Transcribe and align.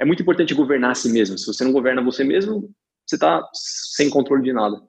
é 0.00 0.04
muito 0.04 0.22
importante 0.22 0.54
governar 0.54 0.92
a 0.92 0.94
si 0.94 1.12
mesmo. 1.12 1.36
Se 1.36 1.46
você 1.46 1.62
não 1.62 1.72
governa 1.72 2.02
você 2.02 2.24
mesmo, 2.24 2.70
você 3.06 3.16
está 3.16 3.46
sem 3.52 4.08
controle 4.08 4.42
de 4.42 4.52
nada. 4.52 4.82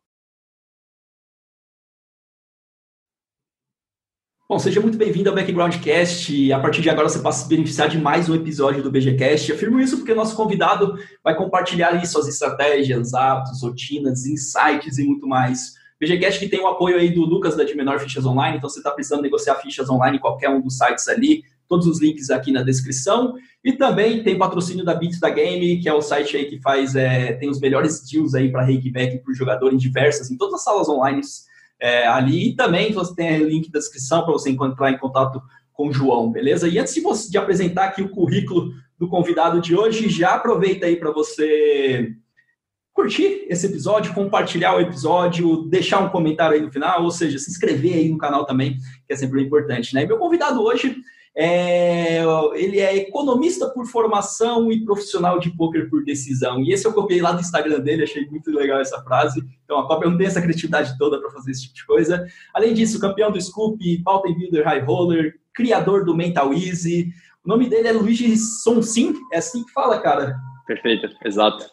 Bom, 4.48 4.58
seja 4.58 4.80
muito 4.80 4.98
bem-vindo 4.98 5.30
ao 5.30 5.36
Backgroundcast. 5.36 6.54
A 6.54 6.60
partir 6.60 6.82
de 6.82 6.90
agora 6.90 7.10
você 7.10 7.20
passa 7.20 7.42
a 7.42 7.44
se 7.44 7.50
beneficiar 7.50 7.90
de 7.90 7.98
mais 7.98 8.30
um 8.30 8.36
episódio 8.36 8.82
do 8.82 8.92
BGCast. 8.92 9.52
Afirmo 9.52 9.82
isso 9.82 9.98
porque 9.98 10.14
nosso 10.14 10.36
convidado 10.36 10.98
vai 11.22 11.36
compartilhar 11.36 11.90
ali 11.90 12.06
suas 12.08 12.28
estratégias, 12.28 13.14
hábitos, 13.14 13.62
rotinas, 13.62 14.26
insights 14.26 14.98
e 14.98 15.04
muito 15.04 15.28
mais. 15.28 15.74
BGCast 16.00 16.40
que 16.40 16.50
tem 16.50 16.62
o 16.62 16.68
apoio 16.68 16.98
aí 16.98 17.14
do 17.14 17.26
Lucas 17.26 17.56
da 17.56 17.64
de 17.66 17.76
Menor 17.76 18.00
Fichas 18.00 18.26
Online, 18.26 18.58
então 18.58 18.70
você 18.70 18.80
está 18.80 18.92
precisando 18.92 19.22
negociar 19.22 19.56
fichas 19.56 19.90
online 19.90 20.18
em 20.18 20.22
qualquer 20.22 20.50
um 20.50 20.62
dos 20.62 20.78
sites 20.78 21.08
ali, 21.08 21.44
todos 21.72 21.88
os 21.88 22.02
links 22.02 22.30
aqui 22.30 22.52
na 22.52 22.64
descrição. 22.64 23.34
E 23.64 23.72
também 23.72 24.22
tem 24.24 24.38
patrocínio 24.38 24.84
da 24.84 24.94
Beats 24.94 25.22
da 25.22 25.30
Game, 25.30 25.80
que 25.80 25.88
é 25.88 25.94
o 25.94 26.02
site 26.02 26.36
aí 26.36 26.46
que 26.46 26.60
faz, 26.60 26.98
é, 26.98 27.32
tem 27.32 27.50
os 27.50 27.62
melhores 27.62 28.04
deals 28.04 28.36
aí 28.36 28.52
para 28.52 28.62
reiki-back 28.62 29.20
para 29.20 29.32
o 29.32 29.34
jogador 29.34 29.74
em 29.74 29.78
diversas, 29.78 30.30
em 30.30 30.36
todas 30.36 30.56
as 30.56 30.64
salas 30.66 30.90
online 30.90 31.22
é, 31.80 32.06
ali. 32.08 32.50
E 32.50 32.56
também 32.58 32.92
você 32.92 33.16
tem 33.16 33.42
o 33.42 33.48
link 33.48 33.72
da 33.72 33.80
descrição 33.80 34.24
para 34.24 34.34
você 34.34 34.50
entrar 34.50 34.92
em 34.92 34.98
contato 34.98 35.42
com 35.72 35.88
o 35.88 35.94
João, 35.94 36.30
beleza? 36.30 36.68
E 36.68 36.78
antes 36.78 36.94
de, 36.94 37.00
você, 37.00 37.32
de 37.32 37.38
apresentar 37.38 37.86
aqui 37.86 38.02
o 38.02 38.10
currículo 38.10 38.74
do 39.00 39.08
convidado 39.08 39.62
de 39.62 39.74
hoje, 39.74 40.10
já 40.10 40.34
aproveita 40.34 40.86
aí 40.88 40.98
para 40.98 41.12
você 41.12 42.14
curtir 42.94 43.46
esse 43.48 43.66
episódio, 43.66 44.14
compartilhar 44.14 44.76
o 44.76 44.82
episódio, 44.82 45.64
deixar 45.70 46.00
um 46.00 46.10
comentário 46.10 46.58
aí 46.58 46.62
no 46.62 46.72
final, 46.72 47.04
ou 47.04 47.12
seja, 47.12 47.40
se 47.40 47.50
inscrever 47.50 47.94
aí 47.94 48.10
no 48.10 48.18
canal 48.18 48.46
também, 48.46 48.76
que 49.08 49.14
é 49.14 49.16
sempre 49.16 49.42
importante, 49.42 49.96
né? 49.96 50.04
E 50.04 50.08
meu 50.08 50.18
convidado 50.18 50.62
hoje 50.62 50.98
é, 51.36 52.22
ele 52.56 52.80
é 52.80 52.96
economista 52.98 53.70
por 53.70 53.86
formação 53.86 54.72
e 54.72 54.84
profissional 54.84 55.40
de 55.40 55.50
poker 55.52 55.90
por 55.90 56.04
decisão. 56.04 56.62
E 56.62 56.74
esse 56.74 56.86
eu 56.86 56.94
copiei 56.94 57.22
lá 57.22 57.32
do 57.32 57.42
Instagram 57.42 57.80
dele, 57.80 58.04
achei 58.04 58.26
muito 58.28 58.52
legal 58.52 58.80
essa 58.80 59.02
frase. 59.02 59.42
Então 59.64 59.80
a 59.80 59.88
cópia 59.88 60.10
não 60.10 60.18
tem 60.18 60.28
essa 60.28 60.42
criatividade 60.42 60.98
toda 60.98 61.20
para 61.20 61.32
fazer 61.32 61.52
esse 61.52 61.64
tipo 61.64 61.76
de 61.76 61.86
coisa. 61.86 62.28
Além 62.54 62.74
disso, 62.74 63.00
campeão 63.00 63.32
do 63.32 63.42
Scoop, 63.42 64.04
Pauta 64.04 64.34
Builder 64.34 64.66
High 64.66 64.82
Roller, 64.82 65.36
criador 65.54 66.04
do 66.04 66.16
Mental 66.16 66.54
Easy. 66.54 67.14
O 67.46 67.50
nome 67.50 67.68
dele 67.70 67.88
é 67.88 67.92
Luigi 67.92 68.36
Sonsin, 68.38 69.14
é 69.32 69.38
assim 69.38 69.64
que 69.64 69.72
fala, 69.72 70.00
cara. 70.00 70.36
Perfeito, 70.68 71.08
exato. 71.26 71.66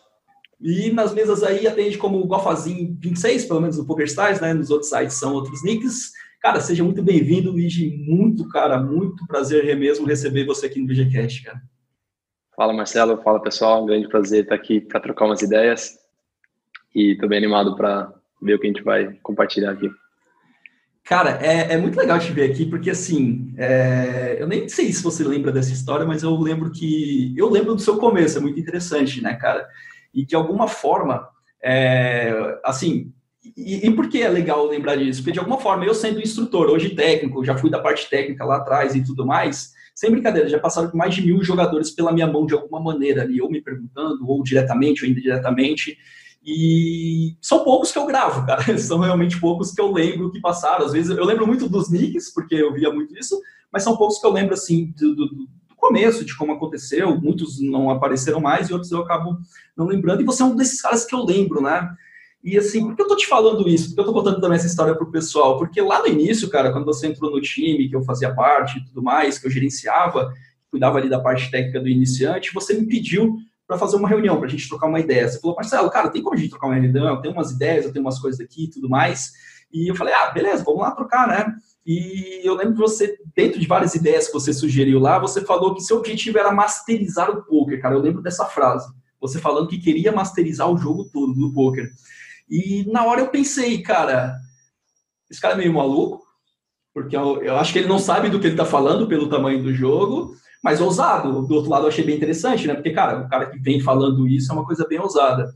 E 0.61 0.91
nas 0.91 1.13
mesas 1.13 1.43
aí 1.43 1.67
atende 1.67 1.99
como 1.99 2.25
Gofazin 2.27 2.97
26, 3.01 3.45
pelo 3.45 3.61
menos 3.61 3.79
no 3.79 3.87
PokerStars, 3.87 4.41
né? 4.41 4.53
Nos 4.53 4.71
outros 4.71 4.91
sites 4.91 5.17
são 5.17 5.35
outros 5.35 5.63
nicks. 5.63 6.13
Cara, 6.41 6.61
seja 6.61 6.85
muito 6.85 7.03
bem-vindo, 7.03 7.51
Luigi. 7.51 7.91
Muito, 8.07 8.49
cara, 8.49 8.79
muito 8.81 9.27
prazer 9.27 9.77
mesmo 9.77 10.07
receber 10.07 10.45
você 10.45 10.67
aqui 10.67 10.81
no 10.81 10.87
BGCast, 10.87 11.43
cara. 11.43 11.61
Fala, 12.55 12.73
Marcelo. 12.73 13.21
Fala, 13.23 13.43
pessoal. 13.43 13.83
Um 13.83 13.87
grande 13.87 14.09
prazer 14.09 14.45
estar 14.45 14.55
aqui 14.55 14.81
para 14.81 15.01
trocar 15.01 15.27
umas 15.27 15.43
ideias. 15.43 15.99
E 16.95 17.13
estou 17.13 17.29
bem 17.29 17.39
animado 17.39 17.77
para 17.77 18.13
ver 18.41 18.55
o 18.55 18.59
que 18.59 18.69
a 18.69 18.71
gente 18.71 18.83
vai 18.83 19.15
compartilhar 19.23 19.73
aqui. 19.73 19.91
Cara, 21.05 21.39
é, 21.43 21.73
é 21.73 21.77
muito 21.77 21.99
legal 21.99 22.19
te 22.19 22.31
ver 22.33 22.51
aqui, 22.51 22.67
porque 22.67 22.91
assim, 22.91 23.55
é, 23.57 24.37
eu 24.39 24.47
nem 24.47 24.69
sei 24.69 24.93
se 24.93 25.03
você 25.03 25.25
lembra 25.25 25.51
dessa 25.51 25.73
história, 25.73 26.07
mas 26.07 26.23
eu 26.23 26.37
lembro 26.37 26.71
que. 26.71 27.35
Eu 27.37 27.51
lembro 27.51 27.75
do 27.75 27.81
seu 27.81 27.97
começo, 27.97 28.39
é 28.39 28.41
muito 28.41 28.61
interessante, 28.61 29.21
né, 29.23 29.35
cara? 29.35 29.67
E 30.15 30.25
de 30.25 30.37
alguma 30.37 30.69
forma, 30.69 31.29
é, 31.63 32.61
assim, 32.65 33.13
e, 33.59 33.87
e, 33.87 33.91
por 33.91 34.09
que 34.09 34.23
é 34.23 34.29
legal 34.29 34.67
lembrar 34.67 34.95
disso? 34.97 35.21
Porque, 35.21 35.33
de 35.33 35.39
alguma 35.41 35.59
forma, 35.59 35.85
eu 35.85 35.95
sendo 35.95 36.21
instrutor, 36.21 36.71
hoje 36.71 36.91
técnico, 36.91 37.45
já 37.45 37.57
fui 37.57 37.69
da 37.69 37.81
parte 37.81 38.09
técnica 38.09 38.45
lá 38.45 38.59
atrás 38.59 38.95
e 38.95 39.03
tudo 39.03 39.27
mais, 39.27 39.73
sem 39.95 40.13
brincadeira, 40.13 40.49
já 40.49 40.61
passaram 40.61 40.93
mais 40.95 41.13
de 41.13 41.27
mil 41.27 41.43
jogadores 41.43 41.91
pela 41.91 42.13
minha 42.13 42.27
mão 42.27 42.47
de 42.47 42.55
alguma 42.55 42.81
maneira 42.81 43.23
ali, 43.23 43.43
ou 43.43 43.51
me 43.51 43.61
perguntando, 43.61 44.25
ou 44.29 44.45
diretamente, 44.45 45.05
ou 45.05 45.11
indiretamente. 45.11 45.99
E 46.45 47.37
são 47.43 47.65
poucos 47.65 47.91
que 47.91 47.99
eu 47.99 48.07
gravo, 48.07 48.47
cara. 48.47 48.63
São 48.79 49.01
realmente 49.01 49.41
poucos 49.41 49.73
que 49.73 49.81
eu 49.81 49.93
lembro 49.93 50.31
que 50.31 50.41
passaram. 50.41 50.87
Às 50.87 50.93
vezes 50.93 51.17
eu 51.17 51.25
lembro 51.25 51.47
muito 51.47 51.69
dos 51.69 51.91
nicks, 51.91 52.33
porque 52.33 52.55
eu 52.55 52.73
via 52.73 52.93
muito 52.93 53.19
isso, 53.19 53.41
mas 53.73 53.83
são 53.83 53.97
poucos 53.97 54.19
que 54.19 54.27
eu 54.27 54.33
lembro, 54.33 54.55
assim, 54.55 54.95
do, 54.97 55.17
do, 55.17 55.27
do 55.27 55.49
começo, 55.77 56.25
de 56.25 56.37
como 56.37 56.53
aconteceu. 56.53 57.21
Muitos 57.21 57.61
não 57.61 57.91
apareceram 57.91 58.41
mais 58.41 58.69
e 58.69 58.73
outros 58.73 58.93
eu 58.93 59.03
acabo 59.03 59.37
não 59.77 59.87
lembrando. 59.87 60.23
E 60.23 60.25
você 60.25 60.43
é 60.43 60.47
um 60.47 60.55
desses 60.55 60.81
caras 60.81 61.05
que 61.05 61.15
eu 61.15 61.25
lembro, 61.25 61.61
né? 61.61 61.91
E 62.49 62.57
assim, 62.57 62.83
por 62.83 62.97
que 62.97 63.03
eu 63.03 63.09
tô 63.09 63.15
te 63.15 63.27
falando 63.27 63.69
isso? 63.69 63.89
Porque 63.89 64.01
eu 64.01 64.05
tô 64.07 64.13
contando 64.15 64.41
também 64.41 64.57
essa 64.57 64.67
história 64.67 64.95
pro 64.95 65.11
pessoal? 65.11 65.59
Porque 65.59 65.83
lá 65.83 66.01
no 66.01 66.07
início, 66.07 66.49
cara, 66.49 66.73
quando 66.73 66.87
você 66.87 67.07
entrou 67.07 67.31
no 67.31 67.43
time, 67.43 67.91
que 67.91 67.95
eu 67.95 68.03
fazia 68.03 68.35
parte 68.35 68.79
e 68.79 68.85
tudo 68.87 69.03
mais, 69.03 69.39
que 69.39 69.47
eu 69.47 69.51
gerenciava, 69.51 70.33
cuidava 70.71 70.97
ali 70.97 71.11
da 71.11 71.21
parte 71.21 71.51
técnica 71.51 71.79
do 71.79 71.89
iniciante, 71.89 72.55
você 72.55 72.73
me 72.73 72.87
pediu 72.87 73.37
para 73.67 73.77
fazer 73.77 73.97
uma 73.97 74.09
reunião, 74.09 74.39
para 74.39 74.47
a 74.47 74.51
gente 74.51 74.67
trocar 74.67 74.87
uma 74.87 74.99
ideia. 74.99 75.29
Você 75.29 75.39
falou, 75.39 75.57
Marcelo, 75.57 75.91
cara, 75.91 76.09
tem 76.09 76.23
como 76.23 76.37
a 76.37 76.39
gente 76.39 76.49
trocar 76.49 76.69
uma 76.69 76.75
reunião? 76.75 77.07
Eu 77.07 77.21
tenho 77.21 77.35
umas 77.35 77.51
ideias, 77.51 77.85
eu 77.85 77.93
tenho 77.93 78.03
umas 78.03 78.19
coisas 78.19 78.41
aqui 78.41 78.65
e 78.65 78.71
tudo 78.71 78.89
mais. 78.89 79.31
E 79.71 79.91
eu 79.91 79.95
falei, 79.95 80.15
ah, 80.15 80.31
beleza, 80.31 80.65
vamos 80.65 80.81
lá 80.81 80.93
trocar, 80.93 81.29
né? 81.29 81.55
E 81.85 82.41
eu 82.43 82.55
lembro 82.55 82.77
que 82.77 82.81
você, 82.81 83.19
dentro 83.37 83.61
de 83.61 83.67
várias 83.67 83.95
ideias 83.95 84.27
que 84.27 84.33
você 84.33 84.55
sugeriu 84.55 84.99
lá, 84.99 85.19
você 85.19 85.43
falou 85.43 85.75
que 85.75 85.83
seu 85.83 85.99
objetivo 85.99 86.39
era 86.39 86.51
masterizar 86.51 87.31
o 87.31 87.43
poker, 87.45 87.79
cara. 87.79 87.95
Eu 87.95 88.01
lembro 88.01 88.23
dessa 88.23 88.47
frase. 88.47 88.91
Você 89.21 89.39
falando 89.39 89.69
que 89.69 89.77
queria 89.77 90.13
masterizar 90.13 90.71
o 90.71 90.79
jogo 90.79 91.11
todo 91.13 91.35
do 91.35 91.53
poker. 91.53 91.91
E 92.51 92.85
na 92.91 93.05
hora 93.05 93.21
eu 93.21 93.29
pensei, 93.29 93.83
cara, 93.83 94.37
esse 95.31 95.41
cara 95.41 95.55
é 95.55 95.59
meio 95.59 95.73
maluco, 95.73 96.23
porque 96.95 97.17
eu, 97.17 97.43
eu 97.43 97.57
acho 97.57 97.73
que 97.73 97.79
ele 97.79 97.89
não 97.89 97.99
sabe 97.99 98.29
do 98.29 98.41
que 98.41 98.47
ele 98.47 98.55
está 98.55 98.65
falando 98.65 99.07
pelo 99.07 99.29
tamanho 99.29 99.63
do 99.63 99.73
jogo, 99.75 100.35
mas 100.63 100.81
ousado. 100.81 101.47
Do 101.47 101.55
outro 101.55 101.71
lado 101.71 101.85
eu 101.85 101.89
achei 101.89 102.05
bem 102.05 102.17
interessante, 102.17 102.67
né? 102.67 102.75
Porque, 102.75 102.91
cara, 102.91 103.21
o 103.21 103.29
cara 103.29 103.47
que 103.47 103.59
vem 103.59 103.81
falando 103.81 104.27
isso 104.27 104.51
é 104.51 104.55
uma 104.55 104.67
coisa 104.67 104.87
bem 104.87 104.99
ousada. 104.99 105.53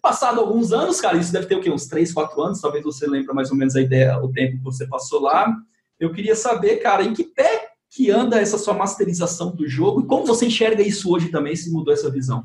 Passado 0.00 0.40
alguns 0.40 0.72
anos, 0.72 1.00
cara, 1.00 1.18
isso 1.18 1.32
deve 1.32 1.46
ter 1.46 1.56
o 1.56 1.60
quê? 1.60 1.70
Uns 1.70 1.86
3, 1.86 2.12
4 2.12 2.40
anos, 2.42 2.60
talvez 2.60 2.82
você 2.82 3.06
lembre 3.06 3.34
mais 3.34 3.50
ou 3.50 3.56
menos 3.56 3.76
a 3.76 3.80
ideia, 3.80 4.18
o 4.18 4.32
tempo 4.32 4.56
que 4.56 4.64
você 4.64 4.86
passou 4.86 5.20
lá. 5.20 5.54
Eu 6.00 6.12
queria 6.12 6.34
saber, 6.34 6.76
cara, 6.76 7.02
em 7.02 7.12
que 7.12 7.24
pé 7.24 7.72
que 7.90 8.10
anda 8.10 8.40
essa 8.40 8.56
sua 8.56 8.72
masterização 8.72 9.54
do 9.54 9.68
jogo 9.68 10.00
e 10.00 10.06
como 10.06 10.24
você 10.24 10.46
enxerga 10.46 10.82
isso 10.82 11.12
hoje 11.12 11.28
também, 11.28 11.54
se 11.54 11.70
mudou 11.70 11.92
essa 11.92 12.10
visão? 12.10 12.42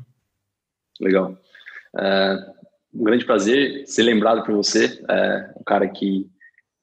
Legal. 1.00 1.32
Uh, 1.94 2.57
um 2.98 3.04
grande 3.04 3.24
prazer 3.24 3.86
ser 3.86 4.02
lembrado 4.02 4.44
por 4.44 4.54
você, 4.56 5.00
é, 5.08 5.52
um 5.56 5.62
cara 5.62 5.88
que 5.88 6.26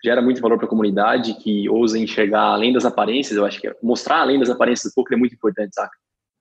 gera 0.02 0.22
muito 0.22 0.40
valor 0.40 0.58
para 0.58 0.66
a 0.66 0.70
comunidade, 0.70 1.34
que 1.34 1.68
ousa 1.68 2.00
enxergar 2.00 2.54
além 2.54 2.72
das 2.72 2.86
aparências. 2.86 3.36
Eu 3.36 3.46
acho 3.46 3.60
que 3.60 3.70
mostrar 3.84 4.22
além 4.22 4.40
das 4.40 4.50
aparências 4.50 4.92
do 4.92 4.96
poker 4.96 5.18
é 5.18 5.20
muito 5.20 5.36
importante, 5.36 5.74
saca? 5.74 5.92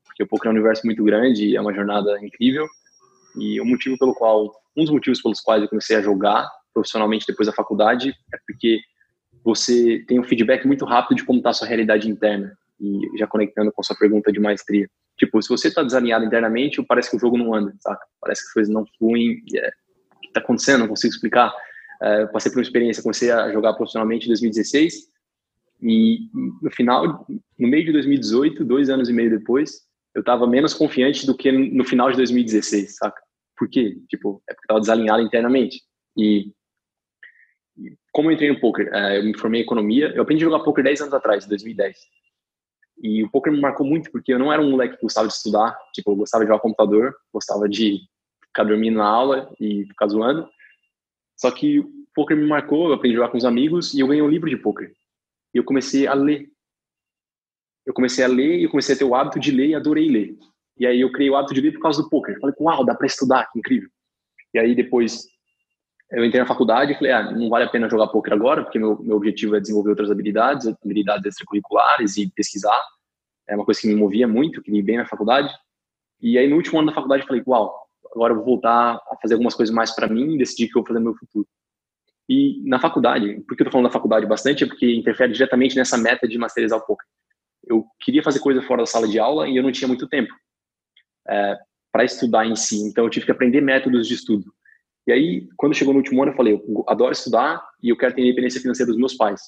Porque 0.04 0.22
o 0.22 0.28
poker 0.28 0.46
é 0.46 0.50
um 0.50 0.54
universo 0.54 0.82
muito 0.86 1.02
grande, 1.02 1.56
é 1.56 1.60
uma 1.60 1.74
jornada 1.74 2.24
incrível. 2.24 2.66
E 3.36 3.60
o 3.60 3.64
motivo 3.64 3.98
pelo 3.98 4.14
qual, 4.14 4.54
um 4.76 4.84
dos 4.84 4.92
motivos 4.92 5.20
pelos 5.20 5.40
quais 5.40 5.62
eu 5.62 5.68
comecei 5.68 5.96
a 5.96 6.02
jogar 6.02 6.48
profissionalmente 6.72 7.26
depois 7.26 7.48
da 7.48 7.52
faculdade 7.52 8.10
é 8.32 8.38
porque 8.46 8.78
você 9.44 10.04
tem 10.06 10.20
um 10.20 10.24
feedback 10.24 10.66
muito 10.66 10.84
rápido 10.84 11.16
de 11.16 11.24
como 11.24 11.38
está 11.38 11.50
a 11.50 11.54
sua 11.54 11.66
realidade 11.66 12.08
interna. 12.08 12.56
E 12.80 13.18
já 13.18 13.26
conectando 13.26 13.72
com 13.72 13.80
a 13.80 13.84
sua 13.84 13.96
pergunta 13.96 14.30
de 14.30 14.38
maestria. 14.38 14.88
Tipo, 15.18 15.40
se 15.40 15.48
você 15.48 15.68
está 15.68 15.82
desalinhado 15.82 16.24
internamente, 16.24 16.82
parece 16.84 17.10
que 17.10 17.16
o 17.16 17.20
jogo 17.20 17.38
não 17.38 17.54
anda, 17.54 17.74
saca? 17.80 18.04
Parece 18.20 18.42
que 18.42 18.48
as 18.48 18.52
coisas 18.54 18.74
não 18.74 18.84
fluem. 18.98 19.42
É, 19.54 19.68
o 20.16 20.20
que 20.20 20.26
está 20.28 20.40
acontecendo? 20.40 20.80
Não 20.80 20.88
consigo 20.88 21.14
explicar. 21.14 21.52
É, 22.02 22.26
passei 22.26 22.50
por 22.50 22.58
uma 22.58 22.64
experiência, 22.64 23.02
comecei 23.02 23.30
a 23.30 23.52
jogar 23.52 23.74
profissionalmente 23.74 24.26
em 24.26 24.28
2016 24.28 25.14
e 25.80 26.30
no 26.62 26.70
final, 26.70 27.26
no 27.58 27.68
meio 27.68 27.84
de 27.84 27.92
2018, 27.92 28.64
dois 28.64 28.88
anos 28.88 29.08
e 29.08 29.12
meio 29.12 29.30
depois, 29.30 29.82
eu 30.14 30.20
estava 30.20 30.46
menos 30.46 30.72
confiante 30.72 31.26
do 31.26 31.36
que 31.36 31.52
no 31.52 31.84
final 31.84 32.10
de 32.10 32.16
2016, 32.16 32.96
saca? 32.96 33.20
Por 33.56 33.68
quê? 33.68 33.98
Tipo, 34.08 34.42
é 34.48 34.54
porque 34.54 34.64
estava 34.64 34.80
desalinhado 34.80 35.22
internamente. 35.22 35.82
E 36.16 36.52
como 38.12 38.30
eu 38.30 38.34
entrei 38.34 38.48
no 38.48 38.60
poker, 38.60 38.88
é, 38.94 39.18
eu 39.18 39.24
me 39.24 39.36
formei 39.36 39.60
em 39.60 39.64
economia, 39.64 40.12
eu 40.14 40.22
aprendi 40.22 40.44
a 40.44 40.48
jogar 40.48 40.64
poker 40.64 40.84
10 40.84 41.02
anos 41.02 41.14
atrás, 41.14 41.44
em 41.44 41.48
2010. 41.48 41.98
E 43.02 43.22
o 43.22 43.30
poker 43.30 43.52
me 43.52 43.60
marcou 43.60 43.86
muito 43.86 44.10
porque 44.10 44.32
eu 44.32 44.38
não 44.38 44.52
era 44.52 44.62
um 44.62 44.70
moleque 44.70 44.96
que 44.96 45.02
gostava 45.02 45.26
de 45.26 45.34
estudar, 45.34 45.76
tipo, 45.92 46.12
eu 46.12 46.16
gostava 46.16 46.44
de 46.44 46.48
jogar 46.48 46.60
computador, 46.60 47.14
gostava 47.32 47.68
de 47.68 48.00
ficar 48.46 48.64
dormindo 48.64 48.98
na 48.98 49.06
aula 49.06 49.52
e 49.60 49.84
ficar 49.86 50.06
zoando. 50.08 50.48
Só 51.36 51.50
que 51.50 51.80
o 51.80 51.90
poker 52.14 52.36
me 52.36 52.46
marcou, 52.46 52.88
eu 52.88 52.94
aprendi 52.94 53.16
a 53.16 53.18
jogar 53.18 53.30
com 53.30 53.38
os 53.38 53.44
amigos 53.44 53.92
e 53.92 54.00
eu 54.00 54.06
ganhei 54.06 54.22
um 54.22 54.28
livro 54.28 54.48
de 54.48 54.56
poker. 54.56 54.92
E 55.52 55.58
eu 55.58 55.64
comecei 55.64 56.06
a 56.06 56.14
ler. 56.14 56.48
Eu 57.84 57.92
comecei 57.92 58.24
a 58.24 58.28
ler 58.28 58.60
e 58.60 58.64
eu 58.64 58.70
comecei 58.70 58.94
a 58.94 58.98
ter 58.98 59.04
o 59.04 59.14
hábito 59.14 59.38
de 59.38 59.50
ler 59.50 59.68
e 59.68 59.74
adorei 59.74 60.08
ler. 60.08 60.38
E 60.78 60.86
aí 60.86 61.00
eu 61.00 61.12
criei 61.12 61.30
o 61.30 61.36
hábito 61.36 61.54
de 61.54 61.60
ler 61.60 61.72
por 61.72 61.80
causa 61.80 62.02
do 62.02 62.08
poker. 62.08 62.38
Falei, 62.40 62.54
uau, 62.60 62.84
dá 62.84 62.94
para 62.94 63.06
estudar, 63.06 63.50
que 63.52 63.58
incrível. 63.58 63.88
E 64.54 64.58
aí 64.58 64.74
depois 64.74 65.26
eu 66.10 66.24
entrei 66.24 66.40
na 66.40 66.46
faculdade 66.46 66.92
e 66.92 66.94
falei, 66.94 67.12
ah, 67.12 67.30
não 67.32 67.48
vale 67.48 67.64
a 67.64 67.68
pena 67.68 67.88
jogar 67.88 68.08
poker 68.08 68.32
agora, 68.32 68.62
porque 68.62 68.78
meu, 68.78 69.00
meu 69.02 69.16
objetivo 69.16 69.56
é 69.56 69.60
desenvolver 69.60 69.90
outras 69.90 70.10
habilidades, 70.10 70.66
habilidades 70.66 71.26
extracurriculares 71.26 72.16
e 72.16 72.30
pesquisar. 72.30 72.80
É 73.48 73.56
uma 73.56 73.64
coisa 73.64 73.80
que 73.80 73.88
me 73.88 73.94
movia 73.94 74.28
muito, 74.28 74.62
que 74.62 74.70
me 74.70 74.82
bem 74.82 74.98
na 74.98 75.06
faculdade. 75.06 75.52
E 76.20 76.38
aí 76.38 76.48
no 76.48 76.56
último 76.56 76.78
ano 76.78 76.88
da 76.88 76.94
faculdade 76.94 77.22
eu 77.22 77.26
falei, 77.26 77.42
uau, 77.46 77.74
agora 78.14 78.32
eu 78.32 78.36
vou 78.36 78.44
voltar 78.44 78.94
a 78.94 79.16
fazer 79.20 79.34
algumas 79.34 79.54
coisas 79.54 79.74
mais 79.74 79.94
para 79.94 80.08
mim 80.08 80.34
e 80.34 80.38
decidir 80.38 80.66
o 80.66 80.68
que 80.68 80.78
eu 80.78 80.82
vou 80.82 80.86
fazer 80.86 81.00
no 81.00 81.06
meu 81.06 81.14
futuro. 81.14 81.46
E 82.28 82.62
na 82.64 82.78
faculdade, 82.78 83.40
por 83.46 83.56
que 83.56 83.62
eu 83.62 83.66
tô 83.66 83.72
falando 83.72 83.86
da 83.86 83.92
faculdade 83.92 84.24
bastante? 84.26 84.64
É 84.64 84.66
porque 84.66 84.94
interfere 84.94 85.32
diretamente 85.32 85.76
nessa 85.76 85.98
meta 85.98 86.26
de 86.26 86.38
masterizar 86.38 86.78
o 86.78 86.86
poker. 86.86 87.06
Eu 87.66 87.84
queria 88.00 88.22
fazer 88.22 88.40
coisa 88.40 88.62
fora 88.62 88.82
da 88.82 88.86
sala 88.86 89.08
de 89.08 89.18
aula 89.18 89.48
e 89.48 89.56
eu 89.56 89.62
não 89.62 89.72
tinha 89.72 89.88
muito 89.88 90.08
tempo. 90.08 90.32
é, 91.28 91.58
para 91.92 92.04
estudar 92.04 92.46
em 92.46 92.56
si. 92.56 92.76
Então, 92.88 93.04
eu 93.04 93.10
tive 93.10 93.26
que 93.26 93.32
aprender 93.32 93.60
métodos 93.60 94.08
de 94.08 94.14
estudo. 94.14 94.52
E 95.06 95.12
aí, 95.12 95.48
quando 95.56 95.74
chegou 95.74 95.92
no 95.92 96.00
último 96.00 96.22
ano, 96.22 96.32
eu 96.32 96.36
falei, 96.36 96.54
eu 96.54 96.84
adoro 96.88 97.12
estudar 97.12 97.62
e 97.82 97.90
eu 97.90 97.96
quero 97.96 98.14
ter 98.14 98.22
independência 98.22 98.60
financeira 98.60 98.90
dos 98.90 98.98
meus 98.98 99.14
pais. 99.14 99.40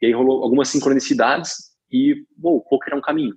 E 0.00 0.06
aí 0.06 0.12
rolou 0.12 0.42
algumas 0.42 0.68
sincronicidades 0.68 1.52
e, 1.90 2.24
bom, 2.36 2.56
o 2.56 2.60
poker 2.60 2.94
é 2.94 2.96
um 2.96 3.00
caminho. 3.00 3.36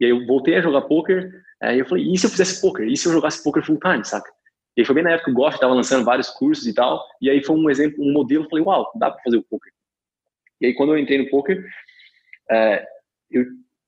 E 0.00 0.04
aí 0.04 0.10
eu 0.10 0.24
voltei 0.26 0.56
a 0.56 0.60
jogar 0.60 0.82
poker, 0.82 1.30
aí 1.60 1.78
eu 1.78 1.86
falei, 1.86 2.10
e 2.10 2.16
se 2.16 2.26
eu 2.26 2.30
fizesse 2.30 2.60
poker? 2.60 2.88
E 2.88 2.96
se 2.96 3.06
eu 3.08 3.12
jogasse 3.12 3.42
poker 3.42 3.64
full 3.64 3.78
time, 3.78 4.04
saca? 4.04 4.30
E 4.76 4.80
aí 4.80 4.86
foi 4.86 4.94
bem 4.94 5.04
na 5.04 5.10
época 5.10 5.26
que 5.26 5.30
o 5.32 5.34
Goff 5.34 5.54
estava 5.54 5.74
lançando 5.74 6.04
vários 6.04 6.30
cursos 6.30 6.66
e 6.66 6.74
tal, 6.74 7.04
e 7.20 7.28
aí 7.28 7.42
foi 7.44 7.56
um 7.56 7.68
exemplo, 7.68 8.02
um 8.02 8.12
modelo, 8.12 8.44
eu 8.44 8.48
falei, 8.48 8.64
uau, 8.64 8.90
dá 8.96 9.10
para 9.10 9.22
fazer 9.22 9.36
o 9.36 9.42
poker. 9.42 9.72
E 10.60 10.66
aí 10.66 10.74
quando 10.74 10.92
eu 10.92 10.98
entrei 10.98 11.18
no 11.18 11.28
poker, 11.28 11.64
é, 12.50 12.86
eu 13.30 13.44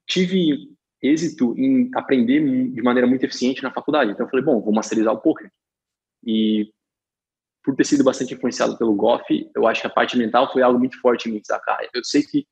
tive 0.06 0.68
êxito 1.00 1.54
em 1.58 1.90
aprender 1.94 2.40
de 2.70 2.82
maneira 2.82 3.06
muito 3.06 3.24
eficiente 3.24 3.62
na 3.62 3.70
faculdade. 3.70 4.10
Então 4.10 4.26
eu 4.26 4.30
falei, 4.30 4.44
bom, 4.44 4.60
vou 4.60 4.72
masterizar 4.72 5.12
o 5.12 5.20
poker. 5.20 5.50
E 6.26 6.70
por 7.64 7.74
ter 7.74 7.84
sido 7.84 8.04
bastante 8.04 8.34
influenciado 8.34 8.76
pelo 8.76 8.94
Goff, 8.94 9.24
eu 9.56 9.66
acho 9.66 9.80
que 9.80 9.86
a 9.86 9.90
parte 9.90 10.18
mental 10.18 10.52
foi 10.52 10.62
algo 10.62 10.78
muito 10.78 11.00
forte 11.00 11.28
em 11.28 11.32
mim, 11.32 11.40
saca? 11.42 11.78
Eu 11.94 12.04
sei 12.04 12.22
que 12.22 12.46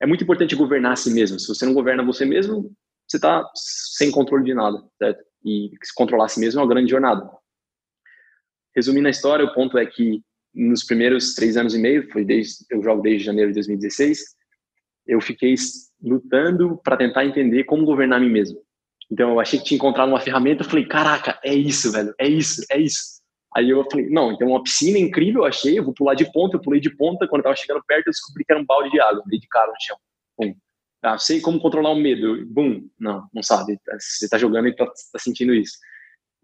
é 0.00 0.06
muito 0.06 0.24
importante 0.24 0.56
governar 0.56 0.92
a 0.92 0.96
si 0.96 1.10
mesmo. 1.10 1.38
Se 1.38 1.46
você 1.46 1.66
não 1.66 1.74
governa 1.74 2.02
você 2.02 2.24
mesmo, 2.24 2.72
você 3.06 3.18
está 3.18 3.44
sem 3.54 4.10
controle 4.10 4.44
de 4.44 4.54
nada, 4.54 4.82
certo? 4.96 5.22
E 5.44 5.70
controlar 5.94 6.24
a 6.24 6.28
si 6.28 6.40
mesmo 6.40 6.60
é 6.60 6.62
uma 6.62 6.68
grande 6.68 6.90
jornada. 6.90 7.30
Resumindo 8.74 9.08
a 9.08 9.10
história, 9.10 9.44
o 9.44 9.52
ponto 9.52 9.76
é 9.76 9.84
que 9.84 10.22
nos 10.54 10.82
primeiros 10.82 11.34
três 11.34 11.56
anos 11.56 11.74
e 11.74 11.78
meio, 11.78 12.10
foi 12.10 12.24
desde 12.24 12.64
eu 12.70 12.82
jogo 12.82 13.02
desde 13.02 13.26
janeiro 13.26 13.50
de 13.50 13.56
2016, 13.56 14.20
eu 15.06 15.20
fiquei 15.20 15.54
lutando 16.02 16.80
para 16.82 16.96
tentar 16.96 17.24
entender 17.24 17.64
como 17.64 17.84
governar 17.84 18.18
a 18.18 18.22
mim 18.22 18.30
mesmo. 18.30 18.60
Então 19.10 19.30
eu 19.30 19.40
achei 19.40 19.58
que 19.58 19.64
tinha 19.66 19.76
encontrado 19.76 20.08
uma 20.08 20.20
ferramenta, 20.20 20.62
eu 20.62 20.68
falei, 20.68 20.86
caraca, 20.86 21.38
é 21.44 21.54
isso, 21.54 21.92
velho, 21.92 22.14
é 22.18 22.28
isso, 22.28 22.62
é 22.70 22.80
isso. 22.80 23.17
Aí 23.56 23.70
eu 23.70 23.84
falei, 23.90 24.08
não, 24.10 24.32
então 24.32 24.48
uma 24.48 24.62
piscina 24.62 24.98
incrível, 24.98 25.42
eu 25.42 25.46
achei, 25.46 25.78
eu 25.78 25.84
vou 25.84 25.94
pular 25.94 26.14
de 26.14 26.30
ponta, 26.30 26.56
eu 26.56 26.60
pulei 26.60 26.80
de 26.80 26.90
ponta, 26.90 27.26
quando 27.26 27.40
eu 27.40 27.44
tava 27.44 27.56
chegando 27.56 27.82
perto 27.86 28.08
eu 28.08 28.12
descobri 28.12 28.44
que 28.44 28.52
era 28.52 28.60
um 28.60 28.66
balde 28.66 28.90
de 28.90 29.00
água, 29.00 29.22
dei 29.26 29.38
de 29.38 29.48
cara 29.48 29.68
no 29.68 29.80
chão. 29.80 29.96
Bum. 30.38 30.54
Ah, 31.02 31.16
sei 31.16 31.40
como 31.40 31.60
controlar 31.60 31.90
o 31.90 31.98
medo. 31.98 32.44
Bum, 32.46 32.88
não, 32.98 33.26
não 33.32 33.42
sabe, 33.42 33.78
você 33.98 34.28
tá 34.28 34.36
jogando 34.36 34.68
e 34.68 34.74
tá, 34.74 34.84
tá 34.84 35.18
sentindo 35.18 35.54
isso. 35.54 35.78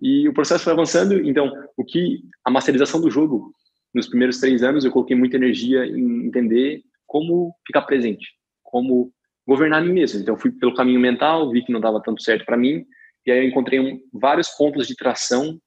E 0.01 0.29
o 0.29 0.33
processo 0.33 0.65
foi 0.65 0.73
avançando, 0.73 1.15
então 1.29 1.53
o 1.77 1.85
que 1.85 2.23
a 2.45 2.51
masterização 2.51 3.01
do 3.01 3.11
jogo 3.11 3.53
nos 3.93 4.09
primeiros 4.09 4.41
três 4.41 4.62
anos 4.62 4.85
eu 4.85 4.91
coloquei 4.91 5.17
muita 5.17 5.37
energia 5.37 5.87
em 5.87 6.27
entender 6.27 6.83
como 7.06 7.55
ficar 7.67 7.83
presente, 7.83 8.27
como 8.62 9.12
governar 9.47 9.83
a 9.83 9.85
mim 9.85 9.93
mesmo. 9.93 10.21
Então 10.21 10.37
fui 10.37 10.51
pelo 10.51 10.75
caminho 10.75 11.01
mental, 11.01 11.51
vi 11.51 11.65
que 11.65 11.73
não 11.73 11.81
dava 11.81 12.03
tanto 12.03 12.23
certo 12.23 12.45
para 12.45 12.56
mim, 12.56 12.85
e 13.27 13.31
aí 13.31 13.39
eu 13.39 13.49
encontrei 13.49 13.79
um, 13.79 14.01
vários 14.12 14.49
pontos 14.49 14.87
de 14.87 14.97
tração 14.97 15.61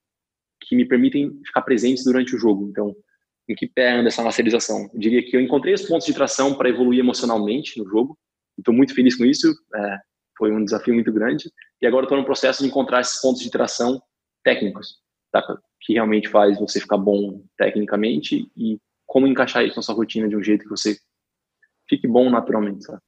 que 0.60 0.76
me 0.76 0.86
permitem 0.86 1.40
ficar 1.44 1.62
presentes 1.62 2.04
durante 2.04 2.34
o 2.34 2.38
jogo. 2.38 2.68
Então, 2.68 2.94
em 3.48 3.54
que 3.54 3.66
pé 3.66 3.92
anda 3.92 4.08
essa 4.08 4.22
masterização? 4.22 4.90
Eu 4.92 5.00
diria 5.00 5.22
que 5.22 5.36
eu 5.36 5.40
encontrei 5.40 5.74
os 5.74 5.82
pontos 5.82 6.06
de 6.06 6.14
tração 6.14 6.54
para 6.54 6.68
evoluir 6.68 7.00
emocionalmente 7.00 7.78
no 7.78 7.88
jogo. 7.88 8.18
Estou 8.58 8.74
muito 8.74 8.94
feliz 8.94 9.16
com 9.16 9.24
isso. 9.24 9.54
É, 9.74 9.98
foi 10.36 10.52
um 10.52 10.64
desafio 10.64 10.94
muito 10.94 11.12
grande. 11.12 11.50
E 11.80 11.86
agora 11.86 12.04
estou 12.04 12.18
no 12.18 12.24
processo 12.24 12.62
de 12.62 12.68
encontrar 12.68 13.00
esses 13.00 13.20
pontos 13.20 13.42
de 13.42 13.50
tração 13.50 14.00
técnicos, 14.44 14.98
tá? 15.32 15.42
que 15.80 15.94
realmente 15.94 16.28
faz 16.28 16.58
você 16.58 16.80
ficar 16.80 16.98
bom 16.98 17.42
tecnicamente 17.56 18.50
e 18.56 18.78
como 19.06 19.26
encaixar 19.26 19.64
isso 19.64 19.76
na 19.76 19.82
sua 19.82 19.94
rotina 19.94 20.28
de 20.28 20.36
um 20.36 20.42
jeito 20.42 20.64
que 20.64 20.70
você 20.70 20.98
fique 21.88 22.06
bom 22.06 22.28
naturalmente, 22.28 22.84
sabe? 22.84 23.00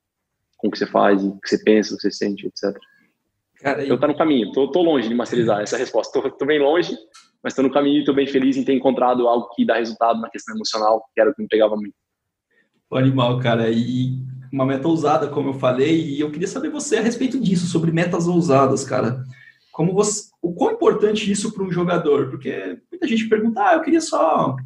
Com 0.56 0.68
o 0.68 0.70
que 0.70 0.78
você 0.78 0.86
faz, 0.86 1.22
o 1.22 1.38
que 1.40 1.48
você 1.48 1.62
pensa, 1.62 1.92
o 1.92 1.96
que 1.96 2.02
você 2.02 2.10
sente, 2.10 2.46
etc. 2.46 2.78
Cara, 3.56 3.84
eu 3.84 3.98
tô 3.98 4.06
no 4.06 4.16
caminho, 4.16 4.50
tô, 4.52 4.70
tô 4.70 4.82
longe 4.82 5.08
de 5.08 5.14
masterizar 5.14 5.60
essa 5.60 5.76
resposta, 5.76 6.20
tô, 6.20 6.30
tô 6.30 6.46
bem 6.46 6.58
longe, 6.58 6.96
mas 7.42 7.52
estou 7.52 7.64
no 7.64 7.72
caminho 7.72 7.96
e 7.96 8.00
estou 8.00 8.14
bem 8.14 8.26
feliz 8.26 8.56
em 8.56 8.64
ter 8.64 8.74
encontrado 8.74 9.26
algo 9.26 9.48
que 9.54 9.64
dá 9.64 9.76
resultado 9.76 10.20
na 10.20 10.30
questão 10.30 10.54
emocional, 10.54 11.02
que 11.14 11.20
era 11.20 11.30
o 11.30 11.34
que 11.34 11.42
me 11.42 11.48
pegava 11.48 11.74
muito. 11.76 11.94
O 12.90 12.96
animal, 12.96 13.38
cara, 13.38 13.70
e 13.70 14.18
uma 14.52 14.66
meta 14.66 14.88
ousada, 14.88 15.28
como 15.28 15.50
eu 15.50 15.54
falei, 15.54 16.00
e 16.00 16.20
eu 16.20 16.30
queria 16.30 16.48
saber 16.48 16.70
você 16.70 16.96
a 16.96 17.02
respeito 17.02 17.40
disso, 17.40 17.66
sobre 17.66 17.92
metas 17.92 18.26
ousadas, 18.26 18.84
cara. 18.84 19.24
Como 19.72 19.94
você, 19.94 20.28
o 20.42 20.52
quão 20.52 20.72
importante 20.72 21.30
isso 21.30 21.52
para 21.52 21.62
um 21.62 21.70
jogador? 21.70 22.30
Porque 22.30 22.78
muita 22.90 23.06
gente 23.06 23.28
pergunta, 23.28 23.62
ah, 23.64 23.74
eu 23.74 23.82
queria 23.82 24.00
só 24.00 24.56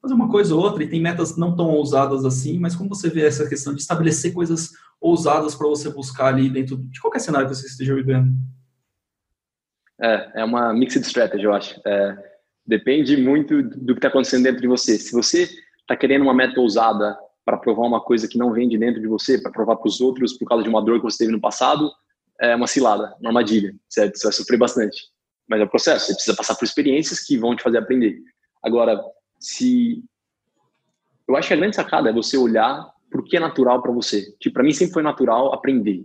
fazer 0.00 0.14
uma 0.14 0.28
coisa 0.28 0.54
ou 0.54 0.60
outra, 0.60 0.84
e 0.84 0.88
tem 0.88 1.00
metas 1.00 1.36
não 1.38 1.56
tão 1.56 1.70
ousadas 1.70 2.26
assim, 2.26 2.58
mas 2.58 2.76
como 2.76 2.90
você 2.90 3.08
vê 3.08 3.24
essa 3.24 3.48
questão 3.48 3.74
de 3.74 3.80
estabelecer 3.80 4.34
coisas 4.34 4.70
ousadas 5.00 5.54
para 5.54 5.66
você 5.66 5.88
buscar 5.88 6.26
ali 6.26 6.50
dentro 6.50 6.76
de 6.76 7.00
qualquer 7.00 7.20
cenário 7.20 7.48
que 7.48 7.54
você 7.54 7.66
esteja 7.66 7.94
vivendo? 7.94 8.30
É, 10.00 10.40
é 10.40 10.44
uma 10.44 10.72
mixed 10.72 11.04
strategy, 11.06 11.44
eu 11.44 11.52
acho. 11.52 11.80
É, 11.86 12.16
depende 12.66 13.16
muito 13.16 13.62
do 13.62 13.94
que 13.94 13.98
está 13.98 14.08
acontecendo 14.08 14.44
dentro 14.44 14.60
de 14.60 14.68
você. 14.68 14.98
Se 14.98 15.12
você 15.12 15.48
está 15.80 15.96
querendo 15.96 16.22
uma 16.22 16.34
meta 16.34 16.60
ousada 16.60 17.16
para 17.44 17.58
provar 17.58 17.86
uma 17.86 18.00
coisa 18.00 18.26
que 18.26 18.38
não 18.38 18.52
vem 18.52 18.68
de 18.68 18.78
dentro 18.78 19.00
de 19.00 19.06
você, 19.06 19.38
para 19.38 19.52
provar 19.52 19.76
para 19.76 19.88
os 19.88 20.00
outros 20.00 20.32
por 20.32 20.48
causa 20.48 20.64
de 20.64 20.68
uma 20.68 20.82
dor 20.82 20.98
que 20.98 21.04
você 21.04 21.18
teve 21.18 21.32
no 21.32 21.40
passado, 21.40 21.90
é 22.40 22.56
uma 22.56 22.66
cilada, 22.66 23.14
uma 23.20 23.30
armadilha, 23.30 23.74
certo? 23.88 24.16
Você 24.16 24.26
vai 24.26 24.32
sofrer 24.32 24.56
bastante. 24.56 25.02
Mas 25.46 25.60
é 25.60 25.64
o 25.64 25.68
processo, 25.68 26.06
você 26.06 26.14
precisa 26.14 26.36
passar 26.36 26.54
por 26.54 26.64
experiências 26.64 27.20
que 27.20 27.36
vão 27.36 27.54
te 27.54 27.62
fazer 27.62 27.78
aprender. 27.78 28.18
Agora, 28.62 29.00
se. 29.38 30.02
Eu 31.28 31.36
acho 31.36 31.48
que 31.48 31.54
a 31.54 31.56
grande 31.56 31.76
sacada 31.76 32.10
é 32.10 32.12
você 32.12 32.36
olhar 32.36 32.92
o 33.14 33.22
que 33.22 33.36
é 33.36 33.40
natural 33.40 33.80
para 33.80 33.92
você. 33.92 34.34
Tipo, 34.40 34.54
para 34.54 34.64
mim 34.64 34.72
sempre 34.72 34.94
foi 34.94 35.02
natural 35.02 35.54
aprender 35.54 36.04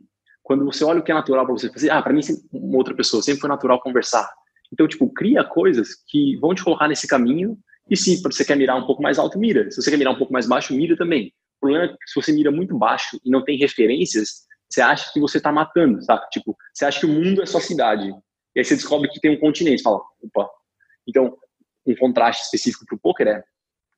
quando 0.49 0.65
você 0.65 0.83
olha 0.83 0.99
o 0.99 1.03
que 1.03 1.11
é 1.11 1.13
natural 1.13 1.45
para 1.45 1.53
você 1.53 1.71
fazer, 1.71 1.91
ah, 1.91 2.01
para 2.01 2.11
mim, 2.11 2.21
uma 2.51 2.77
outra 2.77 2.95
pessoa, 2.95 3.21
sempre 3.21 3.39
foi 3.39 3.47
natural 3.47 3.79
conversar. 3.79 4.27
Então, 4.73 4.87
tipo, 4.87 5.07
cria 5.07 5.43
coisas 5.43 5.89
que 6.07 6.37
vão 6.37 6.55
te 6.55 6.63
colocar 6.63 6.87
nesse 6.87 7.07
caminho. 7.07 7.55
E 7.87 7.95
se 7.95 8.19
você 8.19 8.43
quer 8.43 8.57
mirar 8.57 8.75
um 8.75 8.87
pouco 8.87 8.99
mais 8.99 9.19
alto, 9.19 9.37
mira. 9.37 9.69
Se 9.69 9.79
você 9.79 9.91
quer 9.91 9.97
mirar 9.97 10.11
um 10.11 10.17
pouco 10.17 10.33
mais 10.33 10.47
baixo, 10.47 10.73
mira 10.73 10.97
também. 10.97 11.27
O 11.57 11.59
problema 11.59 11.85
é 11.85 11.87
que 11.89 11.97
se 12.07 12.15
você 12.15 12.31
mira 12.31 12.49
muito 12.49 12.75
baixo 12.75 13.19
e 13.23 13.29
não 13.29 13.43
tem 13.43 13.59
referências, 13.59 14.47
você 14.67 14.81
acha 14.81 15.13
que 15.13 15.19
você 15.19 15.37
está 15.37 15.51
matando, 15.51 16.01
sabe? 16.01 16.27
Tipo, 16.31 16.57
você 16.73 16.83
acha 16.83 16.99
que 16.99 17.05
o 17.05 17.09
mundo 17.09 17.43
é 17.43 17.45
sua 17.45 17.61
cidade. 17.61 18.09
E 18.55 18.59
aí 18.59 18.65
você 18.65 18.73
descobre 18.73 19.07
que 19.09 19.19
tem 19.19 19.29
um 19.29 19.39
continente. 19.39 19.83
Fala, 19.83 20.01
opa. 20.23 20.49
Então, 21.07 21.37
um 21.85 21.95
contraste 21.95 22.45
específico 22.45 22.87
para 22.87 22.95
o 22.95 22.99
poker 22.99 23.27
é, 23.27 23.43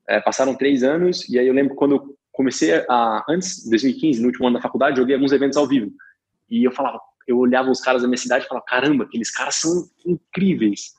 é, 0.10 0.20
passaram 0.20 0.54
três 0.54 0.84
anos 0.84 1.30
e 1.30 1.40
aí 1.40 1.48
eu 1.48 1.54
lembro 1.54 1.76
quando 1.76 1.96
eu 1.96 2.18
comecei 2.34 2.74
a, 2.90 3.24
antes, 3.30 3.70
2015, 3.70 4.20
no 4.20 4.28
último 4.28 4.48
ano 4.48 4.58
da 4.58 4.62
faculdade, 4.62 4.98
joguei 4.98 5.16
alguns 5.16 5.32
eventos 5.32 5.56
ao 5.56 5.66
vivo. 5.66 5.94
E 6.52 6.64
eu 6.64 6.72
falava, 6.72 7.00
eu 7.28 7.38
olhava 7.38 7.72
os 7.72 7.80
caras 7.80 8.02
da 8.02 8.08
minha 8.08 8.18
cidade 8.18 8.46
e 8.46 8.48
falava, 8.48 8.66
caramba, 8.68 9.06
aqueles 9.06 9.32
caras 9.32 9.56
são 9.56 9.88
incríveis. 10.06 10.94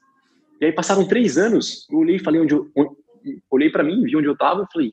E 0.61 0.65
aí 0.65 0.73
passaram 0.73 1.06
três 1.06 1.37
anos, 1.37 1.87
eu 1.91 1.99
olhei 1.99 2.17
e 2.17 2.23
falei 2.23 2.41
onde 2.41 2.55
eu, 2.55 2.71
olhei 3.51 3.71
para 3.71 3.85
mim, 3.85 4.03
vi 4.03 4.17
onde 4.17 4.27
eu 4.27 4.37
tava, 4.37 4.67
falei, 4.73 4.91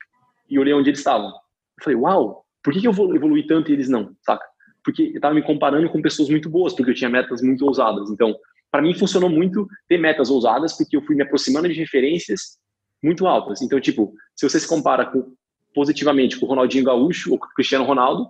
e 0.48 0.58
olhei 0.58 0.74
onde 0.74 0.90
eles 0.90 1.00
estavam. 1.00 1.28
Eu 1.28 1.84
falei, 1.84 1.98
uau, 1.98 2.44
por 2.62 2.72
que, 2.72 2.80
que 2.80 2.86
eu 2.86 2.92
vou 2.92 3.14
evoluir 3.14 3.46
tanto 3.46 3.70
e 3.70 3.74
eles 3.74 3.88
não, 3.88 4.14
saca? 4.22 4.44
Porque 4.84 5.12
eu 5.14 5.20
tava 5.20 5.34
me 5.34 5.42
comparando 5.42 5.88
com 5.88 6.02
pessoas 6.02 6.28
muito 6.28 6.50
boas, 6.50 6.74
porque 6.74 6.90
eu 6.90 6.94
tinha 6.94 7.08
metas 7.08 7.42
muito 7.42 7.64
ousadas. 7.64 8.10
Então, 8.10 8.34
para 8.70 8.82
mim 8.82 8.94
funcionou 8.94 9.30
muito 9.30 9.66
ter 9.88 9.98
metas 9.98 10.30
ousadas, 10.30 10.76
porque 10.76 10.96
eu 10.96 11.02
fui 11.02 11.16
me 11.16 11.22
aproximando 11.22 11.68
de 11.68 11.74
referências 11.74 12.58
muito 13.02 13.26
altas. 13.26 13.62
Então, 13.62 13.80
tipo, 13.80 14.12
se 14.34 14.48
você 14.48 14.60
se 14.60 14.68
compara 14.68 15.06
com, 15.06 15.34
positivamente 15.74 16.38
com 16.38 16.46
o 16.46 16.48
Ronaldinho 16.48 16.84
Gaúcho 16.84 17.32
ou 17.32 17.38
com 17.38 17.46
o 17.46 17.54
Cristiano 17.54 17.84
Ronaldo, 17.84 18.28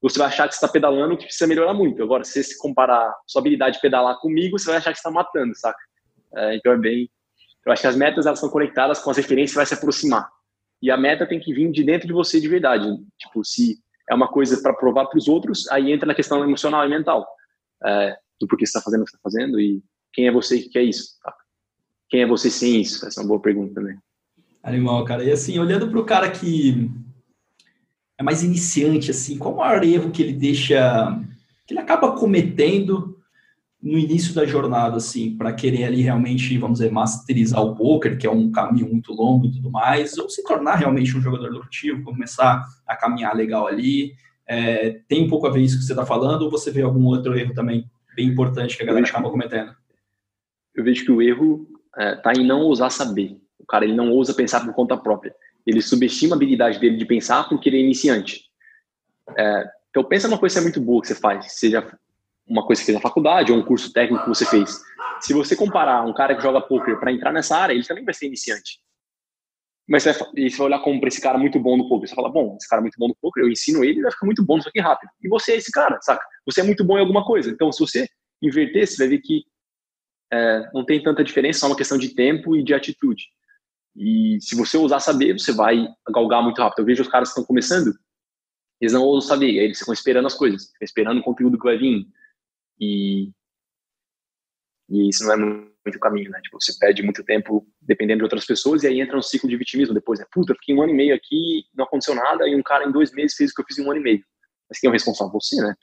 você 0.00 0.18
vai 0.18 0.28
achar 0.28 0.48
que 0.48 0.54
está 0.54 0.68
pedalando 0.68 1.16
que 1.16 1.24
precisa 1.24 1.46
melhorar 1.46 1.74
muito. 1.74 2.02
Agora, 2.02 2.24
se 2.24 2.42
você 2.42 2.56
comparar 2.58 3.12
sua 3.26 3.40
habilidade 3.40 3.76
de 3.76 3.82
pedalar 3.82 4.18
comigo, 4.20 4.58
você 4.58 4.66
vai 4.66 4.76
achar 4.76 4.92
que 4.92 4.98
está 4.98 5.10
matando, 5.10 5.54
saca? 5.56 5.78
É, 6.36 6.56
então 6.56 6.72
é 6.72 6.76
bem. 6.76 7.10
Eu 7.66 7.72
acho 7.72 7.82
que 7.82 7.88
as 7.88 7.96
metas 7.96 8.26
elas 8.26 8.38
são 8.38 8.48
conectadas 8.48 9.00
com 9.00 9.10
as 9.10 9.16
referências, 9.16 9.56
vai 9.56 9.66
se 9.66 9.74
aproximar. 9.74 10.28
E 10.80 10.90
a 10.90 10.96
meta 10.96 11.26
tem 11.26 11.40
que 11.40 11.52
vir 11.52 11.70
de 11.70 11.82
dentro 11.82 12.06
de 12.06 12.12
você 12.12 12.40
de 12.40 12.48
verdade. 12.48 12.88
Tipo, 13.18 13.44
se 13.44 13.78
é 14.08 14.14
uma 14.14 14.28
coisa 14.28 14.62
para 14.62 14.72
provar 14.72 15.06
para 15.06 15.18
os 15.18 15.28
outros, 15.28 15.68
aí 15.68 15.92
entra 15.92 16.06
na 16.06 16.14
questão 16.14 16.42
emocional 16.42 16.86
e 16.86 16.88
mental 16.88 17.26
é, 17.84 18.16
do 18.40 18.46
porquê 18.46 18.64
você 18.64 18.70
está 18.70 18.80
fazendo 18.80 19.02
o 19.02 19.04
que 19.04 19.10
está 19.10 19.20
fazendo 19.22 19.60
e 19.60 19.82
quem 20.12 20.28
é 20.28 20.32
você 20.32 20.60
que 20.60 20.68
quer 20.68 20.82
isso. 20.82 21.18
Tá? 21.22 21.34
Quem 22.08 22.22
é 22.22 22.26
você 22.26 22.50
sem 22.50 22.80
isso? 22.80 23.06
Essa 23.06 23.20
é 23.20 23.22
uma 23.22 23.28
boa 23.28 23.42
pergunta 23.42 23.74
também. 23.74 23.98
Animal, 24.62 25.04
cara. 25.04 25.24
E 25.24 25.30
assim, 25.30 25.58
olhando 25.58 25.88
para 25.88 25.98
o 25.98 26.04
cara 26.04 26.30
que 26.30 26.90
é 28.18 28.22
mais 28.22 28.42
iniciante, 28.42 29.12
assim, 29.12 29.38
qual 29.38 29.54
o 29.54 29.58
maior 29.58 29.82
erro 29.84 30.10
que 30.10 30.22
ele 30.22 30.32
deixa, 30.32 31.18
que 31.64 31.72
ele 31.72 31.80
acaba 31.80 32.12
cometendo 32.12 33.16
no 33.80 33.96
início 33.96 34.34
da 34.34 34.44
jornada, 34.44 34.96
assim, 34.96 35.36
para 35.36 35.52
querer 35.52 35.84
ali 35.84 36.02
realmente, 36.02 36.58
vamos 36.58 36.80
dizer, 36.80 36.90
masterizar 36.90 37.62
o 37.62 37.76
poker, 37.76 38.18
que 38.18 38.26
é 38.26 38.30
um 38.30 38.50
caminho 38.50 38.88
muito 38.88 39.12
longo 39.12 39.46
e 39.46 39.52
tudo 39.52 39.70
mais, 39.70 40.18
ou 40.18 40.28
se 40.28 40.42
tornar 40.42 40.74
realmente 40.74 41.16
um 41.16 41.20
jogador 41.20 41.48
lucrativo, 41.48 42.02
começar 42.02 42.64
a 42.84 42.96
caminhar 42.96 43.36
legal 43.36 43.68
ali. 43.68 44.14
É, 44.44 45.00
tem 45.06 45.24
um 45.24 45.28
pouco 45.28 45.46
a 45.46 45.50
ver 45.50 45.60
isso 45.60 45.78
que 45.78 45.84
você 45.84 45.92
está 45.92 46.04
falando, 46.04 46.42
ou 46.42 46.50
você 46.50 46.72
vê 46.72 46.82
algum 46.82 47.04
outro 47.04 47.38
erro 47.38 47.54
também 47.54 47.88
bem 48.16 48.26
importante 48.26 48.76
que 48.76 48.82
a 48.82 48.86
galera 48.86 49.06
acaba 49.06 49.30
cometendo? 49.30 49.72
Eu 50.74 50.82
vejo 50.82 51.04
que 51.04 51.12
o 51.12 51.22
erro 51.22 51.68
está 51.96 52.32
é, 52.32 52.38
em 52.38 52.44
não 52.44 52.62
ousar 52.62 52.90
saber. 52.90 53.40
O 53.60 53.64
cara 53.64 53.84
ele 53.84 53.94
não 53.94 54.10
ousa 54.10 54.34
pensar 54.34 54.64
por 54.64 54.74
conta 54.74 54.96
própria. 54.96 55.32
Ele 55.68 55.82
subestima 55.82 56.34
a 56.34 56.36
habilidade 56.36 56.78
dele 56.78 56.96
de 56.96 57.04
pensar 57.04 57.46
porque 57.46 57.68
ele 57.68 57.76
é 57.76 57.80
iniciante. 57.80 58.44
É, 59.36 59.64
então, 59.90 60.02
pensa 60.02 60.26
numa 60.26 60.38
coisa 60.38 60.54
que 60.54 60.60
é 60.60 60.62
muito 60.62 60.80
boa 60.80 61.02
que 61.02 61.08
você 61.08 61.14
faz, 61.14 61.52
seja 61.52 61.86
uma 62.46 62.66
coisa 62.66 62.80
que 62.80 62.86
fez 62.86 62.96
na 62.96 63.02
faculdade 63.02 63.52
ou 63.52 63.58
um 63.58 63.62
curso 63.62 63.92
técnico 63.92 64.22
que 64.22 64.30
você 64.30 64.46
fez. 64.46 64.80
se 65.20 65.34
você 65.34 65.54
comparar 65.54 66.02
um 66.06 66.14
cara 66.14 66.34
que 66.34 66.42
joga 66.42 66.62
poker 66.62 66.98
para 66.98 67.12
entrar 67.12 67.32
nessa 67.32 67.54
área, 67.54 67.74
ele 67.74 67.84
também 67.84 68.02
vai 68.02 68.14
ser 68.14 68.26
iniciante. 68.26 68.80
Mas 69.86 70.02
você 70.02 70.12
vai, 70.12 70.28
você 70.48 70.56
vai 70.56 70.66
olhar 70.68 70.78
como 70.78 71.00
para 71.00 71.08
esse 71.08 71.20
cara 71.20 71.36
muito 71.36 71.58
bom 71.60 71.76
no 71.76 71.86
poker. 71.86 72.08
Você 72.08 72.14
fala, 72.14 72.30
bom, 72.30 72.56
esse 72.56 72.66
cara 72.66 72.80
é 72.80 72.84
muito 72.84 72.98
bom 72.98 73.08
no 73.08 73.16
poker, 73.20 73.42
eu 73.42 73.50
ensino 73.50 73.84
ele, 73.84 73.94
ele 73.94 74.02
vai 74.02 74.12
ficar 74.12 74.24
muito 74.24 74.44
bom 74.44 74.56
nisso 74.56 74.70
aqui 74.70 74.80
rápido. 74.80 75.10
E 75.22 75.28
você 75.28 75.52
é 75.52 75.56
esse 75.56 75.70
cara, 75.70 75.98
saca? 76.00 76.24
Você 76.46 76.62
é 76.62 76.64
muito 76.64 76.82
bom 76.82 76.96
em 76.96 77.00
alguma 77.00 77.24
coisa. 77.26 77.50
Então, 77.50 77.70
se 77.70 77.80
você 77.80 78.08
inverter, 78.40 78.86
você 78.86 78.96
vai 78.96 79.08
ver 79.08 79.18
que 79.18 79.44
é, 80.32 80.70
não 80.72 80.84
tem 80.84 81.02
tanta 81.02 81.22
diferença, 81.22 81.66
é 81.66 81.68
uma 81.68 81.76
questão 81.76 81.98
de 81.98 82.14
tempo 82.14 82.56
e 82.56 82.62
de 82.62 82.72
atitude. 82.72 83.24
E 83.98 84.38
se 84.40 84.54
você 84.54 84.76
ousar 84.76 85.00
saber, 85.00 85.32
você 85.32 85.52
vai 85.52 85.88
galgar 86.14 86.40
muito 86.40 86.62
rápido. 86.62 86.78
Eu 86.78 86.84
vejo 86.84 87.02
os 87.02 87.08
caras 87.08 87.28
que 87.28 87.32
estão 87.32 87.44
começando, 87.44 87.92
eles 88.80 88.92
não 88.92 89.02
ousam 89.02 89.28
saber, 89.28 89.58
aí 89.58 89.64
eles 89.64 89.78
ficam 89.80 89.92
esperando 89.92 90.26
as 90.26 90.34
coisas, 90.34 90.70
ficam 90.70 90.84
esperando 90.84 91.18
o 91.18 91.22
conteúdo 91.22 91.58
que 91.58 91.64
vai 91.64 91.76
vir. 91.76 92.06
E, 92.80 93.32
e 94.88 95.08
isso 95.08 95.24
não 95.24 95.32
é 95.32 95.36
muito 95.36 95.96
o 95.96 96.00
caminho, 96.00 96.30
né? 96.30 96.40
Tipo, 96.40 96.60
você 96.60 96.72
perde 96.78 97.02
muito 97.02 97.24
tempo 97.24 97.66
dependendo 97.82 98.18
de 98.18 98.24
outras 98.24 98.46
pessoas 98.46 98.84
e 98.84 98.86
aí 98.86 99.00
entra 99.00 99.18
um 99.18 99.22
ciclo 99.22 99.48
de 99.48 99.56
vitimismo 99.56 99.92
depois, 99.92 100.20
né? 100.20 100.26
Puta, 100.30 100.54
fiquei 100.54 100.76
um 100.76 100.82
ano 100.82 100.92
e 100.92 100.96
meio 100.96 101.14
aqui, 101.14 101.64
não 101.74 101.84
aconteceu 101.84 102.14
nada, 102.14 102.48
e 102.48 102.54
um 102.54 102.62
cara 102.62 102.86
em 102.86 102.92
dois 102.92 103.12
meses 103.12 103.36
fez 103.36 103.50
o 103.50 103.54
que 103.54 103.62
eu 103.62 103.66
fiz 103.66 103.78
em 103.78 103.84
um 103.84 103.90
ano 103.90 104.00
e 104.00 104.02
meio. 104.04 104.24
Mas 104.70 104.78
quem 104.78 104.86
é 104.86 104.90
o 104.90 104.92
responsável? 104.92 105.32
Você, 105.32 105.56
né? 105.56 105.74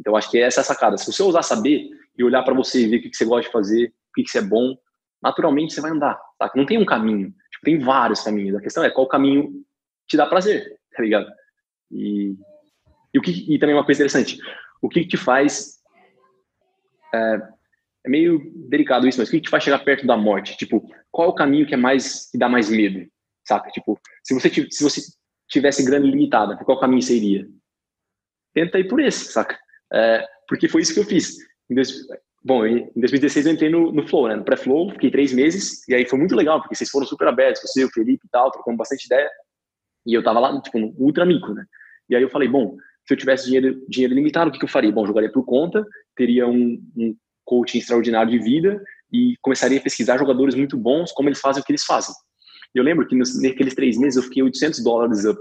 Então, 0.00 0.16
acho 0.16 0.30
que 0.30 0.38
essa 0.38 0.60
é 0.60 0.62
a 0.62 0.64
sacada. 0.64 0.96
Se 0.96 1.06
você 1.06 1.22
ousar 1.22 1.44
saber 1.44 1.88
e 2.16 2.24
olhar 2.24 2.42
para 2.42 2.54
você 2.54 2.84
e 2.84 2.88
ver 2.88 2.96
o 2.96 3.02
que, 3.02 3.14
você 3.14 3.24
gosta 3.24 3.46
de 3.46 3.52
fazer, 3.52 3.88
o 3.88 4.12
que, 4.14 4.24
que 4.24 4.30
você 4.30 4.38
é 4.38 4.42
bom, 4.42 4.76
naturalmente 5.22 5.74
você 5.74 5.80
vai 5.80 5.90
andar, 5.90 6.18
tá? 6.38 6.50
Não 6.54 6.66
tem 6.66 6.78
um 6.78 6.84
caminho, 6.84 7.34
tipo, 7.50 7.64
tem 7.64 7.78
vários 7.78 8.22
caminhos. 8.22 8.56
A 8.56 8.60
questão 8.60 8.84
é 8.84 8.90
qual 8.90 9.08
caminho 9.08 9.64
te 10.06 10.16
dá 10.16 10.26
prazer, 10.26 10.78
tá 10.94 11.02
ligado? 11.02 11.26
E, 11.90 12.36
e, 13.12 13.18
o 13.18 13.22
que, 13.22 13.54
e 13.54 13.58
também 13.58 13.74
uma 13.74 13.84
coisa 13.84 14.00
interessante, 14.00 14.38
o 14.80 14.88
que, 14.88 15.02
que 15.02 15.08
te 15.08 15.16
faz. 15.16 15.78
É, 17.14 17.40
é, 18.04 18.08
meio 18.08 18.52
delicado 18.68 19.08
isso, 19.08 19.18
mas 19.18 19.28
o 19.28 19.30
que 19.30 19.40
te 19.40 19.50
faz 19.50 19.64
chegar 19.64 19.78
perto 19.80 20.06
da 20.06 20.16
morte? 20.16 20.56
Tipo, 20.56 20.88
qual 21.10 21.28
é 21.28 21.30
o 21.30 21.34
caminho 21.34 21.66
que 21.66 21.74
é 21.74 21.76
mais 21.76 22.30
que 22.30 22.38
dá 22.38 22.48
mais 22.48 22.68
medo? 22.70 23.10
Saca? 23.46 23.70
Tipo, 23.70 23.98
se 24.22 24.34
você, 24.34 24.50
se 24.70 24.84
você 24.84 25.00
tivesse 25.48 25.84
grana 25.84 26.06
limitada, 26.06 26.56
por 26.56 26.64
qual 26.64 26.80
caminho 26.80 27.02
você 27.02 27.16
iria? 27.16 27.48
Tenta 28.54 28.78
ir 28.78 28.88
por 28.88 29.00
esse, 29.00 29.32
saca? 29.32 29.58
É, 29.92 30.26
porque 30.46 30.68
foi 30.68 30.82
isso 30.82 30.92
que 30.92 31.00
eu 31.00 31.04
fiz. 31.04 31.36
Bom, 32.44 32.64
em 32.64 32.90
2016 32.94 33.46
eu 33.46 33.52
entrei 33.52 33.70
no, 33.70 33.92
no 33.92 34.06
Flow, 34.06 34.28
né? 34.28 34.36
No 34.36 34.44
pré-Flow, 34.44 34.90
fiquei 34.90 35.10
três 35.10 35.32
meses, 35.32 35.86
e 35.88 35.94
aí 35.94 36.06
foi 36.06 36.18
muito 36.18 36.36
legal, 36.36 36.60
porque 36.60 36.74
vocês 36.74 36.88
foram 36.88 37.06
super 37.06 37.28
abertos, 37.28 37.62
você, 37.62 37.84
o 37.84 37.90
Felipe 37.90 38.24
e 38.24 38.30
tal, 38.30 38.50
trocamos 38.50 38.78
bastante 38.78 39.06
ideia. 39.06 39.28
E 40.06 40.14
eu 40.14 40.22
tava 40.22 40.38
lá, 40.38 40.60
tipo, 40.60 40.78
no 40.78 40.94
ultra 40.96 41.26
mico, 41.26 41.52
né? 41.52 41.64
E 42.08 42.16
aí 42.16 42.22
eu 42.22 42.30
falei, 42.30 42.48
bom, 42.48 42.76
se 43.06 43.14
eu 43.14 43.18
tivesse 43.18 43.46
dinheiro, 43.46 43.84
dinheiro 43.88 44.14
limitado, 44.14 44.48
o 44.48 44.52
que, 44.52 44.58
que 44.58 44.64
eu 44.64 44.68
faria? 44.68 44.92
Bom, 44.92 45.06
jogaria 45.06 45.30
por 45.30 45.44
conta, 45.44 45.84
teria 46.16 46.46
um, 46.46 46.80
um 46.96 47.16
coaching 47.44 47.78
extraordinário 47.78 48.30
de 48.30 48.38
vida 48.38 48.82
e 49.12 49.34
começaria 49.42 49.78
a 49.78 49.82
pesquisar 49.82 50.18
jogadores 50.18 50.54
muito 50.54 50.76
bons, 50.76 51.12
como 51.12 51.28
eles 51.28 51.40
fazem 51.40 51.62
o 51.62 51.64
que 51.64 51.72
eles 51.72 51.84
fazem. 51.84 52.14
Eu 52.74 52.84
lembro 52.84 53.06
que 53.06 53.16
nos, 53.16 53.40
naqueles 53.42 53.74
três 53.74 53.98
meses 53.98 54.16
eu 54.16 54.22
fiquei 54.22 54.42
800 54.42 54.82
dólares 54.82 55.24
up. 55.24 55.40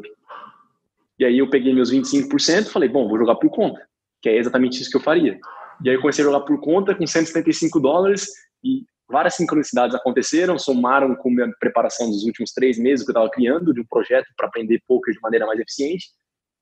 E 1.20 1.26
aí 1.26 1.38
eu 1.38 1.50
peguei 1.50 1.74
meus 1.74 1.92
25% 1.92 2.68
e 2.68 2.72
falei, 2.72 2.90
bom, 2.90 3.08
vou 3.08 3.18
jogar 3.18 3.36
por 3.36 3.50
conta, 3.50 3.82
que 4.22 4.30
é 4.30 4.38
exatamente 4.38 4.82
isso 4.82 4.90
que 4.90 4.98
eu 4.98 5.02
faria. 5.02 5.38
E 5.84 5.90
aí 5.90 5.96
eu 5.96 6.02
comecei 6.02 6.24
a 6.24 6.28
jogar 6.28 6.42
por 6.42 6.60
conta 6.60 6.96
com 6.96 7.06
175 7.06 7.80
dólares 7.80 8.28
e 8.64 8.84
várias 9.10 9.36
sincronicidades 9.36 9.96
aconteceram, 9.96 10.58
somaram 10.58 11.16
com 11.16 11.30
minha 11.30 11.52
preparação 11.60 12.10
dos 12.10 12.24
últimos 12.24 12.52
três 12.52 12.78
meses 12.78 13.06
que 13.06 13.12
eu 13.12 13.14
estava 13.14 13.30
criando 13.30 13.74
de 13.74 13.82
um 13.82 13.86
projeto 13.86 14.28
para 14.36 14.48
aprender 14.48 14.82
poker 14.88 15.14
de 15.14 15.22
maneira 15.22 15.46
mais 15.46 15.60
eficiente. 15.60 16.08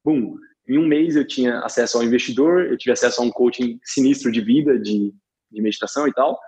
Bum! 0.03 0.35
Em 0.67 0.77
um 0.77 0.87
mês 0.87 1.15
eu 1.15 1.25
tinha 1.25 1.59
acesso 1.59 1.97
ao 1.97 2.03
investidor, 2.03 2.65
eu 2.65 2.77
tive 2.77 2.91
acesso 2.91 3.21
a 3.21 3.25
um 3.25 3.31
coaching 3.31 3.79
sinistro 3.83 4.31
de 4.31 4.41
vida, 4.41 4.79
de, 4.79 5.13
de 5.51 5.61
meditação 5.61 6.07
e 6.07 6.13
tal, 6.13 6.39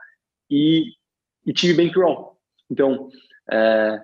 e, 0.49 0.91
e 1.45 1.53
tive 1.53 1.75
bankroll. 1.75 2.37
Então, 2.69 3.09
é, 3.51 4.01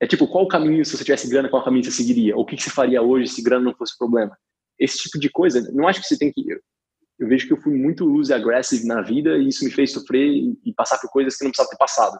é, 0.00 0.06
tipo, 0.06 0.26
qual 0.26 0.44
o 0.44 0.48
caminho, 0.48 0.84
se 0.84 0.96
você 0.96 1.04
tivesse 1.04 1.28
grana, 1.28 1.48
qual 1.48 1.64
caminho 1.64 1.84
você 1.84 1.92
seguiria? 1.92 2.36
O 2.36 2.44
que, 2.44 2.56
que 2.56 2.62
você 2.62 2.70
faria 2.70 3.00
hoje 3.00 3.28
se 3.28 3.42
grana 3.42 3.64
não 3.64 3.74
fosse 3.74 3.96
problema? 3.96 4.36
Esse 4.78 4.98
tipo 4.98 5.18
de 5.20 5.30
coisa, 5.30 5.70
não 5.72 5.86
acho 5.86 6.00
que 6.00 6.06
você 6.06 6.18
tem 6.18 6.32
que 6.32 6.42
eu 7.18 7.28
vejo 7.28 7.46
que 7.46 7.52
eu 7.52 7.60
fui 7.60 7.74
muito 7.74 8.04
lose 8.04 8.32
aggressive 8.32 8.86
na 8.86 9.00
vida 9.00 9.36
e 9.36 9.48
isso 9.48 9.64
me 9.64 9.70
fez 9.70 9.92
sofrer 9.92 10.26
e 10.64 10.72
passar 10.74 10.98
por 10.98 11.10
coisas 11.10 11.36
que 11.36 11.44
não 11.44 11.50
precisava 11.50 11.70
ter 11.70 11.76
passado. 11.76 12.18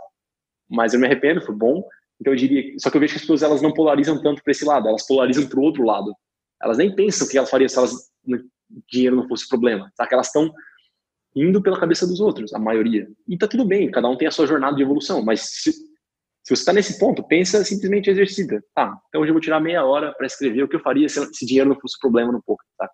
Mas 0.69 0.95
eu 0.95 1.01
me 1.01 1.07
arrependo, 1.07 1.45
foi 1.45 1.55
bom. 1.55 1.83
Então 2.21 2.33
eu 2.33 2.37
diria, 2.37 2.75
só 2.79 2.91
que 2.91 2.97
eu 2.97 3.01
vejo 3.01 3.13
que 3.13 3.17
as 3.17 3.23
pessoas 3.23 3.43
elas 3.43 3.61
não 3.61 3.73
polarizam 3.73 4.23
tanto 4.23 4.43
para 4.43 4.53
esse 4.53 4.65
lado, 4.65 4.89
elas 4.89 5.07
polarizam 5.07 5.47
para 5.47 5.59
o 5.59 5.63
outro 5.63 5.85
lado. 5.85 6.15
Elas 6.63 6.79
nem 6.79 6.95
pensam 6.95 7.27
o 7.27 7.31
que 7.31 7.37
elas 7.37 7.51
fariam 7.51 7.69
se 7.69 7.77
elas 7.77 8.11
dinheiro 8.91 9.17
não 9.17 9.29
fosse 9.29 9.49
problema, 9.49 9.93
tá? 9.97 10.07
Que 10.07 10.15
elas 10.15 10.29
estão 10.29 10.53
indo 11.35 11.61
pela 11.61 11.79
cabeça 11.79 12.07
dos 12.07 12.21
outros, 12.21 12.55
a 12.55 12.59
maioria. 12.59 13.09
E 13.29 13.37
tá 13.37 13.49
tudo 13.49 13.65
bem, 13.65 13.91
cada 13.91 14.09
um 14.09 14.17
tem 14.17 14.29
a 14.29 14.31
sua 14.31 14.47
jornada 14.47 14.77
de 14.77 14.83
evolução, 14.83 15.23
mas 15.23 15.41
se, 15.41 15.73
se 15.73 15.85
você 16.49 16.55
está 16.55 16.73
nesse 16.73 16.99
ponto, 16.99 17.27
pensa 17.27 17.65
simplesmente 17.65 18.09
exercita. 18.09 18.63
Tá, 18.75 18.97
então 19.09 19.21
hoje 19.21 19.31
eu 19.31 19.35
vou 19.35 19.41
tirar 19.41 19.61
meia 19.61 19.85
hora 19.85 20.13
para 20.13 20.27
escrever 20.27 20.63
o 20.63 20.69
que 20.69 20.77
eu 20.77 20.81
faria 20.81 21.09
se, 21.09 21.21
se 21.35 21.45
dinheiro 21.45 21.71
não 21.71 21.81
fosse 21.81 21.99
problema 21.99 22.33
no 22.33 22.43
pouco, 22.43 22.63
tá? 22.79 22.89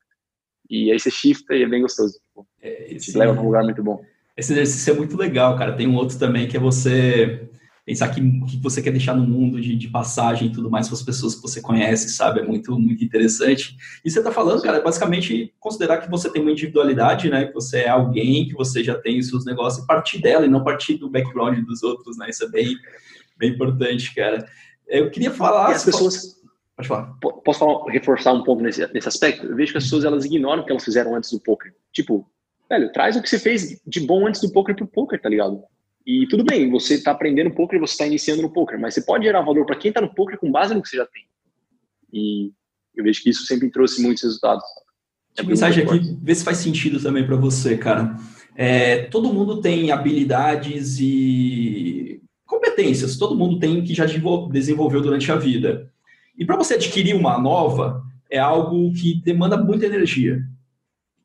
E 0.70 0.92
aí 0.92 0.98
você 0.98 1.10
shifta 1.10 1.54
e 1.54 1.64
é 1.64 1.68
bem 1.68 1.82
gostoso. 1.82 2.14
Tipo, 2.14 2.46
é, 2.62 2.96
leva 3.16 3.32
para 3.34 3.42
um 3.42 3.46
lugar 3.46 3.64
muito 3.64 3.82
bom. 3.82 4.00
Esse 4.36 4.52
exercício 4.52 4.92
é 4.92 4.96
muito 4.96 5.16
legal, 5.16 5.58
cara. 5.58 5.72
Tem 5.72 5.88
um 5.88 5.96
outro 5.96 6.16
também 6.16 6.46
que 6.46 6.56
é 6.56 6.60
você 6.60 7.50
pensar 7.84 8.08
que 8.08 8.20
o 8.20 8.46
que 8.46 8.56
você 8.58 8.80
quer 8.80 8.92
deixar 8.92 9.16
no 9.16 9.26
mundo 9.26 9.60
de, 9.60 9.74
de 9.74 9.88
passagem 9.88 10.46
e 10.46 10.52
tudo 10.52 10.70
mais 10.70 10.86
para 10.86 10.94
as 10.94 11.02
pessoas 11.02 11.34
que 11.34 11.42
você 11.42 11.60
conhece, 11.60 12.10
sabe? 12.10 12.38
É 12.38 12.44
muito, 12.44 12.78
muito 12.78 13.02
interessante. 13.02 13.76
E 14.04 14.10
você 14.10 14.20
está 14.20 14.30
falando, 14.30 14.62
cara, 14.62 14.78
é 14.78 14.82
basicamente 14.82 15.52
considerar 15.58 15.98
que 15.98 16.08
você 16.08 16.30
tem 16.30 16.40
uma 16.40 16.52
individualidade, 16.52 17.28
né? 17.28 17.46
Que 17.46 17.52
você 17.52 17.80
é 17.80 17.88
alguém, 17.88 18.46
que 18.46 18.54
você 18.54 18.84
já 18.84 18.96
tem 18.96 19.18
os 19.18 19.28
seus 19.28 19.44
negócios 19.44 19.82
e 19.82 19.86
partir 19.88 20.20
dela 20.20 20.46
e 20.46 20.48
não 20.48 20.62
partir 20.62 20.94
do 20.94 21.10
background 21.10 21.58
dos 21.64 21.82
outros, 21.82 22.16
né? 22.16 22.30
Isso 22.30 22.44
é 22.44 22.48
bem, 22.48 22.76
bem 23.36 23.50
importante, 23.50 24.14
cara. 24.14 24.46
Eu 24.86 25.10
queria 25.10 25.32
falar. 25.32 25.72
E 25.72 25.74
as 25.74 25.84
pessoas. 25.84 26.39
Pode 26.80 26.88
falar. 26.88 27.14
Posso 27.44 27.58
falar, 27.58 27.84
reforçar 27.90 28.32
um 28.32 28.42
pouco 28.42 28.62
nesse, 28.62 28.86
nesse 28.92 29.08
aspecto? 29.08 29.46
Eu 29.46 29.56
vejo 29.56 29.72
que 29.72 29.78
as 29.78 29.84
pessoas 29.84 30.04
elas 30.04 30.24
ignoram 30.24 30.62
o 30.62 30.64
que 30.66 30.70
elas 30.70 30.84
fizeram 30.84 31.14
antes 31.14 31.30
do 31.30 31.40
poker. 31.40 31.74
Tipo, 31.92 32.26
velho, 32.68 32.90
traz 32.92 33.16
o 33.16 33.22
que 33.22 33.28
você 33.28 33.38
fez 33.38 33.80
de 33.86 34.00
bom 34.00 34.26
antes 34.26 34.40
do 34.40 34.50
poker 34.50 34.74
pro 34.74 34.86
poker, 34.86 35.20
tá 35.20 35.28
ligado? 35.28 35.62
E 36.06 36.26
tudo 36.28 36.44
bem, 36.44 36.70
você 36.70 36.94
está 36.94 37.10
aprendendo 37.10 37.54
poker, 37.54 37.78
você 37.78 37.92
está 37.92 38.06
iniciando 38.06 38.42
no 38.42 38.50
poker, 38.50 38.80
mas 38.80 38.94
você 38.94 39.02
pode 39.02 39.24
gerar 39.24 39.42
valor 39.42 39.66
para 39.66 39.76
quem 39.76 39.90
está 39.90 40.00
no 40.00 40.14
poker 40.14 40.38
com 40.38 40.50
base 40.50 40.74
no 40.74 40.82
que 40.82 40.88
você 40.88 40.96
já 40.96 41.06
tem. 41.06 41.24
E 42.12 42.52
eu 42.96 43.04
vejo 43.04 43.22
que 43.22 43.30
isso 43.30 43.44
sempre 43.44 43.70
trouxe 43.70 44.02
muitos 44.02 44.22
resultados. 44.22 44.64
É 45.36 45.42
mensagem 45.42 45.84
aqui, 45.84 46.18
vê 46.22 46.34
se 46.34 46.44
faz 46.44 46.58
sentido 46.58 47.00
também 47.00 47.26
para 47.26 47.36
você, 47.36 47.76
cara. 47.76 48.16
É, 48.56 49.04
todo 49.04 49.32
mundo 49.32 49.60
tem 49.60 49.92
habilidades 49.92 50.98
e 50.98 52.22
competências, 52.46 53.16
todo 53.16 53.36
mundo 53.36 53.58
tem 53.58 53.84
que 53.84 53.94
já 53.94 54.06
desenvolveu 54.50 55.00
durante 55.00 55.30
a 55.30 55.36
vida. 55.36 55.90
E 56.36 56.44
para 56.44 56.56
você 56.56 56.74
adquirir 56.74 57.14
uma 57.14 57.38
nova, 57.38 58.02
é 58.30 58.38
algo 58.38 58.92
que 58.92 59.20
demanda 59.22 59.56
muita 59.56 59.86
energia. 59.86 60.40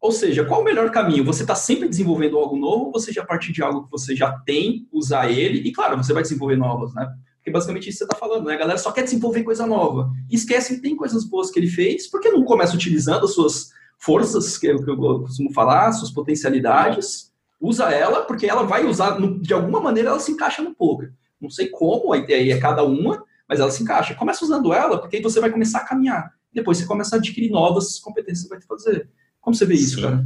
Ou 0.01 0.12
seja, 0.12 0.45
qual 0.45 0.62
o 0.62 0.63
melhor 0.63 0.91
caminho? 0.91 1.24
Você 1.25 1.43
está 1.43 1.55
sempre 1.55 1.89
desenvolvendo 1.89 2.38
algo 2.38 2.57
novo 2.57 2.85
ou 2.85 2.91
você 2.91 3.12
já 3.12 3.25
partir 3.25 3.51
de 3.51 3.63
algo 3.63 3.85
que 3.85 3.91
você 3.91 4.15
já 4.15 4.31
tem, 4.31 4.88
usar 4.91 5.31
ele, 5.31 5.67
e 5.67 5.71
claro, 5.71 5.97
você 5.97 6.13
vai 6.13 6.21
desenvolver 6.21 6.55
novas, 6.57 6.93
né? 6.93 7.12
Porque 7.38 7.51
basicamente 7.51 7.89
isso 7.89 8.00
que 8.00 8.05
você 8.05 8.15
está 8.15 8.17
falando, 8.17 8.45
né? 8.45 8.55
A 8.55 8.57
galera 8.57 8.77
só 8.77 8.91
quer 8.91 9.03
desenvolver 9.03 9.43
coisa 9.43 9.65
nova. 9.65 10.12
E 10.29 10.35
esquece 10.35 10.75
que 10.75 10.81
tem 10.81 10.95
coisas 10.95 11.24
boas 11.25 11.50
que 11.50 11.59
ele 11.59 11.67
fez, 11.67 12.07
porque 12.09 12.29
não 12.29 12.43
começa 12.43 12.75
utilizando 12.75 13.25
as 13.25 13.33
suas 13.33 13.71
forças, 13.97 14.57
que 14.57 14.67
eu, 14.67 14.83
que 14.83 14.89
eu 14.89 14.97
costumo 14.97 15.51
falar, 15.53 15.91
suas 15.91 16.12
potencialidades, 16.12 17.31
usa 17.59 17.91
ela, 17.91 18.21
porque 18.21 18.45
ela 18.45 18.63
vai 18.63 18.85
usar, 18.85 19.17
de 19.41 19.53
alguma 19.53 19.79
maneira, 19.79 20.09
ela 20.09 20.19
se 20.19 20.31
encaixa 20.31 20.62
no 20.62 20.75
poker. 20.75 21.13
Não 21.39 21.50
sei 21.50 21.67
como, 21.67 22.13
aí 22.13 22.51
é 22.51 22.59
cada 22.59 22.83
uma, 22.83 23.24
mas 23.47 23.59
ela 23.59 23.71
se 23.71 23.83
encaixa. 23.83 24.15
Começa 24.15 24.43
usando 24.43 24.73
ela, 24.73 24.99
porque 24.99 25.17
aí 25.17 25.21
você 25.21 25.39
vai 25.39 25.49
começar 25.49 25.79
a 25.79 25.85
caminhar. 25.85 26.33
Depois 26.51 26.77
você 26.77 26.85
começa 26.85 27.15
a 27.15 27.19
adquirir 27.19 27.51
novas 27.51 27.99
competências 27.99 28.43
que 28.43 28.49
você 28.49 28.55
vai 28.55 28.61
fazer. 28.61 29.09
Como 29.41 29.55
você 29.55 29.65
vê 29.65 29.75
isso, 29.75 29.95
Sim. 29.95 30.01
cara? 30.01 30.25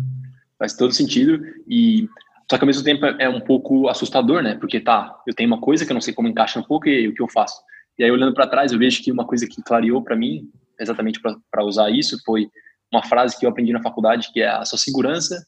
Faz 0.58 0.74
todo 0.74 0.94
sentido. 0.94 1.44
E 1.68 2.08
só 2.50 2.58
que 2.58 2.64
ao 2.64 2.68
mesmo 2.68 2.84
tempo 2.84 3.06
é 3.06 3.28
um 3.30 3.42
pouco 3.42 3.88
assustador, 3.90 4.42
né? 4.42 4.56
Porque 4.56 4.80
tá, 4.80 5.22
eu 5.28 5.34
tenho 5.34 5.50
uma 5.50 5.60
coisa 5.60 5.86
que 5.86 5.92
eu 5.92 5.96
não 5.96 6.02
sei 6.02 6.14
como 6.14 6.28
encaixa 6.28 6.60
um 6.60 6.64
pouco 6.64 6.88
e 6.88 7.08
o 7.08 7.14
que 7.14 7.22
eu 7.22 7.28
faço. 7.28 7.62
E 7.98 8.04
aí 8.04 8.12
olhando 8.12 8.34
para 8.34 8.48
trás, 8.48 8.72
eu 8.72 8.80
vejo 8.80 9.04
que 9.04 9.12
uma 9.12 9.26
coisa 9.26 9.48
que 9.48 9.62
clareou 9.62 10.04
para 10.04 10.16
mim, 10.16 10.50
exatamente 10.80 11.20
para 11.22 11.66
usar 11.66 11.90
isso, 11.90 12.18
foi 12.26 12.48
uma 12.92 13.04
frase 13.04 13.38
que 13.38 13.46
eu 13.46 13.50
aprendi 13.50 13.74
na 13.74 13.82
faculdade, 13.82 14.32
que 14.32 14.42
é 14.42 14.50
a 14.50 14.66
sua 14.66 14.78
segurança 14.78 15.46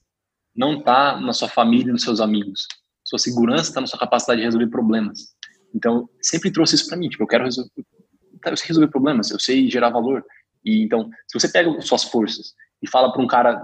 não 0.56 0.80
está 0.80 1.20
na 1.20 1.34
sua 1.34 1.48
família 1.48 1.92
nos 1.92 2.04
seus 2.04 2.20
amigos. 2.20 2.68
Sua 3.04 3.20
segurança 3.20 3.70
está 3.70 3.82
na 3.82 3.88
sua 3.88 4.00
capacidade 4.00 4.40
de 4.40 4.46
resolver 4.46 4.68
problemas. 4.68 5.34
Então, 5.74 6.10
sempre 6.22 6.52
trouxe 6.52 6.76
isso 6.76 6.88
para 6.88 6.98
mim, 6.98 7.10
tipo, 7.10 7.24
eu 7.24 7.28
quero 7.28 7.44
resolver, 7.44 7.72
eu 8.46 8.58
sei 8.58 8.68
resolver 8.68 8.92
problemas, 8.92 9.32
eu 9.32 9.40
sei 9.40 9.70
gerar 9.70 9.90
valor. 9.90 10.24
E 10.64 10.84
então, 10.84 11.10
se 11.28 11.40
você 11.40 11.48
pega 11.50 11.80
suas 11.82 12.04
forças 12.04 12.54
e 12.82 12.90
fala 12.90 13.12
para 13.12 13.22
um 13.22 13.28
cara 13.28 13.56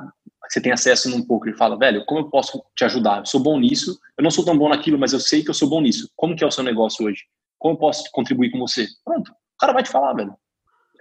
que 0.46 0.54
você 0.54 0.62
tem 0.62 0.72
acesso 0.72 1.10
num 1.10 1.26
poker 1.26 1.54
e 1.54 1.58
fala, 1.58 1.78
velho, 1.78 2.06
como 2.06 2.22
eu 2.22 2.30
posso 2.30 2.64
te 2.76 2.86
ajudar? 2.86 3.20
Eu 3.20 3.26
sou 3.26 3.42
bom 3.42 3.60
nisso, 3.60 4.00
eu 4.18 4.24
não 4.24 4.32
sou 4.32 4.46
tão 4.46 4.58
bom 4.58 4.70
naquilo, 4.70 4.98
mas 4.98 5.14
eu 5.14 5.20
sei 5.20 5.44
que 5.44 5.50
eu 5.50 5.54
sou 5.54 5.70
bom 5.70 5.82
nisso. 5.82 6.10
Como 6.16 6.36
que 6.36 6.44
é 6.44 6.48
o 6.48 6.52
seu 6.52 6.64
negócio 6.64 7.06
hoje? 7.06 7.24
Como 7.60 7.76
eu 7.76 7.80
posso 7.80 8.10
contribuir 8.12 8.52
com 8.52 8.60
você? 8.60 8.88
Pronto, 9.04 9.30
o 9.32 9.58
cara 9.60 9.74
vai 9.74 9.84
te 9.84 9.90
falar, 9.90 10.14
velho. 10.14 10.34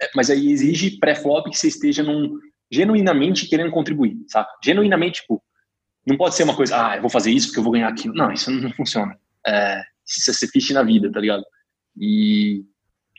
É, 0.01 0.09
mas 0.15 0.29
aí 0.29 0.51
exige 0.51 0.97
pré-flop 0.99 1.49
que 1.49 1.57
você 1.57 1.69
esteja 1.69 2.03
num, 2.03 2.37
genuinamente 2.71 3.47
querendo 3.47 3.71
contribuir, 3.71 4.17
sabe? 4.27 4.47
Genuinamente, 4.63 5.21
tipo, 5.21 5.41
não 6.05 6.17
pode 6.17 6.35
ser 6.35 6.43
uma 6.43 6.55
coisa, 6.55 6.89
ah, 6.89 6.95
eu 6.95 7.01
vou 7.01 7.09
fazer 7.09 7.31
isso 7.31 7.47
porque 7.47 7.59
eu 7.59 7.63
vou 7.63 7.73
ganhar 7.73 7.87
aquilo. 7.87 8.13
Não, 8.13 8.31
isso 8.31 8.51
não 8.51 8.71
funciona. 8.71 9.17
É, 9.45 9.81
é 10.07 10.33
ser 10.33 10.47
fiche 10.47 10.73
na 10.73 10.83
vida, 10.83 11.11
tá 11.11 11.19
ligado? 11.19 11.43
E 11.97 12.63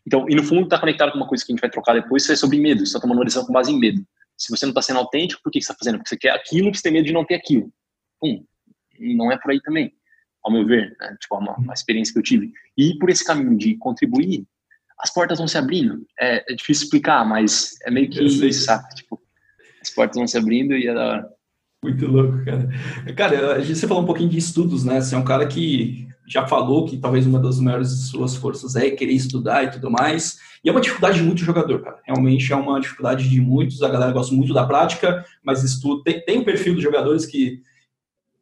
então, 0.07 0.25
e 0.27 0.35
no 0.35 0.43
fundo 0.43 0.67
tá 0.67 0.79
conectado 0.79 1.13
com 1.13 1.19
uma 1.19 1.29
coisa 1.29 1.45
que 1.45 1.53
a 1.53 1.55
gente 1.55 1.61
vai 1.61 1.69
trocar 1.69 1.93
depois, 1.93 2.23
isso 2.23 2.33
é 2.33 2.37
sobre 2.37 2.59
medo. 2.59 2.85
Você 2.85 2.95
tá 2.95 3.01
tomando 3.01 3.19
uma 3.19 3.25
decisão 3.27 3.45
com 3.45 3.53
base 3.53 3.71
em 3.71 3.79
medo. 3.79 4.03
Se 4.39 4.51
você 4.51 4.65
não 4.65 4.73
tá 4.73 4.81
sendo 4.81 5.01
autêntico, 5.01 5.43
por 5.43 5.53
que 5.53 5.61
você 5.61 5.69
tá 5.69 5.77
fazendo? 5.79 5.99
Porque 5.99 6.09
você 6.09 6.17
quer 6.17 6.31
aquilo, 6.31 6.75
você 6.75 6.83
tem 6.83 6.93
medo 6.93 7.05
de 7.05 7.13
não 7.13 7.27
ter 7.27 7.35
aquilo. 7.35 7.71
Pum, 8.19 8.43
não 8.99 9.31
é 9.31 9.37
por 9.37 9.51
aí 9.51 9.61
também, 9.61 9.93
ao 10.43 10.51
meu 10.51 10.67
ver, 10.67 10.97
né? 10.99 11.15
tipo, 11.21 11.37
uma, 11.37 11.55
uma 11.57 11.75
experiência 11.75 12.13
que 12.13 12.19
eu 12.19 12.23
tive. 12.23 12.53
E 12.75 12.97
por 12.99 13.11
esse 13.11 13.23
caminho 13.23 13.57
de 13.59 13.77
contribuir, 13.77 14.47
as 14.99 15.13
portas 15.13 15.39
vão 15.39 15.47
se 15.47 15.59
abrindo. 15.59 16.07
É, 16.19 16.53
é 16.53 16.55
difícil 16.55 16.85
explicar, 16.85 17.25
mas 17.27 17.77
é 17.83 17.91
meio 17.91 18.09
que 18.09 18.25
isso, 18.25 18.51
sabe? 18.65 18.89
Tipo, 18.95 19.21
as 19.83 19.91
portas 19.91 20.17
vão 20.17 20.27
se 20.27 20.39
abrindo 20.39 20.75
e 20.75 20.87
é 20.87 20.95
da 20.95 21.05
hora. 21.05 21.29
Muito 21.83 22.07
louco, 22.07 22.45
cara. 22.45 22.69
Cara, 23.15 23.63
você 23.63 23.87
falou 23.87 24.03
um 24.03 24.07
pouquinho 24.07 24.31
de 24.31 24.39
estudos, 24.39 24.85
né? 24.85 25.01
Você 25.01 25.15
é 25.15 25.19
um 25.19 25.25
cara 25.25 25.47
que 25.47 26.09
já 26.29 26.47
falou 26.47 26.85
que 26.85 26.99
talvez 26.99 27.27
uma 27.27 27.39
das 27.39 27.59
maiores 27.59 28.11
suas 28.11 28.37
forças 28.37 28.77
é 28.77 28.91
querer 28.91 29.15
estudar 29.15 29.65
e 29.65 29.71
tudo 29.71 29.91
mais. 29.91 30.39
E 30.63 30.69
é 30.69 30.73
uma 30.73 30.81
dificuldade 30.81 31.19
de 31.19 31.25
muito 31.25 31.43
jogador, 31.43 31.81
cara. 31.81 32.01
Realmente 32.05 32.53
é 32.53 32.57
uma 32.57 32.79
dificuldade 32.79 33.29
de 33.29 33.41
muitos. 33.41 33.83
A 33.83 33.89
galera 33.89 34.13
gosta 34.13 34.35
muito 34.35 34.53
da 34.53 34.67
prática, 34.67 35.25
mas 35.43 35.65
estudo. 35.65 36.03
Tem, 36.03 36.23
tem 36.23 36.39
um 36.39 36.45
perfil 36.45 36.75
de 36.75 36.83
jogadores 36.83 37.25
que, 37.25 37.63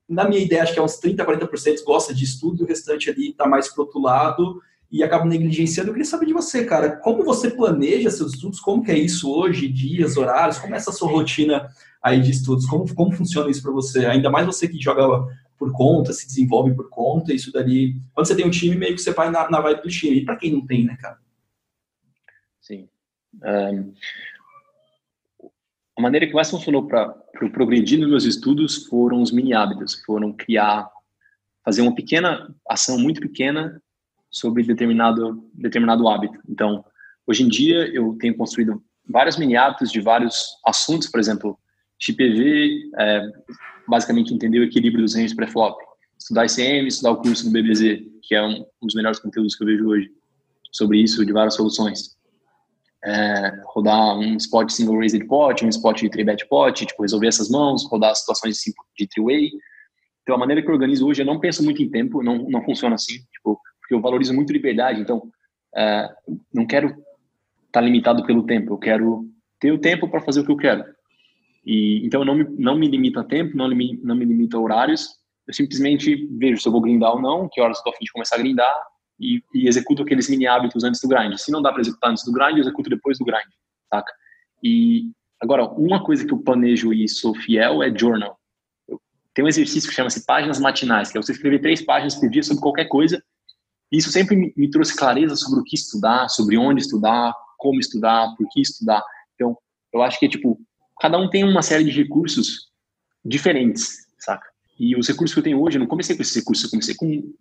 na 0.08 0.28
minha 0.28 0.40
ideia, 0.40 0.64
acho 0.64 0.72
que 0.72 0.80
é 0.80 0.82
uns 0.82 0.96
30, 0.96 1.24
40% 1.24 1.84
gosta 1.84 2.12
de 2.12 2.24
estudo, 2.24 2.60
e 2.60 2.64
o 2.64 2.66
restante 2.66 3.08
ali 3.08 3.32
tá 3.32 3.46
mais 3.46 3.68
pro 3.68 3.84
outro 3.84 4.00
lado 4.00 4.60
e 4.90 5.04
acaba 5.04 5.24
negligenciando. 5.24 5.90
Eu 5.90 5.94
queria 5.94 6.08
saber 6.08 6.26
de 6.26 6.32
você, 6.32 6.64
cara, 6.64 6.96
como 6.96 7.24
você 7.24 7.50
planeja 7.50 8.10
seus 8.10 8.34
estudos? 8.34 8.58
Como 8.58 8.82
que 8.82 8.90
é 8.90 8.98
isso 8.98 9.30
hoje, 9.30 9.68
dias, 9.68 10.16
horários? 10.16 10.58
Como 10.58 10.74
é 10.74 10.76
essa 10.76 10.92
sua 10.92 11.08
rotina 11.08 11.68
aí 12.02 12.20
de 12.20 12.32
estudos? 12.32 12.66
Como, 12.66 12.92
como 12.94 13.12
funciona 13.12 13.50
isso 13.50 13.62
para 13.62 13.72
você? 13.72 14.06
Ainda 14.06 14.30
mais 14.30 14.46
você 14.46 14.66
que 14.66 14.80
joga 14.80 15.24
por 15.58 15.72
conta, 15.72 16.12
se 16.12 16.26
desenvolve 16.26 16.74
por 16.74 16.88
conta, 16.90 17.32
isso 17.32 17.52
dali. 17.52 18.00
Quando 18.14 18.26
você 18.26 18.36
tem 18.36 18.46
um 18.46 18.50
time, 18.50 18.76
meio 18.76 18.94
que 18.94 19.00
você 19.00 19.12
vai 19.12 19.30
na, 19.30 19.50
na 19.50 19.60
vibe 19.60 19.82
do 19.82 19.88
time. 19.88 20.18
E 20.18 20.24
para 20.24 20.36
quem 20.36 20.52
não 20.52 20.66
tem, 20.66 20.84
né, 20.84 20.96
cara? 21.00 21.18
Sim. 22.60 22.88
Um, 23.34 23.92
a 25.96 26.02
maneira 26.02 26.26
que 26.26 26.34
mais 26.34 26.50
funcionou 26.50 26.86
para 26.86 27.08
pro 27.08 27.50
progredir 27.50 27.98
nos 27.98 28.08
meus 28.08 28.24
estudos 28.24 28.86
foram 28.86 29.22
os 29.22 29.30
mini 29.30 29.52
hábitos, 29.54 30.02
foram 30.04 30.32
criar, 30.32 30.90
fazer 31.64 31.82
uma 31.82 31.94
pequena 31.94 32.54
ação 32.68 32.98
muito 32.98 33.20
pequena 33.20 33.80
sobre 34.30 34.62
determinado 34.62 35.48
determinado 35.54 36.08
hábito. 36.08 36.38
Então, 36.48 36.84
hoje 37.26 37.42
em 37.42 37.48
dia 37.48 37.86
eu 37.94 38.16
tenho 38.20 38.36
construído 38.36 38.82
vários 39.08 39.36
mini 39.36 39.56
hábitos 39.56 39.90
de 39.90 40.00
vários 40.00 40.58
assuntos, 40.66 41.08
por 41.08 41.20
exemplo, 41.20 41.58
XPV, 41.98 42.90
é, 42.98 43.30
basicamente 43.88 44.34
entender 44.34 44.58
o 44.58 44.64
equilíbrio 44.64 45.04
dos 45.04 45.14
ranges 45.14 45.34
pré-flop, 45.34 45.76
estudar 46.18 46.46
ICM, 46.46 46.88
estudar 46.88 47.12
o 47.12 47.16
curso 47.16 47.44
do 47.44 47.50
BBZ, 47.50 48.02
que 48.22 48.34
é 48.34 48.42
um, 48.42 48.64
um, 48.82 48.86
dos 48.86 48.94
melhores 48.94 49.18
conteúdos 49.18 49.54
que 49.54 49.62
eu 49.62 49.66
vejo 49.66 49.88
hoje 49.88 50.10
sobre 50.72 50.98
isso, 50.98 51.24
de 51.24 51.32
várias 51.32 51.54
soluções. 51.54 52.16
É, 53.04 53.62
rodar 53.66 54.18
um 54.18 54.36
spot 54.36 54.70
single 54.70 54.98
raised 54.98 55.26
pot, 55.26 55.64
um 55.64 55.68
spot 55.68 56.00
de 56.00 56.10
3 56.10 56.26
bet 56.26 56.48
pot, 56.48 56.84
tipo, 56.84 57.02
resolver 57.02 57.28
essas 57.28 57.48
mãos, 57.48 57.88
rodar 57.88 58.14
situações 58.16 58.56
de, 58.58 58.72
de 58.98 59.06
three-way. 59.08 59.50
Então, 60.22 60.34
a 60.34 60.38
maneira 60.38 60.60
que 60.60 60.68
eu 60.68 60.74
organizo 60.74 61.06
hoje, 61.06 61.22
eu 61.22 61.26
não 61.26 61.38
penso 61.38 61.62
muito 61.62 61.80
em 61.82 61.88
tempo, 61.88 62.22
não, 62.22 62.38
não 62.48 62.64
funciona 62.64 62.96
assim, 62.96 63.14
tipo, 63.32 63.60
porque 63.80 63.94
eu 63.94 64.00
valorizo 64.00 64.34
muito 64.34 64.52
liberdade, 64.52 65.00
então, 65.00 65.30
é, 65.76 66.08
não 66.52 66.66
quero 66.66 66.88
estar 66.88 67.04
tá 67.70 67.80
limitado 67.80 68.26
pelo 68.26 68.44
tempo, 68.44 68.72
eu 68.72 68.78
quero 68.78 69.24
ter 69.60 69.70
o 69.70 69.78
tempo 69.78 70.08
para 70.08 70.20
fazer 70.20 70.40
o 70.40 70.44
que 70.44 70.50
eu 70.50 70.56
quero. 70.56 70.84
E, 71.66 72.06
então, 72.06 72.20
eu 72.20 72.24
não 72.24 72.36
me, 72.36 72.44
não 72.56 72.78
me 72.78 72.86
limito 72.86 73.18
a 73.18 73.24
tempo, 73.24 73.56
não 73.56 73.68
me, 73.68 73.98
não 74.02 74.14
me 74.14 74.24
limito 74.24 74.56
a 74.56 74.60
horários. 74.60 75.08
Eu 75.48 75.52
simplesmente 75.52 76.28
vejo 76.38 76.60
se 76.60 76.68
eu 76.68 76.72
vou 76.72 76.80
grindar 76.80 77.12
ou 77.12 77.20
não, 77.20 77.48
que 77.50 77.60
horas 77.60 77.78
estou 77.78 77.92
a 77.92 77.96
fim 77.96 78.04
de 78.04 78.12
começar 78.12 78.36
a 78.36 78.38
grindar 78.38 78.72
e, 79.18 79.42
e, 79.52 79.66
executo 79.66 80.02
aqueles 80.02 80.28
mini 80.28 80.46
hábitos 80.46 80.84
antes 80.84 81.00
do 81.00 81.08
grind. 81.08 81.36
Se 81.36 81.50
não 81.50 81.60
dá 81.60 81.72
para 81.72 81.80
executar 81.80 82.10
antes 82.10 82.24
do 82.24 82.32
grind, 82.32 82.56
eu 82.56 82.60
executo 82.60 82.88
depois 82.88 83.18
do 83.18 83.24
grind, 83.24 83.48
saca? 83.92 84.12
E 84.62 85.10
agora, 85.40 85.64
uma 85.64 86.04
coisa 86.04 86.24
que 86.24 86.32
eu 86.32 86.38
planejo 86.38 86.92
e 86.92 87.08
sou 87.08 87.34
fiel 87.34 87.82
é 87.82 87.96
journal. 87.96 88.38
Eu, 88.88 89.00
tem 89.34 89.44
um 89.44 89.48
exercício 89.48 89.88
que 89.88 89.94
chama-se 89.94 90.24
páginas 90.24 90.60
matinais, 90.60 91.10
que 91.10 91.18
é 91.18 91.22
você 91.22 91.32
escrever 91.32 91.60
três 91.60 91.84
páginas 91.84 92.14
por 92.14 92.30
dia 92.30 92.42
sobre 92.42 92.62
qualquer 92.62 92.86
coisa. 92.86 93.20
E 93.90 93.98
isso 93.98 94.10
sempre 94.10 94.36
me, 94.36 94.52
me 94.56 94.70
trouxe 94.70 94.96
clareza 94.96 95.34
sobre 95.34 95.60
o 95.60 95.64
que 95.64 95.74
estudar, 95.74 96.28
sobre 96.28 96.56
onde 96.56 96.82
estudar, 96.82 97.34
como 97.58 97.80
estudar, 97.80 98.34
por 98.36 98.46
que 98.50 98.60
estudar. 98.60 99.02
Então, 99.34 99.56
eu 99.92 100.02
acho 100.02 100.18
que 100.18 100.26
é 100.26 100.28
tipo 100.28 100.60
cada 101.00 101.18
um 101.18 101.28
tem 101.28 101.44
uma 101.44 101.62
série 101.62 101.84
de 101.84 101.90
recursos 101.90 102.70
diferentes, 103.24 104.06
saca? 104.18 104.46
E 104.78 104.96
os 104.96 105.08
recursos 105.08 105.34
que 105.34 105.40
eu 105.40 105.44
tenho 105.44 105.60
hoje, 105.60 105.76
eu 105.76 105.80
não 105.80 105.86
comecei 105.86 106.14
com 106.14 106.22
esses 106.22 106.34
recursos, 106.34 106.64
eu 106.64 106.70
comecei 106.70 106.94
com 106.94 107.34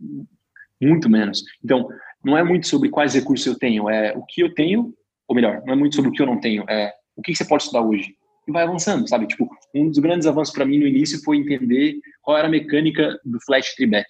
muito 0.81 1.09
menos. 1.09 1.43
Então, 1.63 1.87
não 2.23 2.37
é 2.37 2.43
muito 2.43 2.67
sobre 2.67 2.89
quais 2.89 3.13
recursos 3.13 3.45
eu 3.45 3.57
tenho, 3.57 3.89
é 3.89 4.13
o 4.15 4.25
que 4.25 4.41
eu 4.41 4.53
tenho, 4.53 4.93
ou 5.27 5.35
melhor, 5.35 5.61
não 5.65 5.73
é 5.73 5.75
muito 5.75 5.95
sobre 5.95 6.09
o 6.09 6.13
que 6.13 6.21
eu 6.21 6.25
não 6.25 6.39
tenho, 6.39 6.63
é 6.69 6.93
o 7.15 7.21
que 7.21 7.35
você 7.35 7.45
pode 7.45 7.63
estudar 7.63 7.81
hoje. 7.81 8.15
E 8.47 8.51
vai 8.51 8.63
avançando, 8.63 9.07
sabe? 9.07 9.27
Tipo, 9.27 9.49
um 9.73 9.89
dos 9.89 9.99
grandes 9.99 10.27
avanços 10.27 10.53
para 10.53 10.65
mim 10.65 10.79
no 10.79 10.87
início 10.87 11.21
foi 11.23 11.37
entender 11.37 11.99
qual 12.21 12.37
era 12.37 12.47
a 12.47 12.51
mecânica 12.51 13.19
do 13.25 13.39
flash 13.41 13.73
tribet. 13.75 14.07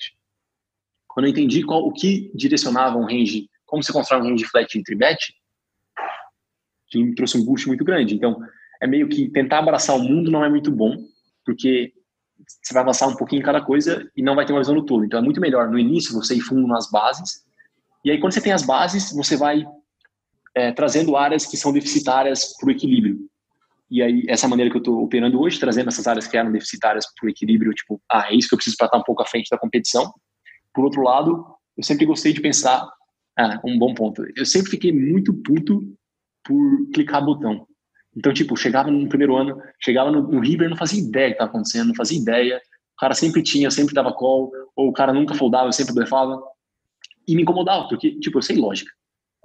Quando 1.07 1.27
eu 1.27 1.31
entendi 1.31 1.63
qual, 1.63 1.85
o 1.85 1.93
que 1.93 2.31
direcionava 2.35 2.97
um 2.97 3.05
range, 3.05 3.49
como 3.65 3.81
se 3.81 3.93
constrói 3.93 4.21
um 4.21 4.29
range 4.29 4.45
flat 4.45 4.83
tribet, 4.83 5.17
que 6.87 7.01
me 7.01 7.15
trouxe 7.15 7.37
um 7.37 7.45
boost 7.45 7.67
muito 7.67 7.85
grande. 7.85 8.13
Então, 8.13 8.37
é 8.85 8.87
meio 8.87 9.09
que 9.09 9.29
tentar 9.29 9.59
abraçar 9.59 9.95
o 9.95 9.99
mundo 9.99 10.31
não 10.31 10.43
é 10.43 10.49
muito 10.49 10.71
bom, 10.71 10.95
porque 11.45 11.93
você 12.61 12.73
vai 12.73 12.83
avançar 12.83 13.07
um 13.07 13.15
pouquinho 13.15 13.41
em 13.41 13.45
cada 13.45 13.61
coisa 13.61 14.09
e 14.15 14.21
não 14.21 14.35
vai 14.35 14.45
ter 14.45 14.53
uma 14.53 14.59
visão 14.59 14.75
do 14.75 14.85
todo. 14.85 15.03
Então 15.03 15.19
é 15.19 15.23
muito 15.23 15.41
melhor 15.41 15.69
no 15.69 15.79
início 15.79 16.13
você 16.13 16.35
ir 16.35 16.41
fundo 16.41 16.67
nas 16.67 16.89
bases, 16.89 17.43
e 18.03 18.11
aí 18.11 18.19
quando 18.19 18.33
você 18.33 18.41
tem 18.41 18.53
as 18.53 18.63
bases, 18.63 19.11
você 19.11 19.35
vai 19.35 19.65
é, 20.55 20.71
trazendo 20.71 21.17
áreas 21.17 21.45
que 21.45 21.57
são 21.57 21.73
deficitárias 21.73 22.55
para 22.57 22.67
o 22.67 22.71
equilíbrio. 22.71 23.19
E 23.89 24.01
aí, 24.01 24.23
essa 24.27 24.47
maneira 24.47 24.71
que 24.71 24.77
eu 24.77 24.81
estou 24.81 25.03
operando 25.03 25.39
hoje, 25.39 25.59
trazendo 25.59 25.89
essas 25.89 26.07
áreas 26.07 26.27
que 26.27 26.35
eram 26.35 26.51
deficitárias 26.51 27.05
para 27.13 27.27
o 27.27 27.29
equilíbrio, 27.29 27.71
tipo, 27.71 28.01
ah, 28.11 28.27
é 28.29 28.35
isso 28.35 28.47
que 28.47 28.55
eu 28.55 28.57
preciso 28.57 28.77
para 28.77 28.87
estar 28.87 28.97
um 28.97 29.03
pouco 29.03 29.21
à 29.21 29.25
frente 29.25 29.47
da 29.49 29.59
competição. 29.59 30.11
Por 30.73 30.85
outro 30.85 31.03
lado, 31.03 31.45
eu 31.77 31.83
sempre 31.83 32.05
gostei 32.05 32.33
de 32.33 32.41
pensar, 32.41 32.87
ah, 33.37 33.59
um 33.63 33.77
bom 33.77 33.93
ponto, 33.93 34.25
eu 34.35 34.45
sempre 34.45 34.71
fiquei 34.71 34.91
muito 34.91 35.33
puto 35.33 35.81
por 36.43 36.89
clicar 36.93 37.23
botão. 37.23 37.67
Então, 38.15 38.33
tipo, 38.33 38.55
chegava 38.55 38.89
no 38.89 39.09
primeiro 39.09 39.35
ano, 39.35 39.61
chegava 39.83 40.09
no, 40.09 40.21
no 40.23 40.39
River, 40.39 40.69
não 40.69 40.77
fazia 40.77 41.01
ideia 41.01 41.27
do 41.27 41.31
que 41.31 41.35
estava 41.35 41.49
acontecendo, 41.49 41.87
não 41.87 41.95
fazia 41.95 42.19
ideia. 42.19 42.61
O 42.93 42.99
cara 42.99 43.13
sempre 43.13 43.43
tinha, 43.43 43.69
sempre 43.69 43.93
dava 43.93 44.13
call, 44.13 44.51
ou 44.75 44.87
o 44.87 44.93
cara 44.93 45.11
nunca 45.11 45.33
foldava, 45.33 45.71
sempre 45.71 45.93
blefava. 45.93 46.41
E 47.27 47.35
me 47.35 47.41
incomodava, 47.41 47.87
porque, 47.87 48.17
tipo, 48.19 48.37
eu 48.37 48.41
sei 48.41 48.55
lógica. 48.55 48.89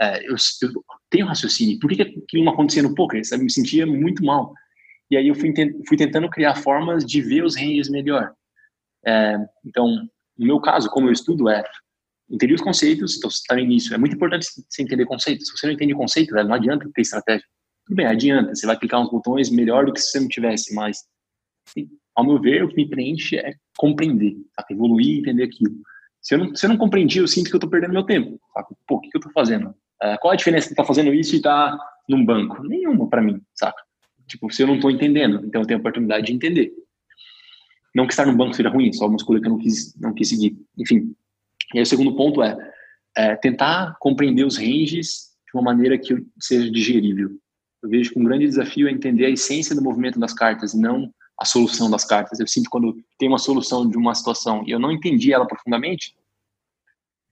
É, 0.00 0.24
eu, 0.24 0.36
eu, 0.62 0.84
tenho 1.10 1.26
raciocínio. 1.26 1.78
Por 1.80 1.90
que, 1.90 2.02
aquilo 2.02 2.44
não 2.44 2.52
acontecia 2.52 2.82
no 2.82 2.94
poker? 2.94 3.24
Sabe? 3.24 3.42
Eu 3.42 3.46
me 3.46 3.52
sentia 3.52 3.86
muito 3.86 4.24
mal. 4.24 4.54
E 5.10 5.16
aí 5.16 5.26
eu 5.26 5.34
fui, 5.34 5.52
fui 5.88 5.96
tentando 5.96 6.30
criar 6.30 6.54
formas 6.54 7.04
de 7.04 7.20
ver 7.20 7.42
os 7.42 7.56
ranges 7.56 7.90
melhor. 7.90 8.32
É, 9.04 9.36
então, 9.64 9.86
no 10.38 10.46
meu 10.46 10.60
caso, 10.60 10.88
como 10.90 11.08
eu 11.08 11.12
estudo, 11.12 11.48
é 11.48 11.64
entender 12.30 12.54
os 12.54 12.60
conceitos, 12.60 13.16
então 13.16 13.28
você 13.28 13.38
está 13.38 13.54
no 13.54 13.60
início. 13.60 13.92
É 13.92 13.98
muito 13.98 14.14
importante 14.14 14.46
você 14.68 14.82
entender 14.82 15.04
conceitos. 15.04 15.48
Se 15.48 15.58
você 15.58 15.66
não 15.66 15.74
entende 15.74 15.94
conceito, 15.94 16.32
não 16.34 16.54
adianta 16.54 16.88
ter 16.94 17.02
estratégia. 17.02 17.44
Tudo 17.90 17.96
bem, 17.96 18.06
adianta, 18.06 18.54
você 18.54 18.68
vai 18.68 18.78
clicar 18.78 19.00
uns 19.00 19.10
botões 19.10 19.50
melhor 19.50 19.84
do 19.84 19.92
que 19.92 20.00
se 20.00 20.12
você 20.12 20.20
não 20.20 20.28
tivesse, 20.28 20.72
mas 20.72 20.98
ao 22.14 22.24
meu 22.24 22.40
ver, 22.40 22.62
o 22.62 22.68
que 22.68 22.76
me 22.76 22.88
preenche 22.88 23.36
é 23.36 23.54
compreender, 23.76 24.36
sabe? 24.54 24.74
evoluir 24.74 25.16
e 25.16 25.18
entender 25.18 25.42
aquilo. 25.42 25.74
Se 26.22 26.36
eu, 26.36 26.38
não, 26.38 26.54
se 26.54 26.66
eu 26.66 26.70
não 26.70 26.76
compreendi, 26.76 27.18
eu 27.18 27.26
sinto 27.26 27.48
que 27.48 27.56
eu 27.56 27.58
estou 27.58 27.68
perdendo 27.68 27.92
meu 27.92 28.04
tempo. 28.04 28.40
Sabe? 28.54 28.68
Pô, 28.86 28.94
o 28.94 29.00
que, 29.00 29.10
que 29.10 29.16
eu 29.16 29.18
estou 29.18 29.32
fazendo? 29.32 29.70
Uh, 30.00 30.16
qual 30.20 30.32
a 30.32 30.36
diferença 30.36 30.68
de 30.68 30.74
estar 30.74 30.84
tá 30.84 30.86
fazendo 30.86 31.12
isso 31.12 31.34
e 31.34 31.38
estar 31.38 31.76
tá 31.76 31.84
num 32.08 32.24
banco? 32.24 32.62
Nenhuma 32.62 33.08
para 33.08 33.22
mim, 33.22 33.42
saca? 33.56 33.82
Tipo, 34.28 34.48
se 34.52 34.62
eu 34.62 34.68
não 34.68 34.76
estou 34.76 34.92
entendendo, 34.92 35.44
então 35.44 35.60
eu 35.60 35.66
tenho 35.66 35.78
a 35.78 35.80
oportunidade 35.80 36.26
de 36.26 36.32
entender. 36.32 36.72
Não 37.92 38.06
que 38.06 38.12
estar 38.12 38.24
num 38.24 38.36
banco 38.36 38.54
seja 38.54 38.68
ruim, 38.68 38.92
só 38.92 39.08
uma 39.08 39.16
escolha 39.16 39.40
que 39.40 39.48
eu 39.48 39.50
não 39.50 39.58
quis, 39.58 39.96
não 39.98 40.14
quis 40.14 40.28
seguir. 40.28 40.56
Enfim. 40.78 41.12
E 41.74 41.78
aí 41.78 41.82
o 41.82 41.86
segundo 41.86 42.14
ponto 42.14 42.40
é, 42.40 42.56
é 43.16 43.34
tentar 43.34 43.96
compreender 43.98 44.44
os 44.44 44.56
ranges 44.56 45.30
de 45.44 45.58
uma 45.58 45.62
maneira 45.64 45.98
que 45.98 46.14
seja 46.38 46.70
digerível 46.70 47.36
eu 47.82 47.88
vejo 47.88 48.12
que 48.12 48.18
um 48.18 48.24
grande 48.24 48.46
desafio 48.46 48.88
é 48.88 48.90
entender 48.90 49.26
a 49.26 49.30
essência 49.30 49.74
do 49.74 49.82
movimento 49.82 50.18
das 50.18 50.32
cartas, 50.32 50.74
não 50.74 51.12
a 51.38 51.44
solução 51.44 51.90
das 51.90 52.04
cartas. 52.04 52.38
Eu 52.38 52.46
sinto 52.46 52.68
quando 52.68 53.02
tem 53.18 53.28
uma 53.28 53.38
solução 53.38 53.88
de 53.88 53.96
uma 53.96 54.14
situação 54.14 54.62
e 54.66 54.70
eu 54.70 54.78
não 54.78 54.92
entendi 54.92 55.32
ela 55.32 55.46
profundamente, 55.46 56.14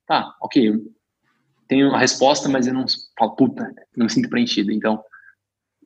tá, 0.06 0.34
ok, 0.40 0.72
tenho 1.68 1.94
a 1.94 1.98
resposta, 1.98 2.48
mas 2.48 2.66
eu 2.66 2.72
não 2.72 2.86
falo, 3.18 3.36
puta, 3.36 3.74
não 3.94 4.06
me 4.06 4.10
sinto 4.10 4.30
preenchido. 4.30 4.72
Então, 4.72 4.94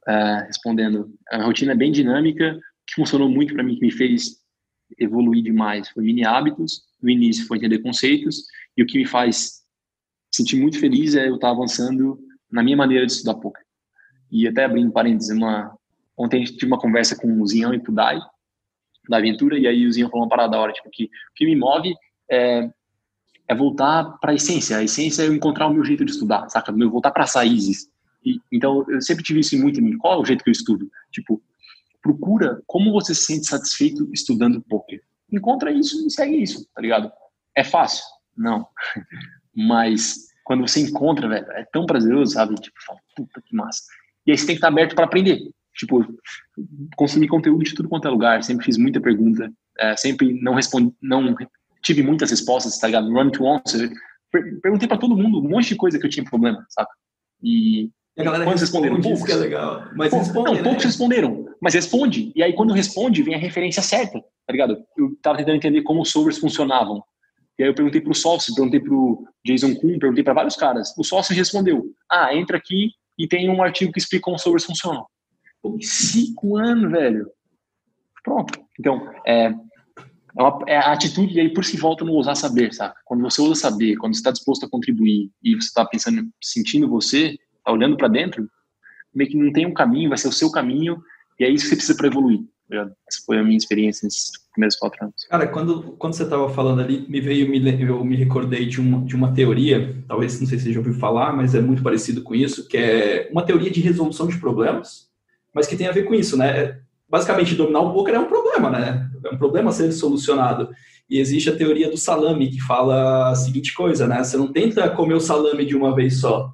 uh, 0.08 0.46
respondendo, 0.46 1.12
a 1.30 1.42
rotina 1.42 1.72
é 1.72 1.76
bem 1.76 1.90
dinâmica, 1.90 2.56
que 2.86 2.94
funcionou 2.94 3.28
muito 3.28 3.52
para 3.52 3.64
mim, 3.64 3.74
que 3.74 3.84
me 3.84 3.90
fez 3.90 4.40
evoluir 4.98 5.42
demais, 5.42 5.88
foi 5.88 6.04
mini 6.04 6.24
hábitos. 6.24 6.84
No 7.02 7.10
início 7.10 7.46
foi 7.46 7.58
entender 7.58 7.80
conceitos, 7.80 8.44
e 8.76 8.82
o 8.82 8.86
que 8.86 8.96
me 8.96 9.06
faz 9.06 9.62
sentir 10.32 10.56
muito 10.56 10.78
feliz 10.78 11.16
é 11.16 11.28
eu 11.28 11.34
estar 11.34 11.50
avançando 11.50 12.18
na 12.50 12.62
minha 12.62 12.76
maneira 12.76 13.04
de 13.04 13.12
estudar 13.12 13.34
poker. 13.34 13.64
E 14.32 14.48
até 14.48 14.64
abrindo 14.64 14.90
parênteses, 14.90 15.36
uma, 15.36 15.76
ontem 16.16 16.38
a 16.38 16.40
gente 16.40 16.56
tive 16.56 16.72
uma 16.72 16.80
conversa 16.80 17.14
com 17.14 17.40
o 17.40 17.46
Zian 17.46 17.74
e 17.74 17.78
Pudai, 17.78 18.18
da 19.06 19.18
aventura, 19.18 19.58
e 19.58 19.66
aí 19.66 19.86
o 19.86 19.92
Zinho 19.92 20.08
falou 20.08 20.24
uma 20.24 20.30
parada 20.30 20.52
da 20.52 20.58
hora, 20.58 20.72
tipo, 20.72 20.88
que 20.90 21.04
o 21.04 21.08
que 21.34 21.44
me 21.44 21.54
move 21.54 21.94
é, 22.30 22.70
é 23.46 23.54
voltar 23.54 24.04
para 24.20 24.32
a 24.32 24.34
essência. 24.34 24.78
A 24.78 24.82
essência 24.82 25.22
é 25.22 25.26
eu 25.26 25.34
encontrar 25.34 25.66
o 25.66 25.74
meu 25.74 25.84
jeito 25.84 26.04
de 26.04 26.12
estudar, 26.12 26.48
saca? 26.48 26.72
Eu 26.72 26.90
voltar 26.90 27.10
para 27.10 27.24
as 27.24 27.34
raízes. 27.34 27.90
E, 28.24 28.40
então, 28.50 28.86
eu 28.88 29.02
sempre 29.02 29.22
tive 29.22 29.40
isso 29.40 29.58
muito 29.58 29.80
em 29.80 29.82
mim. 29.82 29.98
Qual 29.98 30.14
é 30.14 30.22
o 30.22 30.24
jeito 30.24 30.42
que 30.42 30.48
eu 30.48 30.52
estudo? 30.52 30.88
Tipo, 31.10 31.42
procura 32.00 32.62
como 32.66 32.92
você 32.92 33.14
se 33.14 33.24
sente 33.24 33.46
satisfeito 33.46 34.08
estudando 34.12 34.62
poker. 34.62 35.02
Encontra 35.30 35.70
isso 35.70 36.06
e 36.06 36.10
segue 36.10 36.42
isso, 36.42 36.66
tá 36.74 36.80
ligado? 36.80 37.12
É 37.54 37.64
fácil? 37.64 38.04
Não. 38.36 38.66
Mas 39.54 40.28
quando 40.44 40.66
você 40.66 40.80
encontra, 40.80 41.28
velho, 41.28 41.50
é 41.52 41.64
tão 41.72 41.84
prazeroso, 41.86 42.32
sabe? 42.32 42.54
Tipo, 42.54 42.76
fala, 42.84 42.98
puta 43.16 43.42
que 43.42 43.54
massa. 43.54 43.82
E 44.26 44.30
aí 44.30 44.38
você 44.38 44.46
tem 44.46 44.54
que 44.54 44.58
estar 44.58 44.68
aberto 44.68 44.94
para 44.94 45.04
aprender. 45.04 45.40
Tipo, 45.74 46.06
consumir 46.96 47.28
conteúdo 47.28 47.64
de 47.64 47.74
tudo 47.74 47.88
quanto 47.88 48.06
é 48.06 48.10
lugar. 48.10 48.42
Sempre 48.42 48.66
fiz 48.66 48.76
muita 48.76 49.00
pergunta. 49.00 49.50
É, 49.78 49.96
sempre 49.96 50.32
não 50.40 50.54
respondi, 50.54 50.94
não 51.00 51.34
tive 51.82 52.02
muitas 52.02 52.30
respostas, 52.30 52.78
tá 52.78 52.86
ligado? 52.86 53.12
Run 53.12 53.30
to 53.30 53.46
answer. 53.48 53.90
Perguntei 54.62 54.88
para 54.88 54.98
todo 54.98 55.16
mundo 55.16 55.38
um 55.38 55.48
monte 55.48 55.68
de 55.68 55.76
coisa 55.76 55.98
que 55.98 56.06
eu 56.06 56.10
tinha 56.10 56.24
problema, 56.24 56.64
sabe? 56.70 56.88
E, 57.42 57.90
e 58.16 58.20
a 58.20 58.24
galera 58.24 58.44
quando 58.44 58.58
responderam 58.58 59.00
poucos, 59.00 59.24
que 59.24 59.32
é 59.32 59.36
legal. 59.36 59.88
Mas 59.94 60.12
responde, 60.12 60.46
não, 60.46 60.54
né? 60.54 60.62
poucos 60.62 60.84
responderam, 60.84 61.46
mas 61.60 61.74
responde. 61.74 62.32
E 62.34 62.42
aí 62.42 62.52
quando 62.52 62.72
responde, 62.72 63.22
vem 63.22 63.34
a 63.34 63.38
referência 63.38 63.82
certa, 63.82 64.20
tá 64.20 64.52
ligado? 64.52 64.78
Eu 64.96 65.16
tava 65.20 65.38
tentando 65.38 65.56
entender 65.56 65.82
como 65.82 66.00
os 66.02 66.10
solvers 66.10 66.38
funcionavam. 66.38 67.02
E 67.58 67.62
aí 67.62 67.68
eu 67.68 67.74
perguntei 67.74 68.00
pro 68.00 68.14
sócio, 68.14 68.54
perguntei 68.54 68.80
pro 68.80 69.26
Jason 69.44 69.74
Kuhn, 69.74 69.98
perguntei 69.98 70.24
para 70.24 70.34
vários 70.34 70.56
caras. 70.56 70.94
O 70.96 71.04
sócio 71.04 71.34
respondeu: 71.34 71.92
"Ah, 72.10 72.34
entra 72.34 72.56
aqui 72.56 72.92
e 73.22 73.28
tem 73.28 73.48
um 73.48 73.62
artigo 73.62 73.92
que 73.92 73.98
explica 73.98 74.24
como 74.24 74.38
solvers 74.38 74.64
funcionam". 74.64 75.06
Pô, 75.62 75.78
cinco 75.80 76.56
anos, 76.56 76.90
velho. 76.90 77.30
Pronto. 78.24 78.60
Então, 78.78 79.08
é, 79.26 79.46
é, 79.46 80.42
uma, 80.42 80.58
é 80.66 80.76
a 80.76 80.92
atitude, 80.92 81.34
e 81.34 81.40
aí 81.40 81.52
por 81.52 81.64
si 81.64 81.76
volta 81.76 82.04
no 82.04 82.14
usar 82.14 82.34
saber, 82.34 82.72
sabe? 82.72 82.94
Quando 83.04 83.22
você 83.22 83.40
usa 83.40 83.54
saber, 83.54 83.96
quando 83.96 84.14
você 84.14 84.20
está 84.20 84.30
disposto 84.30 84.66
a 84.66 84.70
contribuir 84.70 85.30
e 85.42 85.54
você 85.54 85.68
está 85.68 85.84
pensando, 85.84 86.28
sentindo 86.42 86.88
você, 86.88 87.36
tá 87.64 87.72
olhando 87.72 87.96
para 87.96 88.08
dentro, 88.08 88.48
meio 89.14 89.30
que 89.30 89.36
não 89.36 89.52
tem 89.52 89.66
um 89.66 89.74
caminho, 89.74 90.08
vai 90.08 90.18
ser 90.18 90.28
o 90.28 90.32
seu 90.32 90.50
caminho, 90.50 91.00
e 91.38 91.44
é 91.44 91.50
isso 91.50 91.64
que 91.64 91.70
você 91.70 91.76
precisa 91.76 91.96
para 91.96 92.08
evoluir. 92.08 92.40
Essa 92.78 93.22
foi 93.24 93.38
a 93.38 93.42
minha 93.42 93.56
experiência 93.56 94.06
nesses 94.06 94.30
primeiros 94.52 94.76
quatro 94.76 95.04
anos. 95.04 95.26
Cara, 95.28 95.46
quando, 95.46 95.94
quando 95.98 96.14
você 96.14 96.24
estava 96.24 96.48
falando 96.50 96.80
ali, 96.80 97.06
me 97.08 97.20
veio, 97.20 97.48
me, 97.48 97.82
eu 97.82 98.04
me 98.04 98.16
recordei 98.16 98.66
de 98.66 98.80
uma, 98.80 99.04
de 99.04 99.16
uma 99.16 99.32
teoria, 99.32 100.02
talvez, 100.06 100.40
não 100.40 100.46
sei 100.46 100.58
se 100.58 100.64
você 100.64 100.72
já 100.72 100.80
ouviu 100.80 100.94
falar, 100.94 101.32
mas 101.32 101.54
é 101.54 101.60
muito 101.60 101.82
parecido 101.82 102.22
com 102.22 102.34
isso, 102.34 102.68
que 102.68 102.76
é 102.76 103.28
uma 103.30 103.44
teoria 103.44 103.70
de 103.70 103.80
resolução 103.80 104.26
de 104.26 104.38
problemas, 104.38 105.08
mas 105.54 105.66
que 105.66 105.76
tem 105.76 105.86
a 105.86 105.92
ver 105.92 106.04
com 106.04 106.14
isso, 106.14 106.36
né? 106.36 106.80
Basicamente, 107.08 107.54
dominar 107.54 107.80
o 107.80 107.92
poker 107.92 108.14
é 108.14 108.18
um 108.18 108.26
problema, 108.26 108.70
né? 108.70 109.10
é 109.24 109.34
um 109.34 109.38
problema 109.38 109.70
a 109.70 109.72
ser 109.72 109.90
solucionado. 109.92 110.70
E 111.08 111.18
existe 111.18 111.50
a 111.50 111.56
teoria 111.56 111.90
do 111.90 111.96
salame, 111.96 112.50
que 112.50 112.60
fala 112.60 113.30
a 113.30 113.34
seguinte 113.34 113.74
coisa, 113.74 114.06
né? 114.06 114.22
Você 114.22 114.36
não 114.36 114.52
tenta 114.52 114.88
comer 114.90 115.14
o 115.14 115.20
salame 115.20 115.64
de 115.64 115.76
uma 115.76 115.94
vez 115.94 116.20
só. 116.20 116.52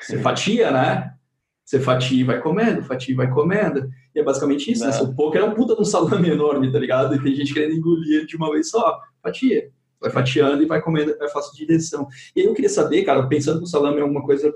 Você 0.00 0.18
fatia, 0.18 0.70
né? 0.70 1.12
Você 1.64 1.80
fatia 1.80 2.20
e 2.20 2.24
vai 2.24 2.40
comendo, 2.40 2.82
fatia 2.82 3.12
e 3.12 3.16
vai 3.16 3.28
comendo. 3.28 3.88
E 4.14 4.20
é 4.20 4.22
basicamente 4.22 4.70
isso, 4.70 4.84
né? 4.84 4.92
Seu 4.92 5.14
poker 5.14 5.40
é 5.40 5.44
um 5.44 5.54
puta 5.54 5.74
de 5.74 5.80
um 5.82 5.84
salame 5.84 6.30
enorme, 6.30 6.72
tá 6.72 6.78
ligado? 6.78 7.14
E 7.14 7.22
tem 7.22 7.34
gente 7.34 7.52
querendo 7.52 7.74
engolir 7.74 8.26
de 8.26 8.36
uma 8.36 8.50
vez 8.50 8.70
só. 8.70 9.00
Fatia. 9.22 9.70
Vai 10.00 10.10
fatiando 10.10 10.62
e 10.62 10.66
vai 10.66 10.80
comendo, 10.80 11.16
vai 11.18 11.28
fácil 11.28 11.52
de 11.52 11.66
direção. 11.66 12.06
E 12.34 12.40
aí 12.40 12.46
eu 12.46 12.54
queria 12.54 12.68
saber, 12.68 13.02
cara, 13.02 13.26
pensando 13.26 13.58
que 13.58 13.64
o 13.64 13.68
salame 13.68 14.00
é 14.00 14.04
uma 14.04 14.22
coisa 14.22 14.54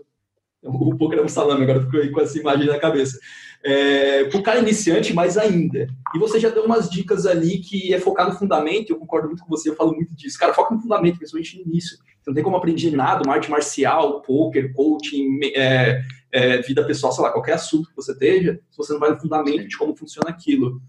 o 0.64 0.96
poker 0.96 1.18
é 1.18 1.22
um 1.22 1.28
salame, 1.28 1.64
agora 1.64 1.80
ficou 1.84 2.12
com 2.12 2.20
essa 2.20 2.38
imagem 2.38 2.66
na 2.66 2.78
cabeça. 2.78 3.18
É, 3.64 4.28
o 4.32 4.42
cara 4.42 4.60
iniciante, 4.60 5.12
mais 5.12 5.36
ainda. 5.36 5.88
E 6.14 6.18
você 6.18 6.38
já 6.38 6.50
deu 6.50 6.64
umas 6.64 6.88
dicas 6.88 7.26
ali 7.26 7.58
que 7.58 7.92
é 7.92 7.98
focar 7.98 8.28
no 8.28 8.38
fundamento, 8.38 8.90
eu 8.90 8.98
concordo 8.98 9.26
muito 9.28 9.42
com 9.42 9.48
você, 9.48 9.70
eu 9.70 9.76
falo 9.76 9.92
muito 9.92 10.14
disso. 10.14 10.38
Cara, 10.38 10.54
foca 10.54 10.74
no 10.74 10.80
fundamento, 10.80 11.18
principalmente 11.18 11.58
no 11.58 11.62
início. 11.62 11.98
Não 12.26 12.32
tem 12.32 12.44
como 12.44 12.56
aprender 12.56 12.92
nada, 12.92 13.22
uma 13.24 13.34
arte 13.34 13.50
marcial, 13.50 14.22
poker, 14.22 14.72
coaching, 14.72 15.40
é, 15.56 16.00
é, 16.32 16.62
vida 16.62 16.84
pessoal, 16.84 17.12
sei 17.12 17.22
lá, 17.22 17.30
qualquer 17.30 17.52
assunto 17.52 17.90
que 17.90 17.96
você 17.96 18.12
esteja, 18.12 18.58
se 18.70 18.76
você 18.76 18.92
não 18.92 19.00
vai 19.00 19.10
no 19.10 19.20
fundamento 19.20 19.68
de 19.68 19.76
como 19.76 19.94
funciona 19.94 20.30
aquilo. 20.30 20.80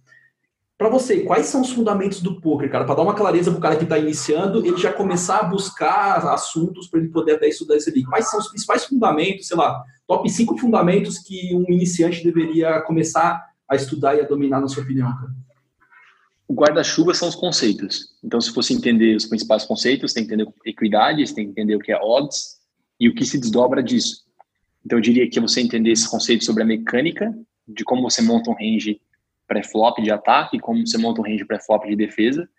Para 0.78 0.90
você, 0.90 1.22
quais 1.22 1.46
são 1.48 1.62
os 1.62 1.72
fundamentos 1.72 2.22
do 2.22 2.42
poker, 2.42 2.72
cara? 2.72 2.86
Para 2.86 2.96
dar 2.96 3.04
uma 3.04 3.14
clareza 3.14 3.52
para 3.52 3.58
o 3.58 3.62
cara 3.62 3.76
que 3.76 3.84
está 3.84 3.98
iniciando, 3.98 4.66
ele 4.66 4.78
já 4.78 4.92
começar 4.92 5.40
a 5.40 5.44
buscar 5.44 6.26
assuntos 6.30 6.88
para 6.88 7.00
ele 7.00 7.10
poder 7.10 7.34
até 7.34 7.48
estudar 7.48 7.76
isso 7.76 7.90
ali. 7.90 8.04
Quais 8.04 8.30
são 8.30 8.40
os 8.40 8.48
principais 8.48 8.86
fundamentos, 8.86 9.48
sei 9.48 9.58
lá, 9.58 9.84
top 10.08 10.30
5 10.30 10.58
fundamentos 10.58 11.20
que 11.20 11.54
um 11.56 11.66
iniciante 11.72 12.24
deveria 12.24 12.82
começar 12.82 13.44
a 13.70 13.76
estudar 13.76 14.16
e 14.16 14.22
a 14.22 14.28
dominar, 14.28 14.62
na 14.62 14.68
sua 14.68 14.84
opinião, 14.84 15.14
cara? 15.14 15.32
O 16.48 16.54
guarda-chuva 16.54 17.14
são 17.14 17.30
os 17.30 17.36
conceitos. 17.36 18.16
Então, 18.24 18.42
se 18.42 18.52
você 18.54 18.74
entender 18.74 19.16
os 19.16 19.26
principais 19.26 19.66
conceitos, 19.66 20.14
tem 20.14 20.26
que 20.26 20.34
entender 20.34 20.52
equidade, 20.66 21.26
você 21.26 21.34
tem 21.34 21.46
que 21.46 21.52
entender 21.52 21.76
o 21.76 21.80
que 21.80 21.92
é 21.92 21.98
odds 21.98 22.58
e 23.00 23.08
o 23.08 23.16
que 23.16 23.26
se 23.26 23.40
desdobra 23.40 23.82
disso. 23.82 24.24
Então, 24.86 24.98
eu 24.98 25.02
diria 25.02 25.30
que 25.30 25.40
você 25.40 25.62
entender 25.62 25.92
esses 25.92 26.08
conceitos 26.08 26.46
sobre 26.46 26.64
a 26.64 26.66
mecânica, 26.66 27.34
de 27.68 27.84
como 27.84 28.02
você 28.02 28.22
monta 28.22 28.50
um 28.50 28.54
range 28.54 29.02
pré-flop 29.48 30.00
de 30.02 30.12
ataque, 30.12 30.60
como 30.60 30.86
você 30.86 30.98
monta 30.98 31.22
um 31.22 31.24
range 31.24 31.46
pré-flop 31.46 31.86
de 31.86 31.96
defesa 31.96 32.50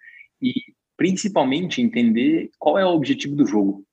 e 0.40 0.54
principalmente 0.96 1.82
entender 1.82 2.50
qual 2.58 2.78
é 2.78 2.84
o 2.84 2.94
objetivo 2.94 3.34
do 3.34 3.46
jogo. 3.46 3.84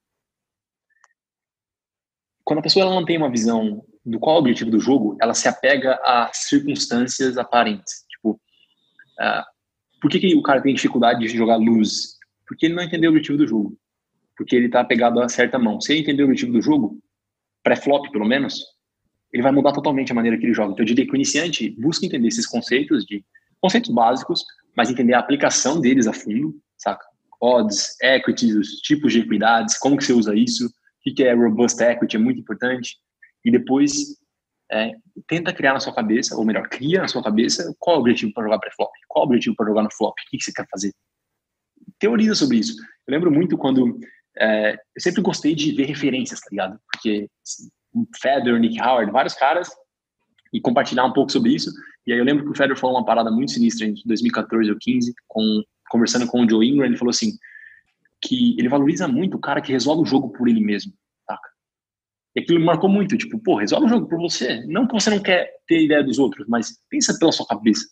Quando 2.44 2.60
a 2.60 2.62
pessoa 2.62 2.86
ela 2.86 2.96
não 2.96 3.06
tem 3.06 3.18
uma 3.18 3.30
visão 3.30 3.84
do 4.06 4.20
qual 4.20 4.36
é 4.36 4.40
o 4.40 4.42
objetivo 4.42 4.72
do 4.72 4.80
jogo, 4.80 5.18
ela 5.22 5.34
se 5.34 5.48
apega 5.48 6.00
às 6.04 6.38
circunstâncias 6.50 7.38
aparentes. 7.38 8.06
Tipo, 8.10 8.32
uh, 8.32 9.44
por 10.02 10.10
que, 10.10 10.20
que 10.20 10.36
o 10.36 10.42
cara 10.42 10.62
tem 10.62 10.74
dificuldade 10.74 11.20
de 11.20 11.38
jogar 11.38 11.58
luz? 11.58 12.18
Porque 12.48 12.66
ele 12.66 12.76
não 12.76 12.84
entendeu 12.84 13.12
o 13.12 13.14
objetivo 13.14 13.38
do 13.38 13.48
jogo. 13.48 13.78
Porque 14.36 14.56
ele 14.56 14.66
está 14.66 14.82
apegado 14.82 15.22
a 15.22 15.30
certa 15.30 15.60
mão. 15.60 15.80
Se 15.80 15.94
ele 15.94 16.02
entender 16.02 16.24
o 16.24 16.26
objetivo 16.26 16.54
do 16.54 16.62
jogo, 16.62 17.00
pré-flop 17.64 18.10
pelo 18.12 18.26
menos, 18.26 18.62
ele 19.34 19.44
vai 19.44 19.52
mudar 19.52 19.72
totalmente 19.72 20.12
a 20.12 20.16
maneira 20.16 20.38
que 20.38 20.46
ele 20.46 20.54
joga. 20.54 20.74
Então, 20.74 20.84
eu 20.84 20.88
diria 20.88 21.06
que 21.06 21.14
o 21.14 21.16
iniciante 21.16 21.70
busca 21.80 22.06
entender 22.06 22.28
esses 22.28 22.46
conceitos 22.46 23.06
de 23.06 23.24
conceitos 23.60 23.90
básicos, 23.92 24.44
mas 24.76 24.90
entender 24.90 25.14
a 25.14 25.20
aplicação 25.20 25.80
deles 25.80 26.08
a 26.08 26.14
fundo, 26.14 26.56
saca? 26.78 27.06
Odds, 27.42 27.96
equities, 28.02 28.56
os 28.56 28.68
tipos 28.82 29.14
de 29.14 29.20
equidades, 29.20 29.78
como 29.78 29.98
que 29.98 30.04
você 30.04 30.14
usa 30.14 30.36
isso, 30.36 30.68
o 30.68 31.14
que 31.16 31.24
é 31.24 31.34
robust 31.34 31.82
equity, 31.82 32.16
é 32.16 32.20
muito 32.20 32.40
importante. 32.40 32.98
E 33.44 33.52
depois, 33.52 33.92
é, 34.72 34.92
tenta 35.28 35.54
criar 35.54 35.74
na 35.74 35.80
sua 35.80 35.94
cabeça, 35.94 36.36
ou 36.36 36.46
melhor, 36.46 36.68
cria 36.70 37.02
na 37.02 37.08
sua 37.08 37.24
cabeça 37.24 37.74
qual 37.80 37.96
é 37.96 37.98
o 37.98 38.02
objetivo 38.02 38.34
para 38.34 38.44
jogar 38.44 38.60
pré-flop, 38.60 38.92
qual 39.08 39.24
é 39.24 39.26
o 39.26 39.30
objetivo 39.30 39.56
para 39.56 39.68
jogar 39.68 39.84
no 39.84 39.92
flop, 39.92 40.14
o 40.14 40.30
que, 40.30 40.38
que 40.38 40.44
você 40.44 40.54
quer 40.54 40.68
fazer. 40.70 40.94
Teoriza 42.00 42.36
sobre 42.36 42.58
isso. 42.58 42.76
Eu 43.08 43.14
lembro 43.14 43.32
muito 43.32 43.58
quando 43.58 44.00
é, 44.38 44.74
eu 44.74 45.02
sempre 45.02 45.22
gostei 45.22 45.56
de 45.56 45.72
ver 45.72 45.86
referências, 45.86 46.40
tá 46.40 46.48
ligado? 46.52 46.80
Porque 46.92 47.30
Federer, 48.22 48.60
Nick 48.60 48.80
Howard, 48.82 49.12
vários 49.12 49.34
caras, 49.34 49.70
e 50.54 50.60
compartilhar 50.60 51.06
um 51.06 51.14
pouco 51.14 51.32
sobre 51.32 51.54
isso. 51.54 51.72
E 52.06 52.14
aí 52.14 52.20
eu 52.20 52.26
lembro 52.26 52.44
que 52.44 52.52
o 52.52 52.56
Federer 52.56 52.78
falou 52.78 52.98
uma 52.98 53.06
parada 53.06 53.32
muito 53.32 53.52
sinistra 53.52 53.86
em 53.86 53.94
2014 54.06 54.70
ou 54.70 54.78
15, 54.80 55.14
com, 55.28 55.64
conversando 55.90 56.28
com 56.28 56.44
o 56.44 56.50
Joe 56.50 56.68
Ingram, 56.68 56.86
ele 56.86 56.98
falou 56.98 57.12
assim, 57.12 57.32
que 58.22 58.56
ele 58.58 58.70
valoriza 58.70 59.08
muito 59.08 59.38
o 59.38 59.42
cara 59.42 59.62
que 59.62 59.72
resolve 59.72 60.04
o 60.04 60.06
jogo 60.06 60.30
por 60.30 60.48
ele 60.48 60.62
mesmo? 60.62 60.94
E 62.36 62.40
aquilo 62.40 62.60
me 62.60 62.66
marcou 62.66 62.90
muito, 62.90 63.18
tipo, 63.18 63.38
pô, 63.40 63.56
resolve 63.58 63.86
o 63.86 63.90
jogo 63.90 64.08
por 64.08 64.20
você. 64.20 64.66
Não 64.66 64.88
que 64.88 64.94
você 64.94 65.10
não 65.10 65.20
quer 65.20 65.52
ter 65.68 65.84
ideia 65.84 66.04
dos 66.04 66.18
outros, 66.18 66.48
mas 66.48 66.78
pensa 66.90 67.18
pela 67.20 67.32
sua 67.32 67.46
cabeça? 67.46 67.86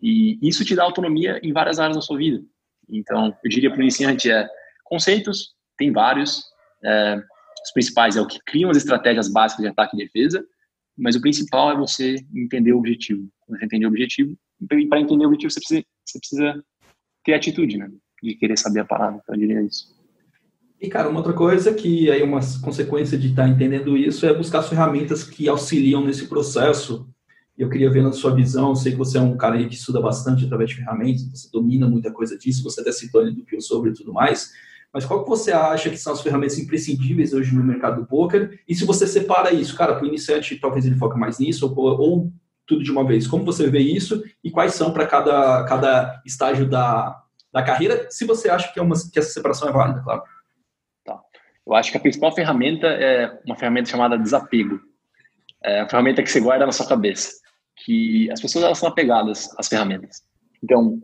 E 0.00 0.38
isso 0.42 0.64
te 0.64 0.74
dá 0.74 0.82
autonomia 0.82 1.40
em 1.42 1.52
várias 1.52 1.78
áreas 1.78 1.96
da 1.96 2.02
sua 2.02 2.18
vida. 2.18 2.42
Então, 2.88 3.36
eu 3.44 3.50
diria 3.50 3.70
para 3.70 3.78
o 3.78 3.82
iniciante 3.82 4.30
é 4.30 4.48
conceitos, 4.88 5.54
tem 5.76 5.92
vários, 5.92 6.42
é, 6.84 7.16
os 7.16 7.72
principais 7.72 8.16
é 8.16 8.20
o 8.20 8.26
que 8.26 8.38
criam 8.44 8.70
as 8.70 8.76
estratégias 8.76 9.28
básicas 9.28 9.62
de 9.62 9.70
ataque 9.70 9.96
e 9.96 10.04
defesa, 10.04 10.44
mas 10.96 11.14
o 11.14 11.20
principal 11.20 11.70
é 11.70 11.76
você 11.76 12.16
entender 12.34 12.72
o 12.72 12.78
objetivo. 12.78 13.28
Você 13.48 13.64
entender 13.64 13.86
o 13.86 13.88
objetivo, 13.88 14.36
e 14.60 14.86
para 14.86 15.00
entender 15.00 15.24
o 15.24 15.28
objetivo 15.28 15.50
você 15.50 15.60
precisa, 15.60 15.84
você 16.04 16.18
precisa 16.18 16.64
ter 17.24 17.34
atitude, 17.34 17.78
né? 17.78 17.90
De 18.22 18.34
querer 18.34 18.58
saber 18.58 18.80
a 18.80 18.84
palavra, 18.84 19.20
então 19.22 19.34
eu 19.34 19.40
diria 19.40 19.62
isso. 19.62 19.96
E, 20.80 20.88
cara, 20.88 21.08
uma 21.08 21.18
outra 21.18 21.32
coisa 21.32 21.74
que 21.74 22.10
aí 22.10 22.22
uma 22.22 22.40
consequência 22.62 23.18
de 23.18 23.28
estar 23.28 23.42
tá 23.44 23.48
entendendo 23.48 23.96
isso 23.96 24.24
é 24.26 24.32
buscar 24.32 24.62
ferramentas 24.62 25.24
que 25.24 25.48
auxiliam 25.48 26.04
nesse 26.04 26.28
processo. 26.28 27.08
Eu 27.56 27.68
queria 27.68 27.90
ver 27.90 28.02
na 28.02 28.12
sua 28.12 28.32
visão, 28.32 28.76
sei 28.76 28.92
que 28.92 28.98
você 28.98 29.18
é 29.18 29.20
um 29.20 29.36
cara 29.36 29.58
que 29.66 29.74
estuda 29.74 30.00
bastante 30.00 30.44
através 30.44 30.70
de 30.70 30.76
ferramentas, 30.76 31.28
você 31.28 31.48
domina 31.52 31.88
muita 31.88 32.12
coisa 32.12 32.38
disso, 32.38 32.62
você 32.62 32.80
até 32.80 32.92
citou 32.92 33.20
ali 33.20 33.34
do 33.34 33.44
Pio 33.44 33.60
sobre 33.60 33.90
e 33.90 33.94
tudo 33.94 34.12
mais. 34.12 34.52
Mas 34.92 35.04
qual 35.04 35.22
que 35.22 35.28
você 35.28 35.52
acha 35.52 35.90
que 35.90 35.98
são 35.98 36.12
as 36.12 36.22
ferramentas 36.22 36.58
imprescindíveis 36.58 37.32
hoje 37.32 37.54
no 37.54 37.62
mercado 37.62 38.00
do 38.00 38.06
poker? 38.06 38.60
E 38.66 38.74
se 38.74 38.84
você 38.84 39.06
separa 39.06 39.52
isso, 39.52 39.76
cara, 39.76 39.94
para 39.94 40.04
o 40.04 40.08
iniciante, 40.08 40.56
talvez 40.56 40.86
ele 40.86 40.96
foque 40.96 41.18
mais 41.18 41.38
nisso, 41.38 41.72
ou, 41.76 42.00
ou 42.00 42.32
tudo 42.66 42.82
de 42.82 42.90
uma 42.90 43.04
vez. 43.04 43.26
Como 43.26 43.44
você 43.44 43.68
vê 43.68 43.80
isso 43.80 44.22
e 44.42 44.50
quais 44.50 44.74
são 44.74 44.92
para 44.92 45.06
cada, 45.06 45.64
cada 45.64 46.22
estágio 46.24 46.68
da, 46.68 47.22
da 47.52 47.62
carreira, 47.62 48.06
se 48.10 48.24
você 48.24 48.48
acha 48.48 48.72
que, 48.72 48.78
é 48.78 48.82
uma, 48.82 48.94
que 49.12 49.18
essa 49.18 49.30
separação 49.30 49.68
é 49.68 49.72
válida, 49.72 50.00
claro. 50.02 50.22
Tá. 51.04 51.20
Eu 51.66 51.74
acho 51.74 51.90
que 51.90 51.96
a 51.96 52.00
principal 52.00 52.34
ferramenta 52.34 52.86
é 52.86 53.40
uma 53.44 53.56
ferramenta 53.56 53.90
chamada 53.90 54.18
desapego. 54.18 54.80
É 55.64 55.80
a 55.80 55.88
ferramenta 55.88 56.22
que 56.22 56.30
você 56.30 56.40
guarda 56.40 56.66
na 56.66 56.72
sua 56.72 56.86
cabeça. 56.86 57.32
Que 57.84 58.30
as 58.30 58.40
pessoas 58.40 58.64
elas 58.64 58.78
são 58.78 58.88
apegadas 58.88 59.48
às 59.58 59.68
ferramentas. 59.68 60.22
Então, 60.62 61.00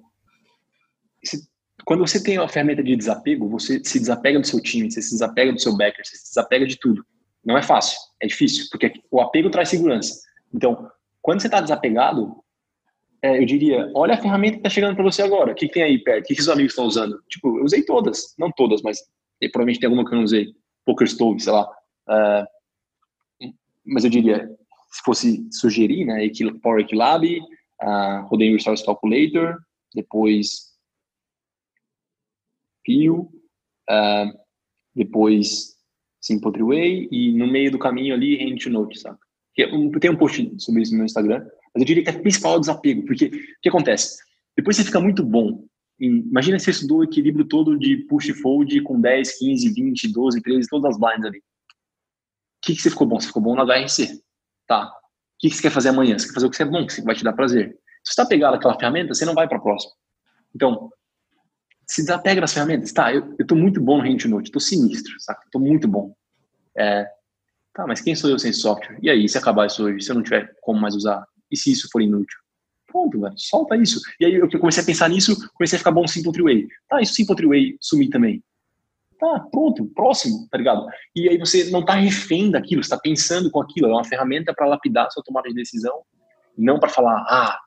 quando 1.84 2.06
você 2.06 2.22
tem 2.22 2.38
uma 2.38 2.48
ferramenta 2.48 2.82
de 2.82 2.96
desapego, 2.96 3.48
você 3.48 3.82
se 3.84 3.98
desapega 3.98 4.40
do 4.40 4.46
seu 4.46 4.60
time, 4.60 4.90
você 4.90 5.02
se 5.02 5.12
desapega 5.12 5.52
do 5.52 5.60
seu 5.60 5.76
backer, 5.76 6.04
você 6.04 6.16
se 6.16 6.28
desapega 6.28 6.66
de 6.66 6.78
tudo. 6.78 7.04
Não 7.44 7.58
é 7.58 7.62
fácil, 7.62 7.98
é 8.20 8.26
difícil, 8.26 8.66
porque 8.70 8.92
o 9.10 9.20
apego 9.20 9.50
traz 9.50 9.68
segurança. 9.68 10.18
Então, 10.52 10.88
quando 11.20 11.40
você 11.40 11.46
está 11.46 11.60
desapegado, 11.60 12.42
é, 13.22 13.38
eu 13.38 13.44
diria, 13.44 13.90
olha 13.94 14.14
a 14.14 14.20
ferramenta 14.20 14.54
que 14.54 14.58
está 14.60 14.70
chegando 14.70 14.94
para 14.94 15.04
você 15.04 15.22
agora. 15.22 15.52
O 15.52 15.54
que, 15.54 15.66
que, 15.66 15.74
tem 15.74 15.82
aí 15.82 15.98
perto? 15.98 16.24
O 16.24 16.28
que, 16.28 16.34
que 16.34 16.40
os 16.40 16.48
amigos 16.48 16.72
estão 16.72 16.86
usando? 16.86 17.18
Tipo, 17.28 17.58
eu 17.58 17.64
usei 17.64 17.82
todas, 17.82 18.34
não 18.38 18.50
todas, 18.50 18.82
mas 18.82 18.98
provavelmente 19.52 19.80
tem 19.80 19.86
alguma 19.86 20.06
que 20.06 20.14
eu 20.14 20.18
não 20.18 20.24
usei. 20.24 20.48
Poker 20.86 21.06
Stove, 21.06 21.40
sei 21.40 21.52
lá. 21.52 21.68
Uh, 22.08 23.50
mas 23.86 24.04
eu 24.04 24.10
diria, 24.10 24.48
se 24.90 25.02
fosse 25.04 25.46
sugerir, 25.52 26.06
né, 26.06 26.30
Power 26.62 26.80
Equilab, 26.80 27.40
uh, 27.82 28.26
Rodeio 28.26 28.56
Resource 28.56 28.84
Calculator, 28.84 29.58
depois 29.94 30.73
Pio, 32.84 33.30
uh, 33.90 34.38
depois 34.94 35.74
Simple 36.20 36.62
Way 36.62 37.08
e 37.10 37.32
no 37.32 37.46
meio 37.46 37.70
do 37.70 37.78
caminho 37.78 38.14
ali 38.14 38.42
Hand 38.42 38.58
to 38.58 38.70
Note, 38.70 38.98
sabe? 38.98 39.18
Tem 40.00 40.10
um 40.10 40.16
post 40.16 40.52
sobre 40.58 40.82
isso 40.82 40.92
no 40.92 40.98
meu 40.98 41.06
Instagram, 41.06 41.44
mas 41.74 41.80
eu 41.82 41.84
diria 41.84 42.02
que 42.02 42.10
é 42.10 42.12
principal 42.12 42.56
o 42.56 42.60
desapego, 42.60 43.04
porque 43.04 43.26
o 43.26 43.30
que 43.62 43.68
acontece? 43.68 44.18
Depois 44.56 44.76
você 44.76 44.84
fica 44.84 45.00
muito 45.00 45.24
bom. 45.24 45.64
Em, 46.00 46.20
imagina 46.20 46.58
se 46.58 46.66
você 46.66 46.70
estudou 46.72 46.98
o 46.98 47.04
equilíbrio 47.04 47.44
todo 47.44 47.78
de 47.78 47.98
push 48.08 48.30
fold 48.40 48.80
com 48.82 49.00
10, 49.00 49.38
15, 49.38 49.70
20, 49.70 50.12
12, 50.12 50.42
13, 50.42 50.68
todas 50.68 50.94
as 50.94 51.00
blinds 51.00 51.24
ali. 51.26 51.38
O 51.38 51.42
que, 52.62 52.74
que 52.74 52.82
você 52.82 52.90
ficou 52.90 53.06
bom? 53.06 53.20
Você 53.20 53.26
ficou 53.26 53.42
bom 53.42 53.54
na 53.54 53.64
HRC. 53.64 54.20
Tá. 54.66 54.86
O 54.86 54.90
que, 55.38 55.50
que 55.50 55.56
você 55.56 55.62
quer 55.62 55.70
fazer 55.70 55.90
amanhã? 55.90 56.18
Você 56.18 56.26
quer 56.26 56.34
fazer 56.34 56.46
o 56.46 56.50
que 56.50 56.56
você 56.56 56.62
é 56.62 56.66
bom, 56.66 56.86
que 56.86 57.02
vai 57.02 57.14
te 57.14 57.22
dar 57.22 57.32
prazer. 57.32 57.78
Se 58.02 58.12
você 58.14 58.20
está 58.20 58.26
pegado 58.26 58.56
aquela 58.56 58.78
ferramenta, 58.78 59.14
você 59.14 59.24
não 59.24 59.34
vai 59.34 59.46
para 59.46 59.58
a 59.58 59.60
próxima. 59.60 59.92
Então, 60.54 60.90
se 61.86 62.02
desapega 62.02 62.40
das 62.40 62.52
ferramentas. 62.52 62.92
Tá, 62.92 63.12
eu, 63.12 63.34
eu 63.38 63.46
tô 63.46 63.54
muito 63.54 63.80
bom 63.80 63.98
no 63.98 64.04
Hand 64.04 64.24
Note, 64.26 64.50
tô 64.50 64.60
sinistro, 64.60 65.12
saca? 65.18 65.42
Tô 65.50 65.58
muito 65.58 65.86
bom. 65.88 66.14
É, 66.76 67.06
tá, 67.72 67.86
mas 67.86 68.00
quem 68.00 68.14
sou 68.14 68.30
eu 68.30 68.38
sem 68.38 68.52
software? 68.52 68.98
E 69.02 69.10
aí, 69.10 69.28
se 69.28 69.38
acabar 69.38 69.66
isso 69.66 69.84
hoje, 69.84 70.04
se 70.04 70.10
eu 70.10 70.14
não 70.14 70.22
tiver 70.22 70.50
como 70.60 70.80
mais 70.80 70.94
usar? 70.94 71.24
E 71.50 71.56
se 71.56 71.70
isso 71.70 71.88
for 71.92 72.00
inútil? 72.00 72.38
Pronto, 72.86 73.20
velho, 73.20 73.34
solta 73.36 73.76
isso. 73.76 74.00
E 74.20 74.24
aí 74.24 74.34
eu 74.34 74.48
comecei 74.60 74.82
a 74.82 74.86
pensar 74.86 75.08
nisso, 75.08 75.36
comecei 75.54 75.76
a 75.76 75.78
ficar 75.80 75.90
bom 75.90 76.02
no 76.02 76.08
Simple 76.08 76.32
Three-Way. 76.32 76.68
Tá, 76.88 77.00
e 77.00 77.06
se 77.06 77.12
o 77.12 77.14
Simple 77.16 77.36
Three-Way 77.36 77.76
sumir 77.80 78.08
também? 78.08 78.42
Tá, 79.18 79.40
pronto, 79.50 79.86
próximo, 79.94 80.46
tá 80.50 80.58
ligado? 80.58 80.86
E 81.14 81.28
aí 81.28 81.38
você 81.38 81.70
não 81.70 81.84
tá 81.84 81.94
refém 81.94 82.50
daquilo, 82.50 82.82
você 82.82 82.90
tá 82.90 82.98
pensando 82.98 83.50
com 83.50 83.60
aquilo, 83.60 83.88
é 83.88 83.92
uma 83.92 84.04
ferramenta 84.04 84.52
para 84.54 84.66
lapidar 84.66 85.10
sua 85.10 85.22
tomada 85.24 85.48
de 85.48 85.54
decisão, 85.54 86.02
não 86.56 86.78
para 86.78 86.88
falar, 86.88 87.24
ah, 87.28 87.58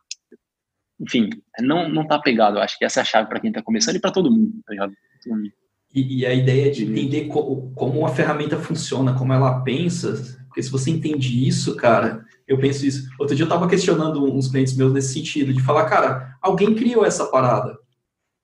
enfim, 1.00 1.30
não, 1.60 1.88
não 1.88 2.08
tá 2.08 2.20
pegado. 2.20 2.58
Eu 2.58 2.62
acho 2.62 2.78
que 2.78 2.86
essa 2.86 3.00
é 3.00 3.02
a 3.02 3.06
chave 3.06 3.30
para 3.30 3.40
quem 3.40 3.52
tá 3.52 3.62
começando 3.62 3.96
e 3.96 4.00
para 4.00 4.12
todo 4.12 4.32
mundo, 4.32 4.52
tá 4.66 4.74
ligado? 4.74 4.94
E, 5.94 6.20
e, 6.20 6.26
a 6.26 6.34
ideia 6.34 6.72
de 6.72 6.86
entender 6.86 7.26
co 7.26 7.72
como 7.76 8.06
a 8.06 8.10
ferramenta 8.10 8.58
funciona, 8.58 9.14
como 9.14 9.34
ela 9.34 9.62
pensa, 9.62 10.38
porque 10.48 10.62
se 10.62 10.72
você 10.72 10.92
entende 10.92 11.48
isso, 11.48 11.76
cara, 11.76 12.26
eu 12.48 12.58
penso 12.58 12.86
isso. 12.86 13.08
Outro 13.20 13.36
dia 13.36 13.46
eu 13.46 13.50
tava 13.50 13.68
questionando 13.68 14.24
uns 14.24 14.50
clientes 14.50 14.76
meus 14.76 14.94
nesse 14.94 15.14
sentido, 15.14 15.54
de 15.54 15.62
falar, 15.62 15.86
cara, 15.86 16.36
alguém 16.42 16.76
criou 16.76 17.06
essa 17.06 17.26
parada. 17.26 17.78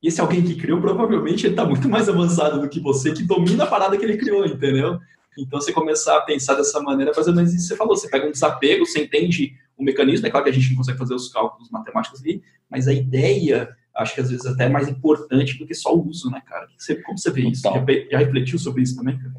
E 0.01 0.07
esse 0.07 0.19
alguém 0.19 0.43
que 0.43 0.55
criou, 0.55 0.81
provavelmente 0.81 1.47
ele 1.47 1.55
tá 1.55 1.65
muito 1.65 1.87
mais 1.87 2.09
avançado 2.09 2.59
do 2.59 2.69
que 2.69 2.79
você, 2.79 3.13
que 3.13 3.23
domina 3.23 3.63
a 3.63 3.67
parada 3.67 3.97
que 3.97 4.03
ele 4.03 4.17
criou, 4.17 4.45
entendeu? 4.45 4.99
Então, 5.37 5.59
você 5.59 5.71
começar 5.71 6.17
a 6.17 6.21
pensar 6.21 6.55
dessa 6.55 6.79
maneira, 6.81 7.11
mais 7.15 7.27
ou 7.27 7.33
menos 7.33 7.53
isso 7.53 7.63
que 7.63 7.67
você 7.69 7.75
falou. 7.75 7.95
Você 7.95 8.09
pega 8.09 8.27
um 8.27 8.31
desapego, 8.31 8.85
você 8.85 9.03
entende 9.03 9.53
o 9.77 9.83
mecanismo. 9.83 10.27
É 10.27 10.29
claro 10.29 10.43
que 10.43 10.49
a 10.49 10.53
gente 10.53 10.69
não 10.69 10.77
consegue 10.77 10.97
fazer 10.97 11.13
os 11.13 11.29
cálculos 11.29 11.69
matemáticos 11.69 12.21
ali, 12.21 12.43
mas 12.69 12.87
a 12.87 12.93
ideia, 12.93 13.69
acho 13.95 14.15
que 14.15 14.21
às 14.21 14.29
vezes 14.29 14.45
até 14.45 14.65
é 14.65 14.69
mais 14.69 14.87
importante 14.87 15.57
do 15.57 15.65
que 15.65 15.73
só 15.73 15.95
o 15.95 16.07
uso, 16.07 16.29
né, 16.29 16.41
cara? 16.45 16.67
Você, 16.77 16.95
como 17.01 17.17
você 17.17 17.31
vê 17.31 17.41
isso? 17.41 17.61
Já, 17.61 17.73
já, 18.11 18.17
refletiu 18.17 18.59
sobre 18.59 18.83
isso 18.83 18.95
também, 18.95 19.17
cara? 19.17 19.35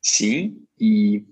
Sim, 0.00 0.62
e 0.80 1.24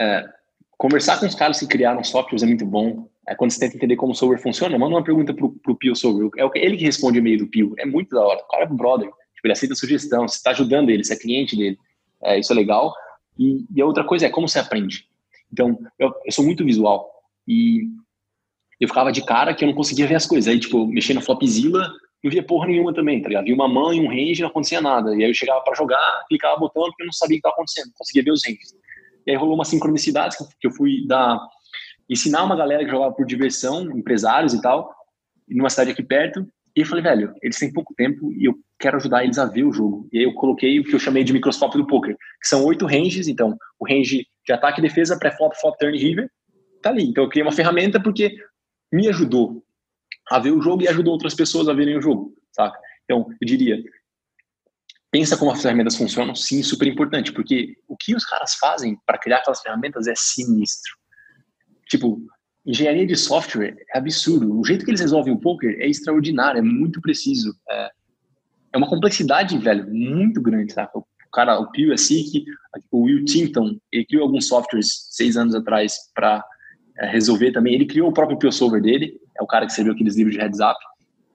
é, 0.00 0.28
conversar 0.76 1.20
com 1.20 1.26
os 1.26 1.34
caras 1.34 1.60
que 1.60 1.66
criaram 1.66 2.02
softwares 2.02 2.42
é 2.42 2.46
muito 2.46 2.66
bom. 2.66 3.08
É, 3.28 3.36
quando 3.36 3.52
você 3.52 3.60
tenta 3.60 3.76
entender 3.76 3.94
como 3.94 4.12
o 4.12 4.14
software 4.14 4.42
funciona, 4.42 4.76
manda 4.76 4.96
uma 4.96 5.04
pergunta 5.04 5.32
pro, 5.32 5.52
pro 5.52 5.76
Pio 5.76 5.94
sobre. 5.94 6.28
É 6.36 6.44
ele 6.54 6.76
que 6.76 6.84
responde 6.84 7.18
o 7.18 7.20
e-mail 7.20 7.38
do 7.38 7.46
Pio. 7.46 7.74
É 7.78 7.86
muito 7.86 8.16
da 8.16 8.20
hora. 8.20 8.40
O 8.40 8.48
cara 8.48 8.64
é 8.64 8.68
um 8.68 8.76
brother. 8.76 9.08
Tipo, 9.08 9.46
ele 9.46 9.52
aceita 9.52 9.74
sugestão, 9.74 10.26
você 10.26 10.36
está 10.36 10.50
ajudando 10.50 10.90
ele, 10.90 11.04
você 11.04 11.14
é 11.14 11.16
cliente 11.16 11.56
dele. 11.56 11.78
É, 12.22 12.38
isso 12.38 12.52
é 12.52 12.56
legal. 12.56 12.92
E, 13.38 13.64
e, 13.74 13.80
a 13.80 13.86
outra 13.86 14.04
coisa 14.04 14.26
é 14.26 14.30
como 14.30 14.48
você 14.48 14.58
aprende. 14.58 15.06
Então, 15.52 15.78
eu, 15.98 16.12
eu, 16.24 16.32
sou 16.32 16.44
muito 16.44 16.64
visual 16.64 17.11
e 17.46 17.82
eu 18.80 18.88
ficava 18.88 19.12
de 19.12 19.24
cara 19.24 19.54
que 19.54 19.64
eu 19.64 19.68
não 19.68 19.74
conseguia 19.74 20.06
ver 20.06 20.16
as 20.16 20.26
coisas. 20.26 20.52
Aí, 20.52 20.58
tipo, 20.58 20.86
mexendo 20.86 21.16
na 21.16 21.22
Flopzilla, 21.22 21.92
não 22.22 22.30
via 22.30 22.42
porra 22.42 22.66
nenhuma 22.66 22.94
também, 22.94 23.20
tá 23.20 23.28
ligado? 23.28 23.44
Via 23.44 23.54
uma 23.54 23.68
mão 23.68 23.92
e 23.92 24.00
um 24.00 24.08
range 24.08 24.42
não 24.42 24.48
acontecia 24.48 24.80
nada. 24.80 25.14
E 25.14 25.24
aí 25.24 25.30
eu 25.30 25.34
chegava 25.34 25.60
para 25.62 25.74
jogar, 25.74 26.24
clicava 26.28 26.58
botão 26.58 26.84
porque 26.84 27.02
eu 27.02 27.06
não 27.06 27.12
sabia 27.12 27.36
o 27.36 27.40
que 27.40 27.46
estava 27.46 27.54
acontecendo, 27.54 27.86
não 27.86 27.94
conseguia 27.96 28.22
ver 28.22 28.32
os 28.32 28.42
ranges. 28.46 28.74
E 29.26 29.30
aí 29.30 29.36
rolou 29.36 29.54
uma 29.54 29.64
sincronicidade 29.64 30.36
que 30.60 30.66
eu 30.66 30.72
fui 30.72 31.06
dar, 31.06 31.38
ensinar 32.08 32.44
uma 32.44 32.56
galera 32.56 32.84
que 32.84 32.90
jogava 32.90 33.12
por 33.12 33.26
diversão, 33.26 33.84
empresários 33.90 34.54
e 34.54 34.60
tal, 34.60 34.94
numa 35.48 35.70
cidade 35.70 35.90
aqui 35.90 36.02
perto. 36.02 36.46
E 36.76 36.80
eu 36.80 36.86
falei, 36.86 37.02
velho, 37.02 37.34
eles 37.42 37.58
têm 37.58 37.72
pouco 37.72 37.94
tempo 37.94 38.32
e 38.32 38.46
eu 38.46 38.54
quero 38.78 38.96
ajudar 38.96 39.24
eles 39.24 39.38
a 39.38 39.44
ver 39.44 39.64
o 39.64 39.72
jogo. 39.72 40.08
E 40.12 40.18
aí 40.18 40.24
eu 40.24 40.34
coloquei 40.34 40.80
o 40.80 40.84
que 40.84 40.94
eu 40.94 40.98
chamei 40.98 41.22
de 41.22 41.32
microscópio 41.32 41.78
do 41.78 41.86
poker, 41.86 42.16
que 42.40 42.48
são 42.48 42.64
oito 42.64 42.86
ranges. 42.86 43.28
Então, 43.28 43.56
o 43.78 43.86
range 43.86 44.26
de 44.44 44.52
ataque 44.52 44.80
e 44.80 44.82
defesa, 44.82 45.18
pré-flop, 45.18 45.54
flop, 45.60 45.76
turn, 45.78 45.96
river, 45.96 46.30
tá 46.82 46.90
ali. 46.90 47.04
Então, 47.04 47.24
eu 47.24 47.30
criei 47.30 47.44
uma 47.44 47.52
ferramenta 47.52 48.00
porque 48.00 48.36
me 48.92 49.08
ajudou 49.08 49.64
a 50.30 50.38
ver 50.38 50.50
o 50.50 50.60
jogo 50.60 50.82
e 50.82 50.88
ajudou 50.88 51.12
outras 51.12 51.34
pessoas 51.34 51.68
a 51.68 51.72
verem 51.72 51.96
o 51.96 52.02
jogo, 52.02 52.34
saca? 52.52 52.78
Então, 53.04 53.28
eu 53.40 53.46
diria, 53.46 53.82
pensa 55.10 55.36
como 55.36 55.50
as 55.50 55.60
ferramentas 55.60 55.96
funcionam, 55.96 56.34
sim, 56.34 56.62
super 56.62 56.88
importante, 56.88 57.32
porque 57.32 57.76
o 57.88 57.96
que 57.96 58.14
os 58.14 58.24
caras 58.24 58.54
fazem 58.54 58.96
para 59.06 59.18
criar 59.18 59.38
aquelas 59.38 59.60
ferramentas 59.60 60.06
é 60.06 60.14
sinistro. 60.16 60.96
Tipo, 61.88 62.22
engenharia 62.64 63.06
de 63.06 63.16
software 63.16 63.76
é 63.94 63.98
absurdo. 63.98 64.58
O 64.58 64.64
jeito 64.64 64.84
que 64.84 64.90
eles 64.90 65.00
resolvem 65.00 65.34
o 65.34 65.38
poker 65.38 65.76
é 65.80 65.86
extraordinário, 65.86 66.58
é 66.58 66.62
muito 66.62 67.00
preciso. 67.00 67.54
É, 67.68 67.90
é 68.72 68.78
uma 68.78 68.88
complexidade, 68.88 69.58
velho, 69.58 69.86
muito 69.92 70.40
grande, 70.40 70.72
sabe? 70.72 70.90
O 70.94 71.04
cara, 71.32 71.58
o 71.58 71.70
Pio 71.70 71.92
Asic, 71.92 72.44
o 72.90 73.02
Will 73.02 73.24
Tinton, 73.24 73.78
ele 73.90 74.06
criou 74.06 74.24
alguns 74.24 74.46
softwares 74.46 75.08
seis 75.10 75.36
anos 75.36 75.54
atrás 75.54 75.96
para 76.14 76.44
resolver 76.98 77.52
também. 77.52 77.74
Ele 77.74 77.86
criou 77.86 78.08
o 78.08 78.12
próprio 78.12 78.38
Pio 78.38 78.52
Solver 78.52 78.80
dele, 78.80 79.20
é 79.38 79.42
o 79.42 79.46
cara 79.46 79.64
que 79.66 79.72
escreveu 79.72 79.94
aqueles 79.94 80.16
livros 80.16 80.34
de 80.34 80.40
heads 80.40 80.60
up. 80.60 80.78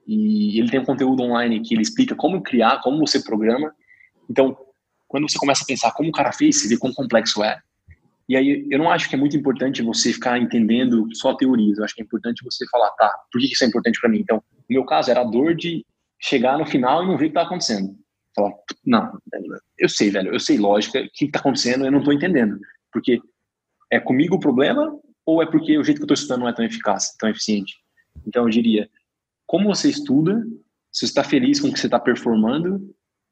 E 0.06 0.58
ele 0.58 0.70
tem 0.70 0.80
um 0.80 0.84
conteúdo 0.84 1.22
online 1.22 1.60
que 1.60 1.74
ele 1.74 1.82
explica 1.82 2.14
como 2.14 2.42
criar, 2.42 2.80
como 2.80 2.98
você 2.98 3.22
programa. 3.22 3.72
Então, 4.30 4.56
quando 5.06 5.28
você 5.28 5.38
começa 5.38 5.62
a 5.64 5.66
pensar 5.66 5.92
como 5.92 6.08
o 6.08 6.12
cara 6.12 6.32
fez, 6.32 6.60
você 6.60 6.68
vê 6.68 6.78
quão 6.78 6.92
complexo 6.92 7.42
é. 7.42 7.60
E 8.28 8.36
aí, 8.36 8.66
eu 8.70 8.78
não 8.78 8.90
acho 8.90 9.08
que 9.08 9.14
é 9.14 9.18
muito 9.18 9.36
importante 9.36 9.82
você 9.82 10.12
ficar 10.12 10.38
entendendo 10.38 11.08
só 11.14 11.34
teorias. 11.34 11.78
Eu 11.78 11.84
acho 11.84 11.94
que 11.94 12.02
é 12.02 12.04
importante 12.04 12.44
você 12.44 12.66
falar, 12.68 12.90
tá, 12.90 13.10
por 13.32 13.40
que 13.40 13.46
isso 13.46 13.64
é 13.64 13.66
importante 13.66 14.00
para 14.00 14.10
mim? 14.10 14.20
Então, 14.20 14.36
no 14.36 14.74
meu 14.74 14.84
caso, 14.84 15.10
era 15.10 15.20
a 15.20 15.24
dor 15.24 15.54
de 15.54 15.84
chegar 16.20 16.58
no 16.58 16.66
final 16.66 17.02
e 17.02 17.06
não 17.06 17.16
ver 17.16 17.26
o 17.26 17.28
que 17.28 17.38
está 17.38 17.42
acontecendo. 17.42 17.94
Falar, 18.34 18.52
não, 18.84 19.18
eu 19.78 19.88
sei, 19.88 20.10
velho, 20.10 20.32
eu 20.32 20.40
sei 20.40 20.58
lógica, 20.58 21.00
o 21.00 21.08
que 21.12 21.24
está 21.24 21.38
acontecendo, 21.38 21.84
eu 21.84 21.90
não 21.90 22.00
estou 22.00 22.12
entendendo. 22.12 22.58
Porque 22.92 23.20
é 23.90 23.98
comigo 23.98 24.36
o 24.36 24.40
problema 24.40 24.94
ou 25.28 25.42
é 25.42 25.46
porque 25.46 25.76
o 25.76 25.84
jeito 25.84 25.98
que 25.98 26.04
eu 26.04 26.06
estou 26.06 26.14
estudando 26.14 26.40
não 26.40 26.48
é 26.48 26.54
tão 26.54 26.64
eficaz, 26.64 27.14
tão 27.18 27.28
eficiente? 27.28 27.74
Então, 28.26 28.44
eu 28.44 28.48
diria, 28.48 28.88
como 29.46 29.68
você 29.68 29.90
estuda, 29.90 30.42
se 30.90 31.00
você 31.00 31.04
está 31.04 31.22
feliz 31.22 31.60
com 31.60 31.68
o 31.68 31.72
que 31.72 31.78
você 31.78 31.86
está 31.86 32.00
performando 32.00 32.80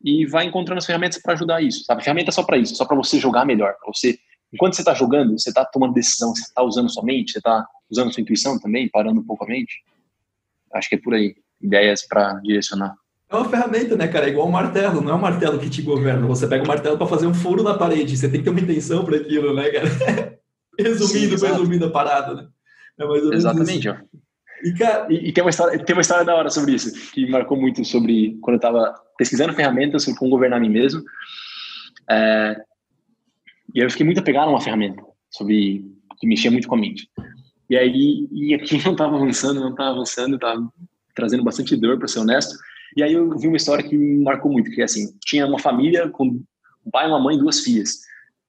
e 0.05 0.27
vai 0.27 0.45
encontrando 0.45 0.77
as 0.77 0.85
ferramentas 0.85 1.23
para 1.23 1.33
ajudar 1.33 1.63
isso, 1.63 1.85
sabe? 1.85 2.05
Ferramenta 2.05 2.31
só 2.31 2.43
para 2.43 2.59
isso, 2.59 2.77
só 2.77 2.85
para 2.85 2.99
você 2.99 3.19
jogar 3.19 3.47
melhor, 3.47 3.75
para 3.81 3.91
você 3.91 4.19
enquanto 4.53 4.75
você 4.75 4.83
está 4.83 4.93
jogando, 4.93 5.39
você 5.39 5.49
está 5.49 5.65
tomando 5.65 5.95
decisão, 5.95 6.35
você 6.35 6.43
está 6.43 6.63
usando 6.63 6.93
sua 6.93 7.03
mente, 7.03 7.33
você 7.33 7.39
está 7.39 7.67
usando 7.91 8.13
sua 8.13 8.21
intuição 8.21 8.61
também, 8.61 8.91
parando 8.91 9.19
um 9.19 9.25
pouco 9.25 9.45
a 9.45 9.49
mente. 9.49 9.83
Acho 10.75 10.91
que 10.91 10.97
é 10.97 10.99
por 10.99 11.15
aí 11.15 11.35
ideias 11.63 12.07
para 12.07 12.35
direcionar. 12.41 12.95
É 13.31 13.35
uma 13.35 13.49
ferramenta, 13.49 13.97
né, 13.97 14.07
cara? 14.07 14.27
É 14.27 14.29
igual 14.29 14.47
um 14.47 14.53
martelo, 14.53 15.01
não 15.01 15.13
é 15.13 15.15
um 15.15 15.21
martelo 15.21 15.59
que 15.59 15.71
te 15.71 15.81
governa. 15.81 16.27
Você 16.27 16.47
pega 16.47 16.63
o 16.63 16.67
um 16.67 16.69
martelo 16.69 16.99
para 16.99 17.07
fazer 17.07 17.27
um 17.27 17.33
furo 17.33 17.63
na 17.63 17.73
parede, 17.73 18.19
você 18.19 18.29
tem 18.29 18.41
que 18.41 18.45
ter 18.45 18.51
uma 18.51 18.61
intenção 18.61 19.03
para 19.03 19.17
aquilo, 19.17 19.55
né, 19.55 19.71
cara? 19.71 20.37
resumindo, 20.79 21.39
Sim, 21.39 21.47
resumindo 21.47 21.87
a 21.87 21.91
parada, 21.91 22.35
né? 22.35 22.49
É 22.99 23.35
Exatamente. 23.35 23.89
E, 24.65 24.73
cara... 24.73 25.07
e, 25.11 25.29
e, 25.29 25.33
tem, 25.33 25.45
uma 25.45 25.51
história, 25.51 25.79
tem 25.79 25.95
uma 25.95 26.03
história 26.03 26.25
da 26.25 26.35
hora 26.35 26.51
sobre 26.51 26.75
isso, 26.75 26.93
que 27.13 27.29
marcou 27.29 27.57
muito 27.57 27.85
sobre 27.85 28.39
quando 28.41 28.55
eu 28.55 28.59
estava 28.59 28.95
pesquisando 29.19 29.53
ferramentas 29.53 30.05
sobre 30.05 30.19
como 30.19 30.31
governar 30.31 30.59
a 30.59 30.61
mim 30.61 30.71
mesmo. 30.71 31.03
É, 32.11 32.57
e 33.75 33.81
eu 33.81 33.91
fiquei 33.91 34.07
muito 34.07 34.21
apegado 34.21 34.49
a 34.49 34.51
uma 34.51 34.61
ferramenta 34.61 35.03
sobre 35.31 35.85
que 36.19 36.27
mexia 36.27 36.51
muito 36.51 36.69
com 36.69 36.75
a 36.75 36.79
mente. 36.79 37.09
E 37.69 37.77
aí, 37.77 38.29
e 38.33 38.55
aqui 38.55 38.79
não 38.85 38.93
estava 38.93 39.17
avançando, 39.17 39.61
não 39.61 39.71
estava 39.71 39.91
avançando, 39.91 40.37
estava 40.37 40.73
trazendo 41.15 41.45
bastante 41.45 41.77
dor, 41.77 41.99
para 41.99 42.09
ser 42.09 42.21
honesto. 42.21 42.57
E 42.97 43.03
aí 43.03 43.13
eu 43.13 43.37
vi 43.39 43.49
uma 43.49 43.57
história 43.57 43.85
que 43.87 43.97
me 43.97 44.23
marcou 44.23 44.51
muito, 44.51 44.71
que 44.71 44.81
é 44.81 44.85
assim, 44.85 45.15
tinha 45.25 45.47
uma 45.47 45.59
família 45.59 46.09
com 46.09 46.27
um 46.27 46.91
pai, 46.91 47.07
uma 47.07 47.21
mãe 47.21 47.37
e 47.37 47.39
duas 47.39 47.61
filhas. 47.61 48.01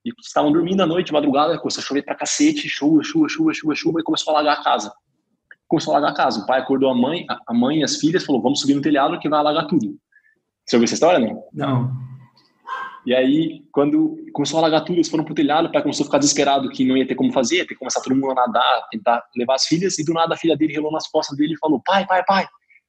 E 0.08 0.14
estavam 0.22 0.54
dormindo 0.54 0.80
à 0.82 0.86
noite, 0.86 1.12
madrugada, 1.12 1.60
começou 1.60 1.82
a 1.82 1.86
chover 1.86 2.02
pra 2.02 2.16
cacete, 2.16 2.70
chuva, 2.70 3.04
chuva, 3.04 3.28
chuva, 3.28 3.54
chuva, 3.54 3.76
chuva, 3.76 4.00
e 4.00 4.04
começou 4.04 4.34
a 4.34 4.38
alagar 4.40 4.58
a 4.58 4.64
casa. 4.64 4.94
começou 5.68 5.94
a 5.94 5.98
alagar 5.98 6.14
a 6.14 6.16
casa. 6.16 6.42
O 6.42 6.46
pai 6.46 6.62
acordou 6.62 6.90
a 6.90 6.96
mãe, 6.96 7.26
a 7.46 7.54
mãe 7.54 7.80
e 7.80 7.84
as 7.84 7.98
filhas, 7.98 8.24
falou, 8.24 8.42
vamos 8.42 8.62
subir 8.62 8.74
no 8.74 8.82
telhado 8.82 9.20
que 9.20 9.28
vai 9.28 9.38
alagar 9.38 9.68
tudo. 9.68 9.98
Você 10.66 10.78
ouviu 10.78 10.86
essa 10.86 10.94
história, 10.94 11.20
não? 11.20 11.44
Não. 11.54 11.92
E 13.06 13.14
aí, 13.14 13.66
quando 13.74 14.18
começou 14.32 14.58
a 14.58 14.62
alagar 14.62 14.86
tudo, 14.86 14.96
eles 14.96 15.10
foram 15.10 15.26
pro 15.26 15.36
telhado, 15.36 15.68
o 15.68 15.72
pai 15.74 15.82
começou 15.82 16.06
a 16.06 16.08
ficar 16.08 16.20
desesperado 16.20 16.70
que 16.70 16.86
não 16.86 16.96
ia 16.96 17.06
ter 17.06 17.16
como 17.16 17.34
fazer, 17.34 17.66
ter 17.66 17.74
que 17.74 17.76
começar 17.76 18.00
todo 18.00 18.16
mundo 18.16 18.32
a 18.32 18.36
nadar, 18.36 18.88
tentar 18.90 19.22
levar 19.36 19.56
as 19.56 19.66
filhas, 19.66 20.00
e 20.00 20.06
do 20.06 20.14
nada 20.14 20.36
a 20.36 20.38
filha 20.38 20.56
dele 20.56 20.72
relou 20.72 20.92
nas 20.92 21.10
costas 21.10 21.38
dele 21.38 21.54
e 21.54 21.58
falou, 21.58 21.82
pai, 21.86 22.08
pai, 22.08 22.24
pai, 22.26 22.48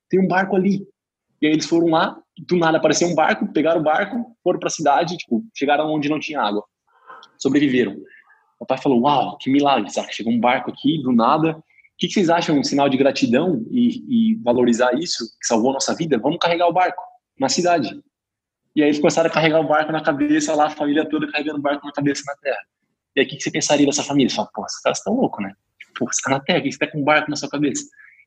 tem 0.09 0.21
um 0.21 0.29
barco 0.29 0.55
ali. 0.55 0.87
E 1.43 1.47
aí 1.49 1.53
eles 1.53 1.67
foram 1.67 1.89
lá, 1.89 2.17
do 2.47 2.57
nada 2.57 2.79
apareceu 2.79 3.09
um 3.09 3.15
barco, 3.15 3.53
pegaram 3.53 3.81
o 3.81 3.85
barco, 3.85 4.37
foram 4.43 4.61
para 4.61 4.69
a 4.69 4.71
cidade, 4.71 5.17
tipo, 5.17 5.45
chegaram 5.53 5.93
onde 5.93 6.09
não 6.09 6.21
tinha 6.21 6.41
água. 6.41 6.65
Sobreviveram. 7.39 7.97
O 8.59 8.67
pai 8.67 8.79
falou, 8.79 9.03
uau, 9.03 9.39
que 9.39 9.51
milagre, 9.51 9.91
sabe? 9.91 10.13
Chegou 10.13 10.33
um 10.33 10.41
barco 10.41 10.71
aqui, 10.71 11.01
do 11.03 11.13
nada. 11.13 11.53
O 11.53 11.63
que, 11.97 12.11
vocês 12.11 12.29
acham? 12.29 12.59
Um 12.59 12.65
sinal 12.65 12.89
de 12.89 12.97
gratidão 12.97 13.65
e, 13.71 14.33
e 14.33 14.35
valorizar 14.43 14.95
isso, 14.95 15.25
que 15.41 15.47
salvou 15.47 15.71
a 15.71 15.75
nossa 15.75 15.95
vida? 15.95 16.19
Vamos 16.19 16.39
carregar 16.39 16.67
o 16.69 16.73
barco 16.73 17.03
na 17.39 17.49
cidade. 17.49 17.89
E 18.75 18.83
aí 18.83 18.89
eles 18.89 18.99
começaram 18.99 19.29
a 19.29 19.33
carregar 19.33 19.61
o 19.61 19.67
barco 19.67 19.93
na 19.93 20.03
cabeça 20.03 20.55
lá, 20.55 20.67
a 20.67 20.71
família 20.71 21.09
toda 21.09 21.31
carregando 21.31 21.59
o 21.59 21.63
barco 21.63 21.87
na 21.87 21.93
cabeça 21.93 22.23
na 22.27 22.37
terra. 22.37 22.61
E 23.17 23.21
aí 23.21 23.27
o 23.27 23.29
que, 23.29 23.41
você 23.41 23.51
pensaria 23.51 23.87
dessa 23.87 24.03
família? 24.03 24.29
Você 24.29 24.37
fala, 24.37 24.51
pô, 24.53 24.65
esses 24.65 24.81
caras 24.81 24.99
estão 24.99 25.15
loucos, 25.15 25.43
né? 25.43 25.53
Pô, 25.99 26.07
você 26.07 26.21
tá 26.23 26.31
na 26.31 26.41
terra, 26.41 26.61
que 26.61 26.71
você 26.71 26.79
tá 26.79 26.87
com 26.87 27.01
um 27.01 27.05
barco 27.05 27.31
na 27.31 27.37
sua 27.37 27.49
cabeça? 27.49 27.85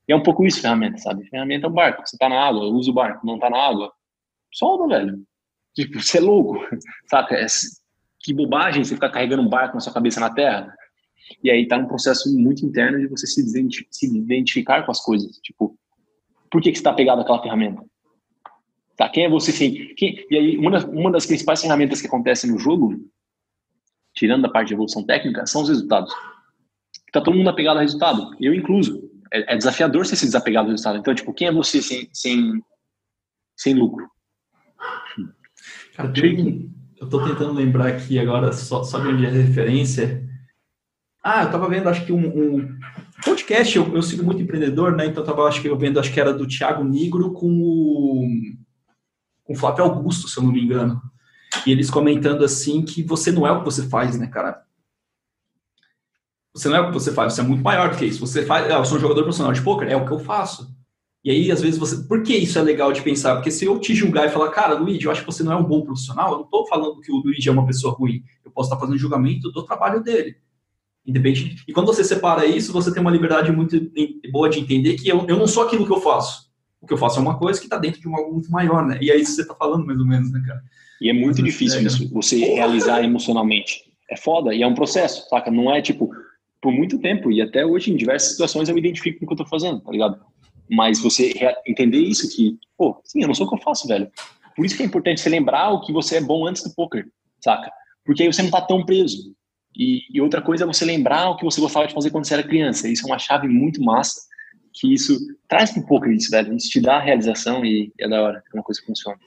E 0.08 0.12
é 0.12 0.16
um 0.16 0.24
pouco 0.24 0.46
isso, 0.46 0.62
ferramenta, 0.62 0.98
sabe? 0.98 1.26
Ferramenta 1.30 1.68
é 1.68 1.70
um 1.70 1.74
barco. 1.74 2.06
Você 2.06 2.18
tá 2.18 2.28
na 2.28 2.42
água, 2.42 2.66
usa 2.66 2.92
o 2.92 2.94
barco. 2.94 3.26
Não 3.26 3.40
tá 3.40 3.50
na 3.50 3.58
água, 3.58 3.92
solta, 4.52 4.88
velho. 4.88 5.24
Tipo, 5.74 6.02
você 6.02 6.18
é 6.18 6.22
louco, 6.22 6.60
saca? 7.10 7.36
Que 8.24 8.34
bobagem 8.34 8.84
você 8.84 8.94
ficar 8.94 9.10
carregando 9.10 9.42
um 9.42 9.50
barco 9.50 9.76
na 9.76 9.80
sua 9.80 9.94
cabeça 9.94 10.20
na 10.20 10.34
terra. 10.34 10.74
E 11.44 11.50
aí 11.50 11.68
tá 11.68 11.78
num 11.78 11.88
processo 11.88 12.32
muito 12.38 12.66
interno 12.66 13.00
de 13.00 13.08
você 13.08 13.26
se, 13.26 13.44
se 13.90 14.18
identificar 14.18 14.84
com 14.84 14.92
as 14.92 15.02
coisas. 15.02 15.38
Tipo, 15.38 15.78
por 16.50 16.62
que, 16.62 16.72
que 16.72 16.78
você 16.78 16.84
tá 16.84 16.94
pegado 16.94 17.22
àquela 17.22 17.42
ferramenta? 17.42 17.84
Tá? 18.98 19.10
Quem 19.10 19.26
é 19.26 19.30
você 19.30 19.52
sem. 19.52 19.96
Quem... 19.96 20.26
E 20.30 20.38
aí, 20.38 20.58
uma 20.58 20.72
das, 20.72 20.84
uma 20.84 21.12
das 21.12 21.26
principais 21.26 21.62
ferramentas 21.62 22.02
que 22.02 22.08
acontecem 22.08 22.52
no 22.52 22.60
jogo, 22.60 22.94
tirando 24.14 24.44
da 24.44 24.50
parte 24.50 24.68
de 24.68 24.74
evolução 24.74 25.04
técnica, 25.04 25.46
são 25.46 25.64
os 25.64 25.70
resultados. 25.70 26.14
Tá 27.12 27.22
todo 27.22 27.36
mundo 27.36 27.50
apegado 27.50 27.78
ao 27.78 27.84
resultado, 27.84 28.36
eu 28.40 28.54
incluso. 28.54 29.10
É, 29.34 29.54
é 29.54 29.58
desafiador 29.58 30.06
você 30.06 30.16
se 30.16 30.26
desapegar 30.26 30.64
do 30.64 30.72
resultado. 30.72 30.98
Então, 30.98 31.16
tipo, 31.16 31.34
quem 31.34 31.48
é 31.48 31.52
você 31.52 31.82
sem, 31.82 32.10
sem, 32.12 32.62
sem 33.56 33.74
lucro? 33.74 34.06
Cara, 35.96 36.12
eu 37.02 37.10
tô 37.10 37.24
tentando 37.26 37.54
lembrar 37.54 37.88
aqui 37.88 38.20
agora, 38.20 38.54
só, 38.54 38.84
só 38.84 39.00
de 39.00 39.08
onde 39.08 39.26
é 39.26 39.30
referência. 39.30 40.24
Ah, 41.24 41.44
eu 41.44 41.52
tava 41.52 41.68
vendo, 41.68 41.90
acho 41.90 42.06
que 42.06 42.14
um, 42.14 42.28
um 42.28 42.80
podcast, 43.26 43.76
eu, 43.76 43.92
eu, 43.96 44.04
sigo 44.04 44.24
muito 44.24 44.42
empreendedor, 44.44 44.96
né? 44.96 45.08
Então 45.08 45.24
eu 45.24 45.28
tava, 45.28 45.48
acho 45.48 45.60
que 45.62 45.68
eu 45.68 45.78
vendo, 45.78 46.00
acho 46.00 46.14
que 46.14 46.20
era 46.20 46.32
do 46.32 46.48
Thiago 46.48 46.84
Nigro 46.84 47.34
com 47.34 47.60
o, 47.60 48.28
com 49.44 49.54
o 49.54 49.56
Flávio 49.56 49.84
Augusto, 49.84 50.28
se 50.28 50.38
eu 50.38 50.44
não 50.44 50.52
me 50.52 50.64
engano. 50.64 51.02
E 51.66 51.72
eles 51.72 51.90
comentando 51.90 52.46
assim 52.46 52.84
que 52.84 53.02
você 53.02 53.32
não 53.32 53.48
é 53.48 53.52
o 53.52 53.60
que 53.60 53.66
você 53.66 53.90
faz, 53.90 54.18
né, 54.20 54.28
cara? 54.28 54.64
Você 56.54 56.70
não 56.70 56.76
é 56.76 56.82
o 56.82 56.88
que 56.88 56.94
você 56.94 57.12
faz, 57.12 57.34
você 57.34 57.42
é 57.42 57.44
muito 57.44 57.64
maior 57.64 57.90
do 57.90 57.98
que 57.98 58.06
isso. 58.06 58.20
Você 58.20 58.46
faz, 58.46 58.70
ah, 58.70 58.76
eu 58.76 58.86
sou 58.86 58.98
um 58.98 59.02
jogador 59.02 59.24
profissional 59.24 59.54
de 59.54 59.62
poker, 59.64 59.90
é 59.90 59.96
o 59.96 60.06
que 60.06 60.12
eu 60.12 60.20
faço. 60.20 60.72
E 61.24 61.30
aí, 61.30 61.52
às 61.52 61.62
vezes, 61.62 61.78
você. 61.78 62.08
Por 62.08 62.24
que 62.24 62.36
isso 62.36 62.58
é 62.58 62.62
legal 62.62 62.92
de 62.92 63.02
pensar? 63.02 63.36
Porque 63.36 63.52
se 63.52 63.66
eu 63.66 63.78
te 63.80 63.94
julgar 63.94 64.28
e 64.28 64.32
falar, 64.32 64.50
cara, 64.50 64.74
Luigi, 64.74 65.06
eu 65.06 65.12
acho 65.12 65.22
que 65.22 65.32
você 65.32 65.44
não 65.44 65.52
é 65.52 65.56
um 65.56 65.64
bom 65.64 65.82
profissional, 65.82 66.32
eu 66.32 66.38
não 66.40 66.46
estou 66.46 66.68
falando 66.68 67.00
que 67.00 67.12
o 67.12 67.18
Luigi 67.18 67.48
é 67.48 67.52
uma 67.52 67.66
pessoa 67.66 67.94
ruim. 67.94 68.24
Eu 68.44 68.52
posso 68.52 68.70
estar 68.70 68.80
fazendo 68.80 68.98
julgamento 68.98 69.52
do 69.52 69.64
trabalho 69.64 70.04
dele. 70.04 70.36
Independente. 71.06 71.64
E 71.68 71.74
quando 71.74 71.88
você 71.88 72.04
separa 72.04 72.46
isso, 72.46 72.74
você 72.74 72.92
tem 72.92 73.02
uma 73.02 73.12
liberdade 73.12 73.52
muito 73.52 73.80
boa 74.32 74.50
de 74.50 74.60
entender 74.60 74.96
que 74.96 75.10
eu, 75.10 75.26
eu 75.28 75.38
não 75.38 75.48
sou 75.48 75.64
aquilo 75.64 75.86
que 75.86 75.92
eu 75.92 76.02
faço. 76.02 76.52
O 76.80 76.88
que 76.88 76.94
eu 76.94 76.98
faço 76.98 77.20
é 77.20 77.22
uma 77.22 77.38
coisa 77.38 77.60
que 77.60 77.68
está 77.68 77.78
dentro 77.78 78.02
de 78.02 78.08
um 78.08 78.16
algo 78.16 78.34
muito 78.34 78.52
maior, 78.52 78.86
né? 78.86 78.98
E 79.02 79.12
é 79.12 79.16
isso 79.16 79.32
que 79.32 79.36
você 79.36 79.42
está 79.44 79.54
falando, 79.54 79.86
mais 79.86 80.00
ou 80.00 80.06
menos, 80.06 80.32
né, 80.32 80.42
cara? 80.46 80.62
E 81.00 81.10
é 81.10 81.14
muito 81.14 81.42
Mas, 81.42 81.52
difícil 81.52 81.80
é, 81.80 81.84
isso, 81.84 82.10
você 82.12 82.38
realizar 82.38 83.04
emocionalmente. 83.04 83.84
É 84.10 84.18
foda, 84.18 84.54
e 84.54 84.62
é 84.62 84.68
um 84.68 84.74
processo, 84.74 85.28
saca? 85.30 85.52
Não 85.52 85.74
é 85.74 85.82
tipo, 85.82 86.10
por 86.62 86.72
muito 86.72 87.00
tempo, 87.00 87.32
e 87.32 87.42
até 87.42 87.66
hoje, 87.66 87.92
em 87.92 87.96
diversas 87.96 88.32
situações, 88.32 88.68
eu 88.68 88.76
me 88.76 88.82
identifico 88.82 89.20
com 89.20 89.26
o 89.26 89.28
que 89.28 89.34
eu 89.34 89.44
estou 89.44 89.60
fazendo, 89.60 89.80
tá 89.80 89.92
ligado? 89.92 90.20
Mas 90.72 91.02
você 91.02 91.34
entender 91.66 92.00
isso 92.00 92.34
que, 92.34 92.58
pô, 92.78 93.02
sim, 93.04 93.22
eu 93.22 93.28
não 93.28 93.36
sou 93.36 93.46
o 93.46 93.50
que 93.50 93.56
eu 93.56 93.62
faço, 93.62 93.88
velho. 93.88 94.10
Por 94.56 94.66
isso 94.66 94.76
que 94.76 94.84
é 94.84 94.86
importante 94.86 95.20
você 95.20 95.30
lembrar 95.30 95.70
o 95.70 95.82
que 95.82 95.92
você 95.92 96.18
é 96.18 96.22
bom 96.22 96.48
antes 96.48 96.64
do 96.64 96.74
poker, 96.74 97.08
saca? 97.40 97.72
Porque 98.06 98.24
aí 98.24 98.32
você 98.32 98.42
não 98.42 98.52
tá 98.52 98.62
tão 98.62 98.86
preso. 98.86 99.36
E, 99.76 100.02
e, 100.14 100.22
outra 100.22 100.42
coisa 100.42 100.64
é 100.64 100.68
você 100.68 100.84
lembrar 100.84 101.30
o 101.30 101.38
que 101.38 101.46
você 101.46 101.62
gostava 101.62 101.88
de 101.88 101.94
fazer 101.94 102.10
quando 102.10 102.26
você 102.26 102.34
era 102.34 102.44
criança. 102.44 102.88
Isso 102.88 103.06
é 103.06 103.12
uma 103.12 103.20
chave 103.20 103.48
muito 103.48 103.82
massa, 103.82 104.22
que 104.74 104.94
isso 104.94 105.18
traz 105.48 105.72
pro 105.72 105.86
poker 105.86 106.12
isso, 106.12 106.30
velho. 106.30 106.56
Isso 106.56 106.70
te 106.70 106.82
dá 106.82 106.98
a 106.98 107.02
realização 107.02 107.66
e 107.66 107.92
é 108.00 108.08
da 108.08 108.22
hora, 108.22 108.44
é 108.54 108.58
uma 108.58 108.64
coisa 108.64 108.82
que 108.82 108.88
funciona. 108.88 109.18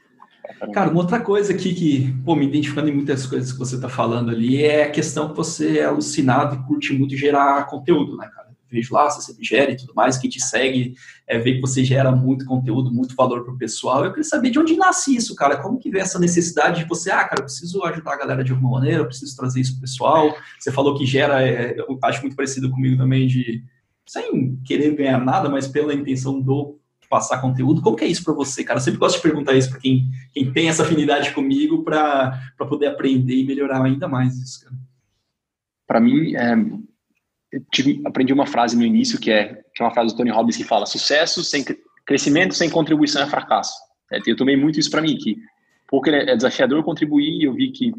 Cara, 0.73 0.91
uma 0.91 1.01
outra 1.01 1.21
coisa 1.21 1.55
aqui 1.55 1.75
que, 1.75 2.13
pô, 2.23 2.37
me 2.37 2.47
identificando 2.47 2.91
em 2.91 2.95
muitas 2.95 3.27
coisas 3.27 3.51
que 3.51 3.59
você 3.59 3.81
tá 3.81 3.89
falando 3.89 4.31
ali 4.31 4.63
é 4.63 4.85
a 4.85 4.91
questão 4.91 5.31
que 5.31 5.37
você 5.37 5.79
é 5.79 5.85
alucinado 5.85 6.55
e 6.55 6.67
curte 6.67 6.93
muito 6.93 7.17
gerar 7.17 7.65
conteúdo, 7.67 8.17
né, 8.19 8.29
cara? 8.29 8.54
Vejo 8.75 8.93
lá, 8.93 9.09
você 9.09 9.35
gera 9.41 9.71
e 9.71 9.77
tudo 9.77 9.95
mais, 9.95 10.19
quem 10.19 10.29
te 10.29 10.41
segue, 10.41 10.95
é, 11.27 11.39
vê 11.39 11.55
que 11.55 11.61
você 11.61 11.85
gera 11.85 12.11
muito 12.11 12.45
conteúdo, 12.45 12.93
muito 12.93 13.15
valor 13.15 13.45
para 13.45 13.55
o 13.55 13.59
pessoal. 13.59 14.05
Eu 14.05 14.11
queria 14.11 14.25
saber 14.25 14.51
de 14.51 14.59
onde 14.59 14.77
nasce 14.77 15.15
isso, 15.15 15.35
cara. 15.35 15.57
Como 15.57 15.79
que 15.79 15.91
vem 15.91 16.03
essa 16.03 16.19
necessidade 16.19 16.83
de 16.83 16.89
você, 16.89 17.11
ah, 17.11 17.25
cara, 17.25 17.41
eu 17.41 17.45
preciso 17.45 17.83
ajudar 17.85 18.15
a 18.15 18.19
galera 18.19 18.45
de 18.45 18.53
alguma 18.53 18.73
maneira, 18.73 18.99
eu 18.99 19.07
preciso 19.07 19.37
trazer 19.37 19.61
isso 19.61 19.73
para 19.73 19.79
o 19.79 19.83
pessoal. 19.83 20.37
Você 20.59 20.73
falou 20.73 20.97
que 20.97 21.07
gera, 21.07 21.43
é, 21.43 21.79
eu 21.79 21.99
acho 22.03 22.21
muito 22.21 22.37
parecido 22.37 22.71
comigo 22.71 22.97
também, 22.97 23.27
de 23.27 23.63
sem 24.07 24.57
querer 24.65 24.95
ganhar 24.95 25.19
nada, 25.19 25.49
mas 25.49 25.67
pela 25.67 25.95
intenção 25.95 26.41
do 26.41 26.79
passar 27.09 27.41
conteúdo. 27.41 27.81
Como 27.81 27.97
que 27.97 28.05
é 28.05 28.09
isso 28.09 28.25
para 28.25 28.35
você, 28.35 28.65
cara? 28.65 28.79
Eu 28.79 28.83
sempre 28.83 28.99
gosto 28.99 29.17
de 29.17 29.23
perguntar 29.23 29.55
isso 29.55 29.71
para 29.71 29.79
quem, 29.79 30.11
quem 30.33 30.53
tem 30.53 30.69
essa 30.69 30.83
afinidade 30.83 31.33
comigo 31.33 31.85
para 31.85 32.41
poder 32.69 32.89
aprender 32.89 33.37
e 33.37 33.47
melhorar 33.47 33.83
ainda 33.83 34.09
mais 34.09 34.37
isso, 34.37 34.65
cara. 34.65 34.77
Para 35.87 36.01
mim, 36.01 36.35
é, 36.35 36.57
tive, 37.71 38.03
aprendi 38.05 38.33
uma 38.33 38.47
frase 38.47 38.77
no 38.77 38.85
início 38.85 39.19
que 39.19 39.31
é, 39.31 39.63
que 39.75 39.83
é 39.83 39.85
uma 39.85 39.93
frase 39.93 40.15
do 40.15 40.17
Tony 40.17 40.31
Robbins 40.31 40.57
que 40.57 40.65
fala: 40.65 40.87
sucesso 40.87 41.43
sem 41.43 41.65
crescimento 42.07 42.55
sem 42.55 42.71
contribuição 42.71 43.23
é 43.23 43.27
fracasso. 43.27 43.75
É, 44.13 44.19
eu 44.27 44.37
tomei 44.37 44.57
muito 44.57 44.79
isso 44.79 44.91
para 44.91 45.03
mim 45.03 45.17
que 45.17 45.37
porque 45.89 46.11
é 46.11 46.35
desafiador 46.37 46.83
contribuir. 46.83 47.45
Eu 47.45 47.53
vi 47.53 47.71
que 47.71 47.93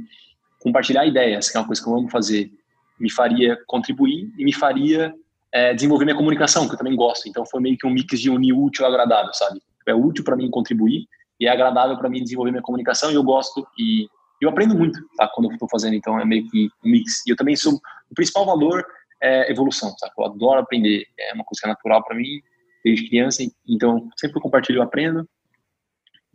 compartilhar 0.60 1.06
ideias, 1.06 1.50
que 1.50 1.58
é 1.58 1.60
uma 1.60 1.68
coisa 1.68 1.82
que 1.82 1.88
eu 1.88 1.96
amo 1.96 2.10
fazer, 2.10 2.52
me 3.00 3.12
faria 3.12 3.58
contribuir 3.68 4.32
e 4.38 4.44
me 4.44 4.54
faria 4.54 5.14
é, 5.52 5.74
desenvolver 5.74 6.06
minha 6.06 6.18
comunicação, 6.18 6.68
que 6.68 6.74
eu 6.74 6.78
também 6.78 6.96
gosto. 6.96 7.30
Então 7.30 7.46
foi 7.46 7.62
meio 7.62 7.78
que 7.78 7.86
um 7.86 7.92
mix 7.92 8.20
de 8.20 8.30
unir 8.30 8.54
útil 8.54 8.84
e 8.84 8.88
agradável, 8.88 9.34
sabe? 9.34 9.62
É 9.88 9.94
útil 9.94 10.24
para 10.24 10.36
mim 10.36 10.50
contribuir 10.50 11.08
e 11.40 11.48
é 11.48 11.50
agradável 11.50 11.98
para 11.98 12.10
mim 12.10 12.24
desenvolver 12.24 12.52
minha 12.52 12.64
comunicação 12.64 13.12
e 13.12 13.16
eu 13.16 13.24
gosto 13.24 13.66
e 13.78 14.08
eu 14.42 14.50
aprendo 14.50 14.76
muito, 14.76 15.00
tá? 15.16 15.30
Quando 15.34 15.50
eu 15.50 15.54
estou 15.54 15.70
fazendo, 15.70 15.96
então 15.96 16.20
é 16.20 16.26
meio 16.26 16.48
que 16.50 16.70
um 16.84 16.90
mix. 16.90 17.26
E 17.26 17.30
eu 17.30 17.36
também 17.36 17.56
sou 17.56 17.74
o 17.74 18.16
principal 18.16 18.46
valor 18.46 18.86
é 19.26 19.52
evolução, 19.52 19.96
sabe? 19.98 20.14
Eu 20.18 20.26
adoro 20.26 20.60
aprender, 20.60 21.06
é 21.20 21.34
uma 21.34 21.44
coisa 21.44 21.62
que 21.62 21.68
é 21.68 21.70
natural 21.70 22.04
para 22.04 22.16
mim 22.16 22.42
desde 22.84 23.08
criança, 23.08 23.44
então 23.68 24.10
sempre 24.16 24.40
compartilho 24.40 24.82
aprendo 24.82 25.28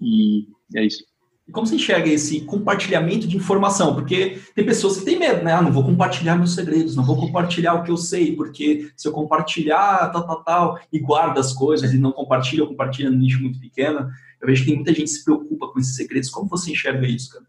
e 0.00 0.48
é 0.74 0.85
isso. 0.85 1.05
E 1.46 1.53
como 1.53 1.66
você 1.66 1.74
enxerga 1.74 2.09
esse 2.09 2.42
compartilhamento 2.42 3.26
de 3.26 3.37
informação? 3.37 3.94
Porque 3.94 4.40
tem 4.55 4.64
pessoas 4.64 4.98
que 4.98 5.05
têm 5.05 5.18
medo, 5.18 5.42
né? 5.42 5.53
Ah, 5.53 5.62
não 5.62 5.72
vou 5.72 5.85
compartilhar 5.85 6.37
meus 6.37 6.55
segredos, 6.55 6.94
não 6.94 7.05
vou 7.05 7.16
compartilhar 7.16 7.74
o 7.74 7.83
que 7.83 7.90
eu 7.90 7.96
sei, 7.96 8.37
porque 8.37 8.90
se 8.96 9.09
eu 9.09 9.12
compartilhar 9.12 10.11
tal, 10.12 10.26
tal, 10.26 10.44
tal, 10.44 10.81
e 10.92 11.00
guarda 11.00 11.40
as 11.40 11.53
coisas 11.53 11.92
e 11.92 11.98
não 11.98 12.12
compartilha, 12.12 12.62
ou 12.62 12.68
compartilha 12.68 13.11
no 13.11 13.18
nicho 13.18 13.42
muito 13.42 13.59
pequeno, 13.59 14.09
eu 14.40 14.46
vejo 14.46 14.62
que 14.62 14.68
tem 14.68 14.76
muita 14.76 14.92
gente 14.92 15.05
que 15.05 15.09
se 15.09 15.24
preocupa 15.24 15.68
com 15.68 15.81
esses 15.81 15.96
segredos. 15.96 16.31
Como 16.31 16.48
você 16.48 16.70
enxerga 16.70 17.07
isso, 17.07 17.33
cara? 17.33 17.46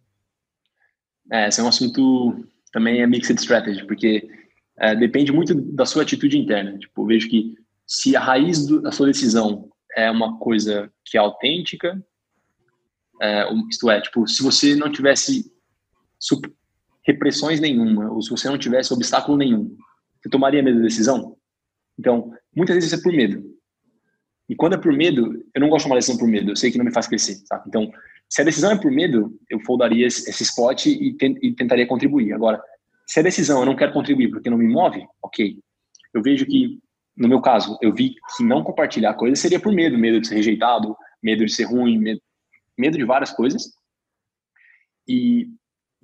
É, 1.32 1.48
esse 1.48 1.62
é 1.62 1.64
um 1.64 1.68
assunto 1.68 2.44
também 2.72 3.02
é 3.02 3.08
mixed 3.08 3.40
strategy, 3.40 3.86
porque 3.86 4.28
é, 4.82 4.96
depende 4.96 5.32
muito 5.32 5.54
da 5.54 5.86
sua 5.86 6.02
atitude 6.02 6.38
interna. 6.38 6.78
Tipo, 6.78 7.06
vejo 7.06 7.30
que 7.30 7.56
se 7.86 8.16
a 8.16 8.20
raiz 8.20 8.66
da 8.66 8.92
sua 8.92 9.08
decisão 9.08 9.70
é 9.96 10.10
uma 10.10 10.40
coisa 10.40 10.92
que 11.06 11.18
é 11.18 11.20
autêntica, 11.20 12.04
é, 13.22 13.46
isto 13.70 13.92
é, 13.92 14.02
tipo, 14.02 14.28
se 14.28 14.42
você 14.42 14.76
não 14.76 14.92
tivesse 14.92 15.52
repressões 17.06 17.60
nenhuma, 17.60 18.12
ou 18.12 18.22
se 18.22 18.32
você 18.32 18.50
não 18.50 18.58
tivesse 18.58 18.92
obstáculo 18.92 19.38
nenhum, 19.38 19.78
você 20.20 20.30
tomaria 20.30 20.62
a 20.62 20.64
mesma 20.64 20.82
decisão? 20.82 21.38
Então, 22.00 22.32
muitas 22.56 22.76
vezes 22.76 22.94
é 22.94 23.02
por 23.02 23.14
medo. 23.14 23.44
E 24.50 24.56
quando 24.56 24.74
é 24.74 24.78
por 24.78 24.92
medo, 24.92 25.44
eu 25.54 25.62
não 25.62 25.70
gosto 25.70 25.84
de 25.84 25.90
tomar 25.90 26.00
decisão 26.00 26.18
por 26.18 26.28
medo, 26.28 26.52
eu 26.52 26.56
sei 26.56 26.72
que 26.72 26.78
não 26.78 26.86
me 26.86 26.94
faz 26.94 27.08
crescer, 27.08 27.36
sabe? 27.46 27.66
Então, 27.68 27.92
se 28.28 28.42
a 28.42 28.46
decisão 28.46 28.72
é 28.72 28.80
por 28.80 28.92
medo, 28.92 29.38
eu 29.50 29.60
foldaria 29.60 30.08
esse, 30.08 30.44
spot 30.44 30.88
e, 30.88 31.16
e 31.42 31.54
tentaria 31.54 31.86
contribuir. 31.86 32.34
Agora, 32.34 32.62
se 33.12 33.20
a 33.20 33.24
decisão 33.24 33.60
eu 33.60 33.66
não 33.66 33.76
quero 33.76 33.92
contribuir 33.92 34.30
porque 34.30 34.50
não 34.50 34.58
me 34.58 34.66
move, 34.66 35.06
ok. 35.22 35.60
Eu 36.14 36.22
vejo 36.22 36.46
que, 36.46 36.80
no 37.14 37.28
meu 37.28 37.42
caso, 37.42 37.78
eu 37.82 37.94
vi 37.94 38.16
que 38.38 38.42
não 38.42 38.64
compartilhar 38.64 39.16
coisas 39.16 39.38
seria 39.38 39.60
por 39.60 39.74
medo, 39.74 39.98
medo 39.98 40.22
de 40.22 40.30
ser 40.30 40.36
rejeitado, 40.36 40.96
medo 41.22 41.46
de 41.46 41.52
ser 41.52 41.66
ruim, 41.66 41.98
medo, 41.98 42.22
medo 42.78 42.98
de 42.98 43.04
várias 43.04 43.30
coisas. 43.34 43.74
E, 45.06 45.50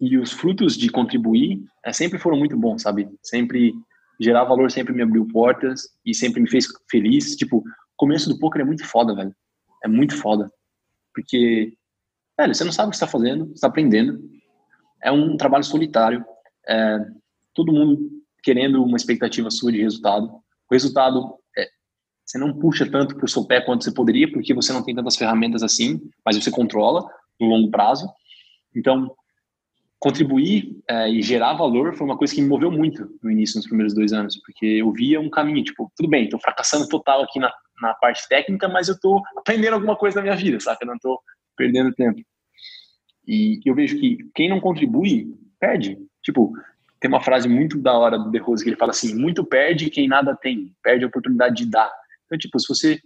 e 0.02 0.18
os 0.18 0.34
frutos 0.34 0.76
de 0.76 0.90
contribuir 0.90 1.64
é, 1.86 1.94
sempre 1.94 2.20
foram 2.20 2.38
muito 2.38 2.58
bons, 2.58 2.82
sabe? 2.82 3.08
Sempre 3.24 3.74
gerar 4.20 4.44
valor 4.44 4.70
sempre 4.70 4.94
me 4.94 5.02
abriu 5.02 5.26
portas 5.30 5.88
e 6.06 6.14
sempre 6.14 6.42
me 6.42 6.50
fez 6.50 6.68
feliz. 6.92 7.38
Tipo, 7.38 7.64
começo 7.96 8.28
do 8.28 8.38
poker 8.38 8.64
é 8.64 8.66
muito 8.66 8.86
foda, 8.86 9.16
velho. 9.16 9.34
É 9.82 9.88
muito 9.88 10.18
foda. 10.18 10.52
Porque, 11.14 11.74
velho, 12.38 12.54
você 12.54 12.66
não 12.66 12.72
sabe 12.74 12.88
o 12.88 12.90
que 12.90 12.98
está 12.98 13.08
fazendo, 13.08 13.50
está 13.54 13.68
aprendendo. 13.68 14.30
É 15.02 15.10
um 15.10 15.38
trabalho 15.38 15.64
solitário. 15.64 16.26
É, 16.68 17.00
todo 17.54 17.74
mundo 17.74 18.10
querendo 18.44 18.84
uma 18.84 18.98
expectativa 18.98 19.50
sua 19.52 19.72
de 19.72 19.82
resultado. 19.82 20.28
O 20.70 20.74
resultado, 20.74 21.36
é, 21.58 21.68
você 22.26 22.38
não 22.38 22.58
puxa 22.58 22.90
tanto 22.90 23.16
para 23.16 23.26
o 23.26 23.30
seu 23.30 23.46
pé 23.46 23.62
quanto 23.62 23.84
você 23.84 23.92
poderia, 23.92 24.32
porque 24.32 24.54
você 24.54 24.72
não 24.72 24.84
tem 24.84 24.96
tantas 24.96 25.16
ferramentas 25.16 25.64
assim, 25.64 26.00
mas 26.26 26.36
você 26.36 26.52
controla 26.52 27.06
no 27.40 27.48
longo 27.48 27.70
prazo. 27.70 28.08
Então, 28.76 29.14
contribuir 30.00 30.80
é, 30.90 31.10
e 31.10 31.22
gerar 31.22 31.56
valor 31.56 31.96
foi 31.96 32.06
uma 32.06 32.18
coisa 32.18 32.34
que 32.34 32.42
me 32.42 32.48
moveu 32.48 32.72
muito 32.72 33.10
no 33.24 33.32
início, 33.32 33.58
nos 33.58 33.68
primeiros 33.68 33.94
dois 33.94 34.14
anos, 34.14 34.40
porque 34.46 34.66
eu 34.66 34.92
via 34.92 35.20
um 35.20 35.30
caminho, 35.30 35.64
tipo, 35.64 35.92
tudo 35.96 36.10
bem, 36.10 36.26
estou 36.26 36.40
fracassando 36.40 36.88
total 36.88 37.24
aqui 37.24 37.40
na, 37.40 37.52
na 37.82 37.94
parte 37.96 38.28
técnica, 38.28 38.68
mas 38.68 38.88
eu 38.88 38.96
estou 38.96 39.22
aprendendo 39.36 39.74
alguma 39.74 39.96
coisa 39.96 40.18
na 40.18 40.22
minha 40.22 40.36
vida, 40.36 40.60
sabe? 40.60 40.80
Eu 40.82 40.88
não 40.88 40.96
estou 40.96 41.20
perdendo 41.56 41.94
tempo. 41.94 42.22
E 43.28 43.60
eu 43.66 43.76
vejo 43.76 44.00
que 44.00 44.18
quem 44.34 44.50
não 44.50 44.60
contribui, 44.60 45.34
perde. 45.60 45.98
Tipo, 46.24 46.54
tem 47.00 47.10
uma 47.10 47.22
frase 47.22 47.48
muito 47.48 47.78
da 47.78 47.94
hora 47.98 48.18
do 48.18 48.32
De 48.32 48.38
Rose 48.40 48.64
que 48.64 48.70
ele 48.70 48.78
fala 48.78 48.92
assim, 48.92 49.16
muito 49.16 49.46
perde 49.46 49.90
quem 49.90 50.08
nada 50.08 50.36
tem, 50.36 50.76
perde 50.82 51.06
a 51.06 51.08
oportunidade 51.08 51.56
de 51.56 51.66
dar. 51.70 51.92
Então, 52.26 52.38
tipo, 52.38 52.60
se 52.60 52.68
você 52.68 53.00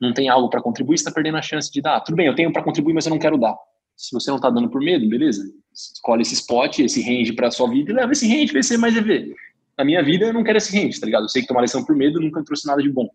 não 0.00 0.12
tem 0.12 0.28
algo 0.28 0.48
para 0.48 0.62
contribuir, 0.62 0.98
você 0.98 1.02
está 1.02 1.12
perdendo 1.12 1.38
a 1.38 1.42
chance 1.42 1.70
de 1.72 1.80
dar. 1.80 2.00
Tudo 2.00 2.16
bem, 2.16 2.26
eu 2.26 2.34
tenho 2.34 2.52
para 2.52 2.62
contribuir, 2.62 2.94
mas 2.94 3.06
eu 3.06 3.10
não 3.10 3.18
quero 3.18 3.38
dar. 3.38 3.56
Se 3.96 4.12
você 4.12 4.30
não 4.30 4.36
está 4.36 4.48
dando 4.48 4.70
por 4.70 4.80
medo, 4.80 5.08
beleza? 5.08 5.42
Escolhe 5.72 6.22
esse 6.22 6.34
spot, 6.34 6.78
esse 6.78 7.02
range 7.02 7.32
para 7.32 7.50
sua 7.50 7.68
vida 7.68 7.90
e 7.90 7.94
leva 7.94 8.12
esse 8.12 8.28
range 8.28 8.52
para 8.52 8.62
ser 8.62 8.76
mais 8.76 8.96
EV. 8.96 9.34
Na 9.76 9.84
minha 9.84 10.02
vida, 10.02 10.26
eu 10.26 10.32
não 10.32 10.44
quero 10.44 10.58
esse 10.58 10.76
range, 10.76 11.00
tá 11.00 11.06
ligado? 11.06 11.24
Eu 11.24 11.28
sei 11.28 11.42
que 11.42 11.48
tomar 11.48 11.62
lição 11.62 11.84
por 11.84 11.96
medo 11.96 12.20
nunca 12.20 12.44
trouxe 12.44 12.66
nada 12.66 12.82
de 12.82 12.90
bom. 12.90 13.08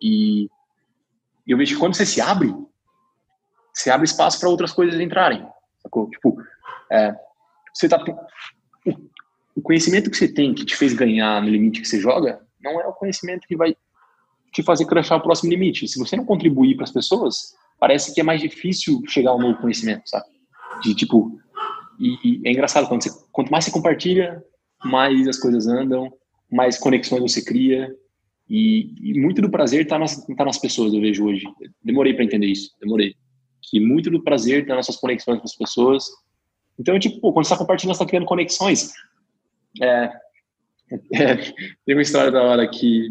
E 0.00 0.48
eu 1.46 1.56
vejo 1.56 1.74
que 1.74 1.80
quando 1.80 1.94
você 1.94 2.06
se 2.06 2.20
abre, 2.20 2.52
você 3.72 3.90
abre 3.90 4.04
espaço 4.04 4.40
para 4.40 4.48
outras 4.48 4.72
coisas 4.72 4.98
entrarem, 5.00 5.46
sacou? 5.82 6.10
Tipo, 6.10 6.36
é, 6.90 7.14
você 7.74 7.88
tá... 7.88 8.02
O 9.54 9.60
conhecimento 9.62 10.10
que 10.10 10.16
você 10.16 10.32
tem 10.32 10.54
que 10.54 10.64
te 10.64 10.76
fez 10.76 10.92
ganhar 10.92 11.42
no 11.42 11.48
limite 11.48 11.80
que 11.80 11.88
você 11.88 12.00
joga, 12.00 12.40
não 12.62 12.80
é 12.80 12.86
o 12.86 12.92
conhecimento 12.92 13.46
que 13.46 13.56
vai 13.56 13.74
te 14.52 14.62
fazer 14.62 14.86
crashar 14.86 15.18
o 15.18 15.22
próximo 15.22 15.50
limite. 15.50 15.86
Se 15.88 15.98
você 15.98 16.16
não 16.16 16.24
contribuir 16.24 16.76
para 16.76 16.84
as 16.84 16.92
pessoas, 16.92 17.54
parece 17.78 18.14
que 18.14 18.20
é 18.20 18.24
mais 18.24 18.40
difícil 18.40 19.02
chegar 19.06 19.30
ao 19.30 19.40
novo 19.40 19.60
conhecimento, 19.60 20.08
sabe? 20.08 20.26
De 20.82 20.94
tipo, 20.94 21.40
e, 21.98 22.16
e 22.24 22.48
é 22.48 22.52
engraçado 22.52 22.88
quando 22.88 23.02
você, 23.02 23.10
quanto 23.32 23.50
mais 23.50 23.64
você 23.64 23.70
compartilha, 23.70 24.42
mais 24.84 25.28
as 25.28 25.38
coisas 25.38 25.66
andam, 25.66 26.12
mais 26.50 26.78
conexões 26.78 27.20
você 27.20 27.44
cria 27.44 27.94
e, 28.48 28.94
e 29.00 29.20
muito 29.20 29.40
do 29.40 29.50
prazer 29.50 29.82
está 29.82 29.98
nas, 29.98 30.24
tá 30.26 30.44
nas 30.44 30.58
pessoas. 30.58 30.92
Eu 30.92 31.00
vejo 31.00 31.26
hoje. 31.26 31.44
Demorei 31.82 32.14
para 32.14 32.24
entender 32.24 32.46
isso, 32.46 32.74
demorei. 32.80 33.14
Que 33.62 33.78
muito 33.78 34.10
do 34.10 34.22
prazer 34.22 34.62
está 34.62 34.74
nas 34.74 34.86
suas 34.86 34.98
conexões 34.98 35.38
com 35.38 35.44
as 35.44 35.54
pessoas. 35.54 36.06
Então, 36.78 36.98
tipo, 36.98 37.32
quando 37.32 37.44
você 37.44 37.52
está 37.52 37.58
compartilhando, 37.58 37.94
você 37.94 38.02
está 38.02 38.10
criando 38.10 38.26
conexões. 38.26 38.92
É, 39.80 40.10
é, 41.12 41.36
tem 41.86 41.94
uma 41.94 42.02
história 42.02 42.30
da 42.30 42.42
hora 42.42 42.68
que 42.68 43.08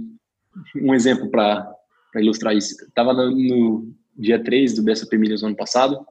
um 0.75 0.93
exemplo 0.93 1.29
para 1.29 1.75
ilustrar 2.15 2.55
isso. 2.55 2.75
Estava 2.85 3.13
no, 3.13 3.31
no, 3.31 3.93
dia 4.17 4.43
3 4.43 4.75
do 4.75 4.83
BSP 4.83 5.17
Milhas 5.17 5.41
no 5.41 5.47
ano 5.47 5.55
passado, 5.55 6.05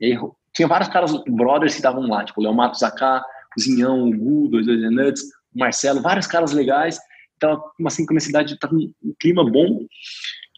e 0.00 0.16
tinha 0.52 0.66
vários 0.66 0.88
caras, 0.88 1.12
brothers 1.28 1.72
que 1.72 1.78
estavam 1.78 2.08
lá, 2.08 2.24
tipo 2.24 2.40
o 2.40 2.44
Léo 2.44 2.54
Matos 2.54 2.80
Zaká, 2.80 3.24
o 3.56 3.60
Zinhão, 3.60 4.08
o 4.08 4.16
Gu, 4.16 4.48
dois 4.48 4.66
dois 4.66 4.80
Nuts, 4.90 5.22
o 5.54 5.58
Marcelo, 5.58 6.02
vários 6.02 6.26
caras 6.26 6.52
legais, 6.52 6.98
então 7.36 7.62
uma 7.78 7.90
sincronicidade, 7.90 8.58
tava 8.58 8.74
um 8.74 9.14
clima 9.20 9.48
bom, 9.48 9.86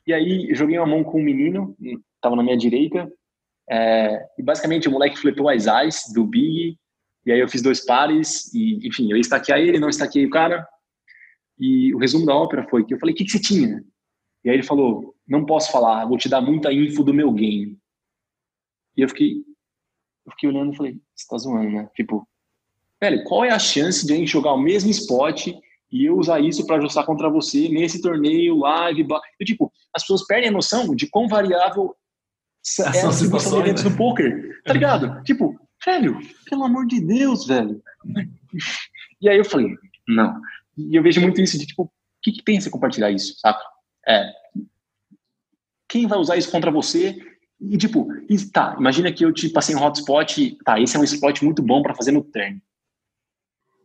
e 0.06 0.12
aí 0.12 0.54
joguei 0.54 0.78
uma 0.78 0.86
mão 0.86 1.04
com 1.04 1.20
um 1.20 1.24
menino, 1.24 1.76
tava 2.20 2.36
na 2.36 2.42
minha 2.42 2.56
direita, 2.56 3.10
é, 3.70 4.26
e 4.36 4.42
basicamente 4.42 4.88
o 4.88 4.90
moleque 4.90 5.18
flippou 5.18 5.48
as 5.48 5.66
eyes 5.66 6.12
do 6.12 6.26
Big, 6.26 6.76
e 7.24 7.30
aí 7.30 7.38
eu 7.38 7.48
fiz 7.48 7.62
dois 7.62 7.84
pares, 7.84 8.52
e 8.52 8.86
enfim, 8.86 9.10
eu 9.10 9.16
estaquei 9.16 9.68
ele, 9.68 9.78
não 9.78 9.88
estaquei 9.88 10.26
o 10.26 10.30
cara, 10.30 10.66
e 11.58 11.94
o 11.94 11.98
resumo 11.98 12.26
da 12.26 12.34
ópera 12.34 12.66
foi 12.68 12.84
que 12.84 12.92
eu 12.92 12.98
falei, 12.98 13.14
o 13.14 13.16
que, 13.16 13.24
que 13.24 13.30
você 13.30 13.38
tinha? 13.38 13.84
E 14.44 14.50
aí 14.50 14.56
ele 14.56 14.64
falou, 14.64 15.14
não 15.28 15.46
posso 15.46 15.70
falar, 15.70 16.06
vou 16.06 16.18
te 16.18 16.28
dar 16.28 16.40
muita 16.40 16.72
info 16.72 17.04
do 17.04 17.14
meu 17.14 17.30
game. 17.30 17.78
E 18.96 19.02
eu 19.02 19.08
fiquei, 19.08 19.36
eu 20.26 20.32
fiquei 20.32 20.48
olhando 20.48 20.72
e 20.72 20.76
falei, 20.76 21.00
você 21.14 21.26
tá 21.28 21.38
zoando, 21.38 21.70
né? 21.70 21.88
Tipo, 21.94 22.26
velho, 23.00 23.22
qual 23.24 23.44
é 23.44 23.50
a 23.50 23.58
chance 23.58 24.04
de 24.04 24.12
a 24.12 24.16
gente 24.16 24.32
jogar 24.32 24.54
o 24.54 24.60
mesmo 24.60 24.90
spot 24.90 25.48
e 25.92 26.04
eu 26.04 26.16
usar 26.16 26.40
isso 26.40 26.66
para 26.66 26.76
ajustar 26.76 27.04
contra 27.04 27.30
você 27.30 27.68
nesse 27.68 28.00
torneio, 28.00 28.58
live, 28.58 29.06
eu, 29.38 29.46
tipo, 29.46 29.72
as 29.94 30.02
pessoas 30.02 30.26
perdem 30.26 30.48
a 30.48 30.52
noção 30.52 30.94
de 30.96 31.08
quão 31.08 31.28
variável 31.28 31.94
é 32.80 33.12
situação 33.12 33.52
de 33.54 33.58
eventos 33.60 33.84
né? 33.84 33.90
no 33.90 33.96
poker, 33.96 34.62
tá 34.64 34.72
ligado? 34.72 35.22
tipo, 35.24 35.58
velho, 35.84 36.18
pelo 36.48 36.64
amor 36.64 36.86
de 36.86 37.00
Deus, 37.00 37.46
velho. 37.46 37.82
E 39.20 39.28
aí 39.28 39.38
eu 39.38 39.44
falei, 39.44 39.74
não. 40.06 40.40
E 40.76 40.96
eu 40.96 41.02
vejo 41.02 41.20
muito 41.20 41.40
isso 41.40 41.58
de 41.58 41.66
tipo, 41.66 41.84
o 41.84 41.90
que, 42.22 42.32
que 42.32 42.42
pensa 42.42 42.70
compartilhar 42.70 43.10
isso, 43.10 43.38
sabe? 43.38 43.58
É. 44.06 44.30
Quem 45.88 46.06
vai 46.06 46.18
usar 46.18 46.36
isso 46.36 46.50
contra 46.50 46.70
você? 46.70 47.16
E 47.60 47.76
tipo, 47.76 48.08
tá, 48.52 48.76
imagina 48.78 49.12
que 49.12 49.24
eu 49.24 49.32
te 49.32 49.48
passei 49.48 49.74
um 49.74 49.82
hotspot, 49.82 50.56
tá, 50.64 50.80
esse 50.80 50.96
é 50.96 51.00
um 51.00 51.04
spot 51.04 51.42
muito 51.42 51.62
bom 51.62 51.82
para 51.82 51.94
fazer 51.94 52.12
no 52.12 52.22
turn. 52.22 52.62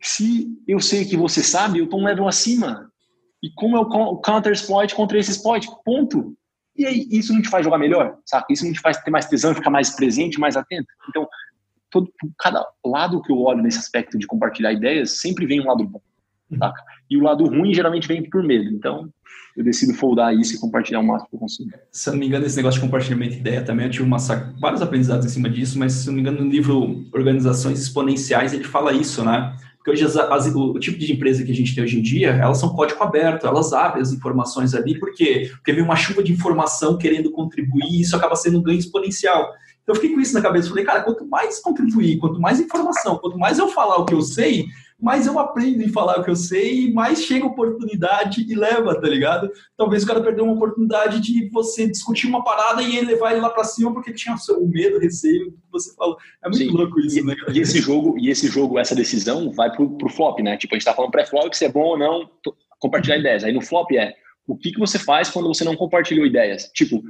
Se 0.02 0.48
eu 0.68 0.80
sei 0.80 1.04
que 1.04 1.18
você 1.18 1.42
sabe, 1.42 1.80
eu 1.80 1.90
tô 1.90 1.98
um 1.98 2.06
level 2.06 2.28
acima. 2.28 2.92
E 3.42 3.50
como 3.52 3.76
é 3.76 3.80
o 3.80 4.18
counter 4.18 4.52
exploit 4.52 4.94
contra 4.94 5.18
esse 5.18 5.32
spot? 5.32 5.66
Ponto. 5.84 6.38
E 6.78 6.86
aí, 6.86 7.08
isso 7.10 7.34
não 7.34 7.42
te 7.42 7.50
faz 7.50 7.64
jogar 7.64 7.78
melhor, 7.78 8.18
sabe? 8.26 8.46
Isso 8.50 8.66
não 8.66 8.74
te 8.74 8.82
faz 8.82 8.98
ter 8.98 9.12
mais 9.12 9.26
tesão, 9.26 9.56
ficar 9.56 9.70
mais 9.70 9.92
presente, 9.92 10.40
mais 10.40 10.58
atento. 10.58 10.88
Então, 11.10 11.28
todo, 11.90 12.12
cada 12.38 12.66
lado 12.86 13.22
que 13.22 13.32
eu 13.32 13.40
olho 13.40 13.62
nesse 13.62 13.78
aspecto 13.78 14.18
de 14.18 14.28
compartilhar 14.28 14.74
ideias, 14.74 15.20
sempre 15.20 15.46
vem 15.46 15.62
um 15.62 15.68
lado 15.68 15.86
bom. 15.86 16.02
Saca? 16.58 16.82
E 17.10 17.18
o 17.18 17.24
lado 17.24 17.46
ruim 17.46 17.74
geralmente 17.74 18.08
vem 18.08 18.30
por 18.30 18.44
medo. 18.44 18.70
Então, 18.70 19.10
eu 19.56 19.64
decido 19.64 19.94
foldar 19.94 20.36
isso 20.36 20.56
e 20.56 20.60
compartilhar 20.60 21.00
o 21.00 21.04
máximo 21.04 21.30
que 21.30 21.36
eu 21.36 21.40
consigo. 21.40 21.72
Se 21.92 22.10
eu 22.10 22.14
não 22.14 22.20
me 22.20 22.28
engano, 22.28 22.46
esse 22.46 22.58
negócio 22.58 22.80
de 22.80 22.86
compartilhamento 22.86 23.34
de 23.36 23.40
ideia 23.40 23.64
também, 23.64 23.86
eu 23.86 23.92
tive 23.92 24.04
uma, 24.04 24.18
vários 24.60 24.82
aprendizados 24.82 25.26
em 25.26 25.30
cima 25.30 25.50
disso, 25.50 25.80
mas 25.80 25.94
se 25.94 26.08
eu 26.08 26.12
não 26.12 26.16
me 26.16 26.22
engano, 26.22 26.44
no 26.44 26.52
livro 26.52 27.06
Organizações 27.14 27.80
Exponenciais, 27.80 28.54
ele 28.54 28.66
fala 28.66 28.92
isso, 28.92 29.24
né? 29.24 29.56
Porque 29.86 29.92
hoje 29.92 30.04
as, 30.04 30.18
as, 30.18 30.48
o, 30.48 30.80
tipo 30.80 30.98
de 30.98 31.14
empresa 31.14 31.44
que 31.44 31.52
a 31.52 31.56
gente 31.56 31.76
tem 31.76 31.84
hoje 31.84 32.00
em 32.00 32.02
dia, 32.02 32.32
elas 32.32 32.58
são 32.58 32.70
código 32.74 33.04
aberto, 33.04 33.46
elas 33.46 33.72
abrem 33.72 34.02
as 34.02 34.12
informações 34.12 34.74
ali, 34.74 35.00
por 35.00 35.14
quê? 35.14 35.52
Porque 35.54 35.72
vem 35.72 35.84
uma 35.84 35.96
chuva 35.96 36.24
de 36.24 36.34
informação 36.34 36.98
querendo 36.98 37.30
contribuir 37.30 37.86
e 37.92 38.02
isso 38.02 38.16
acaba 38.16 38.36
sendo 38.36 38.58
um 38.58 38.64
ganho 38.64 38.80
exponencial. 38.80 39.54
Então 39.84 39.94
eu 39.94 39.96
fiquei 40.02 40.16
com 40.16 40.20
isso 40.20 40.34
na 40.34 40.42
cabeça, 40.42 40.70
falei, 40.70 40.84
cara, 40.84 41.04
quanto 41.04 41.28
mais 41.28 41.60
contribuir, 41.60 42.18
quanto 42.18 42.42
mais 42.42 42.60
informação, 42.60 43.20
quanto 43.20 43.38
mais 43.38 43.60
eu 43.60 43.68
falar 43.68 43.98
o 43.98 44.06
que 44.06 44.16
eu 44.16 44.24
sei, 44.24 44.66
mais 45.00 45.28
eu 45.28 45.38
aprendo 45.38 45.84
em 45.84 45.90
falar 45.90 46.20
o 46.20 46.24
que 46.24 46.30
eu 46.30 46.36
sei, 46.36 46.92
mais 46.94 47.24
chega 47.24 47.46
oportunidade 47.46 48.46
e 48.50 48.56
leva, 48.56 49.00
tá 49.00 49.08
ligado? 49.08 49.52
Talvez 49.76 50.04
o 50.04 50.08
cara 50.08 50.22
perdeu 50.22 50.46
uma 50.46 50.54
oportunidade 50.54 51.20
de 51.20 51.50
você 51.50 51.88
discutir 51.88 52.28
uma 52.28 52.44
parada 52.44 52.82
e 52.82 52.98
ele 52.98 53.08
levar 53.08 53.32
ele 53.32 53.42
lá 53.42 53.50
para 53.50 53.66
cima 53.66 53.94
porque 53.94 54.14
tinha 54.14 54.36
o 54.36 54.68
medo, 54.68 54.98
o 54.98 55.00
receio 55.00 55.52
que 55.52 55.58
você 55.72 55.94
falou. 55.96 56.18
É 56.44 56.50
muito 56.50 56.64
Sim. 56.64 56.72
louco 56.72 57.00
isso, 57.00 57.20
e, 57.20 57.24
né? 57.24 57.36
E 57.54 57.60
esse 57.60 57.80
jogo, 57.80 58.16
e 58.18 58.30
esse 58.30 58.48
jogo, 58.48 58.80
essa 58.80 58.96
decisão 58.96 59.52
vai 59.52 59.70
pro, 59.72 59.98
pro 59.98 60.10
flop, 60.10 60.40
né? 60.40 60.58
Tipo, 60.58 60.76
a 60.76 60.78
gente 60.78 60.86
tá 60.86 60.94
falando 60.94 61.12
pré-flop 61.12 61.54
se 61.54 61.66
é 61.66 61.70
bom 61.70 61.84
ou 61.84 61.98
não 61.98 62.30
compartilhar 62.80 63.18
ideias. 63.18 63.44
Aí 63.44 63.52
no 63.52 63.62
flop 63.62 63.92
é 63.92 64.14
o 64.48 64.56
que, 64.56 64.72
que 64.72 64.80
você 64.80 64.98
faz 64.98 65.30
quando 65.30 65.48
você 65.48 65.64
não 65.64 65.76
compartilhou 65.76 66.26
ideias? 66.26 66.70
Tipo, 66.74 67.04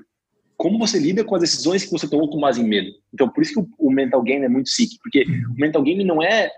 como 0.58 0.80
você 0.80 0.98
lida 0.98 1.24
com 1.24 1.36
as 1.36 1.42
decisões 1.42 1.84
que 1.84 1.92
você 1.92 2.10
tomou 2.10 2.30
com 2.30 2.40
base 2.40 2.62
em 2.62 2.68
medo. 2.68 2.90
Então, 3.14 3.30
por 3.30 3.42
isso 3.42 3.54
que 3.54 3.60
o, 3.60 3.68
o 3.78 3.92
mental 3.92 4.22
game 4.24 4.46
é 4.46 4.50
muito 4.50 4.70
sick, 4.70 4.98
porque 5.04 5.26
o 5.50 5.60
mental 5.60 5.84
game 5.84 6.04
não 6.04 6.24
é 6.24 6.50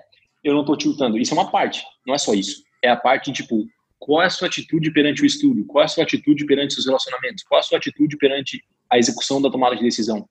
eu 0.47 0.53
não 0.53 0.61
estou 0.61 0.77
tiltando. 0.77 1.17
Isso 1.17 1.33
é 1.33 1.37
uma 1.37 1.51
parte, 1.51 1.83
não 2.05 2.15
é 2.15 2.17
só 2.17 2.33
isso. 2.33 2.63
É 2.83 2.89
a 2.89 2.95
parte, 2.95 3.31
tipo, 3.31 3.65
qual 3.99 4.21
é 4.21 4.25
a 4.25 4.29
sua 4.29 4.47
atitude 4.47 4.91
perante 4.91 5.21
o 5.21 5.25
estudo? 5.25 5.65
Qual 5.65 5.81
é 5.81 5.85
a 5.85 5.87
sua 5.87 6.03
atitude 6.03 6.45
perante 6.45 6.73
seus 6.73 6.85
relacionamentos? 6.85 7.43
Qual 7.43 7.57
é 7.57 7.61
a 7.61 7.63
sua 7.63 7.77
atitude 7.77 8.17
perante 8.17 8.63
a 8.89 8.97
execução 8.97 9.41
da 9.41 9.49
tomada 9.49 9.75
de 9.75 9.83
decisão? 9.83 10.27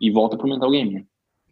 E 0.00 0.10
volta 0.10 0.36
pro 0.36 0.48
mental 0.48 0.70
game, 0.70 0.94
né? 0.94 1.04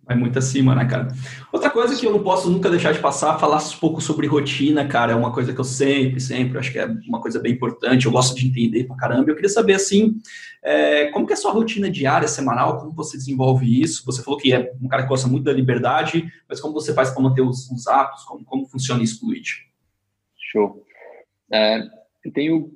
Vai 0.05 0.17
muito 0.17 0.37
acima, 0.37 0.75
né, 0.75 0.85
cara? 0.85 1.09
Outra 1.53 1.71
coisa 1.71 1.99
que 1.99 2.05
eu 2.05 2.11
não 2.11 2.25
posso 2.25 2.51
nunca 2.51 2.69
deixar 2.69 2.93
de 2.93 2.99
passar, 2.99 3.39
falar 3.39 3.59
um 3.59 3.79
pouco 3.79 4.01
sobre 4.01 4.27
rotina, 4.27 4.85
cara, 4.87 5.13
é 5.13 5.15
uma 5.15 5.33
coisa 5.33 5.53
que 5.53 5.61
eu 5.61 5.65
sempre, 5.65 6.19
sempre, 6.19 6.59
acho 6.59 6.73
que 6.73 6.79
é 6.79 6.87
uma 7.07 7.21
coisa 7.21 7.39
bem 7.39 7.53
importante, 7.53 8.07
eu 8.07 8.13
gosto 8.13 8.35
de 8.35 8.49
entender 8.49 8.85
pra 8.85 8.97
caramba. 8.97 9.31
Eu 9.31 9.35
queria 9.37 9.49
saber, 9.49 9.75
assim, 9.75 10.21
é, 10.61 11.07
como 11.13 11.25
que 11.25 11.33
é 11.33 11.37
a 11.37 11.39
sua 11.39 11.53
rotina 11.53 11.89
diária, 11.89 12.27
semanal, 12.27 12.81
como 12.81 12.93
você 12.93 13.17
desenvolve 13.17 13.81
isso? 13.81 14.05
Você 14.05 14.25
falou 14.25 14.41
que 14.41 14.53
é 14.53 14.73
um 14.83 14.89
cara 14.89 15.05
que 15.05 15.09
gosta 15.09 15.29
muito 15.29 15.45
da 15.45 15.53
liberdade, 15.53 16.29
mas 16.49 16.61
como 16.61 16.75
você 16.75 16.93
faz 16.93 17.11
para 17.11 17.23
manter 17.23 17.43
os, 17.43 17.71
os 17.71 17.87
atos? 17.87 18.25
Como, 18.25 18.45
como 18.45 18.67
funciona 18.67 19.05
isso, 19.05 19.25
Luigi? 19.25 19.69
Show. 20.37 20.85
É, 21.53 21.79
eu 22.25 22.33
tenho 22.33 22.73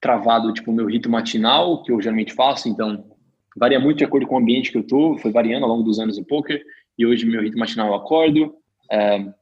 travado, 0.00 0.52
tipo, 0.52 0.72
o 0.72 0.74
meu 0.74 0.86
ritmo 0.86 1.12
matinal, 1.12 1.84
que 1.84 1.92
eu 1.92 2.00
geralmente 2.00 2.34
faço, 2.34 2.68
então 2.68 3.15
varia 3.56 3.80
muito 3.80 3.98
de 3.98 4.04
acordo 4.04 4.26
com 4.26 4.34
o 4.34 4.38
ambiente 4.38 4.70
que 4.70 4.78
eu 4.78 4.86
tô, 4.86 5.16
foi 5.18 5.32
variando 5.32 5.64
ao 5.64 5.70
longo 5.70 5.82
dos 5.82 5.98
anos 5.98 6.18
em 6.18 6.24
poker, 6.24 6.62
e 6.98 7.06
hoje 7.06 7.24
meu 7.24 7.42
ritmo 7.42 7.60
matinal 7.60 7.88
eu 7.88 7.94
acordo, 7.94 8.54
é, 8.90 9.32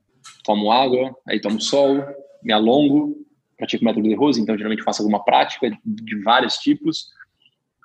tomo 0.44 0.70
água, 0.70 1.14
aí 1.26 1.40
tomo 1.40 1.60
sol, 1.60 2.02
me 2.42 2.52
alongo, 2.52 3.24
pratico 3.56 3.82
o 3.82 3.86
método 3.86 4.08
de 4.08 4.14
Rose, 4.14 4.40
então 4.40 4.56
geralmente 4.56 4.82
faço 4.82 5.02
alguma 5.02 5.24
prática 5.24 5.70
de 5.84 6.22
vários 6.22 6.56
tipos. 6.56 7.08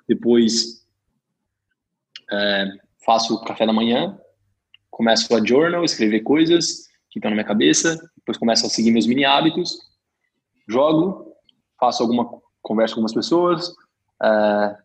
Depois 0.08 0.86
é, 2.30 2.66
faço 3.04 3.42
café 3.44 3.66
da 3.66 3.72
manhã, 3.72 4.18
começo 4.90 5.34
a 5.34 5.44
journal, 5.44 5.84
escrever 5.84 6.20
coisas 6.20 6.88
que 7.10 7.18
estão 7.18 7.30
na 7.30 7.36
minha 7.36 7.46
cabeça, 7.46 7.96
depois 8.16 8.38
começo 8.38 8.66
a 8.66 8.68
seguir 8.68 8.90
meus 8.90 9.06
mini 9.06 9.24
hábitos, 9.24 9.78
jogo, 10.68 11.34
faço 11.78 12.02
alguma 12.02 12.40
conversa 12.62 12.94
com 12.94 13.00
algumas 13.00 13.14
pessoas, 13.14 13.72
é, 14.22 14.76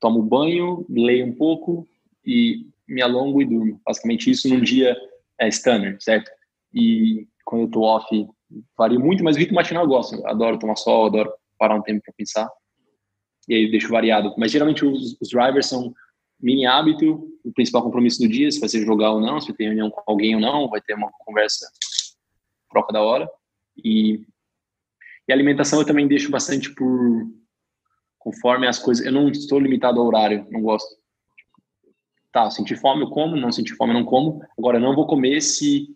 tomo 0.00 0.22
banho, 0.22 0.86
leio 0.88 1.26
um 1.26 1.32
pouco 1.32 1.86
e 2.24 2.66
me 2.88 3.02
alongo 3.02 3.40
e 3.40 3.44
durmo. 3.44 3.80
Basicamente 3.84 4.30
isso 4.30 4.48
num 4.48 4.60
dia 4.60 4.96
é 5.40 5.48
standard, 5.48 6.02
certo? 6.02 6.30
E 6.72 7.26
quando 7.44 7.62
eu 7.62 7.70
tô 7.70 7.82
off, 7.82 8.06
varia 8.76 8.98
muito, 8.98 9.24
mas 9.24 9.36
o 9.36 9.38
ritmo 9.38 9.56
matinal 9.56 9.84
eu 9.84 9.88
gosto. 9.88 10.24
Adoro 10.26 10.58
tomar 10.58 10.76
sol, 10.76 11.06
adoro 11.06 11.32
parar 11.58 11.76
um 11.76 11.82
tempo 11.82 12.02
para 12.04 12.14
pensar. 12.16 12.48
E 13.48 13.54
aí 13.54 13.70
deixo 13.70 13.88
variado. 13.88 14.34
Mas 14.36 14.50
geralmente 14.50 14.84
os, 14.84 15.16
os 15.20 15.28
drivers 15.28 15.66
são 15.66 15.94
mini 16.40 16.66
hábito, 16.66 17.28
o 17.44 17.52
principal 17.52 17.82
compromisso 17.82 18.20
do 18.20 18.28
dia, 18.28 18.50
se 18.50 18.60
vai 18.60 18.68
ser 18.68 18.84
jogar 18.84 19.12
ou 19.12 19.20
não, 19.20 19.40
se 19.40 19.48
vai 19.48 19.56
ter 19.56 19.64
reunião 19.64 19.90
com 19.90 20.02
alguém 20.06 20.34
ou 20.34 20.40
não, 20.40 20.68
vai 20.68 20.80
ter 20.80 20.94
uma 20.94 21.10
conversa 21.20 21.66
troca 22.70 22.92
da 22.92 23.02
hora. 23.02 23.28
E, 23.82 24.20
e 25.28 25.32
alimentação 25.32 25.78
eu 25.80 25.86
também 25.86 26.06
deixo 26.06 26.30
bastante 26.30 26.74
por 26.74 27.26
conforme 28.26 28.66
as 28.66 28.76
coisas. 28.80 29.06
Eu 29.06 29.12
não 29.12 29.28
estou 29.28 29.60
limitado 29.60 30.00
ao 30.00 30.06
horário, 30.08 30.44
não 30.50 30.60
gosto. 30.60 30.96
Tá, 32.32 32.50
sentir 32.50 32.74
fome 32.76 33.02
eu 33.02 33.08
como, 33.08 33.36
não 33.36 33.52
sentir 33.52 33.76
fome 33.76 33.92
eu 33.92 34.00
não 34.00 34.04
como. 34.04 34.42
Agora, 34.58 34.78
eu 34.78 34.80
não 34.80 34.96
vou 34.96 35.06
comer 35.06 35.40
se 35.40 35.86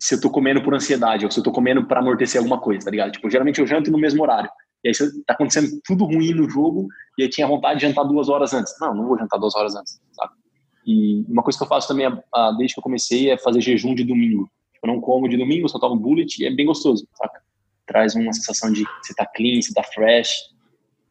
se 0.00 0.14
eu 0.14 0.20
tô 0.20 0.30
comendo 0.30 0.62
por 0.62 0.74
ansiedade 0.74 1.24
ou 1.24 1.30
se 1.30 1.40
eu 1.40 1.42
tô 1.42 1.50
comendo 1.50 1.84
para 1.84 1.98
amortecer 1.98 2.38
alguma 2.38 2.60
coisa, 2.60 2.84
tá 2.84 2.90
ligado? 2.90 3.10
Tipo, 3.10 3.28
geralmente 3.28 3.60
eu 3.60 3.66
janto 3.66 3.90
no 3.90 3.98
mesmo 3.98 4.22
horário. 4.22 4.48
E 4.84 4.88
aí 4.88 4.94
tá 5.26 5.34
acontecendo 5.34 5.80
tudo 5.84 6.04
ruim 6.04 6.32
no 6.32 6.48
jogo 6.48 6.86
e 7.16 7.22
aí 7.24 7.28
tinha 7.28 7.46
vontade 7.46 7.80
de 7.80 7.86
jantar 7.86 8.04
duas 8.04 8.28
horas 8.28 8.52
antes. 8.52 8.72
Não, 8.80 8.94
não 8.94 9.06
vou 9.06 9.18
jantar 9.18 9.38
duas 9.38 9.56
horas 9.56 9.74
antes, 9.74 10.00
sabe? 10.12 10.32
E 10.86 11.24
uma 11.28 11.42
coisa 11.42 11.58
que 11.58 11.64
eu 11.64 11.68
faço 11.68 11.88
também, 11.88 12.08
desde 12.58 12.74
que 12.74 12.80
eu 12.80 12.84
comecei, 12.84 13.30
é 13.30 13.38
fazer 13.38 13.60
jejum 13.60 13.94
de 13.94 14.04
domingo. 14.04 14.48
Tipo, 14.72 14.86
eu 14.86 14.94
não 14.94 15.00
como 15.00 15.28
de 15.28 15.36
domingo, 15.36 15.68
só 15.68 15.80
tomo 15.80 15.96
bullet 15.96 16.40
e 16.40 16.46
é 16.46 16.50
bem 16.50 16.66
gostoso, 16.66 17.06
saca? 17.14 17.40
Traz 17.86 18.14
uma 18.14 18.32
sensação 18.32 18.72
de 18.72 18.84
você 19.02 19.14
tá 19.14 19.26
clean, 19.26 19.60
você 19.60 19.72
tá 19.72 19.82
fresh. 19.82 20.57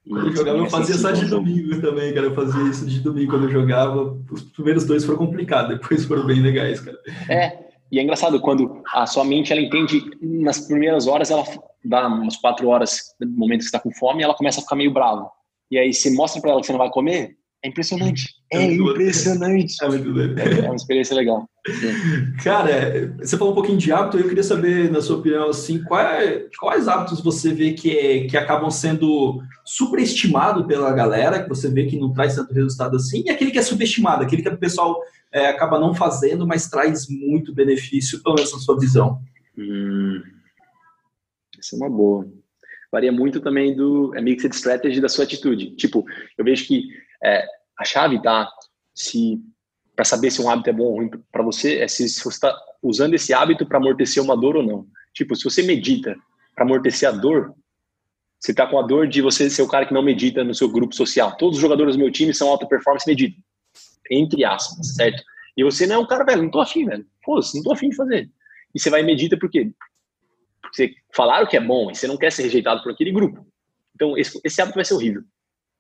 Quando 0.08 0.28
eu 0.28 0.36
jogava, 0.36 0.58
eu 0.58 0.70
fazia 0.70 0.96
só 0.96 1.12
de 1.12 1.26
domingo 1.26 1.82
também, 1.82 2.14
cara. 2.14 2.28
Eu 2.28 2.36
fazia 2.36 2.64
isso 2.64 2.86
de 2.86 3.00
domingo 3.00 3.32
quando 3.32 3.44
eu 3.44 3.52
jogava. 3.52 4.18
Os 4.32 4.42
primeiros 4.44 4.86
dois 4.86 5.04
foram 5.04 5.20
complicados, 5.20 5.78
depois 5.80 6.06
foram 6.06 6.26
bem 6.26 6.42
legais, 6.42 6.80
cara. 6.80 6.98
É, 7.30 7.58
e 7.92 8.00
é 8.00 8.04
engraçado 8.04 8.40
quando 8.40 8.82
a 8.94 9.06
sua 9.06 9.24
mente 9.24 9.52
ela 9.52 9.62
entende 9.62 10.02
nas 10.22 10.60
primeiras 10.60 11.08
horas 11.08 11.32
ela 11.32 11.44
dá 11.84 12.08
umas 12.08 12.36
quatro 12.36 12.68
horas 12.68 13.16
no 13.20 13.38
momento 13.38 13.60
que 13.60 13.66
está 13.66 13.80
com 13.80 13.92
fome 13.92 14.24
ela 14.24 14.34
começa 14.34 14.60
a 14.60 14.64
ficar 14.64 14.76
meio 14.76 14.92
brava 14.92 15.30
e 15.72 15.78
aí 15.78 15.94
você 15.94 16.10
mostra 16.12 16.42
para 16.42 16.52
ela 16.52 16.60
que 16.60 16.66
você 16.66 16.74
não 16.74 16.80
vai 16.80 16.90
comer 16.90 17.38
é 17.68 17.70
impressionante. 17.70 18.36
É, 18.50 18.60
é 18.60 18.74
impressionante. 18.76 19.76
É, 19.82 19.86
é, 19.86 20.60
é 20.60 20.66
uma 20.68 20.76
experiência 20.76 21.14
legal. 21.14 21.50
Cara 22.42 23.14
você 23.18 23.38
falou 23.38 23.52
um 23.52 23.56
pouquinho 23.56 23.78
de 23.78 23.92
hábito 23.92 24.18
eu 24.18 24.30
queria 24.30 24.42
saber 24.42 24.90
na 24.90 25.02
sua 25.02 25.18
opinião 25.18 25.50
assim 25.50 25.84
quais, 25.84 26.44
quais 26.58 26.88
hábitos 26.88 27.20
você 27.20 27.54
vê 27.54 27.74
que 27.74 28.22
que 28.30 28.38
acabam 28.38 28.72
sendo 28.72 29.42
superestimados 29.66 30.66
pela 30.66 30.94
galera 30.94 31.44
que 31.44 31.50
você 31.50 31.70
vê 31.70 31.88
que 31.88 32.00
não 32.00 32.14
traz 32.14 32.36
tanto 32.36 32.54
resultado 32.54 32.96
assim? 32.96 33.24
E 33.26 33.30
aquele 33.30 33.52
que 33.52 33.60
é 33.60 33.62
subestimado 33.62 34.24
aquele 34.24 34.42
que 34.42 34.48
o 34.48 34.58
pessoal 34.58 34.98
é, 35.30 35.48
acaba 35.48 35.78
não 35.78 35.94
fazendo, 35.94 36.48
mas 36.48 36.70
traz 36.70 37.10
muito 37.10 37.54
benefício, 37.54 38.24
pelo 38.24 38.36
menos 38.36 38.54
na 38.54 38.60
sua 38.60 38.80
visão? 38.80 39.20
Hum, 39.58 40.22
essa 41.60 41.76
é 41.76 41.78
uma 41.78 41.90
boa. 41.90 42.26
Varia 42.92 43.12
muito 43.12 43.42
também 43.42 43.76
do 43.76 44.16
é 44.16 44.22
mixed 44.22 44.56
strategy 44.56 45.02
da 45.02 45.10
sua 45.10 45.26
atitude. 45.26 45.76
Tipo, 45.76 46.06
eu 46.38 46.46
vejo 46.46 46.66
que 46.66 46.88
é, 47.24 47.46
a 47.78 47.86
chave 47.86 48.22
tá 48.22 48.50
se 48.94 49.40
para 49.96 50.06
saber 50.06 50.30
se 50.30 50.42
um 50.42 50.50
hábito 50.50 50.70
é 50.70 50.74
bom 50.74 50.84
ou 50.84 50.96
ruim 50.98 51.10
para 51.32 51.42
você 51.42 51.80
é 51.80 51.88
se, 51.88 52.08
se 52.08 52.24
você 52.24 52.30
está 52.30 52.56
usando 52.84 53.16
esse 53.16 53.34
hábito 53.34 53.66
para 53.66 53.80
amortecer 53.80 54.22
uma 54.22 54.38
dor 54.38 54.56
ou 54.56 54.64
não. 54.64 54.88
Tipo, 55.12 55.36
se 55.36 55.44
você 55.44 55.64
medita 55.64 56.16
para 56.54 56.64
amortecer 56.64 57.10
a 57.10 57.12
dor, 57.12 57.56
você 58.40 58.52
está 58.52 58.68
com 58.68 58.78
a 58.78 58.84
dor 58.84 59.08
de 59.08 59.22
você 59.22 59.50
ser 59.50 59.64
o 59.64 59.68
cara 59.68 59.88
que 59.88 59.94
não 59.94 60.04
medita 60.04 60.44
no 60.44 60.54
seu 60.54 60.70
grupo 60.70 60.94
social. 60.94 61.36
Todos 61.38 61.58
os 61.58 61.62
jogadores 61.62 61.96
do 61.96 62.00
meu 62.00 62.12
time 62.12 62.32
são 62.32 62.48
alta 62.48 62.68
performance 62.68 63.08
meditam 63.08 63.44
entre 64.10 64.44
aspas, 64.46 64.96
certo? 64.96 65.24
E 65.56 65.64
você 65.64 65.88
não 65.88 65.96
é 65.96 65.98
um 66.00 66.08
cara, 66.08 66.24
velho, 66.24 66.44
não 66.44 66.52
tô 66.52 66.62
afim, 66.62 66.86
velho. 66.86 67.06
Pô, 67.24 67.40
não 67.54 67.64
tô 67.64 67.74
afim 67.74 67.90
de 67.90 67.96
fazer. 67.96 68.30
E 68.74 68.80
você 68.80 68.90
vai 68.90 69.02
e 69.02 69.04
medita 69.06 69.38
por 69.38 69.50
quê? 69.50 69.72
Porque 70.62 70.76
você 70.76 70.96
falaram 71.16 71.48
que 71.48 71.58
é 71.58 71.60
bom 71.60 71.90
e 71.90 71.96
você 71.96 72.08
não 72.08 72.18
quer 72.18 72.32
ser 72.32 72.44
rejeitado 72.44 72.84
por 72.84 72.92
aquele 72.92 73.12
grupo. 73.12 73.46
Então, 73.96 74.18
esse, 74.18 74.40
esse 74.44 74.62
hábito 74.62 74.76
vai 74.76 74.86
ser 74.86 74.94
horrível. 74.94 75.24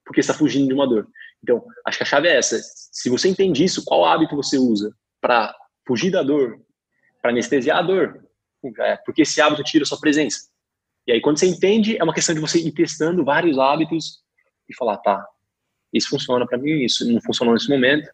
Porque 0.03 0.21
você 0.21 0.31
está 0.31 0.39
fugindo 0.39 0.67
de 0.67 0.73
uma 0.73 0.87
dor. 0.87 1.07
Então, 1.43 1.63
acho 1.85 1.97
que 1.97 2.03
a 2.03 2.07
chave 2.07 2.27
é 2.27 2.37
essa. 2.37 2.59
Se 2.91 3.09
você 3.09 3.29
entende 3.29 3.63
isso, 3.63 3.83
qual 3.85 4.05
hábito 4.05 4.35
você 4.35 4.57
usa 4.57 4.91
para 5.21 5.55
fugir 5.87 6.11
da 6.11 6.23
dor, 6.23 6.59
para 7.21 7.31
anestesiar 7.31 7.77
a 7.77 7.81
dor? 7.81 8.23
É, 8.79 8.97
porque 8.97 9.21
esse 9.21 9.39
hábito 9.39 9.63
tira 9.63 9.83
a 9.83 9.87
sua 9.87 9.99
presença. 9.99 10.49
E 11.07 11.11
aí, 11.11 11.21
quando 11.21 11.39
você 11.39 11.47
entende, 11.47 11.97
é 11.97 12.03
uma 12.03 12.13
questão 12.13 12.35
de 12.35 12.41
você 12.41 12.59
ir 12.59 12.71
testando 12.71 13.23
vários 13.23 13.57
hábitos 13.57 14.23
e 14.69 14.75
falar, 14.75 14.97
tá, 14.97 15.25
isso 15.93 16.09
funciona 16.09 16.45
para 16.45 16.57
mim, 16.57 16.83
isso 16.83 17.09
não 17.09 17.21
funcionou 17.21 17.53
nesse 17.53 17.69
momento. 17.69 18.09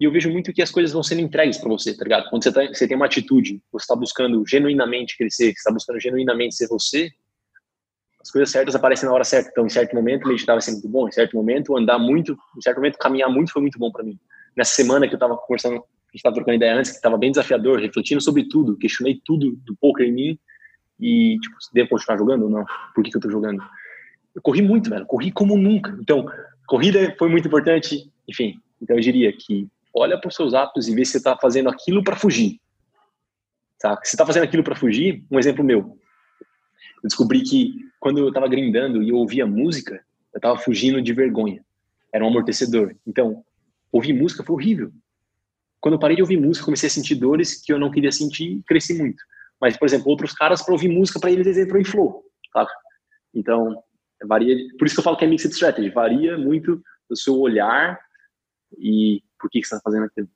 E 0.00 0.04
eu 0.04 0.12
vejo 0.12 0.30
muito 0.30 0.52
que 0.52 0.62
as 0.62 0.70
coisas 0.70 0.92
vão 0.92 1.02
sendo 1.02 1.22
entregues 1.22 1.58
para 1.58 1.68
você, 1.68 1.96
tá 1.96 2.04
ligado? 2.04 2.28
Quando 2.30 2.44
você, 2.44 2.52
tá, 2.52 2.66
você 2.66 2.86
tem 2.86 2.96
uma 2.96 3.06
atitude, 3.06 3.60
você 3.72 3.84
está 3.84 3.96
buscando 3.96 4.44
genuinamente 4.46 5.16
crescer, 5.16 5.46
você 5.46 5.58
está 5.58 5.72
buscando 5.72 5.98
genuinamente 5.98 6.54
ser 6.54 6.68
você, 6.68 7.10
as 8.20 8.30
coisas 8.30 8.50
certas 8.50 8.74
aparecem 8.74 9.08
na 9.08 9.14
hora 9.14 9.24
certa. 9.24 9.50
Então, 9.50 9.66
em 9.66 9.68
certo 9.68 9.94
momento, 9.94 10.26
meditar 10.26 10.54
vai 10.54 10.62
ser 10.62 10.72
muito 10.72 10.88
bom, 10.88 11.08
em 11.08 11.12
certo 11.12 11.36
momento, 11.36 11.76
andar 11.76 11.98
muito, 11.98 12.36
em 12.56 12.60
certo 12.60 12.78
momento, 12.78 12.98
caminhar 12.98 13.30
muito 13.30 13.52
foi 13.52 13.62
muito 13.62 13.78
bom 13.78 13.90
para 13.90 14.04
mim. 14.04 14.18
Nessa 14.56 14.74
semana 14.74 15.06
que 15.06 15.14
eu 15.14 15.16
estava 15.16 15.36
conversando, 15.36 15.76
a 15.76 15.76
gente 15.76 16.16
estava 16.16 16.34
trocando 16.34 16.56
ideia 16.56 16.74
antes, 16.74 16.90
que 16.90 16.96
estava 16.96 17.16
bem 17.16 17.30
desafiador, 17.30 17.78
refletindo 17.78 18.20
sobre 18.20 18.48
tudo, 18.48 18.76
questionei 18.76 19.20
tudo 19.24 19.52
do 19.64 19.76
poker 19.76 20.06
em 20.06 20.12
mim 20.12 20.38
e, 20.98 21.38
tipo, 21.40 21.56
devo 21.72 21.88
continuar 21.90 22.18
jogando 22.18 22.44
ou 22.44 22.50
não? 22.50 22.64
Por 22.94 23.04
que, 23.04 23.10
que 23.10 23.16
eu 23.16 23.20
estou 23.20 23.30
jogando? 23.30 23.62
Eu 24.34 24.42
corri 24.42 24.62
muito, 24.62 24.90
velho, 24.90 25.06
corri 25.06 25.30
como 25.30 25.56
nunca. 25.56 25.96
Então, 26.00 26.26
corrida 26.66 27.14
foi 27.18 27.28
muito 27.28 27.46
importante, 27.46 28.10
enfim. 28.28 28.60
Então 28.80 28.96
eu 28.96 29.00
diria 29.00 29.32
que 29.32 29.66
olha 29.94 30.18
para 30.18 30.28
os 30.28 30.34
seus 30.34 30.54
hábitos 30.54 30.88
e 30.88 30.94
vê 30.94 31.04
se 31.04 31.12
você 31.12 31.18
está 31.18 31.36
fazendo 31.36 31.68
aquilo 31.68 32.02
para 32.04 32.16
fugir. 32.16 32.60
Tá? 33.80 33.98
Se 34.02 34.14
está 34.14 34.26
fazendo 34.26 34.44
aquilo 34.44 34.62
para 34.62 34.74
fugir, 34.74 35.24
um 35.30 35.38
exemplo 35.38 35.64
meu. 35.64 35.98
Eu 37.02 37.08
descobri 37.08 37.42
que 37.42 37.74
quando 38.00 38.18
eu 38.18 38.28
estava 38.28 38.48
grindando 38.48 39.02
e 39.02 39.10
eu 39.10 39.16
ouvia 39.16 39.46
música, 39.46 39.94
eu 40.32 40.38
estava 40.38 40.58
fugindo 40.58 41.00
de 41.00 41.12
vergonha. 41.12 41.64
Era 42.12 42.24
um 42.24 42.28
amortecedor. 42.28 42.94
Então, 43.06 43.44
ouvir 43.92 44.12
música 44.12 44.42
foi 44.42 44.54
horrível. 44.54 44.92
Quando 45.80 45.94
eu 45.94 45.98
parei 45.98 46.16
de 46.16 46.22
ouvir 46.22 46.40
música, 46.40 46.64
comecei 46.64 46.88
a 46.88 46.90
sentir 46.90 47.14
dores 47.14 47.62
que 47.62 47.72
eu 47.72 47.78
não 47.78 47.90
queria 47.90 48.10
sentir 48.10 48.58
e 48.58 48.62
cresci 48.62 48.94
muito. 48.94 49.22
Mas, 49.60 49.76
por 49.76 49.86
exemplo, 49.86 50.08
outros 50.08 50.32
caras, 50.32 50.62
para 50.62 50.72
ouvir 50.72 50.88
música, 50.88 51.20
para 51.20 51.30
eles, 51.30 51.46
eles 51.46 51.58
entram 51.58 51.80
em 51.80 51.84
flow. 51.84 52.24
Então, 53.34 53.82
Varia, 54.26 54.56
por 54.78 54.86
isso 54.86 54.96
que 54.96 55.00
eu 55.00 55.04
falo 55.04 55.16
que 55.16 55.24
é 55.24 55.28
mixed 55.28 55.52
strategy, 55.52 55.90
varia 55.90 56.36
muito 56.36 56.82
do 57.08 57.16
seu 57.16 57.38
olhar 57.38 57.98
e 58.76 59.22
por 59.38 59.48
que, 59.48 59.60
que 59.60 59.66
você 59.66 59.74
está 59.74 59.82
fazendo 59.82 60.04
aquilo. 60.04 60.28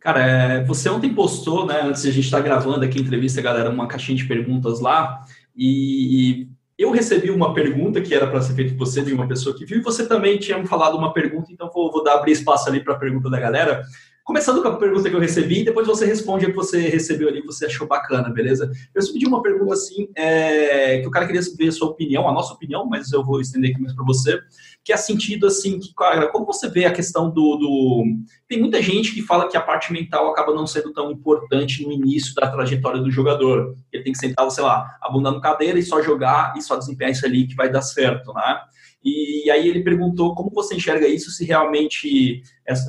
Cara, 0.00 0.20
é, 0.20 0.64
você 0.64 0.88
ontem 0.88 1.14
postou, 1.14 1.66
né, 1.66 1.80
antes 1.82 2.02
de 2.02 2.08
a 2.08 2.12
gente 2.12 2.24
estar 2.24 2.38
tá 2.38 2.42
gravando 2.42 2.84
aqui 2.84 2.98
a 2.98 3.02
entrevista, 3.02 3.42
galera, 3.42 3.70
uma 3.70 3.86
caixinha 3.86 4.16
de 4.16 4.26
perguntas 4.26 4.80
lá, 4.80 5.24
e 5.56 6.48
eu 6.78 6.90
recebi 6.90 7.30
uma 7.30 7.54
pergunta 7.54 8.00
que 8.00 8.14
era 8.14 8.26
para 8.26 8.40
ser 8.40 8.54
feita 8.54 8.72
por 8.72 8.86
você, 8.86 9.02
de 9.02 9.12
uma 9.12 9.28
pessoa 9.28 9.56
que 9.56 9.64
viu, 9.64 9.78
e 9.78 9.82
você 9.82 10.06
também 10.06 10.38
tinha 10.38 10.58
me 10.58 10.66
falado 10.66 10.96
uma 10.96 11.12
pergunta, 11.12 11.52
então 11.52 11.70
vou, 11.72 11.90
vou 11.92 12.02
dar 12.02 12.14
abrir 12.14 12.32
espaço 12.32 12.68
ali 12.68 12.82
para 12.82 12.94
a 12.94 12.98
pergunta 12.98 13.30
da 13.30 13.38
galera. 13.38 13.82
Começando 14.24 14.62
com 14.62 14.68
a 14.68 14.76
pergunta 14.76 15.10
que 15.10 15.16
eu 15.16 15.20
recebi, 15.20 15.64
depois 15.64 15.84
você 15.84 16.06
responde 16.06 16.46
a 16.46 16.48
que 16.48 16.54
você 16.54 16.88
recebeu 16.88 17.28
ali, 17.28 17.40
que 17.40 17.46
você 17.46 17.66
achou 17.66 17.88
bacana, 17.88 18.30
beleza? 18.30 18.70
Eu 18.94 19.12
pedi 19.12 19.26
uma 19.26 19.42
pergunta 19.42 19.74
assim, 19.74 20.08
é, 20.14 21.00
que 21.00 21.08
o 21.08 21.10
cara 21.10 21.26
queria 21.26 21.42
saber 21.42 21.68
a 21.68 21.72
sua 21.72 21.88
opinião, 21.88 22.28
a 22.28 22.32
nossa 22.32 22.54
opinião, 22.54 22.86
mas 22.86 23.10
eu 23.10 23.24
vou 23.24 23.40
estender 23.40 23.72
aqui 23.72 23.80
mais 23.80 23.92
para 23.92 24.04
você, 24.04 24.40
que 24.84 24.92
é 24.92 24.96
sentido 24.96 25.48
assim, 25.48 25.80
que, 25.80 25.92
cara, 25.92 26.28
como 26.28 26.46
você 26.46 26.68
vê 26.68 26.84
a 26.84 26.92
questão 26.92 27.30
do, 27.30 27.56
do, 27.56 28.04
Tem 28.46 28.60
muita 28.60 28.80
gente 28.80 29.12
que 29.12 29.22
fala 29.22 29.48
que 29.48 29.56
a 29.56 29.60
parte 29.60 29.92
mental 29.92 30.30
acaba 30.30 30.54
não 30.54 30.68
sendo 30.68 30.92
tão 30.92 31.10
importante 31.10 31.84
no 31.84 31.90
início 31.90 32.32
da 32.36 32.48
trajetória 32.48 33.00
do 33.00 33.10
jogador. 33.10 33.74
Ele 33.92 34.04
tem 34.04 34.12
que 34.12 34.18
sentar, 34.20 34.48
sei 34.52 34.62
lá, 34.62 34.98
a 35.02 35.10
bunda 35.10 35.32
no 35.32 35.40
cadeira 35.40 35.80
e 35.80 35.82
só 35.82 36.00
jogar 36.00 36.54
e 36.56 36.62
só 36.62 36.76
desempenhar 36.76 37.10
isso 37.10 37.26
ali 37.26 37.46
que 37.46 37.56
vai 37.56 37.68
dar 37.70 37.82
certo, 37.82 38.32
né? 38.32 38.60
E 39.04 39.50
aí 39.50 39.68
ele 39.68 39.82
perguntou 39.82 40.34
como 40.34 40.50
você 40.50 40.76
enxerga 40.76 41.08
isso, 41.08 41.30
se 41.30 41.44
realmente 41.44 42.42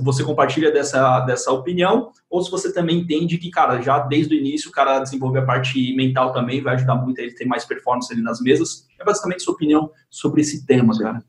você 0.04 0.24
compartilha 0.24 0.72
dessa, 0.72 1.22
dessa 1.22 1.52
opinião, 1.52 2.12
ou 2.30 2.42
se 2.44 2.52
você 2.52 2.72
também 2.72 3.00
entende 3.00 3.40
que, 3.40 3.50
cara, 3.50 3.82
já 3.82 3.98
desde 4.00 4.36
o 4.36 4.38
início 4.38 4.70
o 4.70 4.72
cara 4.72 5.00
desenvolver 5.00 5.40
a 5.40 5.46
parte 5.46 5.96
mental 5.96 6.32
também 6.32 6.62
vai 6.62 6.76
ajudar 6.76 6.96
muito 6.96 7.20
a 7.20 7.24
ele 7.24 7.34
ter 7.34 7.46
mais 7.46 7.66
performance 7.66 8.14
ali 8.14 8.22
nas 8.22 8.40
mesas. 8.40 8.88
É 9.00 9.04
basicamente 9.04 9.42
sua 9.42 9.56
opinião 9.56 9.90
sobre 10.10 10.42
esse 10.42 10.66
tema, 10.68 10.98
cara. 10.98 11.24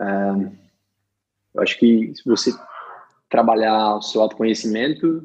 É, 0.00 0.52
eu 1.54 1.62
acho 1.62 1.78
que 1.78 2.12
se 2.14 2.24
você 2.24 2.52
trabalhar 3.28 3.96
o 3.96 4.02
seu 4.02 4.22
autoconhecimento, 4.22 5.22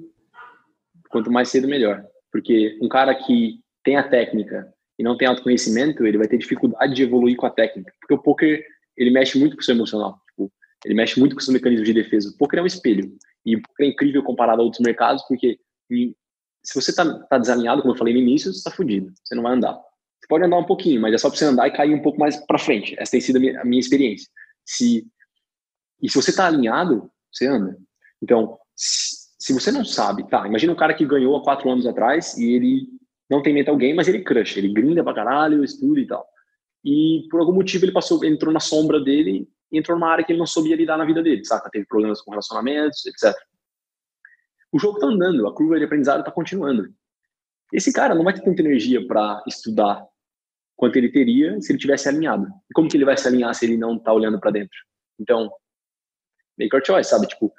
quanto 1.09 1.31
mais 1.31 1.49
cedo, 1.49 1.67
melhor. 1.67 2.03
Porque 2.31 2.77
um 2.81 2.89
cara 2.89 3.15
que 3.15 3.59
tem 3.83 3.95
a 3.95 4.07
técnica 4.07 4.73
e 5.01 5.03
não 5.03 5.17
tem 5.17 5.27
autoconhecimento, 5.27 6.05
ele 6.05 6.19
vai 6.19 6.27
ter 6.27 6.37
dificuldade 6.37 6.93
de 6.93 7.01
evoluir 7.01 7.35
com 7.35 7.47
a 7.47 7.49
técnica. 7.49 7.91
Porque 7.99 8.13
o 8.13 8.19
poker, 8.19 8.63
ele 8.95 9.09
mexe 9.09 9.39
muito 9.39 9.55
com 9.55 9.61
o 9.61 9.65
seu 9.65 9.73
emocional. 9.73 10.21
Tipo, 10.29 10.53
ele 10.85 10.93
mexe 10.93 11.19
muito 11.19 11.33
com 11.33 11.39
os 11.39 11.45
seus 11.45 11.53
mecanismos 11.55 11.87
de 11.87 11.93
defesa. 11.95 12.29
O 12.29 12.37
poker 12.37 12.59
é 12.59 12.61
um 12.61 12.67
espelho. 12.67 13.11
E 13.43 13.55
o 13.55 13.61
poker 13.63 13.87
é 13.87 13.89
incrível 13.89 14.21
comparado 14.21 14.61
a 14.61 14.63
outros 14.63 14.79
mercados, 14.85 15.23
porque 15.27 15.59
se 15.89 16.75
você 16.75 16.93
tá, 16.93 17.17
tá 17.23 17.39
desalinhado, 17.39 17.81
como 17.81 17.95
eu 17.95 17.97
falei 17.97 18.13
no 18.13 18.19
início, 18.19 18.53
você 18.53 18.63
tá 18.63 18.69
fudido. 18.69 19.11
Você 19.23 19.33
não 19.33 19.41
vai 19.41 19.55
andar. 19.55 19.73
Você 19.73 20.27
pode 20.29 20.45
andar 20.45 20.59
um 20.59 20.65
pouquinho, 20.65 21.01
mas 21.01 21.15
é 21.15 21.17
só 21.17 21.29
para 21.29 21.39
você 21.39 21.45
andar 21.45 21.67
e 21.67 21.71
cair 21.71 21.95
um 21.95 22.01
pouco 22.03 22.19
mais 22.19 22.35
para 22.45 22.59
frente. 22.59 22.95
Essa 22.99 23.13
tem 23.13 23.21
sido 23.21 23.37
a 23.37 23.39
minha, 23.39 23.59
a 23.59 23.65
minha 23.65 23.79
experiência. 23.79 24.29
Se, 24.63 25.03
e 25.99 26.07
se 26.07 26.15
você 26.15 26.31
tá 26.31 26.45
alinhado, 26.45 27.09
você 27.33 27.47
anda. 27.47 27.75
Então, 28.21 28.55
se, 28.75 29.17
se 29.39 29.51
você 29.51 29.71
não 29.71 29.83
sabe, 29.83 30.29
tá, 30.29 30.45
imagina 30.45 30.73
um 30.73 30.75
cara 30.75 30.93
que 30.93 31.07
ganhou 31.07 31.35
há 31.37 31.43
quatro 31.43 31.67
anos 31.71 31.87
atrás 31.87 32.37
e 32.37 32.53
ele 32.53 33.00
não 33.31 33.41
tem 33.41 33.53
mental 33.53 33.77
game, 33.77 33.93
mas 33.93 34.09
ele 34.09 34.21
crush, 34.21 34.57
ele 34.57 34.73
grinda 34.73 35.01
pra 35.01 35.13
caralho, 35.13 35.63
estuda 35.63 36.01
e 36.01 36.05
tal. 36.05 36.27
E 36.83 37.27
por 37.31 37.39
algum 37.39 37.53
motivo 37.53 37.85
ele 37.85 37.93
passou, 37.93 38.25
entrou 38.25 38.53
na 38.53 38.59
sombra 38.59 38.99
dele 38.99 39.47
e 39.71 39.79
entrou 39.79 39.97
numa 39.97 40.11
área 40.11 40.25
que 40.25 40.33
ele 40.33 40.39
não 40.39 40.45
sabia 40.45 40.75
lidar 40.75 40.97
na 40.97 41.05
vida 41.05 41.23
dele, 41.23 41.45
saca? 41.45 41.69
Teve 41.69 41.85
problemas 41.85 42.21
com 42.21 42.31
relacionamentos, 42.31 43.05
etc. 43.05 43.33
O 44.69 44.77
jogo 44.77 44.99
tá 44.99 45.07
andando, 45.07 45.47
a 45.47 45.55
curva 45.55 45.79
de 45.79 45.85
aprendizado 45.85 46.25
tá 46.25 46.31
continuando. 46.31 46.93
Esse 47.71 47.93
cara 47.93 48.13
não 48.13 48.25
vai 48.25 48.33
ter 48.33 48.41
tanta 48.41 48.61
energia 48.61 49.07
para 49.07 49.41
estudar 49.47 50.05
quanto 50.75 50.97
ele 50.97 51.09
teria 51.09 51.61
se 51.61 51.71
ele 51.71 51.79
tivesse 51.79 52.09
alinhado. 52.09 52.47
E 52.69 52.73
como 52.73 52.89
que 52.89 52.97
ele 52.97 53.05
vai 53.05 53.15
se 53.15 53.25
alinhar 53.25 53.55
se 53.55 53.65
ele 53.65 53.77
não 53.77 53.97
tá 53.97 54.11
olhando 54.11 54.41
para 54.41 54.51
dentro? 54.51 54.77
Então, 55.17 55.49
make 56.59 56.75
your 56.75 56.85
choice, 56.85 57.09
sabe? 57.09 57.27
Tipo, 57.27 57.53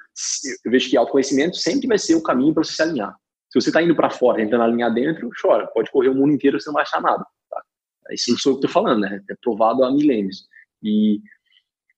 eu 0.65 0.71
vejo 0.71 0.87
que 0.87 0.97
autoconhecimento 0.97 1.57
sempre 1.57 1.87
vai 1.87 1.97
ser 1.97 2.13
o 2.13 2.21
caminho 2.21 2.53
para 2.53 2.63
você 2.63 2.73
se 2.73 2.81
alinhar. 2.83 3.17
Se 3.53 3.61
você 3.61 3.69
está 3.69 3.83
indo 3.83 3.95
para 3.95 4.09
fora, 4.09 4.37
tentando 4.37 4.63
alinhar 4.63 4.91
dentro, 4.91 5.29
chora. 5.39 5.67
Pode 5.67 5.91
correr 5.91 6.09
o 6.09 6.15
mundo 6.15 6.33
inteiro, 6.33 6.59
você 6.59 6.67
não 6.69 6.73
vai 6.73 6.81
achar 6.81 6.99
nada. 6.99 7.23
Tá? 7.51 7.63
Isso 8.09 8.31
não 8.31 8.37
sou 8.39 8.53
eu 8.53 8.59
que 8.59 8.65
estou 8.65 8.81
falando, 8.81 9.01
né? 9.01 9.23
É 9.29 9.35
provado 9.39 9.83
há 9.83 9.91
milênios. 9.91 10.47
E 10.81 11.21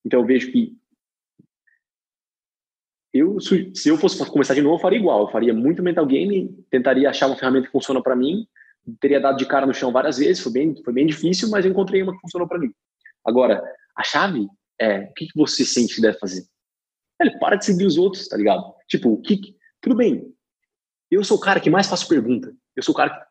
então 0.04 0.20
eu 0.20 0.26
vejo 0.26 0.52
que 0.52 0.76
eu, 3.10 3.40
se 3.40 3.88
eu 3.88 3.96
fosse 3.96 4.22
começar 4.30 4.52
de 4.52 4.60
novo, 4.60 4.76
eu 4.76 4.80
faria 4.80 4.98
igual. 4.98 5.22
Eu 5.22 5.28
faria 5.28 5.54
muito 5.54 5.82
mental 5.82 6.04
game, 6.04 6.54
tentaria 6.70 7.08
achar 7.08 7.26
uma 7.26 7.36
ferramenta 7.36 7.68
que 7.68 7.72
funciona 7.72 8.02
para 8.02 8.14
mim. 8.14 8.46
Teria 9.00 9.18
dado 9.18 9.38
de 9.38 9.46
cara 9.46 9.64
no 9.64 9.72
chão 9.72 9.90
várias 9.90 10.18
vezes, 10.18 10.42
foi 10.42 10.52
bem, 10.52 10.76
foi 10.84 10.92
bem 10.92 11.06
difícil, 11.06 11.48
mas 11.48 11.64
eu 11.64 11.70
encontrei 11.70 12.02
uma 12.02 12.12
que 12.12 12.20
funcionou 12.20 12.46
para 12.46 12.58
mim. 12.58 12.70
Agora, 13.24 13.64
a 13.96 14.04
chave 14.04 14.46
é 14.78 14.98
o 14.98 15.14
que, 15.14 15.26
que 15.26 15.32
você 15.34 15.64
sente 15.64 15.94
que 15.94 16.02
deve 16.02 16.18
fazer. 16.18 16.44
Ele 17.18 17.38
para 17.38 17.56
de 17.56 17.64
seguir 17.64 17.86
os 17.86 17.96
outros, 17.96 18.28
tá 18.28 18.36
ligado? 18.36 18.62
Tipo, 18.86 19.14
o 19.14 19.22
que. 19.22 19.56
Tudo 19.80 19.96
bem. 19.96 20.35
Eu 21.10 21.22
sou 21.24 21.36
o 21.36 21.40
cara 21.40 21.60
que 21.60 21.70
mais 21.70 21.86
faço 21.86 22.08
pergunta. 22.08 22.52
Eu 22.74 22.82
sou 22.82 22.92
o 22.92 22.96
cara 22.96 23.10
que, 23.10 23.26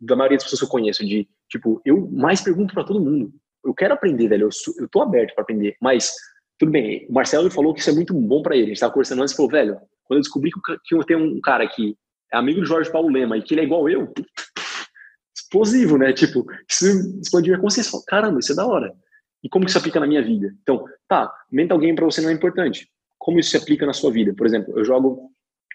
da 0.00 0.16
maioria 0.16 0.38
das 0.38 0.44
pessoas 0.44 0.60
que 0.60 0.66
eu 0.66 0.70
conheço, 0.70 1.04
de 1.04 1.28
tipo, 1.48 1.80
eu 1.84 2.08
mais 2.10 2.40
pergunto 2.40 2.72
para 2.72 2.84
todo 2.84 3.00
mundo. 3.00 3.32
Eu 3.64 3.74
quero 3.74 3.94
aprender, 3.94 4.28
velho. 4.28 4.44
Eu, 4.44 4.52
sou, 4.52 4.74
eu 4.78 4.88
tô 4.88 5.02
aberto 5.02 5.34
para 5.34 5.42
aprender. 5.42 5.76
Mas, 5.80 6.12
tudo 6.58 6.72
bem. 6.72 7.06
O 7.08 7.12
Marcelo 7.12 7.50
falou 7.50 7.74
que 7.74 7.80
isso 7.80 7.90
é 7.90 7.94
muito 7.94 8.14
bom 8.14 8.42
para 8.42 8.54
ele. 8.54 8.66
A 8.66 8.68
gente 8.68 8.80
tava 8.80 8.92
conversando 8.92 9.20
antes 9.20 9.34
e 9.34 9.36
falou, 9.36 9.50
velho, 9.50 9.80
quando 10.04 10.18
eu 10.18 10.22
descobri 10.22 10.50
que, 10.50 10.60
que 10.84 10.94
eu 10.94 11.04
tenho 11.04 11.20
um 11.20 11.40
cara 11.40 11.68
que 11.68 11.96
é 12.32 12.36
amigo 12.36 12.60
do 12.60 12.66
Jorge 12.66 12.90
Paulo 12.90 13.08
Lema 13.08 13.36
e 13.36 13.42
que 13.42 13.54
ele 13.54 13.62
é 13.62 13.64
igual 13.64 13.88
eu, 13.88 14.12
explosivo, 15.36 15.98
né? 15.98 16.12
Tipo, 16.12 16.46
isso 16.68 16.86
expandiu 17.20 17.52
minha 17.52 17.60
consciência. 17.60 17.98
Caramba, 18.06 18.38
isso 18.38 18.52
é 18.52 18.54
da 18.54 18.66
hora. 18.66 18.94
E 19.42 19.48
como 19.48 19.64
que 19.64 19.70
isso 19.70 19.78
aplica 19.78 19.98
na 19.98 20.06
minha 20.06 20.22
vida? 20.22 20.54
Então, 20.62 20.84
tá, 21.08 21.32
mental 21.50 21.78
game 21.78 21.96
para 21.96 22.04
você 22.04 22.20
não 22.20 22.30
é 22.30 22.32
importante. 22.32 22.88
Como 23.18 23.38
isso 23.38 23.50
se 23.50 23.56
aplica 23.56 23.86
na 23.86 23.92
sua 23.92 24.10
vida? 24.10 24.34
Por 24.34 24.46
exemplo, 24.46 24.78
eu 24.78 24.84
jogo 24.84 25.30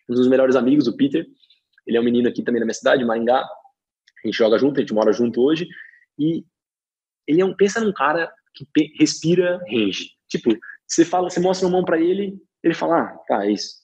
um 0.09 0.13
dos 0.13 0.27
melhores 0.27 0.55
amigos, 0.55 0.87
o 0.87 0.95
Peter. 0.95 1.25
Ele 1.85 1.97
é 1.97 2.01
um 2.01 2.03
menino 2.03 2.27
aqui 2.27 2.43
também 2.43 2.59
da 2.59 2.65
minha 2.65 2.73
cidade, 2.73 3.05
Maringá. 3.05 3.39
A 3.39 4.27
gente 4.27 4.37
joga 4.37 4.57
junto, 4.57 4.77
a 4.77 4.81
gente 4.81 4.93
mora 4.93 5.13
junto 5.13 5.41
hoje. 5.41 5.67
E 6.17 6.43
ele 7.27 7.41
é 7.41 7.45
um, 7.45 7.55
pensa 7.55 7.79
num 7.79 7.93
cara 7.93 8.31
que 8.53 8.65
respira 8.97 9.59
range. 9.69 10.11
Tipo, 10.29 10.55
você 10.87 11.03
fala, 11.03 11.29
você 11.29 11.39
mostra 11.39 11.67
uma 11.67 11.77
mão 11.77 11.85
para 11.85 11.99
ele, 11.99 12.37
ele 12.63 12.73
fala, 12.73 13.01
ah, 13.01 13.17
tá, 13.27 13.45
é 13.45 13.51
isso. 13.51 13.75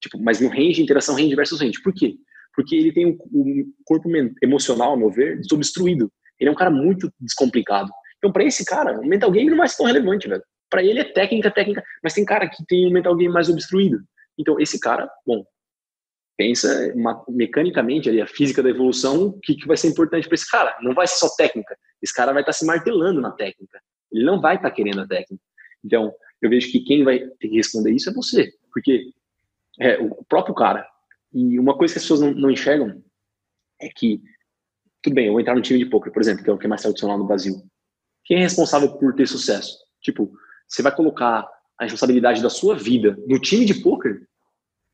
Tipo, 0.00 0.18
mas 0.20 0.40
no 0.40 0.48
range, 0.48 0.82
interação 0.82 1.14
range 1.14 1.34
versus 1.34 1.60
range. 1.60 1.82
Por 1.82 1.92
quê? 1.92 2.16
Porque 2.54 2.74
ele 2.76 2.92
tem 2.92 3.06
um, 3.06 3.18
um 3.32 3.72
corpo 3.84 4.08
emocional, 4.42 4.90
ao 4.90 4.96
meu 4.96 5.10
ver, 5.10 5.40
desobstruído. 5.40 6.10
Ele 6.38 6.50
é 6.50 6.52
um 6.52 6.56
cara 6.56 6.70
muito 6.70 7.10
descomplicado. 7.20 7.90
Então, 8.18 8.32
para 8.32 8.44
esse 8.44 8.64
cara, 8.64 8.98
o 8.98 9.06
mental 9.06 9.30
game 9.30 9.50
não 9.50 9.58
vai 9.58 9.68
ser 9.68 9.76
tão 9.76 9.86
relevante, 9.86 10.28
velho. 10.28 10.42
Para 10.70 10.82
ele 10.82 10.98
é 10.98 11.04
técnica, 11.04 11.50
técnica, 11.50 11.84
mas 12.02 12.14
tem 12.14 12.24
cara 12.24 12.48
que 12.48 12.64
tem 12.66 12.86
um 12.86 12.92
mental 12.92 13.14
game 13.16 13.32
mais 13.32 13.48
obstruído. 13.48 13.98
Então, 14.38 14.58
esse 14.58 14.80
cara, 14.80 15.08
bom, 15.26 15.44
pensa 16.36 16.92
uma, 16.94 17.24
mecanicamente 17.28 18.08
ali, 18.08 18.20
a 18.20 18.26
física 18.26 18.62
da 18.62 18.70
evolução, 18.70 19.26
o 19.26 19.40
que, 19.40 19.54
que 19.54 19.66
vai 19.66 19.76
ser 19.76 19.88
importante 19.88 20.26
para 20.26 20.34
esse 20.34 20.50
cara. 20.50 20.76
Não 20.82 20.94
vai 20.94 21.06
ser 21.06 21.16
só 21.16 21.28
técnica. 21.36 21.76
Esse 22.02 22.12
cara 22.12 22.32
vai 22.32 22.42
estar 22.42 22.52
tá 22.52 22.58
se 22.58 22.66
martelando 22.66 23.20
na 23.20 23.30
técnica. 23.30 23.80
Ele 24.12 24.24
não 24.24 24.40
vai 24.40 24.56
estar 24.56 24.70
tá 24.70 24.74
querendo 24.74 25.00
a 25.00 25.06
técnica. 25.06 25.42
Então, 25.84 26.12
eu 26.40 26.50
vejo 26.50 26.70
que 26.70 26.80
quem 26.80 27.04
vai 27.04 27.20
ter 27.20 27.48
que 27.48 27.56
responder 27.56 27.92
isso 27.92 28.10
é 28.10 28.12
você. 28.12 28.52
Porque 28.72 29.12
é 29.80 29.98
o 29.98 30.24
próprio 30.24 30.54
cara. 30.54 30.86
E 31.32 31.58
uma 31.58 31.76
coisa 31.76 31.94
que 31.94 31.98
as 31.98 32.04
pessoas 32.04 32.20
não, 32.20 32.32
não 32.32 32.50
enxergam 32.50 33.02
é 33.80 33.88
que, 33.88 34.20
tudo 35.02 35.14
bem, 35.14 35.26
eu 35.26 35.32
vou 35.32 35.40
entrar 35.40 35.54
no 35.54 35.62
time 35.62 35.78
de 35.78 35.86
poker, 35.86 36.12
por 36.12 36.22
exemplo, 36.22 36.44
que 36.44 36.50
é 36.50 36.52
o 36.52 36.58
que 36.58 36.66
é 36.66 36.68
mais 36.68 36.82
tradicional 36.82 37.18
no 37.18 37.26
Brasil. 37.26 37.62
Quem 38.24 38.38
é 38.38 38.40
responsável 38.40 38.96
por 38.96 39.14
ter 39.14 39.26
sucesso? 39.26 39.76
Tipo, 40.00 40.32
você 40.66 40.82
vai 40.82 40.94
colocar 40.94 41.46
a 41.78 41.84
responsabilidade 41.84 42.42
da 42.42 42.50
sua 42.50 42.76
vida 42.76 43.16
no 43.26 43.38
time 43.38 43.64
de 43.64 43.74
poker? 43.74 44.26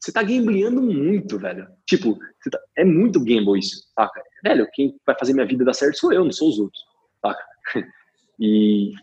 Você 0.01 0.12
tá 0.12 0.22
gambleando 0.22 0.80
muito, 0.80 1.38
velho. 1.38 1.68
Tipo, 1.86 2.18
tá, 2.51 2.59
é 2.76 2.84
muito 2.84 3.20
gamble 3.20 3.59
isso, 3.59 3.84
saca? 3.94 4.22
Velho, 4.42 4.66
quem 4.72 4.96
vai 5.07 5.16
fazer 5.18 5.34
minha 5.34 5.46
vida 5.46 5.64
dar 5.64 5.74
certo 5.74 5.98
sou 5.98 6.12
eu, 6.12 6.24
não 6.24 6.32
sou 6.32 6.48
os 6.48 6.59
outros, 6.59 6.82
saca? 7.20 7.44
E 8.42 8.94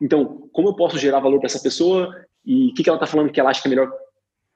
então, 0.00 0.48
como 0.52 0.68
eu 0.68 0.74
posso 0.74 0.98
gerar 0.98 1.20
valor 1.20 1.38
para 1.38 1.46
essa 1.48 1.60
pessoa 1.60 2.14
e 2.44 2.68
o 2.70 2.74
que, 2.74 2.82
que 2.82 2.88
ela 2.88 2.98
tá 2.98 3.06
falando 3.06 3.30
que 3.30 3.38
ela 3.38 3.50
acha 3.50 3.60
que 3.60 3.68
é 3.68 3.70
melhor 3.70 3.90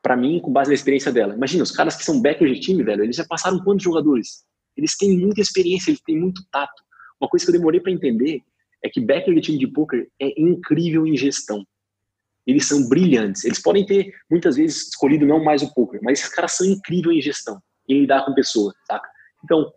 para 0.02 0.16
mim 0.16 0.40
com 0.40 0.50
base 0.50 0.70
na 0.70 0.74
experiência 0.74 1.12
dela? 1.12 1.34
Imagina, 1.34 1.62
os 1.62 1.70
caras 1.70 1.96
que 1.96 2.04
são 2.04 2.22
backers 2.22 2.54
de 2.54 2.60
time, 2.60 2.82
velho, 2.82 3.04
eles 3.04 3.16
já 3.16 3.24
passaram 3.26 3.62
quantos 3.62 3.84
jogadores? 3.84 4.44
Eles 4.76 4.96
têm 4.96 5.18
muita 5.18 5.40
experiência, 5.40 5.90
eles 5.90 6.00
têm 6.00 6.18
muito 6.18 6.42
tato. 6.50 6.82
Uma 7.20 7.28
coisa 7.28 7.44
que 7.44 7.50
eu 7.50 7.58
demorei 7.58 7.80
para 7.80 7.92
entender 7.92 8.40
é 8.82 8.88
que 8.88 9.00
backer 9.00 9.34
de 9.34 9.40
time 9.40 9.58
de 9.58 9.66
poker 9.66 10.08
é 10.18 10.40
incrível 10.40 11.06
em 11.06 11.16
gestão. 11.16 11.64
Eles 12.46 12.66
são 12.66 12.88
brilhantes. 12.88 13.44
Eles 13.44 13.60
podem 13.60 13.84
ter, 13.84 14.14
muitas 14.30 14.56
vezes, 14.56 14.88
escolhido 14.88 15.26
não 15.26 15.42
mais 15.42 15.62
o 15.62 15.72
poker, 15.74 16.00
mas 16.02 16.20
esses 16.20 16.34
caras 16.34 16.52
são 16.52 16.66
incríveis 16.66 17.18
em 17.18 17.22
gestão, 17.22 17.60
em 17.88 18.00
lidar 18.00 18.24
com 18.24 18.34
pessoas, 18.34 18.74
saca? 18.86 19.08
Então, 19.44 19.72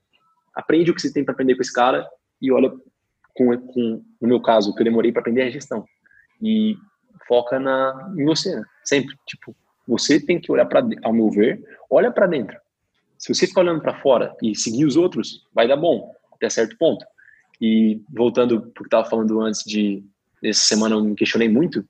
aprende 0.55 0.91
o 0.91 0.95
que 0.95 1.01
você 1.01 1.11
tem 1.11 1.23
para 1.23 1.33
aprender 1.33 1.55
com 1.55 1.61
esse 1.61 1.73
cara 1.73 2.07
e 2.41 2.51
olha, 2.51 2.71
com, 3.35 3.57
com 3.57 4.03
no 4.21 4.27
meu 4.27 4.41
caso, 4.41 4.71
o 4.71 4.75
que 4.75 4.81
eu 4.81 4.85
demorei 4.85 5.11
para 5.11 5.21
aprender 5.21 5.41
é 5.41 5.47
a 5.47 5.51
gestão. 5.51 5.85
E 6.41 6.75
foca 7.27 7.59
na, 7.59 8.13
em 8.17 8.25
você, 8.25 8.55
né? 8.55 8.63
sempre. 8.83 9.15
Tipo, 9.25 9.55
você 9.87 10.19
tem 10.19 10.39
que 10.39 10.51
olhar 10.51 10.65
para, 10.65 10.85
ao 11.03 11.13
meu 11.13 11.29
ver, 11.29 11.61
olha 11.89 12.11
para 12.11 12.27
dentro. 12.27 12.57
Se 13.17 13.33
você 13.33 13.47
ficar 13.47 13.61
olhando 13.61 13.81
para 13.81 14.01
fora 14.01 14.35
e 14.41 14.55
seguir 14.55 14.85
os 14.85 14.97
outros, 14.97 15.47
vai 15.53 15.67
dar 15.67 15.77
bom, 15.77 16.11
até 16.33 16.49
certo 16.49 16.77
ponto. 16.77 17.05
E 17.61 18.01
voltando 18.13 18.57
o 18.57 18.71
que 18.73 18.83
estava 18.83 19.09
falando 19.09 19.41
antes 19.41 19.63
de 19.63 20.03
essa 20.43 20.61
semana 20.61 20.95
eu 20.95 21.03
me 21.03 21.15
questionei 21.15 21.47
muito 21.47 21.87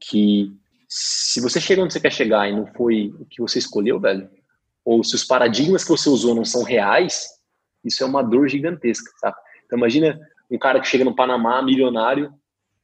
que 0.00 0.52
se 0.88 1.40
você 1.40 1.60
chega 1.60 1.82
onde 1.82 1.92
você 1.92 2.00
quer 2.00 2.12
chegar 2.12 2.48
e 2.48 2.54
não 2.54 2.66
foi 2.66 3.14
o 3.18 3.24
que 3.24 3.42
você 3.42 3.58
escolheu, 3.58 4.00
velho, 4.00 4.28
ou 4.84 5.04
se 5.04 5.14
os 5.14 5.24
paradigmas 5.24 5.84
que 5.84 5.90
você 5.90 6.08
usou 6.08 6.34
não 6.34 6.44
são 6.44 6.62
reais, 6.62 7.28
isso 7.84 8.02
é 8.02 8.06
uma 8.06 8.22
dor 8.22 8.48
gigantesca, 8.48 9.10
sabe? 9.18 9.36
Então 9.66 9.78
imagina 9.78 10.18
um 10.50 10.58
cara 10.58 10.80
que 10.80 10.88
chega 10.88 11.04
no 11.04 11.14
Panamá, 11.14 11.62
milionário, 11.62 12.32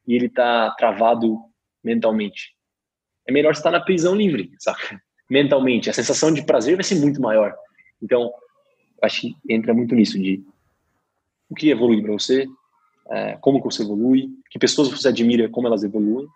e 0.07 0.13
ele 0.13 0.29
tá 0.29 0.71
travado 0.77 1.39
mentalmente. 1.83 2.55
É 3.27 3.31
melhor 3.31 3.53
estar 3.53 3.71
na 3.71 3.79
prisão 3.79 4.15
livre, 4.15 4.51
sabe? 4.59 4.79
Mentalmente, 5.29 5.89
a 5.89 5.93
sensação 5.93 6.31
de 6.31 6.45
prazer 6.45 6.75
vai 6.75 6.83
ser 6.83 6.95
muito 6.95 7.19
maior. 7.19 7.55
Então, 8.01 8.31
acho 9.01 9.21
que 9.21 9.35
entra 9.49 9.73
muito 9.73 9.95
nisso 9.95 10.19
de 10.19 10.43
o 11.49 11.55
que 11.55 11.69
evolui 11.69 12.01
para 12.01 12.13
você, 12.13 12.45
é, 13.09 13.37
como 13.37 13.59
que 13.59 13.65
você 13.65 13.81
evolui, 13.81 14.29
que 14.51 14.59
pessoas 14.59 14.89
você 14.89 15.07
admira, 15.07 15.49
como 15.49 15.67
elas 15.67 15.83
evoluem, 15.83 16.27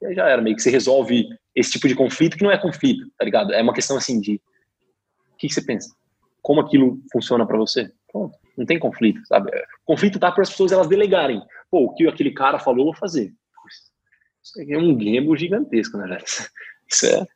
e 0.00 0.06
aí 0.06 0.14
já 0.14 0.28
era, 0.28 0.42
meio 0.42 0.56
que 0.56 0.62
você 0.62 0.70
resolve 0.70 1.26
esse 1.54 1.72
tipo 1.72 1.88
de 1.88 1.94
conflito 1.94 2.36
que 2.36 2.44
não 2.44 2.50
é 2.50 2.58
conflito, 2.58 3.10
tá 3.18 3.24
ligado? 3.24 3.52
É 3.52 3.62
uma 3.62 3.72
questão 3.72 3.96
assim 3.96 4.20
de 4.20 4.40
o 5.32 5.36
que, 5.38 5.48
você 5.48 5.62
pensa? 5.62 5.94
Como 6.40 6.60
aquilo 6.60 7.00
funciona 7.12 7.46
para 7.46 7.58
você? 7.58 7.90
Pronto, 8.10 8.36
não 8.56 8.64
tem 8.64 8.78
conflito, 8.78 9.20
sabe? 9.26 9.50
Conflito 9.84 10.18
tá 10.18 10.32
para 10.32 10.42
as 10.42 10.50
pessoas 10.50 10.72
elas 10.72 10.88
delegarem. 10.88 11.42
Pô, 11.70 11.84
o 11.84 11.94
que 11.94 12.06
aquele 12.06 12.30
cara 12.30 12.58
falou, 12.58 12.80
eu 12.80 12.84
vou 12.86 12.94
fazer. 12.94 13.32
Isso 14.42 14.72
é 14.72 14.78
um 14.78 14.96
gamble 14.96 15.38
gigantesco, 15.38 15.98
né, 15.98 16.06
velho? 16.06 16.24
Isso 16.88 17.06
é 17.06 17.18
é 17.20 17.26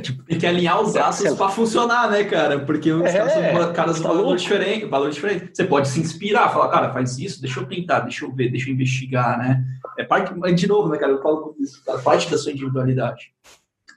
tipo, 0.00 0.22
tem 0.22 0.38
que 0.38 0.46
alinhar 0.46 0.80
os 0.80 0.94
astros 0.96 1.36
para 1.36 1.48
funcionar, 1.48 2.10
né, 2.10 2.24
cara? 2.24 2.60
Porque 2.60 2.92
os 2.92 3.04
é, 3.04 3.18
caras, 3.18 3.72
caras 3.76 4.00
tá 4.00 4.08
valor 4.08 4.36
diferente, 4.36 4.84
valor 4.84 5.10
diferente. 5.10 5.50
Você 5.52 5.64
pode 5.64 5.88
se 5.88 6.00
inspirar, 6.00 6.48
falar, 6.50 6.68
cara, 6.68 6.92
faz 6.92 7.18
isso, 7.18 7.40
deixa 7.40 7.60
eu 7.60 7.66
tentar, 7.66 8.00
deixa 8.00 8.24
eu 8.24 8.32
ver, 8.32 8.50
deixa 8.50 8.68
eu 8.68 8.74
investigar, 8.74 9.38
né? 9.38 9.64
É 9.98 10.04
parte, 10.04 10.32
de 10.54 10.66
novo, 10.68 10.88
né, 10.88 10.96
cara? 10.96 11.12
Eu 11.12 11.22
falo 11.22 11.56
isso, 11.58 11.84
cara, 11.84 11.98
parte 11.98 12.30
da 12.30 12.38
sua 12.38 12.52
individualidade. 12.52 13.32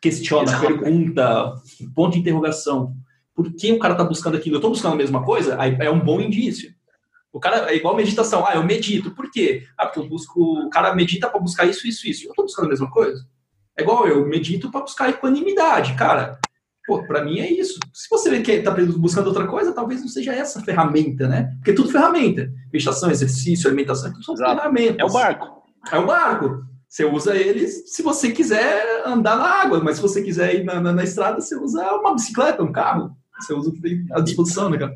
Questiona, 0.01 0.49
Exato. 0.49 0.65
pergunta, 0.65 1.53
ponto 1.95 2.13
de 2.13 2.19
interrogação. 2.19 2.95
por 3.35 3.53
que 3.53 3.71
o 3.71 3.79
cara 3.79 3.93
está 3.93 4.03
buscando 4.03 4.35
aquilo? 4.35 4.55
Eu 4.55 4.59
estou 4.59 4.71
buscando 4.71 4.93
a 4.93 4.97
mesma 4.97 5.23
coisa? 5.23 5.55
Aí 5.61 5.77
é 5.79 5.89
um 5.89 5.99
bom 5.99 6.19
indício. 6.19 6.73
O 7.31 7.39
cara 7.39 7.71
é 7.71 7.75
igual 7.75 7.95
meditação. 7.95 8.45
Ah, 8.45 8.55
eu 8.55 8.63
medito. 8.63 9.11
Por 9.11 9.31
quê? 9.31 9.63
Ah, 9.75 9.87
porque 9.87 9.99
eu 9.99 10.07
busco. 10.07 10.65
O 10.65 10.69
cara 10.69 10.93
medita 10.93 11.29
para 11.29 11.39
buscar 11.39 11.65
isso, 11.65 11.87
isso, 11.87 12.07
isso. 12.07 12.25
Eu 12.25 12.29
estou 12.29 12.45
buscando 12.45 12.65
a 12.65 12.69
mesma 12.69 12.91
coisa. 12.91 13.25
É 13.77 13.81
igual 13.81 14.07
eu 14.07 14.25
medito 14.27 14.69
para 14.71 14.81
buscar 14.81 15.09
equanimidade, 15.09 15.95
cara. 15.95 16.39
Pô, 16.85 17.01
para 17.03 17.23
mim 17.23 17.39
é 17.39 17.49
isso. 17.49 17.79
Se 17.93 18.09
você 18.09 18.29
vê 18.29 18.41
que 18.41 18.51
está 18.51 18.71
buscando 18.71 19.27
outra 19.27 19.47
coisa, 19.47 19.71
talvez 19.71 20.01
não 20.01 20.07
seja 20.07 20.33
essa 20.33 20.61
ferramenta, 20.61 21.27
né? 21.27 21.53
Porque 21.55 21.71
é 21.71 21.75
tudo 21.75 21.89
ferramenta. 21.89 22.51
Meditação, 22.71 23.09
exercício, 23.09 23.67
alimentação, 23.67 24.11
tudo 24.11 24.25
são 24.25 24.35
Exato. 24.35 24.55
ferramentas. 24.55 24.99
É 24.99 25.05
o 25.05 25.11
barco. 25.11 25.63
É 25.91 25.97
o 25.97 26.05
barco. 26.05 26.65
Você 26.87 27.05
usa 27.05 27.35
eles 27.35 27.91
se 27.91 28.03
você 28.03 28.31
quiser 28.31 29.03
andar 29.05 29.37
na 29.37 29.45
água, 29.45 29.81
mas 29.81 29.95
se 29.95 30.01
você 30.01 30.21
quiser 30.21 30.55
ir 30.55 30.63
na, 30.63 30.79
na, 30.79 30.91
na 30.91 31.03
estrada, 31.03 31.41
você 31.41 31.55
usa 31.55 31.81
uma 31.93 32.13
bicicleta, 32.13 32.61
um 32.61 32.71
carro. 32.71 33.15
Você 33.39 33.53
usa 33.53 33.69
o 33.69 33.73
que 33.73 33.81
tem 33.81 34.05
à 34.11 34.19
disposição, 34.19 34.69
né, 34.69 34.77
cara? 34.77 34.95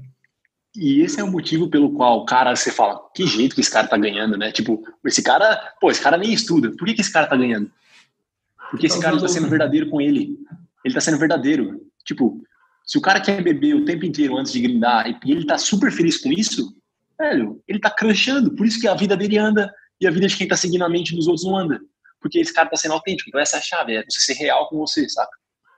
E 0.76 1.02
esse 1.02 1.20
é 1.20 1.24
o 1.24 1.32
motivo 1.32 1.70
pelo 1.70 1.94
qual, 1.94 2.24
cara, 2.26 2.56
você 2.56 2.72
fala, 2.72 3.00
que 3.16 3.26
jeito 3.26 3.56
que 3.56 3.62
esse 3.62 3.72
cara 3.72 3.88
tá 3.88 3.98
ganhando, 3.98 4.38
né? 4.38 4.52
Tipo, 4.52 4.84
esse 5.04 5.24
cara, 5.24 5.60
pô, 5.82 5.90
esse 5.90 6.02
cara 6.02 6.18
nem 6.18 6.32
estuda. 6.32 6.70
Por 6.78 6.86
que, 6.86 6.94
que 6.94 7.02
esse 7.02 7.12
cara 7.12 7.26
tá 7.26 7.36
ganhando? 7.36 7.72
Porque 8.70 8.88
esse 8.88 9.00
cara 9.00 9.20
tá 9.20 9.28
sendo 9.28 9.50
verdadeiro 9.50 9.90
com 9.90 10.02
ele. 10.02 10.38
Ele 10.84 10.94
tá 10.94 11.02
sendo 11.02 11.18
verdadeiro. 11.18 11.82
Tipo, 12.06 12.42
se 12.86 12.98
o 12.98 13.02
cara 13.02 13.20
quer 13.20 13.42
beber 13.42 13.76
o 13.76 13.86
tempo 13.86 14.06
inteiro 14.06 14.38
antes 14.38 14.52
de 14.52 14.62
grindar 14.62 15.08
e 15.08 15.32
ele 15.32 15.46
tá 15.46 15.58
super 15.58 15.92
feliz 15.92 16.18
com 16.18 16.32
isso, 16.32 16.74
velho, 17.20 17.62
ele 17.68 17.80
tá 17.80 17.90
crunchando. 17.90 18.56
Por 18.56 18.66
isso 18.66 18.80
que 18.80 18.88
a 18.88 18.96
vida 18.96 19.16
dele 19.16 19.38
anda 19.38 19.72
e 20.00 20.08
a 20.08 20.12
vida 20.12 20.28
de 20.28 20.38
quem 20.38 20.48
tá 20.48 20.56
seguindo 20.56 20.84
a 20.84 20.90
mente 20.90 21.16
dos 21.16 21.28
outros 21.28 21.46
não 21.46 21.58
anda. 21.58 21.80
Porque 22.22 22.40
esse 22.40 22.54
cara 22.54 22.70
tá 22.70 22.78
sendo 22.78 22.94
autêntico. 22.94 23.30
Então 23.30 23.42
essa 23.42 23.58
é 23.58 23.60
a 23.60 23.62
chave, 23.62 23.96
é 23.96 24.04
você 24.04 24.22
ser 24.22 24.34
real 24.34 24.70
com 24.70 24.78
você, 24.78 25.08
saca? 25.10 25.36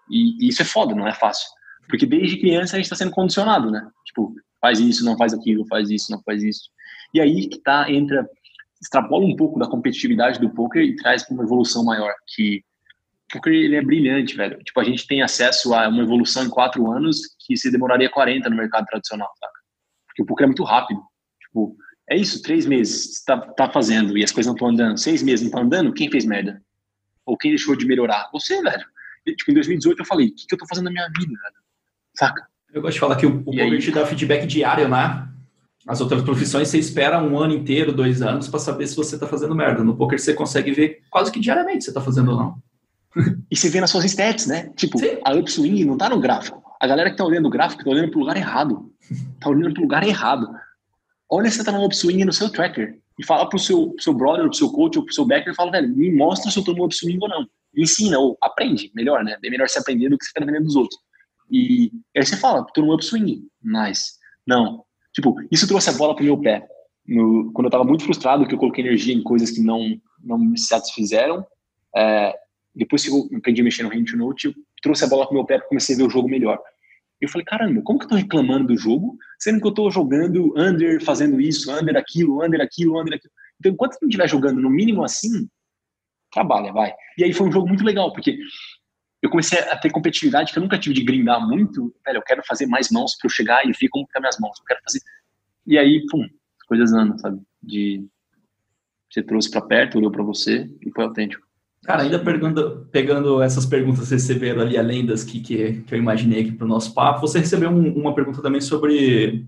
E, 0.10 0.46
e 0.46 0.50
isso 0.50 0.62
é 0.62 0.66
foda, 0.66 0.96
não 0.96 1.08
é 1.08 1.14
fácil. 1.14 1.48
Porque 1.88 2.06
desde 2.06 2.38
criança 2.38 2.76
a 2.76 2.80
gente 2.80 2.90
tá 2.90 2.96
sendo 2.96 3.12
condicionado, 3.12 3.72
né? 3.72 3.88
Tipo, 4.06 4.34
faz 4.62 4.80
isso, 4.80 5.04
não 5.04 5.18
faz 5.18 5.34
aquilo, 5.34 5.66
faz 5.68 5.90
isso, 5.90 6.12
não 6.12 6.22
faz 6.24 6.44
isso. 6.44 6.70
E 7.14 7.20
aí 7.20 7.48
que 7.48 7.60
tá, 7.60 7.92
entra, 7.92 8.28
extrapola 8.82 9.26
um 9.26 9.36
pouco 9.36 9.60
da 9.60 9.68
competitividade 9.68 10.40
do 10.40 10.50
poker 10.50 10.84
e 10.84 10.96
traz 10.96 11.24
para 11.24 11.34
uma 11.34 11.44
evolução 11.44 11.84
maior, 11.84 12.14
que 12.28 12.64
o 13.30 13.34
poker 13.34 13.54
ele 13.54 13.76
é 13.76 13.82
brilhante, 13.82 14.36
velho. 14.36 14.58
Tipo, 14.64 14.80
a 14.80 14.84
gente 14.84 15.06
tem 15.06 15.22
acesso 15.22 15.74
a 15.74 15.88
uma 15.88 16.02
evolução 16.02 16.44
em 16.44 16.50
quatro 16.50 16.92
anos 16.92 17.20
que 17.46 17.56
se 17.56 17.72
demoraria 17.72 18.10
40 18.10 18.50
no 18.50 18.58
mercado 18.58 18.86
tradicional, 18.86 19.30
saca? 19.40 19.60
Porque 20.08 20.24
o 20.24 20.26
poker 20.26 20.46
é 20.46 20.48
muito 20.48 20.64
rápido. 20.64 21.00
Tipo, 21.40 21.78
é 22.10 22.18
isso, 22.18 22.42
três 22.42 22.66
meses 22.66 23.24
tá, 23.24 23.38
tá 23.38 23.70
fazendo 23.70 24.18
e 24.18 24.24
as 24.24 24.32
coisas 24.32 24.48
não 24.48 24.56
estão 24.56 24.70
andando, 24.70 24.98
seis 24.98 25.22
meses 25.22 25.42
não 25.42 25.50
estão 25.50 25.62
andando, 25.62 25.94
quem 25.94 26.10
fez 26.10 26.26
merda? 26.26 26.60
Ou 27.24 27.38
quem 27.38 27.52
deixou 27.52 27.76
de 27.76 27.86
melhorar? 27.86 28.28
Você, 28.34 28.62
velho. 28.64 28.86
E, 29.26 29.36
tipo, 29.36 29.52
em 29.52 29.54
2018 29.54 30.00
eu 30.00 30.06
falei, 30.06 30.28
o 30.28 30.36
que, 30.36 30.48
que 30.48 30.56
eu 30.56 30.58
tô 30.58 30.66
fazendo 30.68 30.86
na 30.86 30.92
minha 30.92 31.08
vida, 31.08 31.32
velho? 31.32 31.56
Saca? 32.18 32.48
Eu 32.74 32.82
gosto 32.82 32.96
de 32.96 33.00
falar 33.00 33.16
que 33.16 33.28
o, 33.28 33.42
o 33.42 33.46
poker 33.46 33.80
te 33.80 33.92
dá 33.92 34.06
feedback 34.06 34.48
diário, 34.48 34.88
né? 34.88 35.28
As 35.88 36.02
outras 36.02 36.22
profissões 36.24 36.68
você 36.68 36.78
espera 36.78 37.22
um 37.22 37.38
ano 37.38 37.54
inteiro, 37.54 37.94
dois 37.94 38.22
anos, 38.22 38.48
para 38.48 38.60
saber 38.60 38.88
se 38.88 38.96
você 38.96 39.16
está 39.16 39.28
fazendo 39.28 39.56
merda. 39.56 39.84
No 39.84 39.96
poker 39.96 40.20
você 40.20 40.34
consegue 40.34 40.72
ver 40.72 41.02
quase 41.10 41.32
que 41.32 41.40
diariamente 41.40 41.84
se 41.84 41.90
está 41.92 42.02
fazendo 42.02 42.32
ou 42.32 42.38
não. 42.38 42.69
E 43.50 43.56
você 43.56 43.70
vê 43.70 43.82
nas 43.82 43.90
suas 43.90 44.06
stats, 44.06 44.48
né? 44.48 44.72
Tipo, 44.76 45.00
Sim. 45.00 45.18
a 45.24 45.34
upswing 45.34 45.86
não 45.86 45.98
tá 45.98 46.10
no 46.10 46.20
gráfico. 46.20 46.62
A 46.80 46.88
galera 46.88 47.10
que 47.10 47.18
tá 47.18 47.26
olhando 47.26 47.48
o 47.48 47.50
gráfico 47.50 47.84
tá 47.84 47.90
olhando 47.90 48.12
pro 48.12 48.20
lugar 48.20 48.38
errado. 48.38 48.92
Tá 49.40 49.50
olhando 49.50 49.74
pro 49.74 49.84
lugar 49.84 50.08
errado. 50.08 50.48
Olha 51.30 51.50
se 51.50 51.58
você 51.58 51.64
tá 51.64 51.72
no 51.72 51.86
upswing 51.86 52.24
no 52.24 52.34
seu 52.34 52.50
tracker. 52.50 53.00
E 53.20 53.26
fala 53.26 53.50
pro 53.50 53.60
seu, 53.60 53.92
pro 53.92 54.02
seu 54.02 54.14
brother, 54.14 54.46
pro 54.46 54.54
seu 54.54 54.72
coach 54.72 54.98
ou 54.98 55.04
pro 55.04 55.14
seu 55.14 55.26
backer, 55.26 55.54
fala, 55.54 55.72
velho, 55.72 55.90
me 55.90 56.16
mostra 56.16 56.50
se 56.50 56.58
eu 56.58 56.64
tô 56.64 56.74
no 56.74 56.86
upswing 56.86 57.20
ou 57.22 57.28
não. 57.28 57.48
Ensina, 57.76 58.18
ou 58.18 58.38
aprende, 58.42 58.92
melhor, 58.96 59.24
né? 59.24 59.38
Bem 59.42 59.52
melhor 59.52 59.68
se 59.68 59.78
aprender 59.78 60.10
do 60.10 60.18
que 60.18 60.26
você 60.26 60.32
tá 60.34 60.46
vendendo 60.46 60.64
dos 60.64 60.76
outros. 60.76 61.00
E 61.52 61.92
aí 62.16 62.26
você 62.26 62.38
fala, 62.38 62.66
tô 62.74 62.82
no 62.82 62.94
upswing. 62.94 63.46
Nice. 63.62 64.14
Não. 64.48 64.84
Tipo, 65.14 65.36
isso 65.52 65.68
trouxe 65.68 65.90
a 65.90 65.94
bola 65.94 66.16
pro 66.16 66.24
meu 66.24 66.38
pé. 66.38 66.66
No, 67.06 67.52
quando 67.52 67.66
eu 67.66 67.72
tava 67.72 67.84
muito 67.84 68.04
frustrado, 68.04 68.48
que 68.48 68.54
eu 68.54 68.60
coloquei 68.60 68.86
energia 68.86 69.14
em 69.14 69.24
coisas 69.24 69.52
que 69.52 69.62
não, 69.62 70.00
não 70.24 70.38
me 70.38 70.58
satisfizeram, 70.58 71.46
é, 71.96 72.34
depois 72.80 73.04
que 73.04 73.12
eu 73.12 73.30
aprendi 73.38 73.60
a 73.60 73.64
mexer 73.64 73.84
no 73.84 73.90
hand 73.90 74.16
note, 74.16 74.48
eu 74.48 74.54
trouxe 74.82 75.04
a 75.04 75.08
bola 75.08 75.26
pro 75.26 75.36
meu 75.36 75.46
pé 75.46 75.58
e 75.58 75.62
comecei 75.62 75.96
a 75.96 75.98
ver 75.98 76.06
o 76.06 76.10
jogo 76.10 76.30
melhor. 76.30 76.58
Eu 77.20 77.28
falei, 77.28 77.44
caramba, 77.44 77.82
como 77.82 78.00
que 78.00 78.06
eu 78.06 78.10
tô 78.10 78.16
reclamando 78.16 78.68
do 78.68 78.78
jogo, 78.78 79.18
sendo 79.38 79.60
que 79.60 79.68
eu 79.68 79.74
tô 79.74 79.92
jogando 79.92 80.54
under, 80.58 81.04
fazendo 81.04 81.42
isso, 81.42 81.70
under 81.70 81.98
aquilo, 81.98 82.42
under 82.42 82.62
aquilo, 82.62 82.98
under 82.98 83.16
aquilo. 83.16 83.34
Então, 83.60 83.74
enquanto 83.74 83.98
não 84.02 84.08
estiver 84.08 84.30
jogando 84.30 84.62
no 84.62 84.70
mínimo 84.70 85.04
assim, 85.04 85.50
trabalha, 86.32 86.72
vai. 86.72 86.94
E 87.18 87.26
aí 87.26 87.34
foi 87.34 87.50
um 87.50 87.52
jogo 87.52 87.68
muito 87.68 87.84
legal, 87.84 88.14
porque 88.14 88.38
eu 89.22 89.30
comecei 89.30 89.60
a 89.60 89.78
ter 89.78 89.92
competitividade 89.92 90.54
que 90.54 90.58
eu 90.58 90.64
nunca 90.64 90.80
tive 90.80 90.96
de 90.96 91.04
grindar 91.04 91.46
muito. 91.46 91.94
Velho, 92.06 92.20
eu 92.20 92.24
quero 92.24 92.42
fazer 92.48 92.66
mais 92.66 92.90
mãos 92.90 93.18
para 93.18 93.28
eu 93.28 93.30
chegar 93.30 93.66
e 93.66 93.74
ver 93.74 93.90
como 93.90 94.08
fica 94.08 94.22
minhas 94.22 94.40
mãos. 94.40 94.58
Eu 94.58 94.66
quero 94.66 94.80
fazer. 94.86 95.02
E 95.68 95.78
aí, 95.78 96.06
pum, 96.10 96.26
coisas 96.66 96.94
andam, 96.94 97.18
sabe? 97.18 97.42
De 97.62 98.08
você 99.12 99.22
trouxe 99.22 99.52
para 99.52 99.62
perto, 99.62 99.98
olhou 99.98 100.12
para 100.12 100.24
você 100.24 100.70
e 100.82 100.90
foi 100.92 101.04
autêntico. 101.04 101.49
Cara, 101.84 102.04
ainda 102.04 102.20
pegando, 102.20 102.88
pegando 102.92 103.42
essas 103.42 103.66
perguntas 103.66 104.10
que 104.10 104.16
receberam 104.16 104.62
ali, 104.62 104.78
além 104.78 105.06
das 105.06 105.24
que, 105.24 105.40
que, 105.40 105.82
que 105.82 105.96
eu 105.96 105.98
imaginei 105.98 106.42
aqui 106.42 106.52
para 106.52 106.66
o 106.66 106.70
nosso 106.70 106.94
papo, 106.94 107.22
você 107.22 107.40
recebeu 107.40 107.70
um, 107.70 107.94
uma 107.94 108.14
pergunta 108.14 108.42
também 108.42 108.62
sobre 108.62 109.46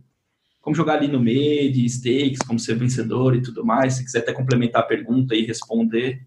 como 0.62 0.76
jogar 0.76 0.96
ali 0.96 1.08
no 1.08 1.20
meio, 1.20 1.72
de 1.72 1.88
stakes, 1.90 2.40
como 2.48 2.60
ser 2.60 2.76
vencedor 2.76 3.36
e 3.36 3.42
tudo 3.42 3.66
mais. 3.66 3.96
Se 3.96 4.04
quiser 4.04 4.20
até 4.20 4.34
complementar 4.34 4.82
a 4.82 4.86
pergunta 4.86 5.36
e 5.36 5.46
responder, 5.46 6.26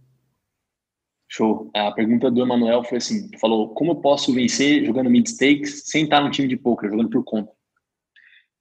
Show. 1.28 1.68
A 1.74 1.90
pergunta 1.90 2.30
do 2.30 2.42
Emanuel 2.42 2.84
foi 2.84 2.98
assim: 2.98 3.28
falou, 3.40 3.74
como 3.74 3.92
eu 3.92 3.96
posso 3.96 4.32
vencer 4.32 4.84
jogando 4.84 5.10
mid 5.10 5.26
stakes 5.26 5.82
sem 5.86 6.04
estar 6.04 6.20
no 6.20 6.30
time 6.30 6.46
de 6.46 6.56
poker, 6.56 6.88
jogando 6.88 7.10
por 7.10 7.24
conta? 7.24 7.50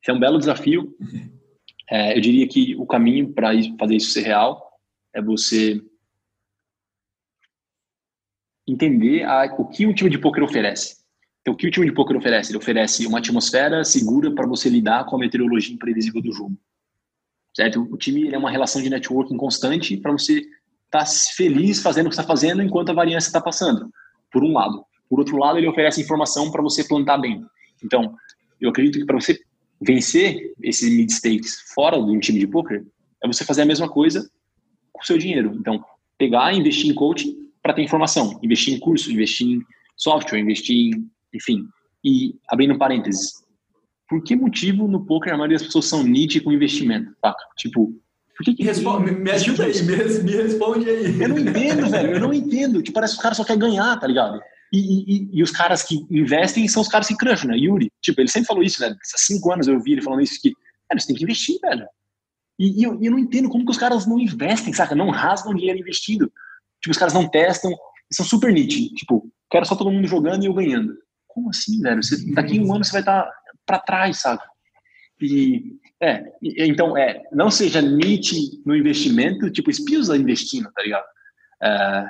Esse 0.02 0.12
é 0.12 0.14
um 0.14 0.20
belo 0.20 0.40
desafio. 0.40 0.96
É, 1.92 2.18
eu 2.18 2.22
diria 2.22 2.48
que 2.48 2.76
o 2.78 2.88
caminho 2.88 3.34
para 3.34 3.50
fazer 3.78 3.98
isso 3.98 4.12
ser 4.12 4.22
real 4.22 4.80
é 5.14 5.22
você 5.22 5.82
entender 8.68 9.24
a, 9.24 9.46
o 9.58 9.66
que 9.66 9.86
o 9.86 9.94
time 9.94 10.10
de 10.10 10.18
poker 10.18 10.44
oferece. 10.44 11.04
Então, 11.42 11.54
o 11.54 11.58
que 11.58 11.68
o 11.68 11.72
time 11.72 11.86
de 11.86 11.92
poker 11.92 12.16
oferece? 12.16 12.52
Ele 12.52 12.58
oferece 12.58 13.06
uma 13.06 13.20
atmosfera 13.20 13.84
segura 13.84 14.34
para 14.34 14.48
você 14.48 14.70
lidar 14.70 15.06
com 15.06 15.16
a 15.16 15.20
meteorologia 15.20 15.74
imprevisível 15.74 16.22
do 16.22 16.32
jogo. 16.32 16.58
Certo? 17.56 17.82
O 17.92 17.98
time 17.98 18.34
é 18.34 18.38
uma 18.38 18.50
relação 18.50 18.82
de 18.82 18.90
networking 18.90 19.38
constante 19.38 19.98
para 19.98 20.12
você 20.12 20.42
está 20.86 21.06
feliz 21.36 21.82
fazendo 21.82 22.06
o 22.06 22.10
que 22.10 22.16
está 22.16 22.24
fazendo 22.24 22.62
enquanto 22.62 22.90
a 22.90 22.94
variância 22.94 23.28
está 23.28 23.42
passando, 23.42 23.92
por 24.32 24.44
um 24.44 24.54
lado. 24.54 24.86
Por 25.10 25.20
outro 25.20 25.38
lado, 25.38 25.58
ele 25.58 25.68
oferece 25.68 26.02
informação 26.02 26.52
para 26.52 26.62
você 26.62 26.84
plantar 26.84 27.18
bem. 27.18 27.44
Então, 27.84 28.16
eu 28.62 28.70
acredito 28.70 29.00
que 29.00 29.06
para 29.06 29.20
você 29.20 29.40
vencer 29.82 30.54
esse 30.62 30.90
mid 30.90 31.10
stakes 31.10 31.62
fora 31.74 31.98
de 31.98 32.10
um 32.10 32.20
time 32.20 32.40
de 32.40 32.48
poker, 32.48 32.86
é 33.22 33.28
você 33.28 33.44
fazer 33.44 33.64
a 33.64 33.66
mesma 33.66 33.90
coisa 33.90 34.30
com 34.92 35.02
o 35.02 35.06
seu 35.06 35.18
dinheiro. 35.18 35.56
Então, 35.60 35.84
pegar 36.18 36.54
investir 36.54 36.90
em 36.90 36.94
coaching 36.94 37.43
para 37.64 37.74
ter 37.74 37.82
informação, 37.82 38.38
investir 38.44 38.74
em 38.74 38.80
curso, 38.80 39.12
investir 39.12 39.48
em 39.48 39.62
software, 39.96 40.40
investir 40.40 40.76
em, 40.76 41.10
enfim. 41.34 41.66
E 42.04 42.36
abrindo 42.50 42.78
parênteses, 42.78 43.32
por 44.10 44.22
que 44.22 44.36
motivo 44.36 44.88
no 44.88 45.06
poker 45.06 45.34
a 45.34 45.38
maioria 45.38 45.58
das 45.58 45.66
pessoas 45.66 45.86
são 45.86 46.04
niche 46.04 46.42
com 46.42 46.52
investimento? 46.52 47.16
Tá? 47.22 47.34
Tipo, 47.58 47.94
por 48.38 48.44
que, 48.44 48.54
que 48.54 48.64
responde, 48.64 49.12
me, 49.12 49.20
me 49.20 49.32
ajuda 49.32 49.66
aí, 49.66 49.82
me, 49.82 49.96
me, 49.96 50.32
responde 50.32 50.90
aí. 50.90 51.22
Eu 51.22 51.30
não 51.30 51.40
entendo, 51.40 51.90
velho, 51.90 52.12
eu 52.14 52.20
não 52.20 52.34
entendo. 52.34 52.82
Tipo, 52.82 52.96
parece 52.96 53.14
que 53.14 53.20
o 53.20 53.24
cara 53.24 53.36
só 53.36 53.46
quer 53.46 53.58
ganhar, 53.58 53.98
tá 54.00 54.08
ligado? 54.08 54.42
E, 54.74 54.80
e, 54.80 55.30
e 55.34 55.44
os 55.44 55.52
caras 55.52 55.84
que 55.84 56.06
investem 56.10 56.68
são 56.68 56.82
os 56.82 56.88
caras 56.88 57.08
que 57.08 57.16
cruncham, 57.16 57.52
né? 57.52 57.58
Yuri, 57.58 57.92
tipo, 58.02 58.20
ele 58.20 58.28
sempre 58.28 58.48
falou 58.48 58.64
isso, 58.64 58.82
né? 58.82 58.90
Há 58.90 59.18
cinco 59.18 59.54
anos 59.54 59.68
eu 59.68 59.80
vi 59.80 59.94
ele 59.94 60.02
falando 60.02 60.22
isso, 60.22 60.42
que, 60.42 60.50
velho, 60.50 61.00
você 61.00 61.08
tem 61.08 61.16
que 61.16 61.24
investir, 61.24 61.60
velho. 61.62 61.86
E, 62.58 62.82
e 62.82 62.84
eu, 62.84 63.00
eu, 63.02 63.12
não 63.12 63.20
entendo 63.20 63.50
como 63.50 63.64
que 63.64 63.72
os 63.72 63.78
caras 63.78 64.08
não 64.08 64.20
investem, 64.20 64.74
saca? 64.74 64.96
Não 64.96 65.10
rasgam 65.10 65.54
dinheiro 65.54 65.80
investido. 65.80 66.32
Tipo, 66.84 66.92
os 66.92 66.98
caras 66.98 67.14
não 67.14 67.30
testam, 67.30 67.74
são 68.12 68.26
super 68.26 68.52
nítidos. 68.52 68.90
Tipo, 68.90 69.32
quero 69.50 69.66
só 69.66 69.76
todo 69.76 69.90
mundo 69.90 70.08
jogando 70.08 70.44
e 70.44 70.48
eu 70.48 70.54
ganhando. 70.54 70.94
Como 71.28 71.50
assim, 71.50 71.80
velho? 71.82 72.04
Você, 72.04 72.34
daqui 72.34 72.60
um 72.60 72.74
ano 72.74 72.84
você 72.84 72.92
vai 72.92 73.02
estar 73.02 73.24
tá 73.24 73.32
pra 73.66 73.80
trás, 73.80 74.20
saca? 74.20 74.46
E 75.22 75.80
é, 76.02 76.34
então, 76.42 76.98
é, 76.98 77.24
não 77.32 77.50
seja 77.50 77.82
Nietzsche 77.82 78.62
no 78.66 78.76
investimento, 78.76 79.50
tipo, 79.50 79.72
Spilza 79.72 80.18
investindo, 80.18 80.70
tá 80.74 80.82
ligado? 80.82 81.06
É, 81.64 82.10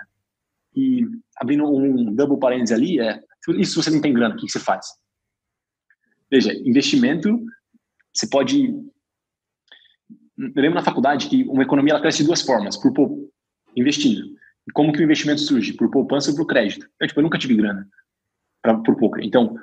e 0.76 1.06
abrindo 1.38 1.64
um 1.64 2.12
double 2.16 2.40
parênteses 2.40 2.76
ali, 2.76 3.00
é, 3.00 3.20
isso 3.60 3.82
você 3.82 3.92
não 3.92 4.02
tem 4.02 4.12
grana, 4.12 4.34
o 4.34 4.38
que, 4.38 4.48
que 4.48 4.52
você 4.52 4.60
faz? 4.60 4.88
Veja, 6.32 6.52
investimento, 6.68 7.40
você 8.12 8.28
pode... 8.28 8.66
Eu 10.36 10.52
lembro 10.56 10.74
na 10.74 10.84
faculdade 10.84 11.30
que 11.30 11.44
uma 11.44 11.62
economia 11.62 11.94
ela 11.94 12.02
cresce 12.02 12.20
de 12.20 12.26
duas 12.26 12.42
formas, 12.42 12.76
por 12.76 12.94
investindo. 13.76 14.36
E 14.68 14.72
como 14.72 14.94
que 14.94 15.00
o 15.00 15.04
investimento 15.04 15.42
surge? 15.42 15.74
Por 15.74 15.90
poupança 15.92 16.32
ou 16.32 16.38
por 16.38 16.46
crédito? 16.46 16.88
Eu, 17.00 17.08
tipo, 17.08 17.20
eu 17.20 17.24
nunca 17.24 17.38
tive 17.38 17.56
grana 17.56 17.88
pra, 18.62 18.78
por 18.78 18.96
poker. 18.96 19.24
Então, 19.24 19.56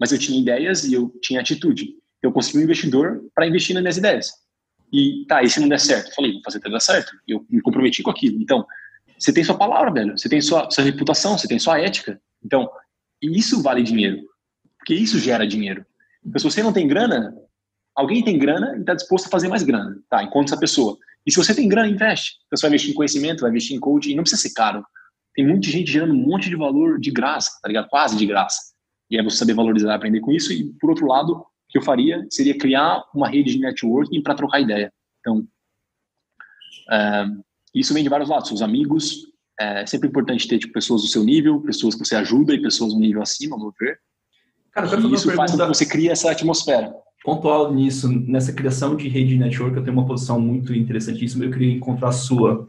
mas 0.00 0.12
eu 0.12 0.18
tinha 0.18 0.40
ideias 0.40 0.84
e 0.84 0.94
eu 0.94 1.10
tinha 1.20 1.40
atitude 1.40 1.94
eu 2.26 2.32
consegui 2.32 2.58
um 2.58 2.62
investidor 2.62 3.22
para 3.34 3.46
investir 3.46 3.74
nas 3.74 3.82
minhas 3.82 3.96
ideias. 3.96 4.30
E 4.92 5.24
tá, 5.26 5.42
e 5.42 5.48
se 5.48 5.60
não 5.60 5.68
der 5.68 5.80
certo? 5.80 6.08
Eu 6.08 6.14
falei, 6.14 6.32
vou 6.32 6.42
fazer 6.44 6.58
até 6.58 6.70
dar 6.70 6.80
certo. 6.80 7.12
Eu 7.26 7.44
me 7.48 7.60
comprometi 7.60 8.02
com 8.02 8.10
aquilo. 8.10 8.40
Então, 8.40 8.64
você 9.18 9.32
tem 9.32 9.44
sua 9.44 9.56
palavra, 9.56 9.92
velho. 9.92 10.16
Você 10.16 10.28
tem 10.28 10.40
sua, 10.40 10.70
sua 10.70 10.84
reputação, 10.84 11.36
você 11.36 11.48
tem 11.48 11.58
sua 11.58 11.80
ética. 11.80 12.20
Então, 12.44 12.68
isso 13.20 13.62
vale 13.62 13.82
dinheiro. 13.82 14.22
Porque 14.78 14.94
isso 14.94 15.18
gera 15.18 15.46
dinheiro. 15.46 15.84
Então, 16.24 16.38
se 16.38 16.44
você 16.44 16.62
não 16.62 16.72
tem 16.72 16.86
grana, 16.86 17.34
alguém 17.94 18.22
tem 18.22 18.38
grana 18.38 18.76
e 18.76 18.80
está 18.80 18.94
disposto 18.94 19.26
a 19.26 19.30
fazer 19.30 19.48
mais 19.48 19.62
grana, 19.62 19.98
tá? 20.08 20.22
Enquanto 20.22 20.48
essa 20.48 20.58
pessoa. 20.58 20.96
E 21.26 21.32
se 21.32 21.36
você 21.36 21.54
tem 21.54 21.68
grana, 21.68 21.88
investe. 21.88 22.36
Então, 22.46 22.56
você 22.56 22.62
vai 22.62 22.70
investir 22.70 22.90
em 22.92 22.94
conhecimento, 22.94 23.40
vai 23.40 23.50
investir 23.50 23.76
em 23.76 23.80
coaching, 23.80 24.14
não 24.14 24.22
precisa 24.22 24.42
ser 24.42 24.54
caro. 24.54 24.84
Tem 25.34 25.46
muita 25.46 25.68
gente 25.68 25.90
gerando 25.90 26.14
um 26.14 26.16
monte 26.16 26.48
de 26.48 26.56
valor 26.56 27.00
de 27.00 27.10
graça, 27.10 27.50
tá 27.60 27.68
ligado? 27.68 27.88
Quase 27.88 28.16
de 28.16 28.24
graça. 28.24 28.72
E 29.10 29.18
é 29.18 29.22
você 29.22 29.36
saber 29.36 29.54
valorizar, 29.54 29.94
aprender 29.94 30.20
com 30.20 30.32
isso. 30.32 30.52
E, 30.52 30.72
por 30.80 30.90
outro 30.90 31.06
lado, 31.06 31.32
o 31.32 31.46
que 31.68 31.78
eu 31.78 31.82
faria 31.82 32.24
seria 32.30 32.56
criar 32.56 33.02
uma 33.14 33.28
rede 33.28 33.52
de 33.52 33.58
networking 33.58 34.22
para 34.22 34.34
trocar 34.34 34.60
ideia. 34.60 34.92
Então, 35.20 35.46
é, 36.90 37.26
isso 37.74 37.92
vem 37.92 38.04
de 38.04 38.08
vários 38.08 38.28
lados. 38.28 38.50
Os 38.50 38.62
amigos, 38.62 39.26
é 39.58 39.84
sempre 39.84 40.08
importante 40.08 40.46
ter 40.46 40.58
tipo, 40.58 40.72
pessoas 40.72 41.02
do 41.02 41.08
seu 41.08 41.24
nível, 41.24 41.60
pessoas 41.60 41.94
que 41.94 42.04
você 42.04 42.14
ajuda 42.14 42.54
e 42.54 42.62
pessoas 42.62 42.94
no 42.94 43.00
nível 43.00 43.22
acima, 43.22 43.58
vamos 43.58 43.74
ver. 43.78 43.98
Cara, 44.70 44.86
eu 44.86 45.14
isso 45.14 45.30
faz 45.32 45.52
com 45.52 45.58
que 45.58 45.66
você 45.66 45.86
crie 45.86 46.08
essa 46.08 46.30
atmosfera. 46.30 46.94
Pontual 47.24 47.72
nisso, 47.72 48.08
nessa 48.08 48.52
criação 48.52 48.94
de 48.94 49.08
rede 49.08 49.30
de 49.30 49.38
network, 49.38 49.76
eu 49.76 49.82
tenho 49.82 49.96
uma 49.96 50.06
posição 50.06 50.40
muito 50.40 50.74
interessantíssima, 50.74 51.44
eu 51.44 51.50
queria 51.50 51.72
encontrar 51.72 52.08
a 52.08 52.12
sua. 52.12 52.68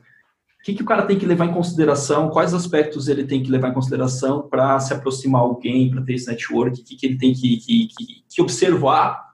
O 0.59 0.63
que, 0.63 0.73
que 0.73 0.81
o 0.81 0.85
cara 0.85 1.05
tem 1.05 1.17
que 1.17 1.25
levar 1.25 1.45
em 1.45 1.53
consideração? 1.53 2.29
Quais 2.29 2.53
aspectos 2.53 3.07
ele 3.07 3.23
tem 3.23 3.41
que 3.43 3.51
levar 3.51 3.69
em 3.69 3.73
consideração 3.73 4.47
para 4.49 4.79
se 4.79 4.93
aproximar 4.93 5.41
alguém, 5.41 5.91
para 5.91 6.01
ter 6.01 6.15
esse 6.15 6.27
network? 6.27 6.81
O 6.81 6.83
que, 6.83 6.95
que 6.95 7.05
ele 7.05 7.17
tem 7.17 7.33
que, 7.33 7.57
que, 7.57 7.87
que, 8.27 8.41
observar 8.41 9.27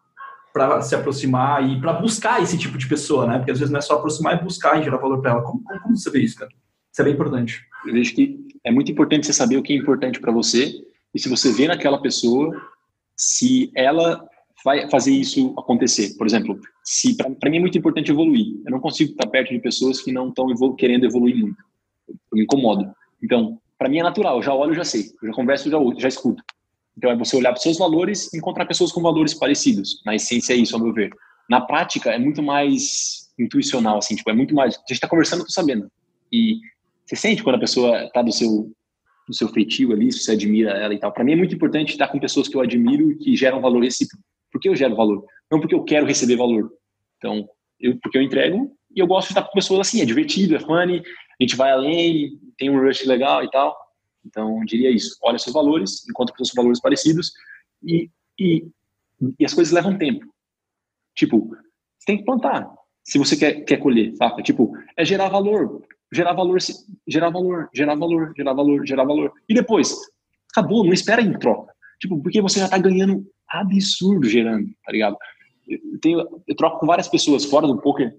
para 0.54 0.82
se 0.82 0.94
aproximar 0.94 1.68
e 1.68 1.80
para 1.80 1.94
buscar 1.94 2.44
esse 2.44 2.58
tipo 2.58 2.78
de 2.78 2.88
pessoa, 2.88 3.26
né? 3.26 3.38
Porque 3.38 3.52
às 3.52 3.60
vezes 3.60 3.72
não 3.72 3.80
é 3.80 3.82
só 3.82 3.96
aproximar, 3.96 4.36
é 4.36 4.44
buscar 4.44 4.80
e 4.80 4.84
gerar 4.84 4.98
valor 4.98 5.22
para 5.22 5.32
ela. 5.32 5.42
Como, 5.42 5.64
como, 5.64 5.82
como, 5.82 5.98
você 5.98 6.12
vê 6.12 6.20
isso, 6.20 6.38
cara? 6.38 6.52
Isso 6.92 7.02
é 7.02 7.06
bem 7.06 7.14
importante. 7.14 7.62
Eu 7.88 7.94
vejo 7.94 8.14
que 8.14 8.38
é 8.64 8.72
muito 8.72 8.92
importante 8.92 9.26
você 9.26 9.34
saber 9.34 9.58
o 9.58 9.64
que 9.64 9.74
é 9.74 9.78
importante 9.78 10.20
para 10.20 10.32
você 10.32 10.72
e 11.16 11.20
se 11.20 11.28
você 11.30 11.52
vê 11.52 11.68
naquela 11.68 12.00
pessoa 12.00 12.56
se 13.18 13.72
ela 13.76 14.28
vai 14.64 14.90
fazer 14.90 15.12
isso 15.12 15.54
acontecer. 15.58 16.16
Por 16.18 16.26
exemplo, 16.26 16.60
se 16.84 17.16
para 17.16 17.50
mim 17.50 17.58
é 17.58 17.60
muito 17.60 17.78
importante 17.78 18.12
evoluir. 18.12 18.62
Eu 18.66 18.72
não 18.72 18.80
consigo 18.80 19.12
estar 19.12 19.28
perto 19.28 19.50
de 19.50 19.60
pessoas 19.60 20.02
que 20.02 20.12
não 20.12 20.30
estão 20.30 20.50
evolu 20.50 20.76
querendo 20.76 21.06
evoluir 21.06 21.36
muito. 21.36 21.62
Eu 22.08 22.38
me 22.38 22.44
incomodo. 22.44 22.92
Então, 23.22 23.60
para 23.78 23.90
mim 23.90 24.00
é 24.00 24.04
natural. 24.04 24.38
Eu 24.38 24.44
já 24.44 24.54
olho, 24.54 24.74
já 24.74 24.84
sei. 24.84 25.12
Eu 25.22 25.30
já 25.30 25.34
converso, 25.34 25.70
já 25.70 25.78
já 25.98 26.08
escuto. 26.08 26.44
Então 26.98 27.10
é 27.10 27.18
você 27.18 27.36
olhar 27.36 27.50
para 27.50 27.58
os 27.58 27.64
seus 27.64 27.78
valores 27.78 28.32
e 28.34 28.38
encontrar 28.38 28.66
pessoas 28.66 28.92
com 28.92 29.02
valores 29.02 29.34
parecidos. 29.34 30.02
Na 30.06 30.16
essência 30.16 30.54
é 30.54 30.58
isso, 30.58 30.76
ao 30.76 30.82
meu 30.82 30.94
ver. 30.94 31.12
Na 31.50 31.60
prática 31.60 32.12
é 32.12 32.20
muito 32.20 32.42
mais 32.42 33.32
intuicional, 33.38 33.98
assim, 33.98 34.16
tipo, 34.16 34.30
é 34.30 34.34
muito 34.34 34.54
mais. 34.54 34.76
A 34.76 34.80
gente 34.80 34.94
está 34.94 35.08
conversando, 35.08 35.40
eu 35.40 35.46
tô 35.46 35.52
sabendo. 35.52 35.92
E 36.32 36.60
você 37.06 37.16
sente 37.16 37.44
quando 37.44 37.56
a 37.56 37.60
pessoa 37.60 38.06
está 38.06 38.22
do 38.22 38.32
seu 38.32 38.72
do 39.28 39.34
seu 39.34 39.48
feitio 39.48 39.94
ali, 39.94 40.12
se 40.12 40.20
você 40.20 40.34
admira 40.34 40.72
ela 40.72 40.94
e 40.94 41.00
tal. 41.00 41.12
Para 41.12 41.24
mim 41.24 41.32
é 41.32 41.36
muito 41.38 41.56
importante 41.56 41.92
estar 41.92 42.10
com 42.10 42.20
pessoas 42.20 42.50
que 42.50 42.58
eu 42.58 42.62
admiro 42.62 43.18
que 43.18 43.38
geram 43.38 43.62
valor 43.62 43.82
recíproco. 43.82 44.22
Por 44.54 44.62
que 44.62 44.70
eu 44.70 44.76
gero 44.76 44.96
valor? 44.96 45.26
Não 45.52 45.60
porque 45.60 45.76
eu 45.76 45.84
quero 45.84 46.06
receber 46.06 46.38
valor. 46.38 46.72
Então, 47.18 47.50
eu, 47.80 47.98
porque 48.02 48.18
eu 48.18 48.22
entrego 48.22 48.72
e 48.96 49.00
eu 49.00 49.08
gosto 49.08 49.28
de 49.28 49.34
estar 49.34 49.44
com 49.44 49.52
pessoas 49.52 49.88
assim, 49.88 50.02
é 50.02 50.06
divertido, 50.06 50.56
é 50.56 50.60
funny, 50.60 51.00
a 51.00 51.44
gente 51.44 51.58
vai 51.58 51.72
além, 51.72 52.40
tem 52.58 52.70
um 52.70 52.80
rush 52.80 53.06
legal 53.06 53.44
e 53.44 53.50
tal. 53.50 53.76
Então, 54.26 54.64
diria 54.64 54.90
isso. 54.90 55.18
Olha 55.22 55.38
seus 55.38 55.54
valores, 55.54 56.08
encontra 56.08 56.34
com 56.34 56.44
valores 56.56 56.80
parecidos 56.80 57.34
e, 57.84 58.10
e, 58.40 58.66
e 59.40 59.46
as 59.46 59.54
coisas 59.54 59.74
levam 59.74 59.98
tempo. 59.98 60.26
Tipo, 61.16 61.50
você 61.98 62.06
tem 62.06 62.18
que 62.20 62.24
plantar. 62.24 62.72
Se 63.04 63.18
você 63.18 63.36
quer, 63.36 63.66
quer 63.66 63.78
colher, 63.78 64.16
saca? 64.16 64.42
Tipo, 64.42 64.72
é 64.96 65.04
gerar 65.04 65.28
valor 65.28 65.82
gerar 66.14 66.34
valor, 66.34 66.60
gerar 67.08 67.30
valor, 67.32 67.70
gerar 67.74 67.96
valor, 67.96 68.34
gerar 68.38 68.54
valor, 68.54 68.86
gerar 68.86 69.04
valor. 69.04 69.34
E 69.50 69.54
depois, 69.54 69.96
acabou, 70.52 70.84
não 70.84 70.94
espera 70.94 71.22
em 71.22 71.38
troca. 71.40 71.74
Tipo, 72.00 72.22
porque 72.22 72.42
você 72.42 72.60
já 72.60 72.70
tá 72.70 72.78
ganhando 72.78 73.26
absurdo 73.50 74.28
gerando, 74.28 74.68
tá 74.86 74.92
ligado? 74.92 75.18
Eu, 75.68 76.00
tenho, 76.02 76.44
eu 76.48 76.56
troco 76.56 76.80
com 76.80 76.86
várias 76.86 77.08
pessoas 77.08 77.46
fora 77.46 77.68
do 77.68 77.80
poker 77.80 78.16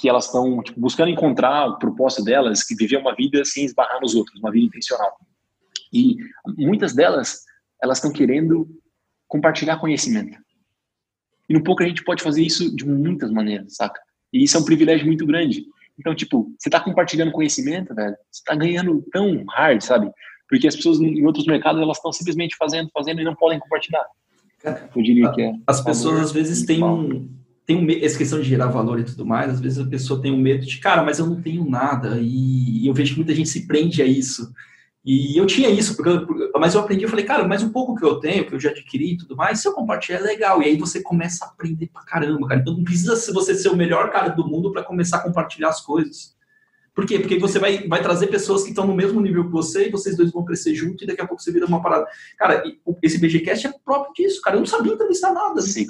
que 0.00 0.08
elas 0.08 0.26
estão 0.26 0.62
tipo, 0.62 0.80
buscando 0.80 1.10
encontrar 1.10 1.66
o 1.66 1.78
propósito 1.78 2.24
delas, 2.24 2.64
que 2.64 2.74
viver 2.74 2.96
uma 2.96 3.14
vida 3.14 3.44
sem 3.44 3.64
esbarrar 3.64 4.00
nos 4.00 4.14
outros, 4.14 4.40
uma 4.40 4.50
vida 4.50 4.66
intencional. 4.66 5.16
E 5.92 6.16
muitas 6.58 6.94
delas, 6.94 7.44
elas 7.80 7.98
estão 7.98 8.12
querendo 8.12 8.68
compartilhar 9.28 9.78
conhecimento. 9.78 10.36
E 11.48 11.54
no 11.54 11.62
poker 11.62 11.86
a 11.86 11.88
gente 11.88 12.04
pode 12.04 12.22
fazer 12.22 12.42
isso 12.42 12.74
de 12.74 12.84
muitas 12.84 13.30
maneiras, 13.30 13.76
saca? 13.76 14.00
E 14.32 14.42
isso 14.42 14.56
é 14.56 14.60
um 14.60 14.64
privilégio 14.64 15.06
muito 15.06 15.24
grande. 15.24 15.64
Então, 15.98 16.14
tipo, 16.14 16.52
você 16.58 16.68
tá 16.68 16.80
compartilhando 16.80 17.30
conhecimento, 17.30 17.94
velho, 17.94 18.16
você 18.30 18.42
tá 18.44 18.54
ganhando 18.56 19.04
tão 19.12 19.44
hard, 19.50 19.80
sabe? 19.80 20.10
Porque 20.48 20.66
as 20.66 20.74
pessoas 20.74 21.00
em 21.00 21.24
outros 21.24 21.46
mercados, 21.46 21.80
elas 21.80 21.98
estão 21.98 22.12
simplesmente 22.12 22.56
fazendo, 22.56 22.90
fazendo 22.92 23.20
e 23.20 23.24
não 23.24 23.36
podem 23.36 23.60
compartilhar. 23.60 24.04
Eu 24.64 25.02
diria 25.02 25.30
que 25.32 25.42
é. 25.42 25.52
As 25.66 25.80
pessoas 25.80 26.20
às 26.20 26.32
vezes 26.32 26.64
têm 26.64 26.82
um, 26.82 27.28
tem 27.66 27.76
um, 27.76 28.04
essa 28.04 28.18
questão 28.18 28.40
de 28.40 28.48
gerar 28.48 28.66
valor 28.66 28.98
e 28.98 29.04
tudo 29.04 29.26
mais, 29.26 29.50
às 29.50 29.60
vezes 29.60 29.78
a 29.78 29.86
pessoa 29.86 30.20
tem 30.20 30.32
um 30.32 30.38
medo 30.38 30.64
de, 30.64 30.78
cara, 30.78 31.02
mas 31.02 31.18
eu 31.18 31.26
não 31.26 31.40
tenho 31.40 31.68
nada, 31.68 32.18
e 32.20 32.86
eu 32.86 32.94
vejo 32.94 33.12
que 33.12 33.18
muita 33.18 33.34
gente 33.34 33.48
se 33.48 33.66
prende 33.66 34.02
a 34.02 34.06
isso. 34.06 34.52
E 35.04 35.38
eu 35.38 35.44
tinha 35.44 35.68
isso, 35.68 35.94
porque 35.94 36.08
eu, 36.08 36.50
mas 36.58 36.74
eu 36.74 36.80
aprendi, 36.80 37.04
eu 37.04 37.10
falei, 37.10 37.26
cara, 37.26 37.46
mas 37.46 37.62
um 37.62 37.68
pouco 37.68 37.94
que 37.94 38.04
eu 38.04 38.18
tenho, 38.20 38.46
que 38.46 38.54
eu 38.54 38.60
já 38.60 38.70
adquiri 38.70 39.12
e 39.12 39.16
tudo 39.18 39.36
mais, 39.36 39.60
se 39.60 39.68
eu 39.68 39.74
compartilhar 39.74 40.18
é 40.18 40.22
legal. 40.22 40.62
E 40.62 40.64
aí 40.64 40.78
você 40.78 41.02
começa 41.02 41.44
a 41.44 41.48
aprender 41.48 41.88
pra 41.88 42.02
caramba, 42.02 42.48
cara. 42.48 42.62
Então 42.62 42.74
não 42.74 42.82
precisa 42.82 43.14
você 43.34 43.54
ser 43.54 43.68
o 43.68 43.76
melhor 43.76 44.10
cara 44.10 44.30
do 44.30 44.48
mundo 44.48 44.72
para 44.72 44.82
começar 44.82 45.18
a 45.18 45.22
compartilhar 45.22 45.68
as 45.68 45.82
coisas. 45.82 46.33
Por 46.94 47.04
quê? 47.06 47.18
Porque 47.18 47.38
você 47.38 47.58
vai, 47.58 47.88
vai 47.88 48.00
trazer 48.00 48.28
pessoas 48.28 48.62
que 48.62 48.68
estão 48.68 48.86
no 48.86 48.94
mesmo 48.94 49.20
nível 49.20 49.44
que 49.44 49.50
você 49.50 49.88
e 49.88 49.90
vocês 49.90 50.16
dois 50.16 50.30
vão 50.30 50.44
crescer 50.44 50.74
junto 50.74 51.02
e 51.02 51.06
daqui 51.06 51.20
a 51.20 51.26
pouco 51.26 51.42
você 51.42 51.50
vira 51.50 51.66
uma 51.66 51.82
parada. 51.82 52.06
Cara, 52.38 52.62
esse 53.02 53.18
BGCast 53.18 53.66
é 53.66 53.74
próprio 53.84 54.12
disso, 54.14 54.40
cara. 54.40 54.56
Eu 54.56 54.60
não 54.60 54.66
sabia 54.66 54.92
entrevistar 54.92 55.32
nada. 55.32 55.60
Sim. 55.60 55.86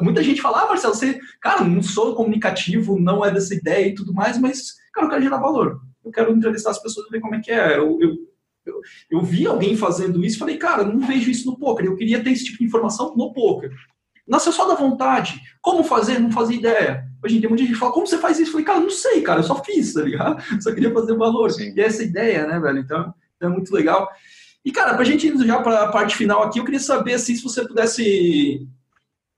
Muita 0.00 0.22
gente 0.22 0.42
fala, 0.42 0.62
ah, 0.62 0.66
Marcelo, 0.66 0.94
você, 0.94 1.20
cara, 1.40 1.62
não 1.62 1.80
sou 1.80 2.16
comunicativo, 2.16 2.98
não 2.98 3.24
é 3.24 3.30
dessa 3.30 3.54
ideia 3.54 3.86
e 3.86 3.94
tudo 3.94 4.12
mais, 4.12 4.36
mas, 4.36 4.74
cara, 4.92 5.06
eu 5.06 5.10
quero 5.10 5.22
gerar 5.22 5.38
valor. 5.38 5.80
Eu 6.04 6.10
quero 6.10 6.32
entrevistar 6.32 6.70
as 6.70 6.82
pessoas 6.82 7.06
e 7.06 7.10
ver 7.10 7.20
como 7.20 7.36
é 7.36 7.40
que 7.40 7.52
é. 7.52 7.78
Eu, 7.78 7.98
eu, 8.00 8.16
eu, 8.66 8.80
eu 9.12 9.22
vi 9.22 9.46
alguém 9.46 9.76
fazendo 9.76 10.24
isso 10.24 10.36
e 10.36 10.38
falei, 10.40 10.56
cara, 10.56 10.84
não 10.84 11.06
vejo 11.06 11.30
isso 11.30 11.46
no 11.46 11.56
poker. 11.56 11.86
Eu 11.86 11.94
queria 11.94 12.22
ter 12.22 12.30
esse 12.30 12.46
tipo 12.46 12.58
de 12.58 12.64
informação 12.64 13.14
no 13.16 13.32
poker. 13.32 13.70
Nasceu 14.26 14.50
só 14.50 14.66
da 14.66 14.74
vontade. 14.74 15.40
Como 15.60 15.84
fazer? 15.84 16.18
Não 16.18 16.32
fazia 16.32 16.56
ideia. 16.56 17.11
Hoje 17.24 17.36
em 17.36 17.40
dia, 17.40 17.48
muita 17.48 17.64
gente 17.64 17.78
fala, 17.78 17.92
como 17.92 18.06
você 18.06 18.18
faz 18.18 18.38
isso? 18.38 18.48
Eu 18.48 18.52
falei, 18.52 18.66
cara, 18.66 18.80
não 18.80 18.90
sei, 18.90 19.20
cara, 19.22 19.40
eu 19.40 19.44
só 19.44 19.62
fiz, 19.62 19.92
tá 19.94 20.02
ligado? 20.02 20.42
Só 20.60 20.72
queria 20.74 20.92
fazer 20.92 21.16
valor. 21.16 21.50
Sim. 21.50 21.72
E 21.76 21.80
é 21.80 21.84
essa 21.84 22.02
ideia, 22.02 22.46
né, 22.46 22.58
velho? 22.58 22.78
Então, 22.78 23.14
então, 23.36 23.50
é 23.50 23.52
muito 23.52 23.72
legal. 23.72 24.08
E, 24.64 24.72
cara, 24.72 24.94
pra 24.94 25.04
gente 25.04 25.26
ir 25.26 25.46
já 25.46 25.60
para 25.60 25.84
a 25.84 25.88
parte 25.88 26.16
final 26.16 26.42
aqui, 26.42 26.58
eu 26.58 26.64
queria 26.64 26.80
saber 26.80 27.14
assim, 27.14 27.34
se 27.34 27.42
você 27.42 27.66
pudesse 27.66 28.66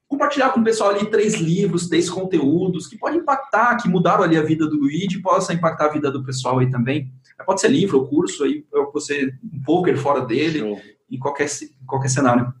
compartilhar 0.07 0.49
com 0.49 0.59
o 0.59 0.63
pessoal 0.63 0.91
ali 0.91 1.09
três 1.09 1.35
livros, 1.35 1.89
três 1.89 2.09
conteúdos 2.09 2.87
que 2.87 2.97
podem 2.97 3.19
impactar, 3.19 3.77
que 3.77 3.89
mudaram 3.89 4.23
ali 4.23 4.37
a 4.37 4.43
vida 4.43 4.67
do 4.67 4.77
Luigi, 4.77 5.21
possa 5.21 5.53
impactar 5.53 5.85
a 5.85 5.93
vida 5.93 6.11
do 6.11 6.23
pessoal 6.23 6.59
aí 6.59 6.69
também. 6.69 7.11
Pode 7.45 7.59
ser 7.59 7.69
livro 7.69 7.99
ou 7.99 8.07
curso, 8.07 8.43
aí 8.43 8.63
você 8.93 9.33
um 9.43 9.61
poker 9.63 9.97
fora 9.97 10.21
dele, 10.21 10.59
Show. 10.59 10.79
em 11.11 11.19
qualquer, 11.19 11.45
em 11.45 11.85
qualquer 11.85 12.09
cenário. 12.09 12.53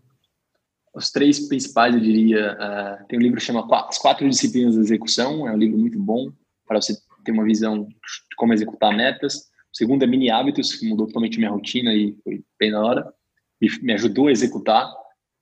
Os 0.95 1.11
três 1.11 1.47
principais, 1.49 1.93
eu 1.93 1.99
diria, 1.99 2.53
uh, 2.53 3.05
tem 3.07 3.19
um 3.19 3.21
livro 3.21 3.37
que 3.37 3.45
chama 3.45 3.67
As 3.69 3.97
Quatro 3.97 4.27
Disciplinas 4.29 4.75
da 4.75 4.81
Execução, 4.81 5.45
é 5.45 5.51
um 5.51 5.57
livro 5.57 5.77
muito 5.77 5.99
bom 5.99 6.31
para 6.65 6.81
você 6.81 6.97
ter 7.25 7.33
uma 7.33 7.43
visão 7.43 7.83
de 7.83 8.35
como 8.37 8.53
executar 8.53 8.95
metas. 8.95 9.49
O 9.73 9.77
segundo 9.77 10.03
é 10.03 10.07
Mini 10.07 10.31
Hábitos, 10.31 10.73
que 10.73 10.87
mudou 10.87 11.05
totalmente 11.05 11.37
minha 11.37 11.51
rotina 11.51 11.93
e 11.93 12.15
foi 12.23 12.41
bem 12.57 12.71
na 12.71 12.81
hora. 12.81 13.13
Me, 13.59 13.69
me 13.81 13.93
ajudou 13.93 14.27
a 14.27 14.31
executar, 14.31 14.89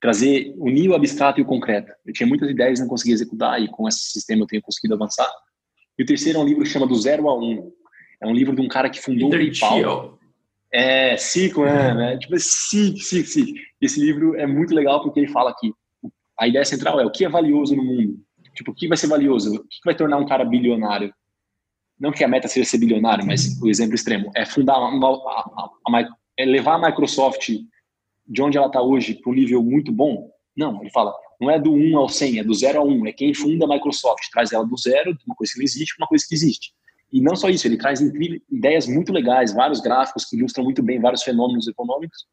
trazer, 0.01 0.56
unir 0.58 0.89
o 0.89 0.95
abstrato 0.95 1.39
e 1.39 1.43
o 1.43 1.45
concreto. 1.45 1.91
Eu 2.04 2.14
tinha 2.14 2.26
muitas 2.26 2.49
ideias 2.49 2.80
e 2.80 2.82
não 2.82 2.89
conseguia 2.89 3.14
executar, 3.14 3.62
e 3.62 3.68
com 3.68 3.88
esse 3.88 4.12
sistema 4.12 4.41
eu 4.41 4.47
tenho 4.47 4.62
conseguido 4.62 4.95
avançar. 4.95 5.30
E 5.99 6.01
o 6.01 6.06
terceiro 6.06 6.39
é 6.39 6.41
um 6.41 6.45
livro 6.45 6.64
que 6.64 6.70
chama 6.70 6.88
Do 6.88 6.95
Zero 6.95 7.30
a 7.30 7.39
Um, 7.39 7.72
é 8.20 8.28
um 8.28 8.34
livro 8.34 8.56
de 8.56 8.62
um 8.62 8.68
cara 8.68 8.89
que 8.89 8.99
fundou 8.99 9.28
o 9.28 9.32
PayPal. 9.32 10.18
É, 10.74 11.15
Cico, 11.17 11.65
é, 11.65 11.93
né? 11.93 12.17
Tipo, 12.17 12.39
Cic, 12.39 12.99
Cic, 12.99 13.28
Cic. 13.28 13.53
Esse 13.80 13.99
livro 13.99 14.36
é 14.36 14.47
muito 14.47 14.74
legal 14.74 15.03
porque 15.03 15.19
ele 15.19 15.32
fala 15.32 15.53
que 15.57 15.71
a 16.39 16.47
ideia 16.47 16.65
central 16.65 16.99
é 16.99 17.05
o 17.05 17.11
que 17.11 17.24
é 17.24 17.30
valioso 17.30 17.76
no 17.76 17.84
mundo. 17.84 18.19
Tipo, 18.55 18.71
o 18.71 18.74
que 18.74 18.88
vai 18.88 18.97
ser 18.97 19.07
valioso? 19.07 19.55
O 19.55 19.59
que 19.59 19.80
vai 19.86 19.95
tornar 19.95 20.17
um 20.17 20.26
cara 20.26 20.43
bilionário? 20.43 21.13
Não 21.99 22.11
que 22.11 22.24
a 22.24 22.28
meta 22.28 22.47
seja 22.47 22.67
ser 22.67 22.80
bilionário, 22.80 23.26
mas 23.26 23.61
o 23.61 23.69
exemplo 23.69 23.93
extremo 23.93 24.32
é 24.36 24.45
fundar 24.45 24.80
uma, 24.80 25.07
a, 25.09 25.69
a, 25.88 25.99
a, 25.99 26.09
é 26.38 26.45
levar 26.45 26.76
a 26.76 26.89
Microsoft 26.89 27.49
de 28.26 28.41
onde 28.41 28.57
ela 28.57 28.67
está 28.67 28.82
hoje 28.82 29.13
para 29.13 29.32
um 29.32 29.36
nível 29.36 29.61
muito 29.61 29.91
bom. 29.91 30.30
Não, 30.57 30.82
ele 30.82 30.89
fala, 30.89 31.13
não 31.39 31.51
é 31.51 31.59
do 31.59 31.71
1 31.71 31.97
ao 31.97 32.09
100, 32.09 32.39
é 32.39 32.43
do 32.43 32.53
0 32.53 32.80
ao 32.80 32.88
1. 32.88 33.07
É 33.07 33.11
quem 33.11 33.34
funda 33.34 33.65
a 33.65 33.67
Microsoft, 33.67 34.24
traz 34.32 34.51
ela 34.51 34.65
do 34.65 34.78
zero, 34.78 35.15
de 35.15 35.24
uma 35.26 35.36
coisa 35.36 35.53
que 35.53 35.59
não 35.59 35.63
existe, 35.63 35.95
para 35.95 36.03
uma 36.03 36.07
coisa 36.07 36.26
que 36.28 36.34
existe. 36.34 36.74
E 37.14 37.22
não 37.22 37.36
só 37.36 37.47
isso, 37.47 37.68
ele 37.68 37.78
traz 37.78 38.01
ideias 38.51 38.88
muito 38.88 39.14
legais, 39.14 39.53
vários 39.53 39.80
gráficos 39.80 40.26
que 40.26 40.36
ilustram 40.36 40.64
muito 40.64 40.82
bem 40.82 40.99
vários 40.99 41.22
fenômenos 41.22 41.68
econômicos 41.68 42.26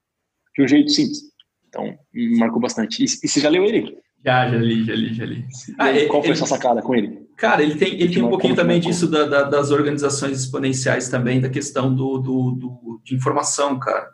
de 0.56 0.64
um 0.64 0.66
jeito 0.66 0.90
simples. 0.90 1.20
Então, 1.68 1.98
marcou 2.38 2.58
bastante. 2.58 3.02
E, 3.02 3.04
e 3.04 3.28
você 3.28 3.40
já 3.40 3.50
leu 3.50 3.64
ele? 3.64 3.98
Já, 4.24 4.48
já 4.48 4.56
li, 4.56 4.84
já 4.84 4.94
li, 4.94 5.14
já 5.14 5.24
li. 5.26 5.44
Ah, 5.78 5.88
qual 6.08 6.22
foi 6.22 6.32
a 6.32 6.36
sua 6.36 6.46
sacada 6.46 6.80
com 6.80 6.94
ele? 6.94 7.28
Cara, 7.36 7.62
ele 7.62 7.74
tem, 7.74 7.94
ele 7.94 8.12
tem 8.12 8.22
um 8.22 8.30
pouquinho 8.30 8.56
também 8.56 8.80
disso 8.80 9.06
da, 9.06 9.24
da, 9.26 9.42
das 9.42 9.70
organizações 9.70 10.40
exponenciais 10.40 11.10
também, 11.10 11.40
da 11.40 11.50
questão 11.50 11.94
do, 11.94 12.18
do, 12.18 12.50
do, 12.52 13.00
de 13.04 13.14
informação, 13.14 13.78
cara. 13.78 14.10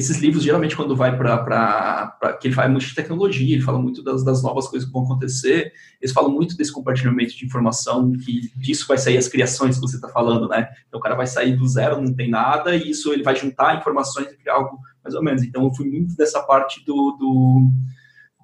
Esses 0.00 0.18
livros, 0.18 0.42
geralmente, 0.42 0.74
quando 0.74 0.96
vai 0.96 1.16
para. 1.16 2.38
que 2.40 2.48
ele 2.48 2.54
fala 2.54 2.70
muito 2.70 2.86
de 2.86 2.94
tecnologia, 2.94 3.54
ele 3.54 3.62
fala 3.62 3.78
muito 3.78 4.02
das, 4.02 4.24
das 4.24 4.42
novas 4.42 4.66
coisas 4.66 4.88
que 4.88 4.92
vão 4.92 5.04
acontecer, 5.04 5.72
eles 6.00 6.12
falam 6.12 6.30
muito 6.30 6.56
desse 6.56 6.72
compartilhamento 6.72 7.36
de 7.36 7.44
informação, 7.44 8.10
que 8.12 8.50
disso 8.56 8.86
vai 8.88 8.96
sair 8.96 9.18
as 9.18 9.28
criações 9.28 9.76
que 9.76 9.82
você 9.82 9.96
está 9.96 10.08
falando, 10.08 10.48
né? 10.48 10.68
Então, 10.88 10.98
o 10.98 11.02
cara 11.02 11.14
vai 11.14 11.26
sair 11.26 11.54
do 11.54 11.68
zero, 11.68 12.00
não 12.00 12.14
tem 12.14 12.30
nada, 12.30 12.74
e 12.74 12.90
isso 12.90 13.12
ele 13.12 13.22
vai 13.22 13.36
juntar 13.36 13.76
informações 13.76 14.26
e 14.28 14.36
criar 14.38 14.54
algo 14.54 14.78
mais 15.04 15.14
ou 15.14 15.22
menos. 15.22 15.42
Então, 15.42 15.64
eu 15.64 15.74
fui 15.74 15.86
muito 15.86 16.16
dessa 16.16 16.42
parte 16.42 16.82
do, 16.84 17.16
do, 17.18 17.70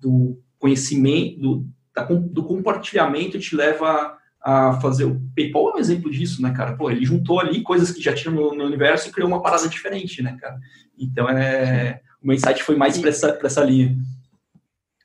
do 0.03 0.43
conhecimento, 0.59 1.41
do, 1.41 1.67
da, 1.95 2.03
do 2.05 2.45
compartilhamento 2.45 3.39
te 3.39 3.57
leva 3.57 4.15
a 4.47 4.81
fazer 4.81 5.03
o 5.03 5.21
PayPal 5.35 5.71
é 5.71 5.75
um 5.75 5.79
exemplo 5.81 6.09
disso, 6.09 6.41
né, 6.41 6.53
cara? 6.53 6.77
Pô, 6.77 6.89
ele 6.89 7.05
juntou 7.05 7.41
ali 7.41 7.63
coisas 7.63 7.91
que 7.91 8.01
já 8.01 8.15
tinham 8.15 8.33
no, 8.33 8.55
no 8.55 8.65
universo 8.65 9.09
e 9.09 9.13
criou 9.13 9.27
uma 9.27 9.43
parada 9.43 9.69
diferente, 9.69 10.23
né, 10.23 10.37
cara? 10.41 10.57
Então, 10.97 11.29
é, 11.29 12.01
o 12.23 12.29
meu 12.29 12.37
insight 12.37 12.63
foi 12.63 12.77
mais 12.77 12.97
para 12.97 13.09
essa, 13.09 13.37
essa 13.43 13.65
linha. 13.65 13.97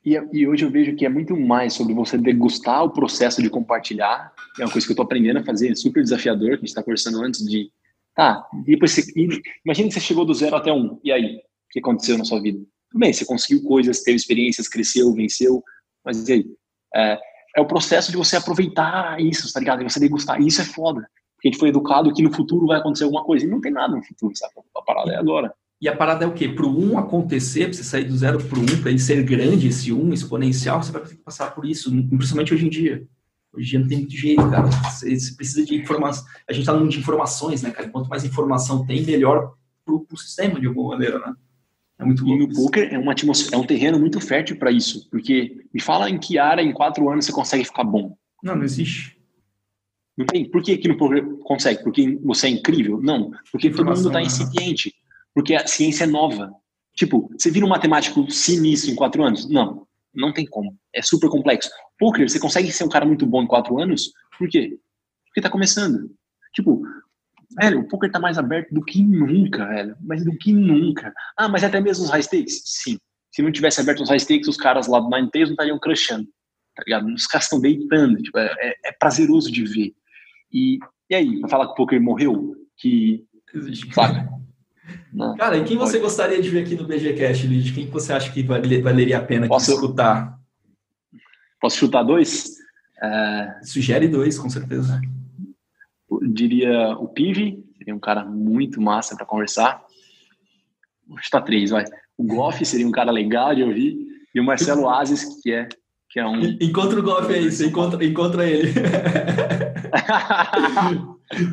E, 0.06 0.14
e, 0.32 0.46
hoje 0.46 0.64
eu 0.64 0.70
vejo 0.70 0.94
que 0.94 1.04
é 1.04 1.08
muito 1.08 1.36
mais 1.36 1.72
sobre 1.72 1.92
você 1.92 2.16
degustar 2.16 2.84
o 2.84 2.92
processo 2.92 3.42
de 3.42 3.50
compartilhar, 3.50 4.32
é 4.60 4.64
uma 4.64 4.70
coisa 4.70 4.86
que 4.86 4.92
eu 4.92 4.94
estou 4.94 5.04
aprendendo 5.04 5.40
a 5.40 5.44
fazer, 5.44 5.74
super 5.74 6.04
desafiador, 6.04 6.50
que 6.50 6.54
a 6.54 6.58
gente 6.58 6.68
está 6.68 6.82
conversando 6.82 7.20
antes 7.20 7.44
de, 7.44 7.68
tá, 8.14 8.46
depois 8.64 8.92
você, 8.92 9.02
imagina 9.64 9.88
que 9.88 9.94
você 9.94 10.00
chegou 10.00 10.24
do 10.24 10.34
zero 10.34 10.54
até 10.54 10.72
um, 10.72 11.00
e 11.02 11.10
aí? 11.10 11.34
O 11.34 11.72
que 11.72 11.80
aconteceu 11.80 12.16
na 12.16 12.24
sua 12.24 12.40
vida? 12.40 12.60
Tudo 12.90 13.00
bem, 13.00 13.12
você 13.12 13.24
conseguiu 13.24 13.64
coisas, 13.64 14.04
teve 14.04 14.16
experiências, 14.16 14.68
cresceu, 14.68 15.12
venceu, 15.12 15.64
mas 16.04 16.28
e 16.28 16.32
aí? 16.32 16.46
É, 16.94 17.18
é 17.56 17.60
o 17.60 17.66
processo 17.66 18.10
de 18.10 18.16
você 18.16 18.36
aproveitar 18.36 19.20
isso, 19.20 19.52
tá 19.52 19.60
ligado? 19.60 19.82
E 19.82 19.84
você 19.84 20.00
degustar. 20.00 20.40
Isso 20.40 20.60
é 20.62 20.64
foda. 20.64 21.00
Porque 21.34 21.48
a 21.48 21.50
gente 21.50 21.58
foi 21.58 21.68
educado 21.68 22.12
que 22.12 22.22
no 22.22 22.32
futuro 22.32 22.66
vai 22.66 22.78
acontecer 22.78 23.04
alguma 23.04 23.24
coisa. 23.24 23.44
E 23.44 23.48
não 23.48 23.60
tem 23.60 23.72
nada 23.72 23.94
no 23.94 24.02
futuro, 24.02 24.34
sabe? 24.36 24.54
A 24.76 24.82
parada 24.82 25.12
é 25.12 25.16
agora. 25.16 25.52
E 25.80 25.88
a 25.88 25.96
parada 25.96 26.24
é 26.24 26.28
o 26.28 26.32
quê? 26.32 26.48
Para 26.48 26.64
o 26.64 26.92
1 26.92 26.98
acontecer, 26.98 27.64
para 27.64 27.72
você 27.72 27.82
sair 27.82 28.04
do 28.04 28.16
zero 28.16 28.42
para 28.44 28.56
o 28.56 28.62
1, 28.62 28.80
para 28.80 28.90
ele 28.90 29.00
ser 29.00 29.20
grande, 29.24 29.66
esse 29.66 29.92
1 29.92 30.12
exponencial, 30.12 30.80
você 30.80 30.92
vai 30.92 31.02
ter 31.02 31.16
que 31.16 31.22
passar 31.22 31.52
por 31.52 31.66
isso, 31.66 31.90
principalmente 32.08 32.54
hoje 32.54 32.66
em 32.66 32.70
dia. 32.70 33.04
Hoje 33.52 33.66
em 33.66 33.70
dia 33.70 33.80
não 33.80 33.88
tem 33.88 33.98
muito 33.98 34.14
jeito, 34.14 34.48
cara. 34.48 34.66
Você, 34.66 35.18
você 35.18 35.34
precisa 35.34 35.64
de 35.64 35.74
informação. 35.74 36.24
A 36.48 36.52
gente 36.52 36.62
está 36.62 36.72
mundo 36.72 36.88
de 36.88 37.00
informações, 37.00 37.62
né, 37.62 37.72
cara? 37.72 37.88
Quanto 37.88 38.08
mais 38.08 38.24
informação 38.24 38.86
tem, 38.86 39.02
melhor 39.02 39.54
para 39.84 39.94
o 39.94 40.16
sistema, 40.16 40.60
de 40.60 40.68
alguma 40.68 40.90
maneira, 40.90 41.18
né? 41.18 41.34
É 42.02 42.06
muito 42.06 42.24
louco. 42.24 42.42
E 42.42 42.46
no 42.46 42.54
poker 42.54 42.92
é, 42.92 42.98
uma 42.98 43.12
atmosfera, 43.12 43.56
é 43.56 43.58
um 43.58 43.66
terreno 43.66 43.98
muito 43.98 44.20
fértil 44.20 44.56
para 44.56 44.70
isso. 44.70 45.08
Porque 45.10 45.64
me 45.72 45.80
fala 45.80 46.10
em 46.10 46.18
que 46.18 46.38
área 46.38 46.62
em 46.62 46.72
quatro 46.72 47.08
anos 47.08 47.24
você 47.24 47.32
consegue 47.32 47.64
ficar 47.64 47.84
bom. 47.84 48.16
Não, 48.42 48.56
não 48.56 48.64
existe. 48.64 49.16
Não 50.16 50.26
tem. 50.26 50.48
Por 50.48 50.62
que, 50.62 50.76
que 50.76 50.88
no 50.88 50.96
poker 50.96 51.24
consegue? 51.44 51.82
Porque 51.82 52.18
você 52.22 52.48
é 52.48 52.50
incrível? 52.50 53.00
Não. 53.00 53.30
Porque 53.50 53.70
todo 53.70 53.86
mundo 53.86 54.06
está 54.06 54.20
incipiente. 54.20 54.92
Porque 55.34 55.54
a 55.54 55.66
ciência 55.66 56.04
é 56.04 56.06
nova. 56.06 56.52
Tipo, 56.94 57.30
você 57.38 57.50
vira 57.50 57.64
um 57.64 57.70
matemático 57.70 58.30
sinistro 58.30 58.90
em 58.90 58.94
quatro 58.94 59.22
anos? 59.22 59.48
Não. 59.48 59.86
Não 60.14 60.32
tem 60.32 60.44
como. 60.44 60.76
É 60.94 61.00
super 61.00 61.30
complexo. 61.30 61.70
Poker, 61.98 62.28
você 62.28 62.38
consegue 62.38 62.70
ser 62.70 62.84
um 62.84 62.88
cara 62.88 63.06
muito 63.06 63.24
bom 63.24 63.42
em 63.42 63.46
quatro 63.46 63.80
anos? 63.80 64.12
Por 64.36 64.48
quê? 64.48 64.78
Porque 65.26 65.40
tá 65.40 65.48
começando. 65.48 66.10
Tipo, 66.52 66.82
Velho, 67.60 67.80
o 67.80 67.88
poker 67.88 68.10
tá 68.10 68.18
mais 68.18 68.38
aberto 68.38 68.72
do 68.72 68.84
que 68.84 69.02
nunca, 69.02 69.66
velho. 69.66 69.96
Mas 70.00 70.24
do 70.24 70.36
que 70.36 70.52
nunca. 70.52 71.12
Ah, 71.36 71.48
mas 71.48 71.64
até 71.64 71.80
mesmo 71.80 72.04
os 72.04 72.10
high 72.10 72.22
stakes? 72.22 72.62
Sim. 72.64 72.98
Se 73.30 73.42
não 73.42 73.52
tivesse 73.52 73.80
aberto 73.80 74.02
os 74.02 74.08
high 74.08 74.18
stakes, 74.18 74.48
os 74.48 74.56
caras 74.56 74.86
lá 74.86 75.00
do 75.00 75.08
Nine 75.08 75.30
Tails 75.30 75.48
não 75.48 75.54
estariam 75.54 75.78
crushando. 75.78 76.26
Tá 76.74 76.82
ligado? 76.86 77.06
Os 77.12 77.26
caras 77.26 77.44
estão 77.44 77.60
deitando. 77.60 78.16
Tipo, 78.22 78.38
é, 78.38 78.54
é, 78.58 78.74
é, 78.86 78.92
prazeroso 78.92 79.50
de 79.50 79.64
ver. 79.64 79.92
E, 80.52 80.78
e 81.10 81.14
aí, 81.14 81.40
pra 81.40 81.48
falar 81.48 81.66
que 81.66 81.72
o 81.72 81.76
poker 81.76 82.00
morreu? 82.00 82.54
Que. 82.76 83.24
Saca? 83.92 84.28
Não, 85.12 85.36
Cara, 85.36 85.58
e 85.58 85.64
quem 85.64 85.76
você 85.76 85.98
gostaria 85.98 86.40
de 86.40 86.48
ver 86.48 86.62
aqui 86.62 86.74
no 86.74 86.86
BGCast, 86.86 87.46
Lid? 87.46 87.72
Quem 87.72 87.86
você 87.88 88.12
acha 88.12 88.32
que 88.32 88.42
valeria 88.42 89.18
a 89.18 89.22
pena 89.22 89.46
Posso, 89.46 89.72
escutar? 89.72 90.38
Posso 91.60 91.76
chutar 91.76 92.02
dois? 92.02 92.56
É... 93.02 93.60
Sugere 93.62 94.08
dois, 94.08 94.38
com 94.38 94.48
certeza 94.48 95.00
diria 96.20 96.96
o 96.98 97.08
Pive, 97.08 97.64
seria 97.78 97.94
um 97.94 98.00
cara 98.00 98.24
muito 98.24 98.80
massa 98.80 99.16
para 99.16 99.26
conversar. 99.26 99.82
Vou 101.06 101.18
chutar 101.18 101.42
três, 101.42 101.70
vai. 101.70 101.84
O 102.16 102.24
Goff 102.24 102.64
seria 102.64 102.86
um 102.86 102.92
cara 102.92 103.10
legal 103.10 103.54
de 103.54 103.62
ouvir. 103.62 103.96
E 104.34 104.40
o 104.40 104.44
Marcelo 104.44 104.88
Ases, 104.88 105.40
que 105.42 105.52
é, 105.52 105.68
que 106.08 106.18
é 106.20 106.26
um. 106.26 106.40
Encontra 106.60 106.98
o 106.98 107.02
Goff 107.02 107.32
aí, 107.32 107.50
você 107.50 107.66
encontra, 107.66 108.04
encontra 108.04 108.46
ele. 108.46 108.72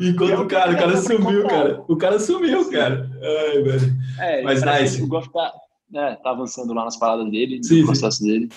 encontra 0.00 0.40
o 0.40 0.46
cara, 0.46 0.72
o 0.72 0.76
cara 0.76 0.96
sumiu, 0.96 1.46
cara. 1.46 1.84
O 1.88 1.96
cara 1.96 2.18
sumiu, 2.18 2.70
cara. 2.70 3.10
Ai, 3.22 3.62
velho. 3.62 3.96
É, 4.18 4.42
Mas 4.42 4.62
nice. 4.62 5.02
O 5.02 5.06
Goff 5.06 5.30
tá, 5.32 5.52
né, 5.90 6.16
tá 6.22 6.30
avançando 6.30 6.72
lá 6.72 6.84
nas 6.84 6.98
paradas 6.98 7.30
dele, 7.30 7.62
sim, 7.62 7.80
no 7.80 7.86
processo 7.86 8.18
sim. 8.18 8.26
dele. 8.26 8.48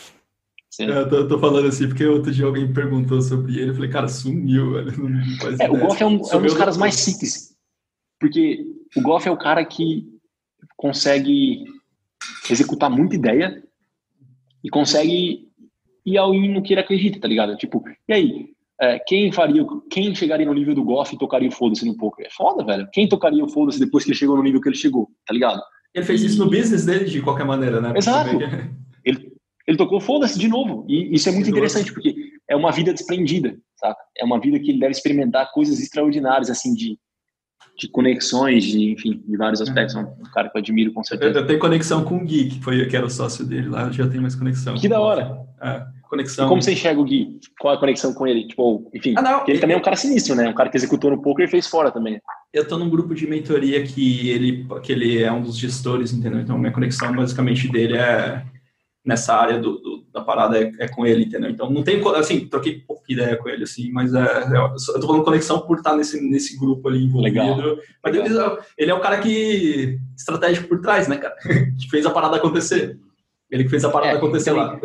Sim. 0.73 0.85
É, 0.85 0.97
eu 0.97 1.07
tô, 1.07 1.27
tô, 1.27 1.37
falando 1.37 1.67
assim 1.67 1.87
porque 1.87 2.03
outro 2.03 2.31
dia 2.31 2.47
alguém 2.47 2.73
perguntou 2.73 3.21
sobre 3.21 3.59
ele. 3.59 3.69
Eu 3.69 3.75
falei, 3.75 3.91
cara, 3.91 4.07
sumiu, 4.07 4.71
velho. 4.71 4.91
É, 5.59 5.69
o 5.69 5.77
Goff 5.77 6.01
é 6.01 6.05
um, 6.07 6.19
é 6.31 6.35
um 6.35 6.41
dos 6.41 6.55
caras 6.55 6.77
mais 6.77 6.95
simples. 6.95 7.55
Porque 8.19 8.65
o 8.97 9.01
Goff 9.03 9.27
é 9.27 9.31
o 9.31 9.37
cara 9.37 9.63
que 9.63 10.03
consegue 10.75 11.63
executar 12.49 12.89
muita 12.89 13.15
ideia 13.15 13.63
e 14.63 14.69
consegue 14.71 15.47
ir 16.03 16.17
ao 16.17 16.33
no 16.33 16.63
que 16.63 16.73
ele 16.73 16.81
acredita, 16.81 17.19
tá 17.19 17.27
ligado? 17.27 17.55
Tipo, 17.55 17.83
e 18.09 18.13
aí? 18.13 18.53
É, 18.81 18.97
quem 18.97 19.31
faria, 19.31 19.63
quem 19.91 20.15
chegaria 20.15 20.47
no 20.47 20.55
nível 20.55 20.73
do 20.73 20.83
Goff 20.83 21.13
e 21.13 21.19
tocaria 21.19 21.49
o 21.49 21.51
foda-se 21.51 21.85
no 21.85 21.95
poker? 21.95 22.25
É 22.25 22.31
foda, 22.31 22.65
velho. 22.65 22.89
Quem 22.91 23.07
tocaria 23.07 23.45
o 23.45 23.47
foda-se 23.47 23.79
depois 23.79 24.03
que 24.03 24.09
ele 24.09 24.17
chegou 24.17 24.35
no 24.35 24.41
nível 24.41 24.59
que 24.59 24.69
ele 24.69 24.75
chegou, 24.75 25.07
tá 25.27 25.35
ligado? 25.35 25.61
Ele 25.93 26.03
fez 26.03 26.23
isso 26.23 26.43
no 26.43 26.49
business 26.49 26.83
dele 26.83 27.05
de 27.05 27.21
qualquer 27.21 27.45
maneira, 27.45 27.79
né? 27.79 27.93
Exato. 27.95 28.39
Ele, 29.67 29.77
tocou 29.77 29.99
foda-se 29.99 30.37
de 30.37 30.47
novo. 30.47 30.85
E 30.87 31.13
isso 31.15 31.29
é 31.29 31.31
muito 31.31 31.49
interessante, 31.49 31.93
porque 31.93 32.15
é 32.49 32.55
uma 32.55 32.71
vida 32.71 32.93
desprendida, 32.93 33.57
sabe? 33.77 33.95
É 34.17 34.25
uma 34.25 34.39
vida 34.39 34.59
que 34.59 34.71
ele 34.71 34.79
deve 34.79 34.91
experimentar 34.91 35.51
coisas 35.51 35.79
extraordinárias, 35.79 36.49
assim, 36.49 36.73
de, 36.73 36.97
de 37.77 37.87
conexões, 37.89 38.63
de, 38.63 38.91
enfim, 38.91 39.23
de 39.25 39.37
vários 39.37 39.61
aspectos. 39.61 39.95
É 39.95 39.99
um 39.99 40.31
cara 40.33 40.49
que 40.49 40.57
eu 40.57 40.61
admiro, 40.61 40.93
com 40.93 41.03
certeza. 41.03 41.39
Eu 41.39 41.47
tenho 41.47 41.59
conexão 41.59 42.03
com 42.03 42.17
o 42.17 42.25
Gui, 42.25 42.49
que, 42.49 42.63
foi, 42.63 42.85
que 42.87 42.95
era 42.95 43.05
o 43.05 43.09
sócio 43.09 43.45
dele 43.45 43.69
lá, 43.69 43.83
eu 43.83 43.93
já 43.93 44.07
tenho 44.07 44.21
mais 44.21 44.35
conexão. 44.35 44.75
Que 44.75 44.89
da 44.89 44.99
hora. 44.99 45.39
É, 45.61 45.85
conexão. 46.09 46.45
E 46.45 46.49
como 46.49 46.61
você 46.61 46.73
enxerga 46.73 46.99
o 46.99 47.05
Gui? 47.05 47.39
Qual 47.59 47.73
é 47.73 47.77
a 47.77 47.79
conexão 47.79 48.13
com 48.13 48.27
ele? 48.27 48.47
Tipo, 48.47 48.89
enfim, 48.93 49.15
ah, 49.17 49.21
não, 49.21 49.41
ele, 49.41 49.51
ele 49.53 49.59
também 49.59 49.75
é 49.75 49.79
um 49.79 49.83
cara 49.83 49.95
sinistro, 49.95 50.35
né? 50.35 50.49
Um 50.49 50.53
cara 50.53 50.69
que 50.69 50.77
executou 50.77 51.09
no 51.11 51.21
poker 51.21 51.45
e 51.45 51.49
fez 51.49 51.67
fora 51.67 51.91
também. 51.91 52.19
Eu 52.53 52.67
tô 52.67 52.77
num 52.77 52.89
grupo 52.89 53.15
de 53.15 53.25
mentoria 53.25 53.83
que 53.83 54.29
ele, 54.29 54.67
que 54.83 54.91
ele 54.91 55.23
é 55.23 55.31
um 55.31 55.41
dos 55.41 55.57
gestores, 55.57 56.13
entendeu? 56.13 56.39
Então, 56.39 56.57
minha 56.57 56.71
conexão 56.71 57.15
basicamente 57.15 57.67
dele 57.67 57.97
é 57.97 58.43
nessa 59.05 59.35
área 59.35 59.59
do, 59.59 59.77
do, 59.79 60.05
da 60.13 60.21
parada 60.21 60.57
é, 60.57 60.71
é, 60.79 60.87
com 60.87 61.05
ele, 61.05 61.25
entendeu? 61.25 61.49
Então 61.49 61.69
não 61.69 61.83
tem, 61.83 62.01
assim, 62.15 62.47
troquei 62.47 62.79
pouca 62.79 63.03
ideia 63.11 63.35
com 63.35 63.49
ele, 63.49 63.63
assim, 63.63 63.91
mas 63.91 64.13
é, 64.13 64.19
é, 64.19 64.57
eu 64.57 64.99
tô 64.99 65.07
falando 65.07 65.23
conexão 65.23 65.59
por 65.61 65.77
estar 65.77 65.95
nesse, 65.95 66.21
nesse 66.21 66.57
grupo 66.57 66.87
ali 66.87 67.03
envolvido. 67.03 67.39
Legal. 67.39 67.77
Mas 68.01 68.15
Legal. 68.15 68.53
Ele, 68.53 68.63
ele, 68.77 68.91
é 68.91 68.93
o 68.93 69.01
cara 69.01 69.19
que, 69.19 69.99
estratégico 70.17 70.69
por 70.69 70.81
trás, 70.81 71.07
né, 71.07 71.17
cara? 71.17 71.35
que 71.77 71.89
fez 71.89 72.05
a 72.05 72.11
parada 72.11 72.37
acontecer. 72.37 72.97
Ele 73.51 73.65
que 73.65 73.69
fez 73.69 73.85
a 73.85 73.89
parada 73.91 74.13
é, 74.13 74.17
acontecer 74.17 74.49
também, 74.49 74.65
lá. 74.65 74.79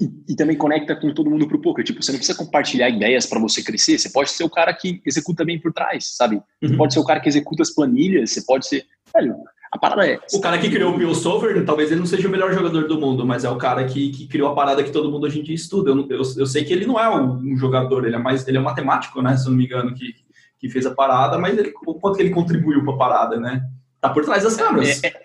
e, 0.00 0.32
e, 0.32 0.36
também 0.36 0.56
conecta 0.56 0.94
com 0.94 1.12
todo 1.12 1.28
mundo 1.28 1.48
pro 1.48 1.60
poker. 1.60 1.84
Tipo, 1.84 2.00
você 2.00 2.12
não 2.12 2.18
precisa 2.18 2.38
compartilhar 2.38 2.88
ideias 2.88 3.26
para 3.26 3.40
você 3.40 3.60
crescer. 3.60 3.98
Você 3.98 4.08
pode 4.08 4.30
ser 4.30 4.44
o 4.44 4.50
cara 4.50 4.72
que 4.72 5.02
executa 5.04 5.44
bem 5.44 5.60
por 5.60 5.72
trás, 5.72 6.14
sabe? 6.16 6.40
Você 6.62 6.70
uhum. 6.70 6.78
pode 6.78 6.94
ser 6.94 7.00
o 7.00 7.04
cara 7.04 7.18
que 7.18 7.28
executa 7.28 7.62
as 7.62 7.74
planilhas. 7.74 8.30
Você 8.30 8.42
pode 8.42 8.68
ser. 8.68 8.84
Velho, 9.12 9.34
a 9.74 9.78
parada 9.78 10.06
é. 10.06 10.20
O 10.32 10.40
cara 10.40 10.56
que 10.56 10.70
criou 10.70 10.94
o 10.94 10.96
Bill 10.96 11.12
Solver, 11.16 11.64
talvez 11.64 11.90
ele 11.90 11.98
não 11.98 12.06
seja 12.06 12.28
o 12.28 12.30
melhor 12.30 12.54
jogador 12.54 12.86
do 12.86 13.00
mundo, 13.00 13.26
mas 13.26 13.44
é 13.44 13.50
o 13.50 13.56
cara 13.56 13.84
que, 13.84 14.10
que 14.10 14.28
criou 14.28 14.52
a 14.52 14.54
parada 14.54 14.84
que 14.84 14.92
todo 14.92 15.10
mundo 15.10 15.24
hoje 15.24 15.40
em 15.40 15.42
dia 15.42 15.54
estuda. 15.56 15.90
Eu, 15.90 16.06
eu, 16.08 16.22
eu 16.36 16.46
sei 16.46 16.64
que 16.64 16.72
ele 16.72 16.86
não 16.86 16.96
é 16.96 17.10
um 17.10 17.56
jogador, 17.56 18.06
ele 18.06 18.14
é 18.14 18.18
mais 18.18 18.46
ele 18.46 18.56
é 18.56 18.60
um 18.60 18.64
matemático, 18.64 19.20
né? 19.20 19.36
Se 19.36 19.46
eu 19.46 19.50
não 19.50 19.58
me 19.58 19.64
engano, 19.64 19.92
que, 19.92 20.14
que 20.60 20.68
fez 20.68 20.86
a 20.86 20.94
parada, 20.94 21.38
mas 21.38 21.58
ele, 21.58 21.74
o 21.84 21.94
quanto 21.94 22.14
que 22.14 22.22
ele 22.22 22.30
contribuiu 22.30 22.84
para 22.84 22.94
a 22.94 22.96
parada, 22.96 23.40
né? 23.40 23.68
Tá 24.00 24.10
por 24.10 24.24
trás 24.24 24.44
das 24.44 24.56
câmeras. 24.56 25.02
É, 25.02 25.08
é, 25.08 25.22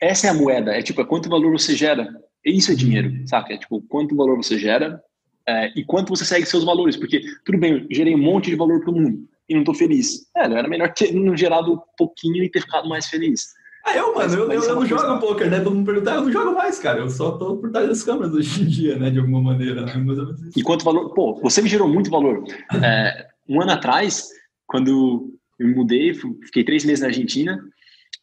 essa 0.00 0.28
é 0.28 0.30
a 0.30 0.34
moeda, 0.34 0.70
é 0.70 0.82
tipo, 0.82 1.00
é 1.00 1.04
quanto 1.04 1.28
valor 1.28 1.50
você 1.50 1.74
gera. 1.74 2.08
Isso 2.44 2.70
é 2.70 2.76
dinheiro, 2.76 3.10
saca? 3.26 3.52
É 3.52 3.58
tipo, 3.58 3.82
quanto 3.88 4.14
valor 4.14 4.36
você 4.36 4.56
gera 4.56 5.02
é, 5.48 5.72
e 5.74 5.84
quanto 5.84 6.10
você 6.10 6.24
segue 6.24 6.46
seus 6.46 6.62
valores. 6.62 6.96
Porque, 6.96 7.22
tudo 7.44 7.58
bem, 7.58 7.72
eu 7.72 7.86
gerei 7.90 8.14
um 8.14 8.22
monte 8.22 8.50
de 8.50 8.56
valor 8.56 8.80
para 8.82 8.92
o 8.92 8.94
mundo 8.94 9.28
e 9.48 9.54
não 9.56 9.64
tô 9.64 9.74
feliz. 9.74 10.30
É, 10.36 10.48
não 10.48 10.56
era 10.56 10.68
melhor 10.68 10.92
ter 10.94 11.12
não 11.12 11.36
gerado 11.36 11.72
um 11.72 11.80
pouquinho 11.98 12.44
e 12.44 12.48
ter 12.48 12.60
ficado 12.60 12.88
mais 12.88 13.08
feliz. 13.08 13.58
Ah, 13.84 13.96
eu, 13.96 14.14
mano, 14.14 14.34
eu, 14.34 14.52
eu, 14.52 14.62
eu 14.62 14.74
não 14.74 14.86
jogo 14.86 15.14
um 15.14 15.18
poker, 15.18 15.50
né? 15.50 15.60
Todo 15.60 15.74
mundo 15.74 15.86
perguntar, 15.86 16.16
eu 16.16 16.22
não 16.22 16.32
jogo 16.32 16.54
mais, 16.54 16.78
cara. 16.78 17.00
Eu 17.00 17.08
só 17.08 17.32
tô 17.32 17.56
por 17.56 17.70
trás 17.70 17.88
das 17.88 18.02
câmeras 18.02 18.32
hoje 18.32 18.62
em 18.62 18.66
dia, 18.66 18.98
né? 18.98 19.10
De 19.10 19.18
alguma 19.18 19.40
maneira, 19.40 19.84
né? 19.84 19.94
Mas 19.96 20.56
E 20.56 20.62
quanto 20.62 20.84
valor? 20.84 21.14
Pô, 21.14 21.40
você 21.40 21.62
me 21.62 21.68
gerou 21.68 21.88
muito 21.88 22.10
valor. 22.10 22.44
É, 22.82 23.26
um 23.48 23.60
ano 23.60 23.72
atrás, 23.72 24.28
quando 24.66 25.34
eu 25.58 25.66
me 25.66 25.74
mudei, 25.74 26.14
fiquei 26.14 26.62
três 26.62 26.84
meses 26.84 27.00
na 27.00 27.08
Argentina, 27.08 27.58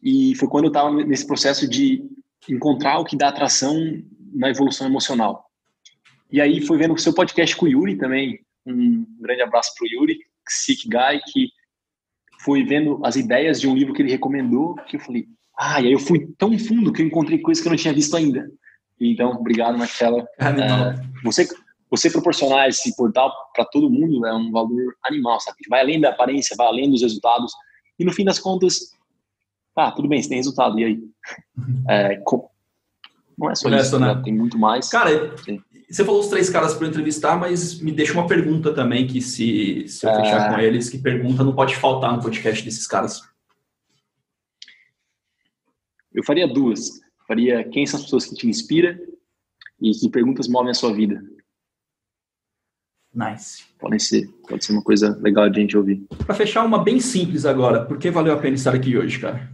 e 0.01 0.35
foi 0.35 0.47
quando 0.47 0.65
eu 0.65 0.71
tava 0.71 0.91
nesse 0.91 1.25
processo 1.25 1.67
de 1.67 2.03
encontrar 2.49 2.99
o 2.99 3.05
que 3.05 3.17
dá 3.17 3.29
atração 3.29 3.75
na 4.33 4.49
evolução 4.49 4.87
emocional. 4.87 5.45
E 6.31 6.39
aí 6.39 6.61
foi 6.61 6.77
vendo 6.77 6.93
o 6.93 6.97
seu 6.97 7.13
podcast 7.13 7.55
com 7.55 7.65
o 7.65 7.69
Yuri 7.69 7.97
também. 7.97 8.39
Um 8.65 9.05
grande 9.19 9.41
abraço 9.41 9.73
pro 9.75 9.87
Yuri, 9.87 10.19
Sick 10.47 10.87
Guy, 10.87 11.21
que 11.31 11.49
foi 12.39 12.63
vendo 12.63 12.99
as 13.03 13.15
ideias 13.15 13.59
de 13.59 13.67
um 13.67 13.75
livro 13.75 13.93
que 13.93 14.01
ele 14.01 14.11
recomendou, 14.11 14.75
que 14.87 14.97
eu 14.97 14.99
falei, 14.99 15.27
Ah, 15.57 15.81
e 15.81 15.87
aí 15.87 15.91
eu 15.91 15.99
fui 15.99 16.27
tão 16.37 16.57
fundo 16.59 16.93
que 16.93 17.01
eu 17.01 17.07
encontrei 17.07 17.39
coisas 17.39 17.61
que 17.61 17.67
eu 17.67 17.71
não 17.71 17.77
tinha 17.77 17.93
visto 17.93 18.15
ainda. 18.15 18.47
Então, 18.99 19.31
obrigado, 19.31 19.77
Marcela. 19.77 20.27
É, 20.39 21.23
você, 21.23 21.47
você 21.89 22.09
proporcionar 22.09 22.67
esse 22.67 22.95
portal 22.95 23.31
para 23.55 23.65
todo 23.65 23.89
mundo 23.89 24.25
é 24.25 24.33
um 24.33 24.51
valor 24.51 24.95
animal, 25.03 25.39
sabe? 25.39 25.57
Vai 25.69 25.81
além 25.81 25.99
da 25.99 26.09
aparência, 26.09 26.55
vai 26.55 26.67
além 26.67 26.89
dos 26.89 27.01
resultados. 27.01 27.51
E 27.97 28.05
no 28.05 28.11
fim 28.11 28.23
das 28.23 28.37
contas, 28.37 28.91
ah, 29.75 29.91
tudo 29.91 30.07
bem, 30.07 30.21
você 30.21 30.29
tem 30.29 30.37
resultado, 30.37 30.79
e 30.79 30.83
aí? 30.83 30.99
Uhum. 31.57 31.83
É, 31.87 32.15
com... 32.17 32.49
Não 33.37 33.51
é 33.51 33.55
só 33.55 33.69
isso, 33.69 33.99
né? 33.99 34.19
tem 34.23 34.33
muito 34.33 34.57
mais. 34.57 34.89
Cara, 34.89 35.37
Sim. 35.37 35.61
você 35.87 36.03
falou 36.03 36.21
os 36.21 36.27
três 36.27 36.49
caras 36.49 36.73
para 36.73 36.87
entrevistar, 36.87 37.37
mas 37.37 37.79
me 37.79 37.91
deixa 37.91 38.13
uma 38.13 38.25
pergunta 38.25 38.73
também, 38.73 39.05
que 39.05 39.21
se, 39.21 39.87
se 39.87 40.05
eu 40.05 40.09
é... 40.09 40.15
fechar 40.15 40.49
com 40.49 40.59
eles, 40.59 40.89
que 40.89 40.97
pergunta 40.97 41.43
não 41.43 41.53
pode 41.53 41.75
faltar 41.75 42.15
no 42.15 42.21
podcast 42.21 42.63
desses 42.65 42.87
caras. 42.87 43.21
Eu 46.17 46.23
faria 46.23 46.47
duas. 46.47 46.99
Faria 47.27 47.63
quem 47.63 47.85
são 47.85 47.99
as 47.99 48.05
pessoas 48.05 48.25
que 48.25 48.33
te 48.33 48.49
inspiram 48.49 48.97
e 49.79 49.91
que 49.91 50.09
perguntas 50.09 50.47
movem 50.47 50.71
a 50.71 50.73
sua 50.73 50.91
vida. 50.91 51.21
Nice. 53.13 53.63
Pode 53.77 53.99
ser, 54.01 54.27
pode 54.49 54.65
ser 54.65 54.73
uma 54.73 54.83
coisa 54.83 55.15
legal 55.21 55.47
de 55.47 55.59
a 55.59 55.61
gente 55.61 55.77
ouvir. 55.77 56.07
Para 56.25 56.33
fechar 56.33 56.65
uma 56.65 56.83
bem 56.83 56.99
simples 56.99 57.45
agora, 57.45 57.85
por 57.85 57.99
que 57.99 58.09
valeu 58.09 58.33
a 58.33 58.39
pena 58.39 58.55
estar 58.55 58.73
aqui 58.73 58.97
hoje, 58.97 59.19
cara? 59.19 59.47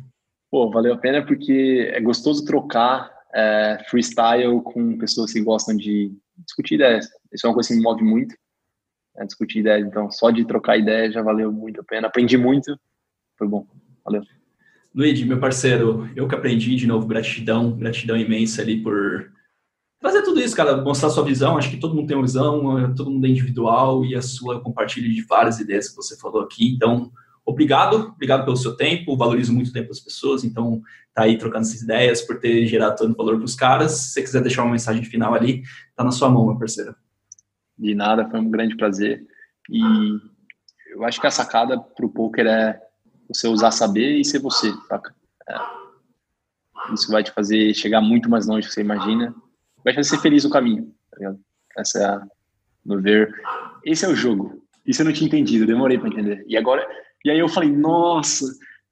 Pô, 0.50 0.72
valeu 0.72 0.94
a 0.94 0.98
pena 0.98 1.26
porque 1.26 1.92
é 1.94 2.00
gostoso 2.00 2.46
trocar 2.46 3.12
é, 3.36 3.84
freestyle 3.90 4.62
com 4.62 4.98
pessoas 4.98 5.34
que 5.34 5.42
gostam 5.42 5.76
de 5.76 6.16
discutir 6.38 6.76
ideias. 6.76 7.10
Isso 7.34 7.46
é 7.46 7.50
uma 7.50 7.56
coisa 7.56 7.70
que 7.70 7.76
me 7.76 7.82
move 7.82 8.04
muito, 8.04 8.36
é 9.18 9.26
discutir 9.26 9.60
ideias. 9.60 9.86
Então, 9.86 10.10
só 10.10 10.32
de 10.32 10.46
trocar 10.46 10.78
ideias 10.78 11.14
já 11.14 11.22
valeu 11.22 11.52
muito 11.52 11.82
a 11.82 11.84
pena. 11.84 12.08
Aprendi 12.08 12.38
muito, 12.38 12.80
foi 13.38 13.50
bom. 13.50 13.68
Valeu. 14.06 14.24
Luigi, 14.94 15.26
meu 15.26 15.40
parceiro, 15.40 16.08
eu 16.16 16.28
que 16.28 16.36
aprendi 16.36 16.76
de 16.76 16.86
novo, 16.86 17.08
gratidão, 17.08 17.72
gratidão 17.72 18.16
imensa 18.16 18.62
ali 18.62 18.82
por 18.82 19.32
trazer 20.00 20.22
tudo 20.22 20.40
isso, 20.40 20.56
cara, 20.56 20.78
mostrar 20.78 21.10
sua 21.10 21.24
visão. 21.24 21.58
Acho 21.58 21.72
que 21.72 21.78
todo 21.78 21.96
mundo 21.96 22.08
tem 22.08 22.16
uma 22.16 22.26
visão, 22.26 22.94
todo 22.94 23.10
mundo 23.10 23.26
é 23.26 23.30
individual 23.30 24.06
e 24.06 24.16
a 24.16 24.22
sua 24.22 24.62
compartilha 24.62 25.10
de 25.10 25.22
várias 25.24 25.60
ideias 25.60 25.90
que 25.90 25.96
você 25.96 26.16
falou 26.20 26.42
aqui. 26.42 26.72
Então, 26.72 27.12
obrigado, 27.44 28.14
obrigado 28.14 28.46
pelo 28.46 28.56
seu 28.56 28.76
tempo, 28.76 29.18
valorizo 29.18 29.52
muito 29.52 29.70
o 29.70 29.74
tempo 29.74 29.90
das 29.90 30.00
pessoas, 30.00 30.44
então 30.44 30.82
tá 31.14 31.24
aí 31.24 31.38
trocando 31.38 31.66
essas 31.66 31.82
ideias, 31.82 32.22
por 32.22 32.40
ter 32.40 32.66
gerado 32.68 32.96
tanto 32.98 33.18
valor 33.18 33.38
para 33.38 33.46
os 33.46 33.56
caras. 33.56 33.92
Se 33.94 34.14
você 34.14 34.22
quiser 34.22 34.42
deixar 34.42 34.64
uma 34.64 34.72
mensagem 34.74 35.04
final 35.04 35.34
ali, 35.34 35.64
tá 35.96 36.04
na 36.04 36.12
sua 36.12 36.30
mão, 36.30 36.46
meu 36.46 36.58
parceiro. 36.58 36.96
De 37.78 37.96
nada, 37.96 38.30
foi 38.30 38.40
um 38.40 38.52
grande 38.52 38.78
prazer. 38.78 39.26
E 39.70 39.82
eu 40.92 41.04
acho 41.04 41.20
que 41.20 41.26
a 41.26 41.32
sacada 41.32 41.80
para 41.80 42.06
o 42.06 42.10
poker 42.10 42.46
é 42.46 42.80
você 43.28 43.48
usar 43.48 43.72
saber 43.72 44.18
e 44.18 44.26
ser 44.26 44.40
você, 44.40 44.72
saca? 44.88 45.16
É. 45.50 46.94
Isso 46.94 47.12
vai 47.12 47.24
te 47.24 47.32
fazer 47.32 47.74
chegar 47.74 48.02
muito 48.02 48.30
mais 48.30 48.48
longe 48.48 48.68
do 48.68 48.70
que 48.70 48.74
você 48.74 48.82
imagina. 48.82 49.34
Vai 49.84 49.94
te 49.94 49.98
fazer 49.98 50.10
ser 50.10 50.22
feliz 50.22 50.44
no 50.44 50.50
caminho, 50.50 50.94
tá 51.12 51.18
ligado? 51.18 51.40
Essa 51.78 52.00
é 52.00 52.06
a, 52.06 52.22
no 52.86 53.02
ver. 53.02 53.34
Esse 53.86 54.06
é 54.06 54.08
o 54.08 54.16
jogo. 54.16 54.64
Isso 54.86 55.02
eu 55.02 55.06
não 55.06 55.14
tinha 55.14 55.28
entendido, 55.28 55.66
demorei 55.66 55.98
para 55.98 56.10
entender. 56.10 56.44
E 56.48 56.58
agora 56.58 56.86
e 57.26 57.32
aí 57.32 57.40
eu 57.40 57.48
falei, 57.48 57.72
nossa, 57.72 58.46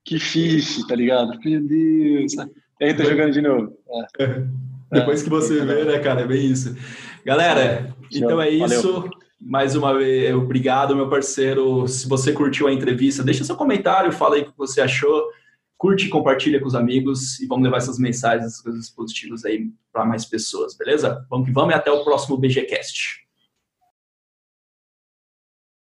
que 0.04 0.18
fixe, 0.18 0.86
tá 0.86 0.94
ligado? 0.94 1.38
Meu 1.44 1.60
Deus. 1.60 2.32
E 2.80 2.84
aí 2.84 2.94
tô 2.94 3.04
jogando 3.04 3.32
de 3.32 3.42
novo. 3.42 3.76
É. 4.18 4.42
Depois 4.90 5.22
que 5.22 5.30
você 5.30 5.60
é, 5.60 5.64
vê, 5.64 5.84
né, 5.84 5.98
cara? 5.98 6.22
É 6.22 6.26
bem 6.26 6.50
isso. 6.50 6.76
Galera, 7.24 7.94
então 8.12 8.40
é 8.40 8.50
isso. 8.50 8.92
Valeu. 8.92 9.10
Mais 9.44 9.74
uma 9.74 9.92
vez, 9.92 10.32
obrigado, 10.34 10.94
meu 10.94 11.10
parceiro. 11.10 11.88
Se 11.88 12.08
você 12.08 12.32
curtiu 12.32 12.68
a 12.68 12.72
entrevista, 12.72 13.24
deixa 13.24 13.42
seu 13.42 13.56
comentário, 13.56 14.12
fala 14.12 14.36
aí 14.36 14.42
o 14.42 14.52
que 14.52 14.56
você 14.56 14.80
achou. 14.80 15.24
Curte, 15.76 16.08
compartilha 16.08 16.60
com 16.60 16.66
os 16.66 16.76
amigos 16.76 17.40
e 17.40 17.46
vamos 17.46 17.64
levar 17.64 17.78
essas 17.78 17.98
mensagens, 17.98 18.46
essas 18.46 18.60
coisas 18.60 18.88
positivas 18.88 19.44
aí 19.44 19.68
para 19.92 20.04
mais 20.04 20.24
pessoas, 20.24 20.76
beleza? 20.76 21.26
Vamos 21.28 21.46
que 21.46 21.52
vamos 21.52 21.74
e 21.74 21.76
até 21.76 21.90
o 21.90 22.04
próximo 22.04 22.36
BGCast. 22.36 23.26